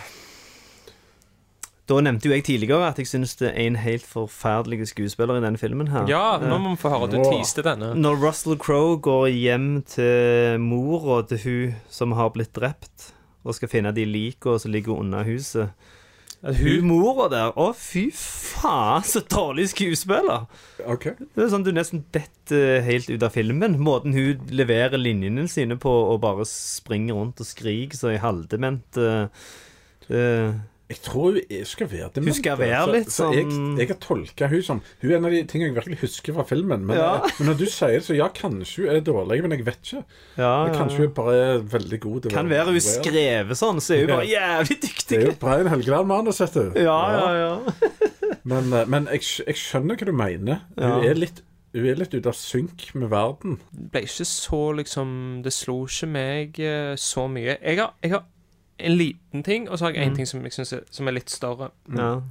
Da 1.92 1.98
nevnte 2.00 2.30
jo 2.30 2.36
jeg 2.36 2.46
tidligere 2.48 2.88
at 2.88 3.00
jeg 3.02 3.10
syns 3.10 3.34
det 3.42 3.50
er 3.50 3.66
en 3.66 3.78
helt 3.82 4.06
forferdelig 4.08 4.88
skuespiller 4.94 5.42
i 5.42 5.44
denne 5.44 5.60
filmen 5.60 5.90
her. 5.92 6.06
Ja, 6.08 6.38
nå 6.40 6.60
må 6.62 6.76
vi 6.76 6.80
få 6.80 6.92
høre. 6.94 7.10
at 7.10 7.16
Du 7.18 7.24
tiste 7.26 7.66
denne. 7.66 7.92
Når 8.00 8.22
Russell 8.22 8.56
Crowe 8.62 9.00
går 9.04 9.28
hjem 9.34 9.72
til 9.92 10.62
mora 10.64 11.22
til 11.28 11.42
hun 11.44 11.82
som 11.92 12.16
har 12.16 12.32
blitt 12.32 12.54
drept, 12.56 13.12
og 13.44 13.58
skal 13.58 13.72
finne 13.72 13.92
de 13.92 14.06
likene 14.08 14.62
som 14.62 14.72
ligger 14.72 15.02
under 15.02 15.26
huset 15.26 15.72
Hun 16.46 16.54
Hun 16.60 16.84
mora 16.86 17.26
der 17.32 17.56
Å, 17.58 17.72
fy 17.74 18.04
faen, 18.14 19.02
så 19.06 19.24
dårlig 19.26 19.72
skuespiller! 19.74 20.46
Ok. 20.86 21.08
Det 21.18 21.44
er 21.44 21.50
sånn 21.50 21.66
Du 21.66 21.72
nesten 21.74 22.06
detter 22.14 22.86
helt 22.86 23.10
ut 23.10 23.26
av 23.26 23.34
filmen. 23.34 23.80
Måten 23.82 24.14
hun 24.16 24.48
leverer 24.54 25.02
linjene 25.02 25.48
sine 25.50 25.78
på 25.82 25.90
og 25.90 26.22
bare 26.24 26.46
springer 26.50 27.18
rundt 27.18 27.42
og 27.42 27.50
skriker 27.50 27.98
så 27.98 28.14
i 28.14 28.22
halvdement 28.22 29.02
Uh, 29.02 29.28
eh, 30.12 30.56
Jeg 30.92 31.00
tror 31.06 31.38
hun 31.40 31.66
skal 31.70 31.88
være 31.92 32.10
dement. 32.18 32.28
Hun 32.34 32.38
skal 32.42 32.58
være 32.60 32.82
litt 32.92 33.12
så 33.16 33.30
jeg, 33.34 33.46
sånn- 33.48 33.78
jeg 33.80 33.88
har 33.94 34.00
tolka 34.04 34.50
hun 34.52 34.62
som 34.68 34.82
Hun 35.02 35.12
er 35.12 35.16
en 35.18 35.26
av 35.30 35.32
de 35.32 35.42
tingene 35.48 35.70
jeg 35.72 35.78
virkelig 35.80 36.00
husker 36.04 36.34
fra 36.36 36.44
filmen. 36.50 36.86
Men, 36.86 36.98
Ja. 36.98 37.22
men 37.40 37.48
når 37.52 37.58
du 37.62 37.66
sier 37.72 37.96
det, 37.96 38.04
så 38.10 38.16
ja, 38.18 38.28
kanskje 38.36 38.86
hun 38.86 38.96
er 38.96 39.02
dårlig, 39.08 39.42
men 39.46 39.52
jeg 39.56 39.66
vet 39.66 39.80
ikke. 39.82 40.04
Ja, 40.38 40.52
ja, 40.68 40.74
kanskje 40.76 40.98
hun 41.06 41.14
bare 41.16 41.38
er 41.56 41.60
veldig 41.64 42.00
god 42.04 42.22
til 42.24 42.32
å 42.32 42.34
Kan 42.36 42.50
være 42.52 42.66
hun 42.76 42.80
skrevet 42.84 43.58
sånn, 43.62 43.80
så 43.82 43.96
er 43.96 44.00
hun 44.06 44.16
bare 44.18 44.28
jævlig 44.28 44.78
dyktig. 44.82 45.08
Det 45.16 45.22
er 45.22 45.26
jo 45.32 45.38
Brein 45.40 45.68
Helgeland-manus, 45.72 46.42
vet 46.44 46.54
du. 46.60 46.80
Ja, 46.84 47.00
ja, 47.16 47.30
ja. 47.40 47.54
Men, 48.44 48.74
eh, 48.74 48.86
men 48.90 49.06
jeg, 49.12 49.22
jeg 49.46 49.56
skjønner 49.56 49.96
hva 50.00 50.06
du 50.06 50.12
mener. 50.18 50.62
Hun 50.78 51.04
Ja. 51.04 51.10
er 51.12 51.16
litt 51.16 51.42
hun 51.74 51.86
er 51.88 51.96
litt 51.96 52.12
ute 52.14 52.28
av 52.28 52.36
synk 52.36 52.90
med 53.00 53.10
verden. 53.14 53.54
ble 53.72 54.02
ikke 54.04 54.26
så 54.28 54.76
liksom 54.76 55.42
Det 55.42 55.54
slo 55.56 55.86
ikke 55.88 56.10
meg 56.12 56.60
eh, 56.60 56.96
så 57.00 57.30
mye. 57.32 57.56
Jeg 57.64 57.78
har, 57.80 57.94
jeg 58.04 58.12
har 58.12 58.24
en 58.84 58.98
liten 58.98 59.44
ting, 59.44 59.70
og 59.70 59.78
så 59.80 59.86
har 59.86 59.94
jeg 59.94 60.08
en 60.08 60.16
ting 60.16 60.28
som 60.28 60.44
jeg 60.44 60.54
synes 60.54 60.74
er, 60.74 60.80
som 60.92 61.08
er 61.08 61.12
litt 61.20 61.30
større. 61.30 61.72
ja. 61.98 62.22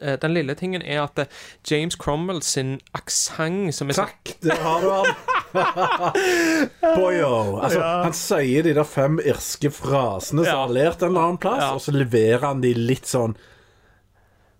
Eh, 0.00 0.16
Den 0.16 0.32
lille 0.32 0.54
tingen 0.56 0.80
er 0.82 1.02
at 1.02 1.18
eh, 1.18 1.26
James 1.70 1.94
Cromwell 2.00 2.40
sin 2.42 2.78
aksent 2.94 3.74
som 3.76 3.90
er 3.90 3.92
Takk, 3.98 4.30
der 4.42 4.54
har 4.56 4.80
du 4.80 4.88
han! 4.90 5.06
Boyo. 6.96 7.58
Altså, 7.60 7.80
Han 8.06 8.12
sier 8.16 8.62
de 8.64 8.72
der 8.74 8.84
fem 8.88 9.18
irske 9.20 9.70
frasene 9.70 10.44
som 10.44 10.48
Ja. 10.54 10.66
har 10.66 10.72
lært 10.72 11.02
en 11.02 11.08
eller 11.12 11.20
annen 11.26 11.38
plass, 11.38 11.62
Ja. 11.62 11.72
og 11.74 11.80
så 11.80 11.92
leverer 11.92 12.40
han 12.46 12.60
de 12.62 12.72
litt 12.74 13.04
sånn 13.06 13.36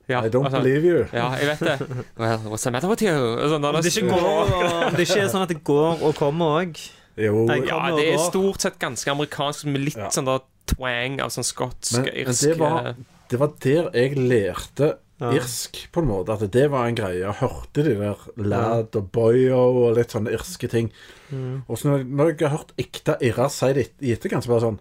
ja, 0.08 0.20
I 0.20 0.28
don't 0.28 0.44
altså, 0.44 0.60
believe 0.60 0.84
you. 0.84 1.04
Ja, 1.14 1.30
jeg 1.38 1.46
vet 1.46 1.60
det. 1.60 1.88
Well, 2.18 2.38
what's 2.50 2.64
the 2.64 2.70
matter 2.70 2.88
with 2.88 3.02
you? 3.02 3.14
Sånn, 3.48 3.62
det 3.62 3.86
ikke 3.96 4.10
går 4.10 4.26
og, 4.26 4.96
det 4.96 5.06
ikke 5.08 5.20
er 5.22 5.28
sånn 5.32 5.42
at 5.46 5.48
det 5.48 5.62
går 5.64 6.02
og 6.02 6.14
kommer 6.18 6.58
òg. 6.60 6.76
Jo, 7.16 7.46
Nei, 7.46 7.62
Ja, 7.68 7.78
det 7.96 8.08
er 8.12 8.18
stort 8.18 8.60
sett 8.60 8.78
ganske 8.82 9.08
amerikansk, 9.10 9.64
med 9.70 9.80
litt 9.86 9.96
Ja. 9.96 10.08
sånn 10.10 10.26
der 10.26 10.40
twang 10.66 11.20
av 11.24 11.32
sånn 11.34 11.46
skotsk, 11.46 11.96
men 11.98 12.10
irsk 12.24 12.44
det, 12.46 12.58
var, 12.60 12.92
det 13.30 13.40
var 13.40 13.56
der 13.64 13.88
jeg 13.96 14.16
lærte 14.18 14.92
Ja. 15.22 15.30
irsk, 15.38 15.76
på 15.94 16.00
en 16.02 16.08
måte. 16.08 16.34
At 16.34 16.52
det 16.52 16.64
var 16.72 16.88
en 16.88 16.96
greie. 16.98 17.20
Jeg 17.22 17.36
hørte 17.38 17.84
de 17.86 17.92
der 17.94 18.24
lad 18.42 18.96
og 18.98 19.10
boyo 19.14 19.58
og 19.84 19.96
litt 19.96 20.10
sånne 20.10 20.32
irske 20.34 20.66
ting. 20.68 20.88
Mm. 21.30 21.60
Og 21.68 21.78
så 21.78 21.92
når, 21.92 22.02
når 22.08 22.32
jeg 22.32 22.48
har 22.48 22.56
hørt 22.56 22.72
ekte 22.82 23.14
irrer 23.22 23.48
si 23.54 23.68
det 23.76 23.84
i 24.02 24.10
etterkant, 24.16 24.42
så 24.44 24.50
bare 24.54 24.64
sånn 24.66 24.80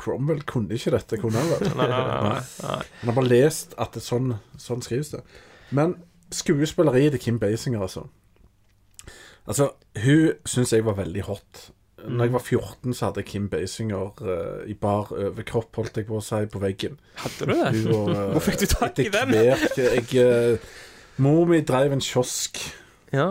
Cromwell 0.00 0.40
kunne 0.48 0.72
ikke 0.78 0.92
dette, 0.94 1.18
kunne 1.20 1.36
han 1.42 1.50
vel? 1.50 1.72
Nei, 1.80 1.88
nei, 1.90 2.04
nei, 2.06 2.20
nei. 2.30 2.76
Han 3.02 3.10
har 3.10 3.16
bare 3.18 3.28
lest 3.28 3.74
at 3.76 3.92
det 3.98 4.00
sånn, 4.04 4.30
sånn 4.56 4.80
skrives 4.86 5.10
det. 5.16 5.20
Men 5.76 5.96
skuespilleriet 6.32 7.12
til 7.16 7.20
Kim 7.24 7.40
Basinger, 7.42 7.82
altså. 7.84 8.06
Altså, 9.50 9.72
hun 10.04 10.38
syns 10.48 10.72
jeg 10.72 10.84
var 10.86 10.96
veldig 11.00 11.26
hot. 11.26 11.66
Når 12.08 12.24
jeg 12.24 12.32
var 12.32 12.44
14, 12.44 12.94
så 12.94 13.06
hadde 13.06 13.22
jeg 13.22 13.28
Kim 13.30 13.48
Basinger 13.52 14.22
uh, 14.22 14.62
i 14.70 14.74
bar 14.74 15.12
overkropp, 15.12 15.74
holdt 15.76 16.00
jeg 16.00 16.08
på 16.08 16.18
å 16.18 16.24
si, 16.24 16.40
på 16.50 16.62
veggen. 16.62 16.98
Hadde 17.20 17.48
du 17.48 17.52
det? 17.52 17.84
Var, 17.90 18.12
uh, 18.14 18.26
Hvor 18.34 18.44
fikk 18.46 18.60
du 18.62 18.66
tak 18.72 19.00
i 19.02 19.08
den? 19.12 19.34
Jeg, 19.36 20.06
uh, 20.16 20.70
mor 21.20 21.48
mi 21.50 21.60
drev 21.66 21.96
en 21.96 22.04
kiosk. 22.04 22.62
Ja. 23.12 23.30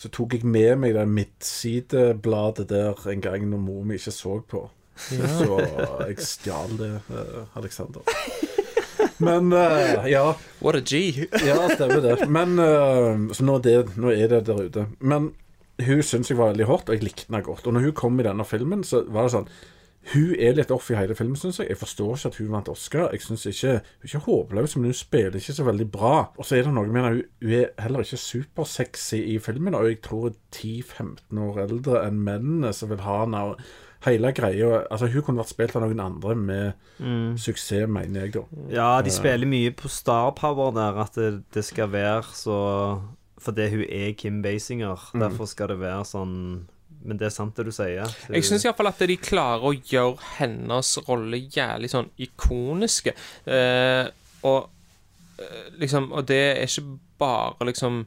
Så 0.00 0.08
tok 0.08 0.38
jeg 0.38 0.48
med 0.48 0.78
meg 0.80 0.94
det 0.96 1.06
midtsidebladet 1.08 2.70
der 2.70 3.00
en 3.12 3.24
gang 3.24 3.42
når 3.50 3.60
mor 3.60 3.82
mi 3.84 3.98
ikke 4.00 4.14
så 4.16 4.38
på. 4.48 4.68
Så 5.00 5.58
jeg 6.06 6.24
stjal 6.24 6.72
det, 6.78 6.94
eh, 7.12 7.42
Alexander. 7.56 8.04
Men 9.20 9.52
uh, 9.52 10.08
ja. 10.08 10.34
What 10.60 10.76
a 10.76 10.80
G. 10.80 11.26
Ja, 11.44 11.68
stemmer 11.74 12.00
det. 12.00 12.28
Men 12.28 12.56
uh, 12.58 13.32
Så 13.32 13.44
nå 13.44 13.58
er, 13.58 13.64
det, 13.64 13.96
nå 14.00 14.12
er 14.12 14.32
det 14.32 14.46
der 14.48 14.62
ute. 14.64 14.86
Men 15.00 15.34
hun 15.86 16.02
syns 16.02 16.30
jeg 16.30 16.38
var 16.38 16.52
veldig 16.52 16.66
hot, 16.68 16.88
og 16.88 16.96
jeg 16.96 17.04
likte 17.04 17.28
henne 17.28 17.42
godt. 17.46 17.66
Og 17.66 17.76
når 17.76 17.88
hun 17.88 17.98
kom 18.00 18.20
i 18.20 18.26
denne 18.26 18.46
filmen, 18.48 18.84
så 18.86 19.04
var 19.08 19.28
det 19.28 19.36
sånn 19.36 19.52
Hun 20.14 20.30
er 20.40 20.54
litt 20.56 20.70
off 20.72 20.86
i 20.88 20.96
hele 20.96 21.14
filmen, 21.14 21.36
syns 21.36 21.58
jeg. 21.60 21.68
Jeg 21.68 21.76
forstår 21.76 22.14
ikke 22.14 22.30
at 22.30 22.38
hun 22.40 22.54
vant 22.54 22.70
Oscar. 22.72 23.10
Jeg 23.12 23.20
synes 23.20 23.44
ikke 23.50 23.74
Hun 23.82 24.06
er 24.06 24.08
ikke 24.08 24.22
håpløs, 24.24 24.76
men 24.76 24.88
hun 24.88 24.96
spiller 24.96 25.36
ikke 25.36 25.56
så 25.58 25.66
veldig 25.66 25.88
bra. 25.92 26.14
Og 26.38 26.48
så 26.48 26.56
er 26.56 26.64
det 26.64 26.72
noe 26.72 26.88
med 26.88 27.04
henne 27.04 27.26
Hun 27.42 27.52
er 27.58 27.68
heller 27.84 28.06
ikke 28.06 28.16
supersexy 28.16 29.20
i 29.34 29.36
filmen, 29.38 29.76
og 29.76 29.86
jeg 29.90 30.00
tror 30.06 30.32
10-15 30.56 31.44
år 31.44 31.62
eldre 31.66 32.02
enn 32.06 32.24
mennene 32.24 32.72
som 32.72 32.88
vil 32.92 33.04
ha 33.04 33.20
henne. 33.26 33.44
Hele 34.00 34.30
greia 34.32 34.86
Altså, 34.88 35.10
hun 35.12 35.22
kunne 35.22 35.42
vært 35.42 35.52
spilt 35.52 35.76
av 35.76 35.84
noen 35.84 36.00
andre 36.00 36.34
med 36.34 36.72
suksess, 37.36 37.84
mener 37.86 38.24
jeg, 38.24 38.32
da. 38.38 38.46
Ja, 38.72 38.90
de 39.04 39.12
spiller 39.12 39.46
mye 39.46 39.74
på 39.76 39.92
star 39.92 40.32
power 40.32 40.72
der, 40.72 40.96
at 41.04 41.14
det, 41.20 41.42
det 41.52 41.64
skal 41.68 41.92
være 41.92 42.24
så 42.32 42.56
Fordi 43.40 43.70
hun 43.72 43.86
er 43.88 44.12
Kim 44.18 44.42
Basinger, 44.44 45.10
derfor 45.16 45.48
skal 45.48 45.72
det 45.72 45.80
være 45.80 46.04
sånn 46.08 46.36
men 47.00 47.16
det 47.16 47.30
er 47.30 47.32
sant 47.32 47.56
det 47.56 47.64
du 47.64 47.72
sier. 47.72 48.04
Så... 48.04 48.32
Jeg 48.34 48.44
syns 48.44 48.66
iallfall 48.66 48.90
at 48.90 49.00
de 49.08 49.16
klarer 49.20 49.62
å 49.64 49.72
gjøre 49.72 50.20
hennes 50.36 50.90
rolle 51.06 51.38
jævlig 51.48 51.88
sånn 51.92 52.10
ikoniske. 52.20 53.14
Eh, 53.48 54.04
og 54.44 54.58
eh, 55.40 55.70
liksom 55.80 56.10
Og 56.12 56.26
det 56.28 56.40
er 56.50 56.66
ikke 56.66 56.98
bare 57.20 57.70
liksom 57.70 58.02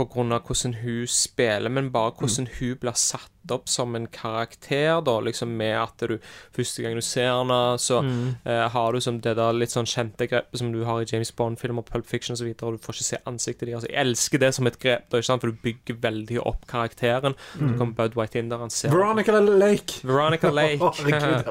på 0.00 0.06
grunn 0.14 0.32
av 0.32 0.46
hvordan 0.48 0.78
hun 0.80 1.04
spiller, 1.10 1.72
men 1.72 1.90
bare 1.92 2.14
hvordan 2.16 2.48
hun 2.56 2.78
blir 2.80 2.96
satt 2.96 3.28
opp 3.50 3.68
som 3.68 3.96
en 3.96 4.06
karakter, 4.12 5.00
da, 5.04 5.14
liksom 5.24 5.52
med 5.56 5.74
at 5.80 6.02
du 6.08 6.18
Første 6.54 6.82
gang 6.84 6.96
du 6.96 7.02
ser 7.04 7.30
henne, 7.32 7.56
så 7.80 8.00
eh, 8.04 8.66
har 8.72 8.92
du 8.92 9.00
som 9.00 9.18
det 9.22 9.32
der 9.38 9.56
litt 9.56 9.72
sånn 9.72 9.88
kjente 9.88 10.28
grepet 10.28 10.60
som 10.60 10.70
du 10.74 10.82
har 10.86 11.02
i 11.02 11.08
James 11.08 11.32
Bond-filmer, 11.36 11.84
Pulp 11.86 12.06
Fiction 12.08 12.36
osv., 12.36 12.50
og, 12.52 12.64
og 12.68 12.76
du 12.76 12.84
får 12.84 12.98
ikke 12.98 13.08
se 13.08 13.20
ansiktet 13.30 13.68
deres. 13.68 13.86
Jeg 13.88 13.96
elsker 14.02 14.42
det 14.42 14.52
som 14.56 14.68
et 14.70 14.78
grep, 14.82 15.08
da, 15.08 15.20
ikke 15.20 15.30
sant? 15.30 15.44
for 15.44 15.52
du 15.52 15.62
bygger 15.64 16.00
veldig 16.04 16.40
opp 16.44 16.66
karakteren. 16.70 17.36
Så 17.54 17.72
kommer 17.80 17.96
Bud 17.98 18.18
White 18.20 18.40
inn 18.40 18.52
der, 18.52 18.62
han 18.64 18.72
ser 18.74 18.94
Veronica 18.94 19.36
Lake. 19.40 20.00
Veronica 20.10 20.52
Lake. 20.54 20.92
Herregud. 21.00 21.48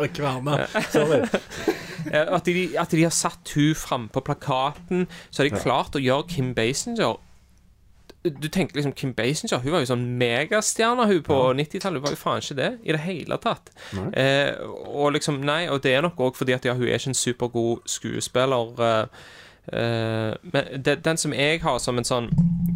Sorry. 0.95 1.23
At 2.09 2.45
de, 2.47 2.67
at 2.79 2.93
de 2.95 3.05
har 3.05 3.13
satt 3.13 3.55
hun 3.57 3.73
fram 3.77 4.09
på 4.13 4.23
plakaten, 4.25 5.07
så 5.29 5.43
har 5.43 5.49
de 5.49 5.63
klart 5.63 5.97
å 5.97 6.03
gjøre 6.03 6.29
Kim 6.31 6.53
Basinger 6.57 7.17
Du 8.23 8.47
tenker 8.47 8.75
liksom 8.75 8.91
Kim 8.91 9.13
Basinger 9.13 9.61
Hun 9.63 9.71
var 9.71 9.83
jo 9.83 9.87
sånn 9.93 10.05
megastjerne 10.19 11.05
hun 11.07 11.21
på 11.23 11.37
90-tallet. 11.55 12.01
Hun 12.01 12.03
var 12.03 12.15
jo 12.15 12.19
faen 12.19 12.43
ikke 12.43 12.57
det 12.57 12.69
i 12.83 12.91
det 12.91 13.03
hele 13.05 13.37
tatt. 13.39 13.71
Eh, 14.11 14.51
og 14.91 15.13
liksom 15.15 15.39
Nei, 15.47 15.61
og 15.71 15.79
det 15.85 15.95
er 15.95 16.03
nok 16.03 16.19
òg 16.27 16.35
fordi 16.35 16.57
at 16.57 16.67
ja, 16.67 16.75
hun 16.75 16.89
er 16.89 16.99
ikke 16.99 17.13
en 17.13 17.19
supergod 17.21 17.87
skuespiller. 17.87 18.83
Eh, 18.89 19.23
eh, 19.71 20.33
men 20.51 20.83
det, 20.83 20.99
den 21.07 21.21
som 21.21 21.35
jeg 21.35 21.63
har 21.63 21.79
som 21.79 22.01
en 22.01 22.07
sånn 22.07 22.27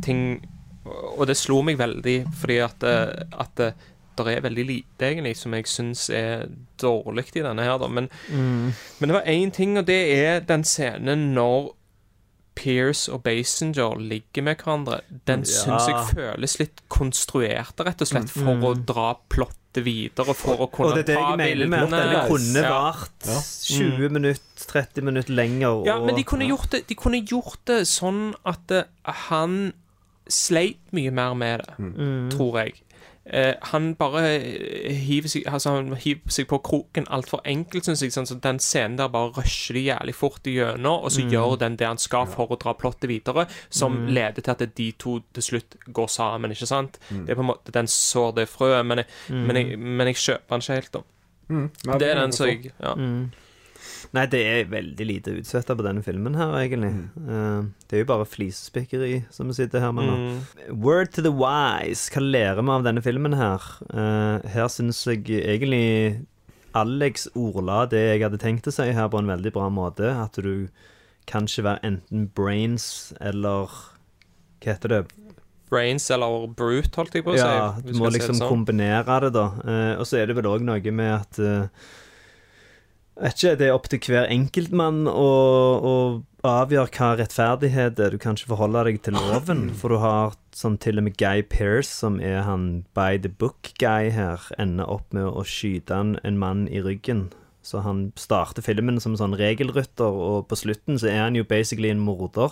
ting 0.03 0.43
Og 0.83 1.27
det 1.27 1.37
slo 1.39 1.61
meg 1.63 1.77
veldig 1.79 2.17
fordi 2.39 2.57
at, 2.63 2.83
eh, 2.87 3.27
at 3.39 3.59
det 4.13 4.29
er 4.29 4.43
veldig 4.45 4.63
lite 4.67 5.07
egentlig 5.09 5.35
som 5.39 5.53
jeg 5.55 5.67
syns 5.67 6.09
er 6.13 6.43
dårlig 6.79 7.31
i 7.33 7.41
denne 7.41 7.63
her, 7.65 7.79
da. 7.81 7.87
Men, 7.89 8.11
men 8.29 9.09
det 9.09 9.15
var 9.15 9.31
én 9.31 9.49
ting, 9.51 9.77
og 9.79 9.87
det 9.87 10.01
er 10.13 10.43
den 10.45 10.63
scenen 10.67 11.31
når 11.33 11.71
Pierce 12.55 13.09
og 13.11 13.23
Basinger 13.23 13.95
ligger 13.99 14.43
med 14.43 14.55
hverandre. 14.57 15.01
Den 15.27 15.39
Ja. 15.39 15.45
syns 15.45 15.87
jeg 15.87 16.15
føles 16.15 16.59
litt 16.59 16.81
konstruert, 16.89 17.73
rett 17.79 18.01
og 18.01 18.07
slett, 18.07 18.29
for 18.29 18.55
å 18.61 18.73
dra 18.85 19.15
plottet 19.29 19.83
videre, 19.83 20.35
for 20.35 20.57
å 20.57 20.69
kunne 20.71 20.91
Og 20.91 20.95
det 20.95 21.09
er 21.09 21.15
det 21.15 21.17
jeg 21.17 21.37
mener 21.37 21.67
med 21.67 21.83
at 21.83 21.89
denne 21.89 22.27
kunne 22.29 22.61
Ja. 22.61 22.69
vart 22.69 23.29
20 23.63 24.09
minutter, 24.09 24.41
30 24.67 25.01
minutter 25.03 25.33
lenger. 25.33 25.67
Og, 25.67 25.85
Ja, 25.87 25.99
men 25.99 26.15
de 26.15 26.23
kunne 26.23 26.47
gjort 26.47 26.69
det, 26.69 26.87
de 26.87 26.95
kunne 26.95 27.25
gjort 27.25 27.57
det 27.65 27.81
sånn 27.87 28.35
at 28.45 28.69
eh, 28.71 28.83
han 29.05 29.73
sleit 30.29 30.77
mye 30.93 31.11
mer 31.11 31.33
med 31.33 31.59
det, 31.59 31.75
Mm. 31.79 32.29
tror 32.31 32.63
jeg. 32.63 32.73
Eh, 33.26 33.53
han 33.71 33.93
bare 33.95 34.21
eh, 34.36 34.97
hiver 34.99 35.32
seg, 35.32 35.45
altså 35.47 35.78
han 35.78 35.93
hiver 35.95 36.34
seg 36.36 36.47
på 36.49 36.57
kroken 36.59 37.05
altfor 37.07 37.39
enkelt, 37.47 37.88
syns 37.88 38.03
jeg. 38.03 38.11
Sånn, 38.11 38.28
så 38.28 38.36
den 38.43 38.59
scenen 38.59 38.97
der 38.99 39.11
bare 39.13 39.32
rusher 39.38 39.78
de 39.80 39.86
jævlig 39.86 40.15
fort 40.17 40.49
igjennom, 40.49 41.05
og 41.05 41.13
så 41.15 41.24
gjør 41.32 41.55
den 41.61 41.78
det 41.80 41.88
han 41.88 42.01
skal 42.01 42.28
for 42.28 42.51
å 42.51 42.59
dra 42.59 42.74
plottet 42.76 43.07
videre, 43.07 43.47
som 43.69 43.95
leder 44.11 44.43
til 44.43 44.51
at 44.51 44.65
de 44.76 44.89
to 44.99 45.21
til 45.34 45.47
slutt 45.47 45.78
går 45.88 46.11
sammen, 46.11 46.51
ikke 46.51 46.67
sant? 46.67 46.99
Det 47.09 47.32
er 47.32 47.39
på 47.39 47.45
en 47.45 47.51
måte 47.53 47.71
den 47.71 47.88
sår 47.88 48.36
det 48.41 48.49
frøet, 48.51 48.84
men 48.86 49.05
men 49.30 49.61
men 49.80 50.07
jeg 50.11 50.19
kjøper 50.19 50.57
den 50.57 50.65
ikke 50.65 50.80
helt, 50.82 50.91
da. 50.93 51.03
Nei, 51.53 51.97
Det 51.99 52.09
er 52.09 52.19
den 52.19 52.32
som 52.36 52.47
jeg 52.47 52.71
ja. 52.71 52.93
Nei, 54.13 54.25
det 54.29 54.41
er 54.45 54.69
veldig 54.71 55.05
lite 55.07 55.33
utsvetta 55.39 55.75
på 55.77 55.85
denne 55.85 56.03
filmen 56.05 56.35
her, 56.37 56.51
egentlig. 56.59 56.91
Eh, 57.23 57.69
det 57.87 57.97
er 57.97 58.03
jo 58.03 58.09
bare 58.11 58.27
flisespikkeri 58.27 59.23
som 59.33 59.49
vi 59.49 59.55
sitter 59.57 59.83
her 59.83 59.93
med 59.95 60.09
nå. 60.09 60.17
Mm. 60.19 60.75
Word 60.83 61.13
to 61.15 61.23
the 61.25 61.31
wise. 61.31 62.11
Hva 62.13 62.23
lærer 62.25 62.61
vi 62.61 62.75
av 62.75 62.85
denne 62.85 63.03
filmen 63.05 63.37
her? 63.39 63.63
Uh, 63.93 64.43
her 64.53 64.69
syns 64.73 65.01
jeg 65.07 65.23
egentlig 65.39 66.25
Alex 66.73 67.27
ordla 67.37 67.83
det 67.89 68.01
jeg 68.01 68.23
hadde 68.25 68.41
tenkt 68.41 68.67
å 68.69 68.73
si 68.73 68.89
her, 68.89 69.09
på 69.09 69.21
en 69.21 69.29
veldig 69.29 69.53
bra 69.55 69.69
måte. 69.73 70.09
At 70.09 70.37
du 70.41 70.67
kan 71.29 71.47
ikke 71.47 71.67
være 71.69 71.85
enten 71.87 72.29
brains 72.35 73.13
eller 73.21 73.71
Hva 74.63 74.73
heter 74.73 74.91
det? 74.91 75.03
Brains 75.73 76.05
eller 76.13 76.47
Brute, 76.53 76.93
holdt 76.99 77.17
jeg 77.17 77.25
på 77.25 77.33
å 77.33 77.37
si. 77.37 77.43
Ja, 77.43 77.73
du 77.81 77.93
må 77.97 78.11
liksom 78.13 78.37
sånn. 78.37 78.49
kombinere 78.51 79.19
det, 79.25 79.33
da. 79.35 79.47
Eh, 79.63 79.93
og 79.97 80.05
så 80.05 80.19
er 80.19 80.29
det 80.29 80.37
vel 80.37 80.49
òg 80.51 80.65
noe 80.65 80.93
med 80.93 81.13
at 81.15 81.39
eh, 81.41 81.89
Vet 83.14 83.38
ikke, 83.38 83.57
det 83.59 83.68
er 83.68 83.76
opp 83.76 83.89
til 83.91 84.01
hver 84.09 84.26
enkeltmann 84.34 85.03
å, 85.09 85.28
å 85.86 85.95
avgjøre 86.49 86.89
hva 86.95 87.11
rettferdighet 87.20 88.01
er. 88.01 88.16
Du 88.16 88.22
kan 88.22 88.38
ikke 88.38 88.55
forholde 88.55 88.82
deg 88.89 89.03
til 89.05 89.18
loven, 89.18 89.68
for 89.80 89.93
du 89.93 89.99
har 90.01 90.34
sånn 90.57 90.80
til 90.82 90.97
og 90.97 91.07
med 91.07 91.18
Guy 91.22 91.45
Pearce, 91.45 91.91
som 91.93 92.18
er 92.18 92.41
han 92.47 92.84
by 92.97 93.22
the 93.22 93.30
book-guy 93.30 94.09
her, 94.16 94.41
ender 94.57 94.89
opp 94.89 95.14
med 95.14 95.30
å 95.30 95.45
skyte 95.45 95.93
en, 95.93 96.18
en 96.26 96.41
mann 96.41 96.66
i 96.70 96.82
ryggen. 96.82 97.28
Så 97.64 97.80
han 97.86 98.09
starter 98.20 98.61
filmen 98.66 98.99
som 98.99 99.14
sånn 99.16 99.38
regelrytter, 99.39 100.03
og 100.11 100.49
på 100.51 100.57
slutten 100.59 100.97
så 100.99 101.07
er 101.07 101.22
han 101.24 101.38
jo 101.39 101.45
basically 101.47 101.89
en 101.93 102.01
morder. 102.03 102.51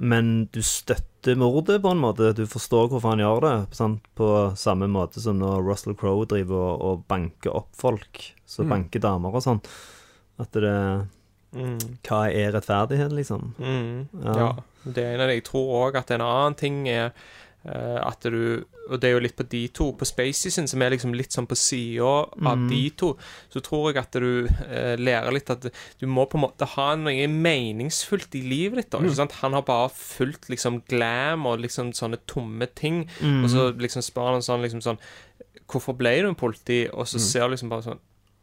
Men 0.00 0.48
du 0.54 0.60
støtter 0.62 1.36
mordet 1.38 1.80
på 1.82 1.90
en 1.90 2.00
måte. 2.02 2.32
Du 2.34 2.44
forstår 2.50 2.88
hvorfor 2.90 3.12
han 3.14 3.22
gjør 3.22 3.42
det. 3.44 3.54
Sant? 3.78 4.02
På 4.18 4.28
samme 4.58 4.88
måte 4.90 5.22
som 5.22 5.38
når 5.38 5.62
Russell 5.66 5.94
Crowe 5.98 6.26
driver 6.30 6.54
og, 6.72 6.86
og 6.86 7.04
banker 7.10 7.54
opp 7.54 7.70
folk. 7.78 8.22
Så 8.46 8.64
banker 8.66 9.02
damer 9.02 9.34
og 9.34 9.42
sånn. 9.44 9.60
At 10.42 10.54
det 10.58 11.08
Mm. 11.52 11.98
Hva 12.08 12.30
er 12.32 12.54
rettferdighet, 12.54 13.12
liksom? 13.12 13.50
Mm, 13.60 14.08
Ja. 14.24 14.36
ja. 14.38 14.52
Det 14.88 15.02
er 15.04 15.14
en 15.14 15.20
av 15.20 15.28
det. 15.28 15.34
Jeg 15.36 15.44
tror 15.50 15.66
òg 15.82 15.96
at 16.00 16.10
en 16.10 16.22
annen 16.24 16.54
ting 16.56 16.88
er 16.88 17.12
at 18.02 18.24
du 18.26 18.64
Og 18.90 18.98
det 18.98 19.08
er 19.08 19.12
jo 19.14 19.20
litt 19.22 19.36
på 19.38 19.44
de 19.46 19.60
to. 19.70 19.92
På 19.94 20.04
Spacey 20.04 20.50
sin, 20.50 20.66
som 20.66 20.82
er 20.82 20.90
liksom 20.90 21.12
litt 21.14 21.30
sånn 21.32 21.46
på 21.46 21.54
sida 21.54 22.02
av 22.50 22.64
de 22.68 22.80
to, 22.98 23.12
så 23.48 23.60
tror 23.62 23.92
jeg 23.92 24.00
at 24.02 24.18
du 24.18 24.48
eh, 24.66 24.96
lærer 24.98 25.30
litt 25.32 25.50
at 25.54 25.68
du 26.00 26.06
må 26.10 26.24
på 26.26 26.36
en 26.36 26.42
måte 26.48 26.66
ha 26.66 26.88
noe 26.98 27.28
meningsfullt 27.30 28.34
i 28.34 28.42
livet 28.42 28.80
ditt. 28.82 28.90
da, 28.90 28.98
ikke 28.98 29.20
sant? 29.22 29.38
Han 29.44 29.54
har 29.54 29.62
bare 29.62 29.88
fulgt 29.94 30.50
liksom 30.50 30.82
glam 30.90 31.46
og 31.46 31.62
liksom 31.62 31.92
sånne 31.94 32.18
tomme 32.26 32.66
ting, 32.74 33.04
og 33.44 33.48
så 33.54 33.68
liksom 33.78 34.02
spør 34.02 34.32
han 34.34 34.42
sånn 34.42 34.62
liksom 34.66 34.82
sånn 34.82 34.98
Hvorfor 35.72 35.94
ble 35.96 36.10
du 36.20 36.26
en 36.28 36.34
politi? 36.36 36.82
Og 36.92 37.06
så 37.08 37.16
ser 37.22 37.46
du 37.46 37.54
liksom 37.54 37.70
bare 37.70 37.86
sånn 37.86 38.00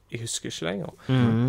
Jeg 0.09 0.23
husker 0.23 0.49
ikke 0.49 0.65
lenger. 0.65 0.93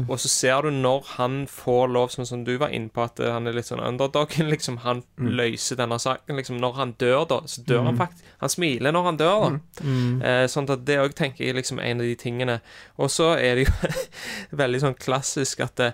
Og 0.09 0.21
så 0.21 0.29
ser 0.29 0.67
du 0.67 0.71
når 0.75 1.05
han 1.15 1.47
får 1.49 1.87
lov, 1.95 2.11
sånn 2.13 2.29
som 2.29 2.43
du 2.45 2.53
var 2.61 2.75
inne 2.77 2.93
på, 2.93 3.03
at 3.07 3.21
eh, 3.21 3.31
han 3.33 3.49
er 3.49 3.57
litt 3.57 3.71
sånn 3.71 3.81
underdogen, 3.81 4.51
liksom. 4.55 4.81
Han 4.85 5.03
løser 5.17 5.79
denne 5.81 5.97
saken, 6.03 6.37
liksom. 6.37 6.59
Når 6.61 6.77
han 6.77 6.93
dør, 7.01 7.25
da, 7.31 7.41
så 7.49 7.65
dør 7.65 7.87
han 7.89 7.97
faktisk. 8.01 8.29
Han 8.43 8.53
smiler 8.53 8.93
når 8.93 9.09
han 9.09 9.21
dør, 9.21 9.47
da. 9.47 9.85
Eh, 10.29 10.47
sånn 10.53 10.69
at 10.69 10.85
det 10.85 10.99
òg 11.01 11.17
tenker 11.17 11.47
jeg 11.47 11.57
liksom 11.57 11.81
en 11.81 12.05
av 12.05 12.11
de 12.11 12.17
tingene. 12.21 12.61
Og 13.01 13.09
så 13.13 13.33
er 13.39 13.61
det 13.61 13.69
jo 13.69 13.95
veldig 14.63 14.83
sånn 14.85 14.99
klassisk 15.01 15.65
at 15.65 15.77
det, 15.81 15.93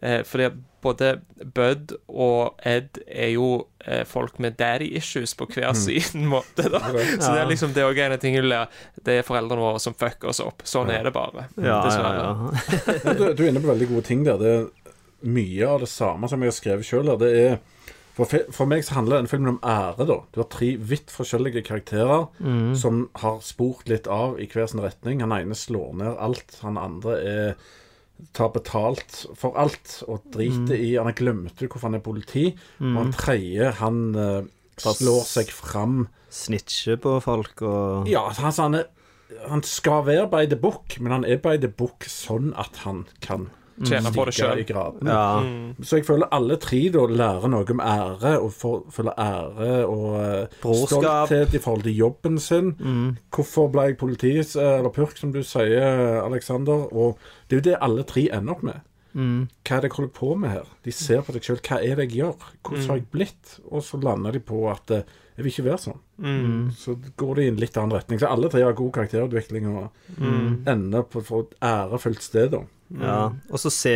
eh, 0.00 0.22
fordi 0.24 0.48
at 0.50 0.62
både 0.86 1.10
Bud 1.56 1.92
og 2.08 2.56
Ed 2.66 3.00
er 3.06 3.32
jo 3.34 3.48
eh, 3.84 4.04
folk 4.08 4.38
med 4.42 4.56
daddy 4.60 4.88
issues 4.98 5.34
på 5.38 5.48
hver 5.52 5.74
sin 5.78 6.24
måte. 6.34 6.68
da 6.72 6.80
Så 6.86 7.32
det 7.34 7.42
er 7.42 7.50
liksom 7.50 7.74
det 7.76 7.84
er 7.84 8.02
en 8.06 8.16
av 8.16 8.22
tingene 8.22 8.46
du 8.46 8.50
lærer. 8.54 8.80
Det 9.06 9.18
er 9.20 9.26
foreldrene 9.28 9.66
våre 9.66 9.82
som 9.82 9.94
fucker 9.98 10.32
oss 10.32 10.40
opp. 10.44 10.64
Sånn 10.66 10.90
er 10.94 11.06
det 11.08 11.14
bare. 11.16 11.48
Ja, 11.60 11.82
Dessverre. 11.84 12.26
ja. 12.26 12.34
Ja, 13.04 13.14
Du, 13.18 13.24
du 13.34 13.44
er 13.44 13.52
inne 13.52 13.62
på 13.64 13.72
veldig 13.74 13.90
gode 13.94 14.06
ting 14.08 14.24
der. 14.26 14.38
Det 14.40 14.52
er 14.56 14.66
mye 15.26 15.68
av 15.74 15.80
det 15.82 15.88
samme 15.90 16.28
som 16.30 16.42
jeg 16.44 16.52
har 16.52 16.56
skrevet 16.60 16.86
sjøl. 16.88 17.12
Det 17.20 17.30
er 17.40 17.56
for, 18.16 18.30
for 18.54 18.64
meg 18.70 18.80
så 18.86 18.94
handler 18.96 19.18
denne 19.20 19.28
filmen 19.28 19.50
om 19.54 19.58
ære, 19.60 20.06
da. 20.08 20.14
Du 20.32 20.38
har 20.40 20.46
tre 20.52 20.70
vidt 20.80 21.10
forskjellige 21.12 21.60
karakterer 21.66 22.22
som 22.80 23.02
har 23.20 23.42
spurt 23.44 23.90
litt 23.92 24.06
av 24.08 24.38
i 24.40 24.46
hver 24.48 24.70
sin 24.72 24.80
retning. 24.80 25.20
Han 25.20 25.34
ene 25.36 25.56
slår 25.58 25.90
ned 26.00 26.14
alt. 26.24 26.54
Han 26.62 26.78
andre 26.80 27.16
er 27.28 27.50
tar 28.36 28.52
betalt 28.54 29.24
for 29.36 29.56
alt 29.60 30.00
og 30.08 30.24
driter 30.34 30.76
i. 30.76 30.94
Han 30.96 31.10
har 31.10 31.16
glemt 31.18 31.60
hvorfor 31.60 31.88
han 31.88 31.98
er 31.98 32.04
politi. 32.04 32.46
Og 32.80 33.00
han 33.00 33.14
tredje, 33.16 33.70
han 33.80 34.02
eh, 34.14 34.48
slår 34.80 35.24
seg 35.28 35.52
fram. 35.54 36.06
Snitcher 36.36 36.98
på 37.00 37.16
folk 37.24 37.62
og 37.64 38.08
Ja, 38.10 38.26
altså 38.28 38.66
han, 38.66 38.74
er, 38.74 38.88
han 39.48 39.62
skal 39.64 40.04
være 40.08 40.26
by 40.32 40.44
the 40.50 40.58
book, 40.60 40.98
men 41.00 41.14
han 41.14 41.24
er 41.24 41.38
by 41.40 41.56
the 41.60 41.70
book 41.70 42.04
sånn 42.10 42.52
at 42.60 42.82
han 42.84 43.06
kan 43.24 43.48
Tjene 43.84 44.08
på 44.14 44.24
det 44.24 44.32
sjøl. 44.34 44.58
Ja. 45.04 45.40
Mm. 45.44 45.74
Så 45.84 45.98
jeg 45.98 46.06
føler 46.06 46.28
alle 46.32 46.56
tre 46.56 46.78
da 46.94 47.02
lærer 47.06 47.48
noe 47.52 47.64
om 47.70 47.80
ære, 47.80 48.32
og 48.40 48.50
får- 48.56 48.84
føler 48.90 49.12
ære 49.20 49.86
og 49.86 50.06
eh, 50.22 50.46
Brorskap. 50.62 51.02
stolthet 51.02 51.54
i 51.54 51.58
forhold 51.58 51.82
til 51.82 51.96
jobben 51.96 52.38
sin. 52.40 52.70
Hvorfor 53.30 53.68
ble 53.70 53.82
jeg 53.90 53.98
politi, 53.98 54.38
eh, 54.38 54.78
eller 54.78 54.88
purk, 54.90 55.16
som 55.18 55.32
du 55.32 55.42
sier, 55.42 56.22
Alexander? 56.24 56.88
Og 56.94 57.18
det 57.48 57.56
er 57.56 57.60
jo 57.60 57.70
det 57.70 57.78
alle 57.82 58.02
tre 58.04 58.28
ender 58.32 58.52
opp 58.54 58.62
med. 58.62 58.80
Hva 59.16 59.76
er 59.76 59.80
det 59.80 59.88
jeg 59.90 59.96
holder 59.96 60.12
på 60.12 60.34
med 60.38 60.50
her? 60.50 60.64
De 60.84 60.92
ser 60.92 61.22
på 61.24 61.32
seg 61.32 61.42
sjøl. 61.42 61.60
Hva 61.64 61.78
er 61.82 61.96
det 61.96 62.10
jeg 62.10 62.18
gjør? 62.22 62.34
Hvordan 62.62 62.86
har 62.88 62.96
jeg 62.96 63.10
blitt? 63.10 63.60
Og 63.70 63.82
så 63.82 63.96
lander 64.02 64.32
de 64.32 64.40
på 64.40 64.70
at 64.70 64.90
eh, 64.90 65.02
jeg 65.36 65.44
vil 65.44 65.52
ikke 65.52 65.64
være 65.70 65.78
sånn. 65.84 66.00
Så 66.76 66.96
går 67.16 67.34
det 67.36 67.44
i 67.44 67.48
en 67.48 67.56
litt 67.60 67.76
annen 67.76 67.92
retning. 67.96 68.18
Så 68.20 68.28
alle 68.28 68.48
tre 68.48 68.62
har 68.62 68.72
god 68.72 68.92
karakterutvikling 68.92 69.66
og 69.68 69.90
ender 70.66 71.02
på 71.02 71.20
et 71.20 71.54
ærefullt 71.62 72.22
sted, 72.22 72.50
da. 72.52 72.62
Ja, 72.94 73.32
og 73.50 73.58
så 73.58 73.70
se, 73.74 73.94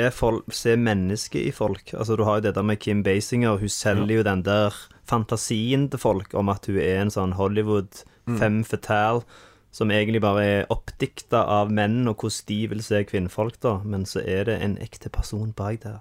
se 0.51 0.73
mennesket 0.77 1.47
i 1.47 1.53
folk. 1.55 1.93
Altså 1.95 2.17
Du 2.19 2.25
har 2.27 2.41
jo 2.41 2.49
det 2.49 2.55
der 2.57 2.67
med 2.67 2.81
Kim 2.83 3.05
Basinger. 3.07 3.59
Hun 3.61 3.69
selger 3.71 4.17
jo 4.17 4.27
den 4.27 4.43
der 4.43 4.75
fantasien 5.07 5.89
til 5.91 6.03
folk 6.03 6.35
om 6.35 6.51
at 6.51 6.67
hun 6.67 6.81
er 6.83 7.05
en 7.05 7.15
sånn 7.15 7.37
Hollywood 7.39 8.03
femme 8.27 8.65
fatale 8.67 9.23
som 9.71 9.91
egentlig 9.95 10.21
bare 10.23 10.45
er 10.45 10.73
oppdikta 10.73 11.45
av 11.47 11.71
menn, 11.71 12.03
og 12.11 12.19
hvordan 12.19 12.47
de 12.49 12.59
vil 12.73 12.81
se 12.83 13.05
kvinnfolk, 13.07 13.61
da. 13.63 13.77
Men 13.87 14.07
så 14.09 14.23
er 14.27 14.49
det 14.49 14.57
en 14.65 14.77
ekte 14.83 15.13
person 15.15 15.53
bak 15.57 15.85
der. 15.85 16.01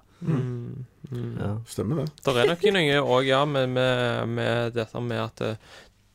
Ja. 1.40 1.52
Stemmer 1.70 2.02
det. 2.02 2.08
Det 2.26 2.34
er 2.34 2.50
nok 2.50 2.66
noe 2.76 2.98
òg, 3.04 3.30
ja, 3.30 3.44
med, 3.46 3.70
med, 3.70 4.34
med 4.34 4.74
dette 4.76 5.04
med 5.06 5.22
at 5.22 5.46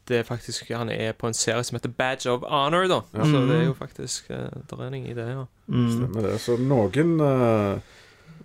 det, 0.09 0.21
er 0.21 0.29
faktisk 0.29 0.71
Han 0.75 0.91
er 0.93 1.13
på 1.19 1.29
en 1.31 1.37
serie 1.37 1.65
som 1.65 1.79
heter 1.79 1.93
Badge 1.93 2.31
of 2.31 2.47
Honor, 2.49 2.89
da. 2.91 3.03
Så 3.13 3.43
det 3.49 3.59
er 3.59 3.67
jo 3.69 3.75
faktisk 3.79 4.31
uh, 4.31 4.49
Det 4.71 4.81
er 4.81 4.97
i 5.01 5.17
det, 5.17 5.29
ja. 5.29 5.45
Mm. 5.67 5.91
Stemmer 5.93 6.29
det. 6.29 6.39
Så 6.45 6.57
noen 6.61 7.21
uh, 7.21 8.01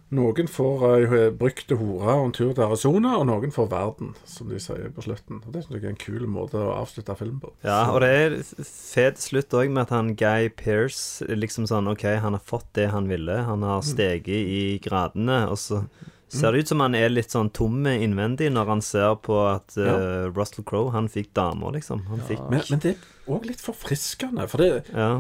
Noen 0.09 0.47
får 0.49 0.83
ei 0.87 1.25
brukte 1.37 1.75
hore 1.77 2.15
og 2.17 2.23
en 2.23 2.31
tur 2.33 2.53
til 2.57 2.63
Arizona, 2.65 3.11
og 3.19 3.27
noen 3.29 3.51
får 3.53 3.67
verden, 3.69 4.15
som 4.25 4.49
de 4.49 4.57
sier 4.61 4.89
på 4.95 5.03
slutten. 5.05 5.37
Og 5.45 5.53
Det 5.53 5.61
synes 5.61 5.75
jeg 5.75 5.85
er 5.85 5.93
en 5.93 5.99
kul 6.01 6.25
måte 6.25 6.57
å 6.57 6.71
avslutte 6.79 7.13
film 7.19 7.37
på. 7.43 7.51
Ja, 7.61 7.91
og 7.93 8.01
det 8.01 8.09
er 8.09 8.37
fet 8.65 9.21
slutt 9.21 9.53
òg 9.53 9.69
med 9.69 9.85
at 9.85 9.93
han 9.93 10.15
Guy 10.17 10.49
Pearce 10.49 11.27
liksom 11.29 11.69
sånn 11.69 11.91
OK, 11.91 12.07
han 12.23 12.33
har 12.33 12.41
fått 12.41 12.71
det 12.79 12.87
han 12.89 13.05
ville. 13.11 13.37
Han 13.45 13.61
har 13.61 13.85
steget 13.85 14.33
i 14.33 14.79
gradene, 14.81 15.43
og 15.53 15.61
så 15.61 15.83
ser 16.29 16.51
det 16.53 16.63
ut 16.63 16.71
som 16.71 16.83
han 16.85 16.95
er 16.95 17.09
litt 17.09 17.33
sånn 17.33 17.49
tom 17.55 17.79
innvendig 17.89 18.51
når 18.53 18.73
han 18.73 18.83
ser 18.85 19.15
på 19.25 19.39
at 19.49 19.77
eh, 19.77 20.29
Russell 20.33 20.65
Crowe, 20.67 20.91
han 20.95 21.09
fikk 21.11 21.33
damer, 21.37 21.73
liksom. 21.77 22.05
Han 22.11 22.21
fikk 22.27 22.43
Men, 22.49 22.61
men 22.69 22.83
det 22.85 22.95
er 22.95 23.33
òg 23.33 23.49
litt 23.49 23.61
forfriskende, 23.63 24.45
for 24.49 24.61
det, 24.63 24.85
Ja. 24.93 25.11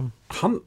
han 0.41 0.61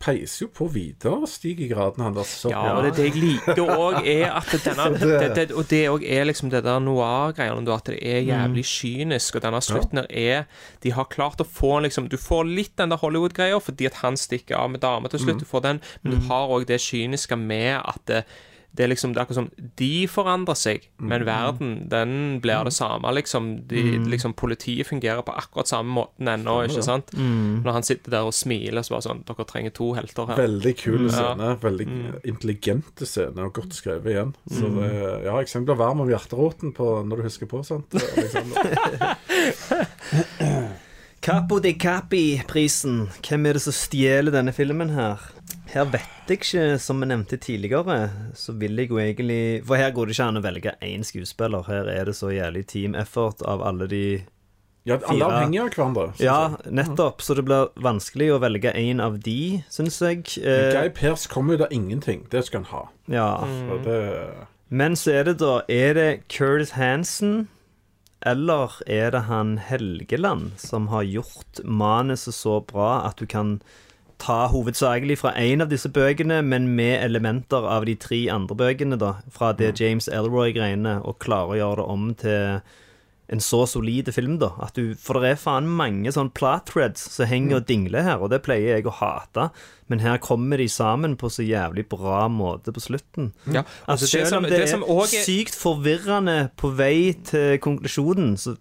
peiser 0.00 0.46
jo 0.46 0.48
på 0.56 0.64
videre 0.72 1.18
og 1.20 1.28
stiger 1.28 1.66
i 1.66 1.68
graden, 1.68 2.02
han 2.02 2.14
der. 2.16 2.24
Så, 2.24 2.48
Ja, 2.48 2.62
og 2.78 2.86
det, 2.86 2.94
det 2.96 3.10
jeg 3.10 3.20
liker 3.20 3.58
òg, 3.68 3.98
er 4.08 4.30
at 4.32 4.48
denne 4.64 4.86
det, 5.20 5.28
det, 5.36 5.44
Og 5.52 5.68
det 5.68 5.82
òg 5.92 6.06
er 6.08 6.24
liksom 6.24 6.48
det 6.52 6.62
der 6.64 6.80
noir-greiene, 6.80 7.66
at 7.74 7.90
det 7.92 7.98
er 8.00 8.22
jævlig 8.24 8.64
kynisk. 8.64 9.36
Og 9.36 9.44
denne 9.44 9.60
slutten 9.64 10.00
her 10.00 10.08
er 10.08 10.46
De 10.80 10.94
har 10.96 11.10
klart 11.12 11.42
å 11.44 11.46
få 11.46 11.76
liksom 11.84 12.08
Du 12.08 12.16
får 12.16 12.48
litt 12.48 12.76
den 12.80 12.94
der 12.94 13.02
Hollywood-greia 13.02 13.60
fordi 13.60 13.90
at 13.90 14.00
han 14.00 14.16
stikker 14.16 14.56
av 14.56 14.70
med 14.72 14.80
dame 14.80 15.12
til 15.12 15.20
slutt. 15.20 15.44
Du 15.44 15.48
får 15.48 15.66
den, 15.68 15.82
men 16.02 16.16
du 16.16 16.24
har 16.30 16.48
òg 16.48 16.64
det 16.70 16.80
kyniske 16.80 17.36
med 17.36 17.82
at 17.84 18.24
det, 18.76 18.84
er 18.84 18.88
liksom 18.92 19.12
det 19.12 19.18
er 19.18 19.24
akkurat 19.24 19.38
som 19.40 19.48
De 19.80 20.06
forandrer 20.08 20.54
seg, 20.58 20.84
men 21.02 21.24
verden, 21.26 21.72
den 21.90 22.12
blir 22.42 22.64
det 22.68 22.72
samme, 22.76 23.10
liksom. 23.16 23.48
De, 23.70 23.82
liksom. 24.10 24.34
Politiet 24.38 24.86
fungerer 24.86 25.22
på 25.26 25.34
akkurat 25.36 25.68
samme 25.68 25.90
måten 25.96 26.28
ennå, 26.30 26.60
ikke 26.68 26.82
sant? 26.86 27.10
Når 27.16 27.72
han 27.72 27.82
sitter 27.86 28.10
der 28.14 28.28
og 28.30 28.34
smiler, 28.36 28.82
så 28.86 28.94
bare 28.96 29.06
sånn 29.08 29.24
Dere 29.26 29.44
trenger 29.48 29.74
to 29.76 29.92
helter 29.98 30.26
her. 30.30 30.36
Veldig 30.40 30.74
kul 30.80 31.06
Ja. 31.08 31.14
scene. 31.16 31.50
Veldig 31.62 31.86
intelligente 32.24 33.06
scene, 33.06 33.42
og 33.48 33.52
godt 33.58 33.74
skrevet 33.74 34.06
igjen. 34.14 34.34
Så 34.50 34.70
det, 34.76 34.90
ja, 35.26 35.34
jeg 35.40 35.46
kjenner 35.50 35.60
jeg 35.60 35.66
blir 35.68 35.80
varm 35.82 36.00
om 36.00 36.08
hjerteroten 36.08 36.72
på, 36.72 36.86
når 37.04 37.16
du 37.20 37.22
husker 37.26 37.46
på 37.50 37.60
sånt. 37.66 37.92
Alexander. 38.16 39.16
Capo 41.20 41.58
de 41.58 41.74
Capi-prisen. 41.74 43.10
Hvem 43.20 43.46
er 43.46 43.58
det 43.58 43.60
som 43.60 43.74
stjeler 43.76 44.32
denne 44.32 44.54
filmen 44.56 44.94
her? 44.94 45.20
Her 45.68 45.84
vet 45.92 46.30
jeg 46.30 46.38
ikke, 46.38 46.62
som 46.80 47.02
vi 47.02 47.10
nevnte 47.10 47.36
tidligere, 47.36 47.98
så 48.34 48.54
vil 48.56 48.80
jeg 48.80 48.88
jo 48.88 48.98
egentlig 49.02 49.60
For 49.68 49.76
her 49.76 49.92
går 49.92 50.08
det 50.08 50.16
ikke 50.16 50.28
an 50.30 50.40
å 50.40 50.42
velge 50.46 50.72
én 50.80 51.04
skuespiller. 51.04 51.66
Her 51.68 51.90
er 51.92 52.08
det 52.08 52.16
så 52.16 52.32
jævlig 52.32 52.64
team 52.72 52.96
effort 52.96 53.44
av 53.44 53.60
alle 53.60 53.90
de 53.90 54.02
Ja, 54.88 54.96
alle 54.96 55.26
er 55.26 55.36
avhengige 55.36 55.66
av 55.66 55.76
hverandre. 55.76 56.06
Ja, 56.24 56.38
nettopp. 56.64 57.20
Så 57.20 57.36
det 57.36 57.44
blir 57.44 57.68
vanskelig 57.76 58.30
å 58.32 58.40
velge 58.40 58.72
én 58.72 59.04
av 59.04 59.20
de, 59.20 59.60
syns 59.68 60.00
jeg. 60.00 60.24
Eh, 60.40 60.72
Guy 60.72 60.88
Pers 60.96 61.28
kommer 61.28 61.58
jo 61.58 61.66
da 61.66 61.68
ingenting. 61.70 62.24
Det 62.32 62.46
skal 62.48 62.64
han 62.64 62.72
ha. 62.72 62.84
ja. 63.12 63.30
Mm. 63.44 63.84
det, 63.84 64.00
Men 64.70 64.96
så 64.96 65.12
er 65.20 65.24
det 65.28 65.40
da 65.44 65.60
Er 65.68 65.94
det 65.94 66.10
Curtis 66.32 66.78
Hansen 66.80 67.50
eller 68.26 68.74
er 68.86 69.14
det 69.14 69.24
han 69.28 69.56
Helgeland 69.58 70.52
som 70.60 70.88
har 70.92 71.06
gjort 71.08 71.62
manuset 71.64 72.36
så 72.36 72.60
bra 72.60 73.06
at 73.08 73.20
du 73.20 73.26
kan 73.26 73.60
ta 74.20 74.46
hovedsakelig 74.52 75.16
fra 75.22 75.32
én 75.40 75.64
av 75.64 75.70
disse 75.70 75.88
bøkene, 75.88 76.42
men 76.44 76.68
med 76.76 77.00
elementer 77.04 77.64
av 77.64 77.86
de 77.88 77.94
tre 77.96 78.20
andre 78.28 78.56
bøkene, 78.56 78.98
da, 79.00 79.14
fra 79.32 79.54
det 79.56 79.72
James 79.80 80.10
Elroy-greiene, 80.12 80.98
og 81.00 81.18
klare 81.24 81.54
å 81.54 81.60
gjøre 81.60 81.80
det 81.80 81.86
om 81.94 82.10
til 82.20 82.60
en 83.30 83.38
så 83.40 83.60
solid 83.70 84.08
film, 84.14 84.38
da. 84.42 84.48
At 84.64 84.74
du, 84.74 84.94
for 84.98 85.20
det 85.22 85.28
er 85.30 85.38
faen 85.38 85.68
mange 85.70 86.10
sånn 86.10 86.32
plot 86.34 86.66
threads 86.72 87.04
som 87.14 87.28
henger 87.30 87.60
og 87.60 87.66
dingler 87.68 88.02
her, 88.02 88.18
og 88.24 88.32
det 88.32 88.40
pleier 88.42 88.76
jeg 88.80 88.88
å 88.90 88.94
hate, 88.98 89.50
men 89.86 90.02
her 90.02 90.18
kommer 90.18 90.58
de 90.58 90.66
sammen 90.70 91.14
på 91.20 91.30
så 91.30 91.44
jævlig 91.46 91.84
bra 91.92 92.24
måte 92.28 92.74
på 92.74 92.82
slutten. 92.82 93.30
Ja, 93.46 93.62
Altså, 93.86 94.06
det 94.06 94.10
selv 94.10 94.26
som- 94.32 94.44
om 94.44 94.50
det, 94.50 94.58
det 94.58 94.68
som 94.72 94.82
er 94.82 94.88
også 94.88 95.22
sykt 95.24 95.54
forvirrende 95.54 96.50
på 96.58 96.72
vei 96.74 97.12
til 97.24 97.58
konklusjonen, 97.62 98.34
så 98.36 98.56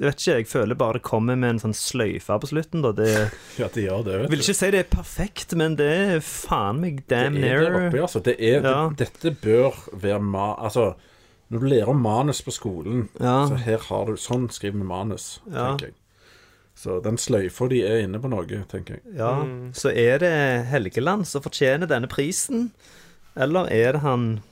jeg 0.00 0.06
vet 0.08 0.16
ikke, 0.20 0.36
jeg 0.38 0.46
føler 0.48 0.74
bare 0.80 0.92
det 0.94 1.02
kommer 1.02 1.36
med 1.36 1.50
en 1.50 1.58
sånn 1.60 1.74
sløyfe 1.76 2.36
på 2.40 2.48
slutten, 2.48 2.80
da. 2.82 2.92
Det, 2.92 3.10
ja, 3.60 3.68
det 3.68 3.84
gjør 3.88 4.04
det, 4.04 4.14
vet 4.22 4.30
vil 4.30 4.40
ikke 4.44 4.54
si 4.56 4.70
det 4.70 4.80
er 4.86 4.96
perfekt, 4.96 5.54
men 5.60 5.76
det 5.76 5.90
er 6.16 6.20
faen 6.24 6.80
meg 6.80 7.02
damn 7.08 7.34
Det 7.36 7.44
er 7.52 7.60
det 7.66 7.72
oppi, 7.88 7.98
altså. 8.00 8.22
Det 8.24 8.36
er, 8.40 8.62
Ja. 8.64 8.88
det, 8.88 9.10
dette 9.22 9.34
bør 9.42 9.76
være 10.00 10.20
ma... 10.22 10.54
Altså, 10.56 10.94
når 11.50 11.60
du 11.60 11.66
lærer 11.66 11.88
om 11.88 12.00
manus 12.02 12.42
på 12.42 12.52
skolen, 12.54 13.08
Ja. 13.20 13.46
så 13.48 13.56
her 13.58 13.78
har 13.78 14.06
du 14.06 14.12
Sånn 14.16 14.48
skriver 14.50 14.78
vi 14.78 14.84
manus, 14.84 15.40
Ja. 15.50 15.70
tenker 15.76 15.86
jeg. 15.86 15.94
Så 16.76 17.02
den 17.02 17.16
sløyfa 17.16 17.68
de 17.68 17.82
er 17.84 18.02
inne 18.04 18.18
på 18.22 18.28
noe, 18.30 18.46
tenker 18.70 18.94
jeg. 19.00 19.02
Ja, 19.16 19.42
så 19.72 19.90
er 19.94 20.18
det 20.18 20.66
Helgeland 20.70 21.26
som 21.26 21.42
fortjener 21.42 21.86
denne 21.86 22.08
prisen, 22.08 22.70
eller 23.36 23.66
er 23.70 23.92
det 23.92 24.00
han 24.00 24.42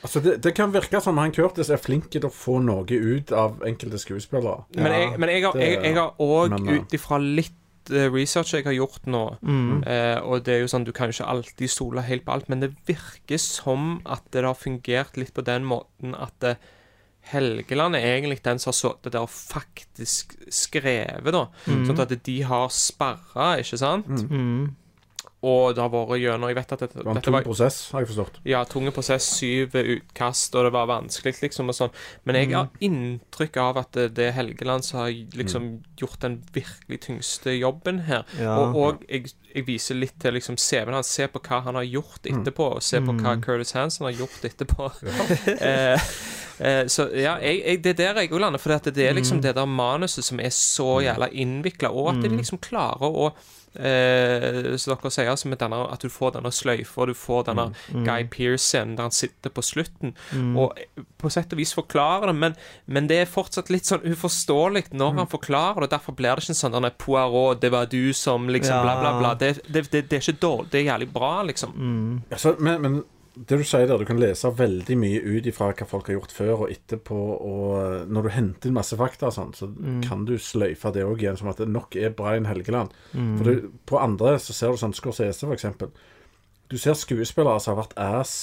Altså, 0.00 0.20
det, 0.22 0.42
det 0.42 0.54
kan 0.54 0.70
virke 0.72 1.00
som 1.02 1.16
han 1.18 1.32
Curtis 1.32 1.70
er 1.70 1.76
flink 1.76 2.08
til 2.10 2.20
å 2.22 2.30
få 2.30 2.60
noe 2.62 2.84
ut 2.86 3.32
av 3.32 3.56
enkelte 3.66 3.98
skuespillere. 3.98 4.64
Men 4.76 4.92
jeg, 4.92 5.18
men 5.18 5.28
jeg 5.28 5.42
har- 5.42 5.52
det- 5.52 5.82
jeg 5.82 5.94
jeg 5.94 6.10
òg, 6.20 6.68
eh, 6.68 6.74
ut 6.78 6.88
ifra 6.94 7.18
litt 7.18 7.50
research 7.90 8.54
jeg 8.54 8.64
har 8.64 8.72
gjort 8.76 9.06
nå 9.06 9.38
Mm. 9.42 9.82
eh, 9.86 10.20
Og 10.22 10.44
det 10.44 10.54
er 10.54 10.60
jo 10.60 10.66
sånn, 10.68 10.84
du 10.84 10.92
kan 10.92 11.08
jo 11.10 11.16
ikke 11.22 11.30
alltid 11.30 11.70
stole 11.70 12.02
helt 12.02 12.24
på 12.24 12.32
alt, 12.32 12.48
men 12.48 12.60
det 12.60 12.74
virker 12.86 13.38
som 13.38 14.00
at 14.06 14.22
det 14.32 14.44
har 14.44 14.54
fungert 14.54 15.16
litt 15.16 15.32
på 15.34 15.44
den 15.44 15.64
måten 15.64 16.14
at 16.14 16.42
eh, 16.44 16.54
Helgeland 17.28 17.94
er 17.96 18.00
egentlig 18.16 18.42
den 18.42 18.58
som 18.58 18.70
har 18.70 18.78
sittet 18.78 19.12
der 19.12 19.20
og 19.20 19.28
faktisk 19.28 20.32
skrevet, 20.48 21.32
da. 21.32 21.46
Sånn 21.66 22.00
at 22.00 22.22
de 22.24 22.36
har 22.42 22.68
sperra, 22.72 23.58
ikke 23.60 23.76
sant? 23.78 24.06
Mm. 24.30 24.74
Og 25.46 25.70
det 25.70 25.82
har 25.84 25.90
vært 25.92 26.18
gjennom 26.18 26.50
Jeg 26.50 26.56
vet 26.56 26.72
at 26.74 26.80
dette, 26.82 26.98
Det 26.98 27.04
var 27.06 27.14
en 27.14 27.22
tung 27.22 27.34
var 27.36 27.44
prosess, 27.46 27.76
har 27.94 28.02
jeg 28.02 28.08
forstått. 28.10 28.40
ja, 28.48 28.64
tunge 28.66 28.90
prosess, 28.90 29.28
syv 29.38 29.76
utkast, 29.78 30.54
og 30.58 30.66
det 30.66 30.72
var 30.74 30.88
vanskelig, 30.90 31.36
liksom, 31.44 31.68
og 31.70 31.76
sånn. 31.78 31.92
Men 32.26 32.38
jeg 32.40 32.50
har 32.56 32.72
inntrykk 32.82 33.58
av 33.62 33.78
at 33.84 33.92
det, 33.94 34.08
det 34.16 34.26
er 34.28 34.34
Helgeland 34.40 34.82
som 34.86 35.04
har 35.04 35.12
liksom 35.38 35.68
gjort 36.00 36.18
den 36.24 36.40
virkelig 36.52 36.98
tyngste 37.06 37.54
jobben 37.54 38.00
her. 38.08 38.24
Ja. 38.40 38.56
Og, 38.58 38.74
og 38.74 39.04
jeg, 39.06 39.30
jeg 39.54 39.66
viser 39.68 39.94
litt 40.00 40.18
til 40.18 40.34
liksom 40.34 40.58
CV-en 40.58 40.98
hans. 40.98 41.12
Se 41.14 41.28
på 41.30 41.42
hva 41.44 41.60
han 41.68 41.78
har 41.78 41.86
gjort 41.86 42.26
etterpå, 42.26 42.72
og 42.80 42.82
se 42.82 42.98
på 43.04 43.14
hva 43.20 43.36
Curtis 43.44 43.76
Hansen 43.78 44.08
har 44.08 44.18
gjort 44.18 44.50
etterpå. 44.50 44.90
Ja. 45.58 45.94
eh, 46.66 46.86
så 46.90 47.06
ja, 47.14 47.36
jeg, 47.38 47.60
jeg, 47.62 47.78
det 47.84 47.92
er 47.92 47.98
der 48.00 48.24
jeg 48.24 48.32
òg 48.32 48.42
lander, 48.42 48.58
for 48.58 48.74
det 48.74 49.04
er 49.04 49.14
liksom 49.14 49.38
det 49.44 49.54
der 49.54 49.68
manuset 49.70 50.26
som 50.26 50.40
er 50.42 50.50
så 50.50 50.98
jævla 51.04 51.30
innvikla, 51.30 51.92
og 51.94 52.16
at 52.16 52.22
de 52.24 52.32
liksom 52.34 52.58
klarer 52.62 53.06
å 53.06 53.30
Eh, 53.76 54.76
så 54.80 54.94
dere 54.94 55.10
sier 55.12 55.28
altså 55.30 55.48
med 55.50 55.58
denne, 55.60 55.78
at 55.92 56.00
du 56.00 56.08
får 56.08 56.32
denne 56.38 56.50
sløyfa, 56.54 57.06
du 57.06 57.14
får 57.14 57.44
denne 57.50 57.66
Guy 58.06 58.24
Pearson 58.32 58.94
der 58.96 59.02
han 59.08 59.14
sitter 59.14 59.50
på 59.54 59.62
slutten, 59.62 60.14
og 60.58 60.78
på 61.18 61.30
sett 61.30 61.52
og 61.52 61.58
vis 61.58 61.74
forklarer 61.76 62.26
det, 62.32 62.36
men, 62.36 62.56
men 62.86 63.06
det 63.10 63.20
er 63.22 63.30
fortsatt 63.30 63.70
litt 63.70 63.84
sånn 63.88 64.04
uforståelig 64.06 64.86
når 64.92 65.14
han 65.18 65.26
forklarer 65.30 65.80
det. 65.86 65.90
Derfor 65.96 66.12
blir 66.18 66.34
det 66.34 66.44
ikke 66.46 66.54
en 66.56 66.62
sånn 66.62 66.76
denne 66.78 66.90
Poirot, 66.98 67.60
det 67.60 67.70
var 67.74 67.86
du 67.90 68.12
som 68.12 68.48
liksom 68.48 68.76
Ja. 68.78 68.82
bla, 68.82 68.96
bla, 69.00 69.12
bla. 69.18 69.34
Det, 69.34 69.60
det, 69.68 69.84
det, 69.90 70.02
det 70.10 70.16
er 70.18 70.24
ikke 70.24 70.40
dårlig, 70.40 70.70
det 70.70 70.80
er 70.80 70.88
jævlig 70.92 71.12
bra, 71.12 71.42
liksom. 71.42 71.72
Altså, 72.30 72.56
men, 72.58 72.80
men 72.82 72.98
det 73.46 73.58
du 73.60 73.64
sier 73.66 73.86
der, 73.86 74.00
du 74.00 74.08
kan 74.08 74.18
lese 74.18 74.50
veldig 74.58 74.96
mye 74.98 75.18
ut 75.22 75.46
ifra 75.46 75.70
hva 75.70 75.86
folk 75.86 76.08
har 76.10 76.16
gjort 76.16 76.32
før 76.34 76.64
og 76.64 76.72
etterpå, 76.74 77.18
og 77.48 78.08
når 78.10 78.26
du 78.26 78.30
henter 78.34 78.70
inn 78.70 78.78
masse 78.78 78.98
fakta 78.98 79.30
sånn, 79.34 79.52
så 79.54 79.68
kan 80.04 80.24
du 80.26 80.34
sløyfe 80.42 80.90
det 80.94 81.04
òg 81.06 81.22
igjen, 81.22 81.38
som 81.38 81.50
at 81.52 81.60
det 81.62 81.68
nok 81.70 81.94
er 82.00 82.14
Brian 82.18 82.48
Helgeland. 82.50 82.94
For 83.12 83.46
du, 83.46 83.68
på 83.86 84.00
andre 84.02 84.36
så 84.42 84.56
ser 84.56 84.74
du 84.74 84.80
sånn 84.82 84.96
Scorsese, 84.96 85.46
for 85.46 85.54
eksempel. 85.54 85.92
Du 86.68 86.78
ser 86.80 86.98
skuespillere 86.98 87.60
som 87.62 87.76
har 87.76 87.84
vært 87.84 87.94
ass 88.02 88.34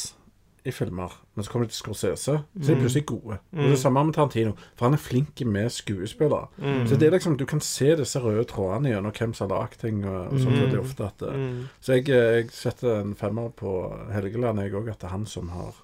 i 0.66 0.74
filmer, 0.74 1.14
men 1.36 1.46
så 1.46 1.52
kommer 1.52 1.68
de 1.68 1.74
til 1.74 1.78
Scorsese, 1.78 2.38
så 2.42 2.72
er 2.72 2.74
de 2.74 2.82
plutselig 2.82 3.06
gode. 3.06 3.38
Og 3.54 3.70
det 3.70 3.78
samme 3.80 4.04
med 4.08 4.16
Tarantino, 4.18 4.56
for 4.74 4.88
han 4.88 4.98
er 4.98 5.02
flink 5.02 5.44
med 5.46 5.70
skuespillere. 5.70 6.48
Så 6.90 6.98
det 6.98 7.08
er 7.08 7.16
liksom, 7.16 7.38
du 7.38 7.46
kan 7.46 7.62
se 7.62 7.92
disse 8.00 8.20
røde 8.20 8.48
trådene 8.50 8.90
gjennom 8.90 9.14
hvem 9.14 9.36
som 9.38 9.50
har 9.50 9.62
lagd 9.62 9.80
ting, 9.84 10.02
og, 10.06 10.32
og 10.32 10.42
sånt, 10.42 10.58
mm. 10.58 10.66
det 10.72 10.80
er 10.80 10.82
ofte 10.82 11.08
at 11.08 11.26
eh, 11.30 11.48
Så 11.86 12.00
jeg, 12.00 12.10
eh, 12.10 12.32
jeg 12.40 12.52
setter 12.56 13.02
en 13.04 13.16
femmer 13.20 13.54
på 13.54 13.78
Helgeland, 14.14 14.64
jeg 14.64 14.74
òg, 14.74 14.90
at 14.90 15.02
det 15.02 15.12
er 15.12 15.16
han 15.16 15.30
som 15.30 15.54
har 15.54 15.82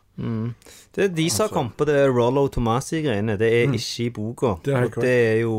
Det 0.95 1.05
er 1.05 1.15
de 1.15 1.29
som 1.29 1.47
har 1.47 1.53
kommet 1.55 1.77
på 1.77 1.88
det 1.88 2.01
Rollo 2.09 2.47
Tomasi-greiene. 2.51 3.38
Det 3.39 3.47
er 3.47 3.69
ikke 3.69 4.05
i 4.05 4.09
boka. 4.13 4.55
Det 4.65 4.75
er 4.75 4.89
det 5.01 5.17
er 5.32 5.39
jo 5.45 5.57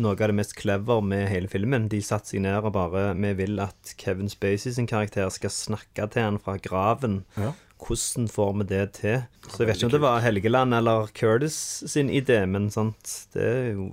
noe 0.00 0.16
av 0.16 0.30
det 0.30 0.36
mest 0.38 0.54
clever 0.56 1.02
med 1.04 1.26
hele 1.28 1.50
filmen. 1.52 1.88
De 1.92 2.00
satte 2.04 2.32
seg 2.32 2.44
ned 2.46 2.64
og 2.64 2.72
bare 2.74 3.12
Vi 3.18 3.32
vil 3.42 3.60
at 3.62 3.94
Kevin 4.00 4.30
Spacey 4.32 4.72
sin 4.72 4.88
karakter 4.88 5.28
skal 5.32 5.52
snakke 5.52 6.08
til 6.12 6.28
han 6.28 6.40
fra 6.40 6.56
graven. 6.62 7.22
Ja. 7.36 7.52
Hvordan 7.82 8.28
får 8.30 8.54
vi 8.60 8.68
det 8.70 8.86
til? 9.00 9.20
Så 9.48 9.62
jeg 9.62 9.68
vet 9.68 9.80
ikke 9.80 9.90
om 9.90 9.92
det 9.96 10.02
var 10.04 10.22
Helgeland 10.24 10.74
eller 10.78 11.10
Curtis 11.16 11.58
sin 11.90 12.10
idé, 12.10 12.44
men 12.46 12.70
sant 12.70 13.14
Det 13.34 13.42
er 13.42 13.70
jo 13.74 13.90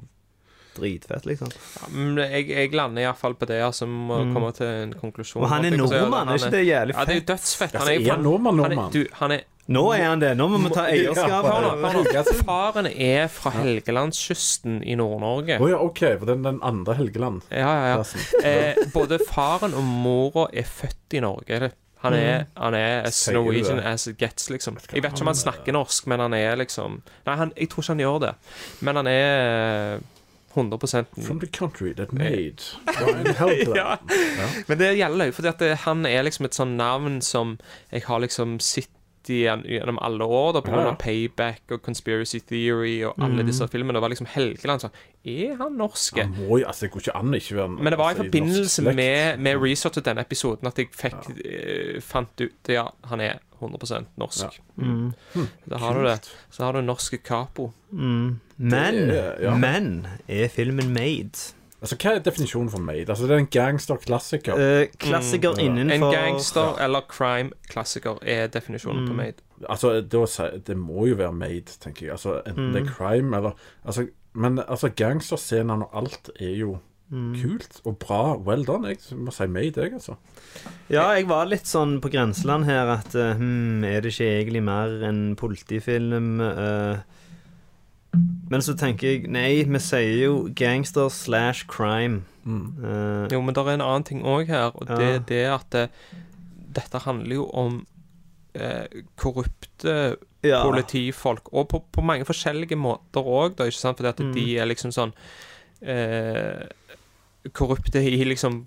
dritfett, 0.79 1.25
liksom. 1.25 1.49
Ja, 1.51 1.87
men 1.91 2.17
jeg, 2.21 2.49
jeg 2.53 2.73
lander 2.77 3.03
iallfall 3.03 3.35
på 3.35 3.47
det, 3.49 3.59
altså. 3.65 3.87
Må 3.89 4.21
komme 4.33 4.51
til 4.55 4.69
en 4.69 4.93
konklusjon. 4.95 5.41
Mm. 5.41 5.45
Og 5.45 5.53
han 5.53 5.65
er 5.67 5.77
nordmann, 5.77 6.29
er 6.31 6.41
ikke 6.41 6.55
det 6.55 6.65
jævlig 6.67 6.95
fett? 6.95 7.01
Ja, 7.01 7.07
det 7.09 7.15
er 7.15 7.21
jo 7.21 7.29
dødsfett. 7.33 7.73
Altså, 7.73 7.87
Han 7.87 7.95
er, 7.95 8.05
er 8.05 8.13
han 8.13 8.27
nordmann, 8.27 8.59
han 8.59 8.71
er, 8.71 8.75
nordmann? 8.75 8.93
du, 8.95 9.17
han 9.21 9.37
er 9.39 9.47
Nå 9.69 9.83
er 9.93 10.07
han 10.07 10.21
det. 10.21 10.31
Nå 10.33 10.47
må 10.49 10.57
vi 10.63 10.69
ta 10.73 10.87
eierskap. 10.89 11.45
Ja. 11.45 12.23
Faren 12.41 12.87
er 12.89 13.27
fra 13.29 13.51
Helgelandskysten 13.53 14.79
i 14.81 14.95
Nord-Norge. 14.97 15.59
Å 15.61 15.67
ja, 15.69 15.81
OK. 15.85 16.01
For 16.15 16.25
den, 16.31 16.41
den 16.47 16.57
andre 16.65 16.95
Helgeland. 16.97 17.45
Ja, 17.53 17.69
ja, 17.91 17.99
ja. 17.99 18.23
Eh, 18.41 18.79
både 18.95 19.19
faren 19.29 19.77
og 19.77 19.85
mora 19.85 20.47
er 20.57 20.65
født 20.65 21.19
i 21.19 21.21
Norge. 21.21 21.69
Han 21.99 22.13
er, 22.15 22.45
han 22.55 22.75
er 22.77 23.01
as 23.09 23.17
Norwegian 23.33 23.79
as 23.79 24.07
it 24.07 24.17
gets, 24.17 24.49
liksom. 24.49 24.77
Jeg 24.93 25.03
vet 25.03 25.11
ikke 25.11 25.25
om 25.25 25.31
han 25.33 25.35
snakker 25.35 25.75
norsk, 25.75 26.07
men 26.07 26.23
han 26.23 26.33
er 26.37 26.55
liksom 26.61 27.01
Nei, 27.27 27.35
han, 27.35 27.51
jeg 27.57 27.69
tror 27.73 27.83
ikke 27.83 27.95
han 27.95 28.03
gjør 28.05 28.21
det. 28.23 28.31
Men 28.87 29.01
han 29.01 29.09
er 29.11 29.97
eh, 29.97 29.99
100% 30.55 31.05
From 31.25 31.39
the 31.39 31.47
country 31.47 31.93
that 31.93 32.13
made 32.13 32.63
Brian 32.85 33.35
Helgeland. 33.35 33.75
Ja. 33.75 33.97
Men 34.67 34.79
det 34.79 34.93
gjelder 34.97 35.29
jo, 35.29 35.35
fordi 35.41 35.73
han 35.83 36.05
er 36.05 36.23
liksom 36.23 36.47
et 36.47 36.57
sånn 36.57 36.77
navn 36.79 37.19
som 37.21 37.57
jeg 37.91 38.07
har 38.07 38.23
liksom 38.23 38.57
sett 38.63 38.89
igjen 39.27 39.63
gjennom 39.67 39.99
alle 40.01 40.23
år, 40.23 40.53
da, 40.53 40.61
på 40.61 40.71
grunn 40.71 40.85
Ja, 40.85 40.85
ja. 40.87 40.91
av 40.95 40.97
Payback 41.01 41.71
og 41.75 41.81
Conspiracy 41.81 42.39
Theory 42.39 43.03
og 43.03 43.13
alle 43.19 43.43
disse 43.43 43.67
filmene. 43.67 43.93
Det 43.99 44.01
var 44.01 44.09
liksom 44.13 44.27
Helgeland 44.31 44.81
sånn 44.81 44.91
Er 45.25 45.55
han 45.59 45.75
norsk? 45.77 46.17
Han 46.21 46.31
må 46.37 46.59
jo, 46.61 46.65
altså 46.67 46.85
Det 46.87 46.91
går 46.93 46.99
ikke 47.01 47.15
an 47.19 47.33
å 47.33 47.35
ikke 47.41 47.55
være 47.59 47.69
Men 47.75 47.91
det 47.91 47.97
var 47.99 48.05
i 48.05 48.13
altså, 48.15 48.23
forbindelse 48.23 48.81
med, 48.95 49.39
med 49.39 49.61
research 49.61 49.93
til 49.99 50.03
denne 50.07 50.21
episoden 50.23 50.67
at 50.71 50.77
jeg 50.79 50.87
fikk 50.95 51.29
eh, 51.43 51.99
fant 52.01 52.39
ut 52.45 52.71
Ja, 52.71 52.87
han 53.11 53.19
er 53.21 53.39
100% 53.59 54.05
norsk. 54.15 54.55
Mm. 54.79 55.11
Da 55.67 55.77
har 55.77 55.97
du 55.99 56.05
det. 56.07 56.29
Så 56.49 56.63
har 56.63 56.77
du 56.77 56.81
norske 56.81 57.17
capo. 57.17 57.73
Mm. 57.91 58.39
Men, 58.55 58.95
Det 59.09 59.17
er- 59.19 59.41
ja. 59.43 59.55
men 59.59 60.07
er 60.29 60.47
filmen 60.47 60.93
made? 60.93 61.35
Altså, 61.81 61.95
Hva 61.95 62.15
er 62.15 62.19
definisjonen 62.19 62.69
for 62.69 62.83
made? 62.83 63.07
Altså, 63.09 63.27
Det 63.27 63.31
er 63.31 63.37
en 63.37 63.47
gangsterklassiker. 63.47 64.53
Uh, 64.53 64.87
klassiker 64.99 65.53
Mm. 65.55 65.59
En 65.59 65.77
innenfor 65.77 66.11
gangster 66.13 66.75
eller 66.83 67.01
crime-klassiker 67.07 68.19
er 68.21 68.47
definisjonen 68.47 69.07
på 69.07 69.13
Made. 69.13 69.41
Altså, 69.69 70.01
det, 70.01 70.65
Det 70.67 70.77
må 70.77 71.05
jo 71.07 71.15
være 71.15 71.33
made, 71.33 71.79
tenker 71.79 72.05
jeg. 72.05 72.11
Altså, 72.11 72.41
Enten 72.45 72.73
det 72.73 72.81
er 72.83 72.91
crime 72.91 73.37
eller 73.37 73.51
altså, 73.85 74.07
Men 74.33 74.59
altså, 74.59 74.89
gangsterscenene 74.89 75.85
og 75.85 75.97
alt 75.97 76.29
er 76.39 76.55
jo 76.55 76.77
kult 77.09 77.81
og 77.85 77.97
bra. 77.97 78.35
Well 78.37 78.65
done. 78.65 78.87
Jeg 78.87 79.17
må 79.17 79.31
si 79.31 79.47
made, 79.47 79.81
jeg, 79.81 79.93
altså. 79.93 80.15
Ja, 80.89 81.09
jeg 81.17 81.27
var 81.29 81.45
litt 81.49 81.65
sånn 81.65 81.99
på 82.01 82.11
grenseland 82.13 82.65
her 82.65 82.91
at 82.99 83.15
eh, 83.15 83.33
hmm, 83.35 83.83
Er 83.83 84.01
det 84.01 84.13
ikke 84.13 84.29
egentlig 84.29 84.63
mer 84.63 85.03
en 85.07 85.35
politifilm? 85.35 86.39
eh? 86.41 86.99
Men 88.49 88.61
så 88.65 88.73
tenker 88.77 89.07
jeg 89.07 89.27
Nei, 89.29 89.63
vi 89.63 89.79
sier 89.79 90.15
jo 90.23 90.49
gangster 90.57 91.09
slash 91.13 91.65
crime. 91.69 92.23
Eh, 92.47 93.27
Jo, 93.31 93.41
men 93.41 93.53
det 93.53 93.61
er 93.61 93.73
en 93.75 93.81
annen 93.85 94.03
ting 94.07 94.23
òg 94.25 94.47
her, 94.49 94.71
og 94.73 94.87
det 94.87 94.99
Ja. 94.99 95.09
er 95.15 95.19
det 95.19 95.45
at 95.53 95.69
det, 95.69 95.89
dette 96.73 96.99
handler 97.05 97.35
jo 97.35 97.45
om 97.53 97.85
eh, 98.55 98.87
korrupte 99.15 100.17
ja. 100.43 100.63
politifolk, 100.63 101.53
og 101.53 101.67
på, 101.69 101.83
på 101.91 102.01
mange 102.01 102.25
forskjellige 102.25 102.75
måter 102.75 103.21
òg, 103.21 103.55
da, 103.55 103.65
ikke 103.69 103.77
sant, 103.79 103.97
fordi 104.01 104.09
at 104.09 104.19
Mm. 104.19 104.33
de 104.33 104.57
er 104.57 104.65
liksom 104.65 104.91
sånn 104.91 105.13
eh, 105.85 106.65
Korrupte 107.53 108.01
i 108.03 108.23
liksom 108.25 108.65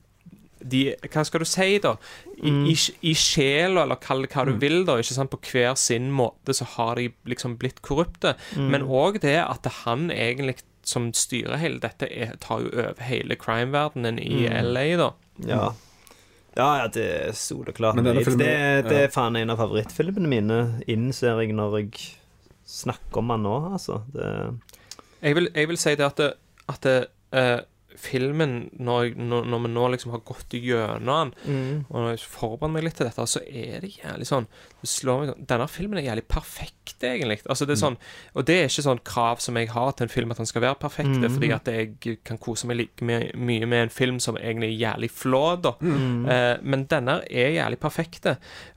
de, 0.68 0.94
Hva 1.10 1.24
skal 1.26 1.40
du 1.40 1.44
si, 1.48 1.78
da? 1.78 1.96
I, 2.42 2.50
Mm. 2.50 2.66
i, 2.70 2.76
i 3.10 3.14
sjela, 3.14 3.82
eller 3.84 3.96
kall 3.96 4.22
det 4.22 4.30
hva 4.32 4.44
du 4.46 4.52
Mm. 4.54 4.60
vil, 4.60 4.84
da. 4.84 4.96
Ikke 4.98 5.14
sant? 5.14 5.30
På 5.30 5.38
hver 5.40 5.76
sin 5.76 6.10
måte 6.12 6.54
så 6.54 6.64
har 6.76 6.96
de 6.96 7.08
liksom 7.26 7.56
blitt 7.58 7.80
korrupte. 7.82 8.34
Mm. 8.56 8.68
Men 8.70 8.82
òg 8.82 9.20
det 9.20 9.38
at 9.42 9.64
han 9.84 10.10
egentlig 10.10 10.56
som 10.84 11.12
styrer 11.12 11.56
hele 11.58 11.78
dette, 11.78 12.08
er, 12.10 12.34
tar 12.40 12.60
jo 12.64 12.70
over 12.72 13.00
hele 13.06 13.36
crime-verdenen 13.36 14.18
i 14.18 14.48
Mm. 14.48 14.72
LA, 14.72 14.96
da. 14.96 15.10
Ja. 15.46 15.72
ja, 16.56 16.78
ja, 16.82 16.86
det 16.88 17.28
er 17.28 17.32
soleklart. 17.32 17.96
Det, 18.02 18.24
filmen- 18.26 18.38
det, 18.38 18.88
det 18.88 18.98
ja. 18.98 19.04
er 19.04 19.08
faen 19.14 19.36
en 19.36 19.50
av 19.50 19.58
favorittfilmene 19.58 20.26
mine, 20.28 20.82
innser 20.88 21.38
jeg 21.40 21.54
når 21.54 21.78
jeg 21.78 22.16
snakker 22.66 23.18
om 23.18 23.28
den 23.28 23.42
nå, 23.46 23.54
altså. 23.72 24.02
Det, 24.12 24.58
Jeg 25.22 25.34
vil, 25.36 25.48
jeg 25.54 25.68
vil 25.68 25.76
si 25.78 25.94
det 25.94 26.04
at, 26.04 26.16
det, 26.16 26.32
at 26.68 26.80
det, 26.82 27.06
eh, 27.32 27.60
filmen, 28.00 28.70
når, 28.78 29.12
når, 29.16 29.44
når 29.52 29.62
vi 29.64 29.70
nå 29.72 29.86
liksom 29.92 30.12
har 30.14 30.22
gått 30.26 30.54
gjennom 30.56 31.32
den, 31.32 31.84
og 31.90 31.96
når 31.98 32.10
jeg 32.16 32.22
forbereder 32.32 32.72
meg 32.76 32.84
litt 32.86 32.96
til 33.00 33.06
dette, 33.08 33.26
så 33.28 33.42
er 33.46 33.80
det 33.84 33.90
jævlig 33.98 34.26
sånn 34.28 34.46
det 34.82 34.88
slår 34.90 35.18
meg 35.20 35.28
sånn, 35.30 35.44
Denne 35.46 35.66
filmen 35.70 35.98
er 36.00 36.06
jævlig 36.08 36.24
perfekt, 36.26 36.96
egentlig. 37.06 37.36
Altså 37.46 37.66
det 37.68 37.76
er 37.76 37.80
sånn, 37.84 37.96
Og 38.34 38.44
det 38.48 38.56
er 38.58 38.64
ikke 38.66 38.82
sånn 38.88 39.02
krav 39.06 39.38
som 39.44 39.54
jeg 39.60 39.68
har 39.70 39.92
til 39.94 40.04
en 40.08 40.12
film 40.14 40.32
at 40.34 40.40
den 40.42 40.46
skal 40.50 40.62
være 40.64 40.78
perfekt, 40.82 41.12
Mm. 41.22 41.28
fordi 41.36 41.52
at 41.54 41.64
jeg 41.70 42.18
kan 42.24 42.38
kose 42.38 42.66
meg 42.66 42.76
like 42.80 43.02
my 43.04 43.30
mye 43.36 43.66
med 43.66 43.82
en 43.84 43.88
film 43.94 44.18
som 44.18 44.36
egentlig 44.36 44.72
er 44.72 44.80
jævlig 44.88 45.10
flåd 45.10 45.62
da. 45.62 45.72
Eh, 45.82 46.56
men 46.62 46.86
denne 46.90 47.20
er 47.30 47.54
jævlig 47.60 47.78
perfekt, 47.78 48.26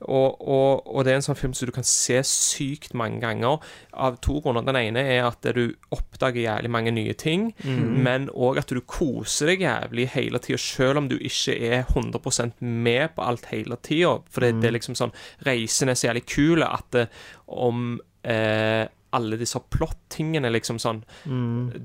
Og, 0.02 0.42
og, 0.42 0.84
og 0.96 1.04
det 1.06 1.12
er 1.14 1.16
en 1.16 1.22
sånn 1.26 1.36
film 1.40 1.54
som 1.54 1.66
du 1.66 1.72
kan 1.72 1.84
se 1.84 2.20
sykt 2.24 2.94
mange 2.94 3.20
ganger, 3.22 3.60
av 3.94 4.18
to 4.22 4.40
grunner. 4.42 4.62
Den 4.66 4.76
ene 4.76 5.00
er 5.00 5.26
at 5.26 5.42
du 5.56 5.74
oppdager 5.92 6.44
jævlig 6.46 6.70
mange 6.70 6.92
nye 6.92 7.14
ting, 7.14 7.54
men 7.64 8.30
òg 8.30 8.58
at 8.60 8.68
du 8.68 8.82
koser 8.82 9.05
deg 9.52 9.64
jævlig 9.65 10.07
hele 10.15 10.40
tida, 10.44 10.57
selv 10.61 10.98
om 11.03 11.07
du 11.11 11.15
ikke 11.18 11.56
er 11.72 11.86
100% 11.94 12.60
med 12.61 13.15
på 13.15 13.26
alt 13.27 13.45
hele 13.52 13.77
tida. 13.86 14.18
For 14.30 14.45
det, 14.45 14.56
det 14.61 14.72
er 14.72 14.77
liksom 14.80 14.98
sånn 14.99 15.14
Reisen 15.48 15.90
er 15.90 15.99
så 15.99 16.10
jævlig 16.11 16.26
kul 16.30 16.65
at 16.68 16.90
det, 16.95 17.07
om 17.48 17.95
eh, 18.23 18.86
alle 19.15 19.38
disse 19.40 19.56
plot-tingene, 19.72 20.49
liksom 20.52 20.76
sånn 20.82 20.98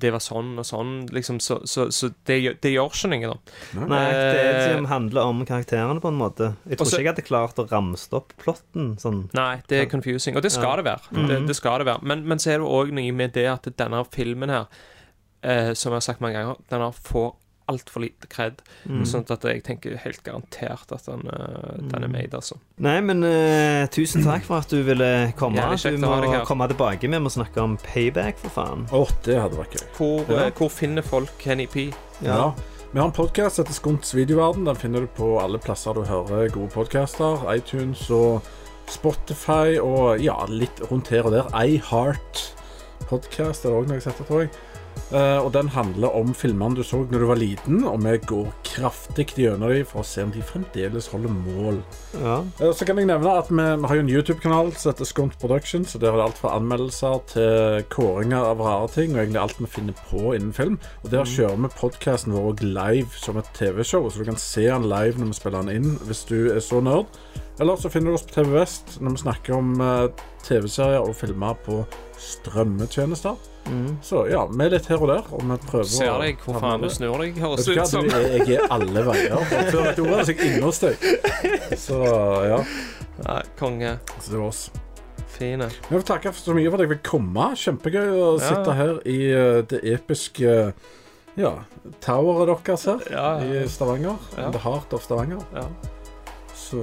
Det 0.00 0.10
var 0.10 0.18
sånn 0.24 0.48
og 0.58 0.66
sånn, 0.66 0.92
liksom, 1.14 1.36
så, 1.38 1.60
så, 1.68 1.84
så 1.94 2.08
det, 2.26 2.40
det 2.64 2.72
gjør 2.72 2.90
ikke 2.90 3.10
noe, 3.12 3.30
da. 3.30 3.84
nei, 3.86 4.00
det 4.10 4.40
er 4.40 4.58
det 4.58 4.72
Eh, 4.80 4.88
handler 4.90 5.30
om 5.30 5.44
karakterene, 5.46 6.02
på 6.02 6.10
en 6.10 6.18
måte. 6.18 6.48
Jeg 6.66 6.80
tror 6.80 6.86
Også- 6.88 6.98
ikke 6.98 7.04
jeg 7.06 7.12
hadde 7.14 7.26
klart 7.28 7.60
å 7.62 7.68
ramse 7.70 8.10
opp 8.18 8.34
plotten 8.42 8.96
sånn. 8.98 9.28
Nei, 9.36 9.60
det 9.70 9.78
er 9.84 9.86
confusing, 9.92 10.34
og 10.34 10.42
det 10.42 10.50
skal 10.56 10.80
det 10.82 10.88
være. 10.88 11.26
Det, 11.28 11.38
det 11.46 11.56
skal 11.56 11.78
det 11.84 11.86
være. 11.92 12.02
Men, 12.02 12.24
men 12.26 12.42
så 12.42 12.50
er 12.56 12.58
det 12.64 12.66
òg 12.66 12.90
noe 12.98 13.12
med 13.14 13.32
det 13.38 13.46
at 13.52 13.70
denne 13.78 14.02
filmen 14.10 14.50
her, 14.50 14.66
eh, 15.42 15.72
som 15.74 15.92
jeg 15.92 15.96
har 16.00 16.06
sagt 16.08 16.20
mange 16.24 16.34
ganger, 16.40 16.56
den 16.70 16.80
har 16.84 16.92
får 16.92 17.30
altfor 17.70 18.02
lite 18.02 18.26
kred. 18.26 18.56
Sånn 19.06 19.22
at 19.30 19.44
jeg 19.46 19.60
tenker 19.62 19.94
helt 20.02 20.24
garantert 20.26 20.90
at 20.90 21.04
den, 21.06 21.20
eh, 21.30 21.76
den 21.92 22.02
er 22.02 22.10
made, 22.10 22.34
altså. 22.34 22.56
Nei, 22.82 22.96
men 23.06 23.22
uh, 23.22 23.84
tusen 23.94 24.24
takk 24.26 24.42
for 24.42 24.58
at 24.58 24.72
du 24.74 24.80
ville 24.82 25.30
komme. 25.38 25.54
Ja, 25.60 25.76
Du 25.78 25.98
må 26.02 26.42
komme 26.48 26.66
tilbake. 26.66 27.06
Vi 27.06 27.20
må 27.22 27.30
snakke 27.30 27.62
om 27.62 27.76
payback, 27.84 28.40
for 28.42 28.50
faen. 28.56 28.88
Å, 28.90 29.04
det 29.22 29.38
hadde 29.38 29.60
vært 29.60 29.76
gøy. 29.78 29.86
Hvor, 30.00 30.24
Ja. 30.26 30.46
eh, 30.48 30.50
hvor 30.58 30.68
finner 30.74 31.06
folk 31.06 31.30
Kenny 31.38 31.68
P? 31.70 31.92
Ja. 32.26 32.52
Vi 32.90 32.98
har 32.98 33.06
en 33.06 33.14
podkast 33.14 33.60
etter 33.62 33.72
Skunts 33.72 34.10
videoverden. 34.18 34.64
Den 34.66 34.74
finner 34.74 35.06
du 35.06 35.06
på 35.06 35.38
alle 35.38 35.58
plasser 35.62 35.94
du 35.94 36.02
hører 36.02 36.50
gode 36.50 36.72
podkaster. 36.74 37.38
iTunes 37.54 38.10
og 38.10 38.42
Spotify 38.90 39.78
og 39.78 40.18
ja, 40.18 40.34
litt 40.50 40.82
rundt 40.90 41.12
her 41.14 41.22
og 41.28 41.36
der. 41.36 41.46
iHeart 41.54 42.48
Podcast 43.06 43.64
er 43.64 43.70
det 43.70 43.78
òg 43.78 43.86
noe 43.88 44.00
jeg 44.00 44.08
setter, 44.08 44.26
tror 44.26 44.42
jeg. 44.42 44.50
Eh, 45.10 45.38
og 45.42 45.50
den 45.54 45.68
handler 45.74 46.14
om 46.14 46.34
filmene 46.36 46.78
du 46.78 46.84
så 46.86 47.00
når 47.10 47.22
du 47.22 47.26
var 47.26 47.40
liten, 47.40 47.80
og 47.88 47.98
vi 48.04 48.14
går 48.30 48.50
kraftig 48.66 49.26
gjennom 49.34 49.72
dem 49.72 49.88
for 49.88 50.02
å 50.02 50.06
se 50.06 50.22
om 50.22 50.30
de 50.34 50.42
fremdeles 50.46 51.08
holder 51.10 51.34
mål. 51.34 51.80
Ja. 52.20 52.36
Uh, 52.60 52.70
Så 52.76 52.86
kan 52.86 53.00
jeg 53.00 53.10
nevne 53.10 53.34
at 53.40 53.50
vi, 53.50 53.58
vi 53.58 53.90
har 53.90 53.98
jo 53.98 54.04
en 54.04 54.12
YouTube-kanal 54.12 54.72
som 54.76 54.92
heter 54.92 55.08
Skunt 55.08 55.36
Productions. 55.42 55.94
Og 55.94 56.04
Der 56.04 56.12
har 56.12 56.20
det 56.20 56.28
alt 56.28 56.40
fra 56.40 56.54
anmeldelser 56.58 57.18
til 57.32 57.84
kåringer 57.90 58.52
av 58.52 58.62
rare 58.62 58.88
ting, 58.94 59.14
og 59.14 59.24
egentlig 59.24 59.42
alt 59.42 59.60
vi 59.60 59.70
finner 59.74 59.98
på 60.10 60.34
innen 60.36 60.54
film. 60.54 60.78
Og 61.02 61.10
Der 61.10 61.26
kjører 61.28 61.58
vi 61.58 61.74
podkasten 61.80 62.36
vår 62.36 62.62
live 62.62 63.10
som 63.18 63.40
et 63.40 63.50
TV-show, 63.58 64.06
så 64.08 64.22
du 64.22 64.30
kan 64.30 64.40
se 64.40 64.68
den 64.68 64.88
live 64.90 65.18
når 65.18 65.32
vi 65.32 65.40
spiller 65.40 65.64
den 65.64 65.76
inn, 65.80 65.96
hvis 66.06 66.22
du 66.30 66.38
er 66.54 66.62
så 66.64 66.82
nerd. 66.84 67.10
Eller 67.60 67.76
så 67.76 67.90
finner 67.92 68.12
du 68.12 68.16
oss 68.16 68.24
på 68.24 68.38
TV 68.38 68.54
Vest 68.54 68.94
når 69.04 69.16
vi 69.16 69.24
snakker 69.24 69.58
om 69.58 69.74
uh, 69.82 70.06
TV-serier 70.46 71.02
og 71.02 71.18
filmer 71.18 71.58
på 71.66 71.82
strømmetjenester. 72.20 73.36
Så 74.02 74.24
ja, 74.30 74.42
vi 74.50 74.64
er 74.64 74.72
litt 74.72 74.86
her 74.90 75.02
og 75.04 75.08
der, 75.12 75.26
og 75.36 75.42
vi 75.46 75.56
prøver 75.68 75.86
Ser 75.86 76.16
deg 76.22 76.40
hvor 76.44 76.56
faen 76.62 76.82
du 76.82 76.88
snur 76.90 77.20
deg, 77.22 77.36
høres 77.38 77.68
ut 77.68 77.80
som. 77.86 78.08
jeg, 78.10 78.40
jeg 78.48 78.56
er 78.58 78.72
alle 78.74 79.04
veier. 79.06 79.34
Og 79.36 79.44
Før 79.50 79.84
dette 79.88 80.04
ordet 80.04 80.24
så 80.26 80.32
er 80.32 80.40
jeg 80.40 80.52
inne 80.54 80.64
hos 80.66 80.80
deg. 80.82 81.76
Så 81.78 81.98
ja. 82.50 82.60
Nei, 83.26 83.40
konge. 83.60 83.92
Så 84.18 84.32
det 84.32 84.38
var 84.40 84.46
oss. 84.48 84.62
Fine. 85.30 85.68
Jeg 85.70 85.94
vil 85.94 86.06
takke 86.08 86.32
så 86.36 86.54
mye 86.56 86.68
for 86.72 86.80
at 86.80 86.86
jeg 86.86 86.92
vil 86.94 87.02
komme. 87.06 87.50
Kjempegøy 87.60 88.08
å 88.16 88.30
Ja. 88.40 88.48
sitte 88.48 88.74
her 88.80 88.94
i 89.08 89.18
eh, 89.30 89.60
det 89.70 89.80
episke 89.94 90.56
ja, 91.38 91.52
toweret 92.04 92.64
deres 92.66 92.84
her 92.90 93.04
Ja, 93.12 93.26
ja. 93.40 93.62
i 93.62 93.68
Stavanger. 93.70 94.18
Ja. 94.36 94.50
The 94.56 94.64
Heart 94.64 94.92
of 94.98 95.04
Stavanger. 95.06 95.44
ja. 95.54 95.68
Så 96.60 96.82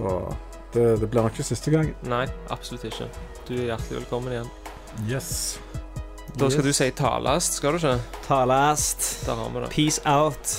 det, 0.74 1.00
det 1.02 1.10
blir 1.10 1.22
nok 1.24 1.36
ikke 1.38 1.46
siste 1.48 1.72
gang. 1.74 1.92
Nei, 2.10 2.26
absolutt 2.54 2.84
ikke. 2.90 3.06
Du 3.48 3.54
er 3.60 3.70
hjertelig 3.74 4.02
velkommen 4.02 4.34
igjen. 4.38 4.50
Yes. 5.06 5.60
Da 6.40 6.50
skal 6.50 6.64
du 6.64 6.74
si 6.74 6.90
talast, 6.92 7.54
skal 7.58 7.74
du 7.74 7.78
ikke? 7.78 8.02
Talast. 8.28 9.26
Da 9.26 9.36
har 9.36 9.50
vi 9.50 9.64
det. 9.64 9.70
Peace 9.74 10.02
out. 10.06 10.58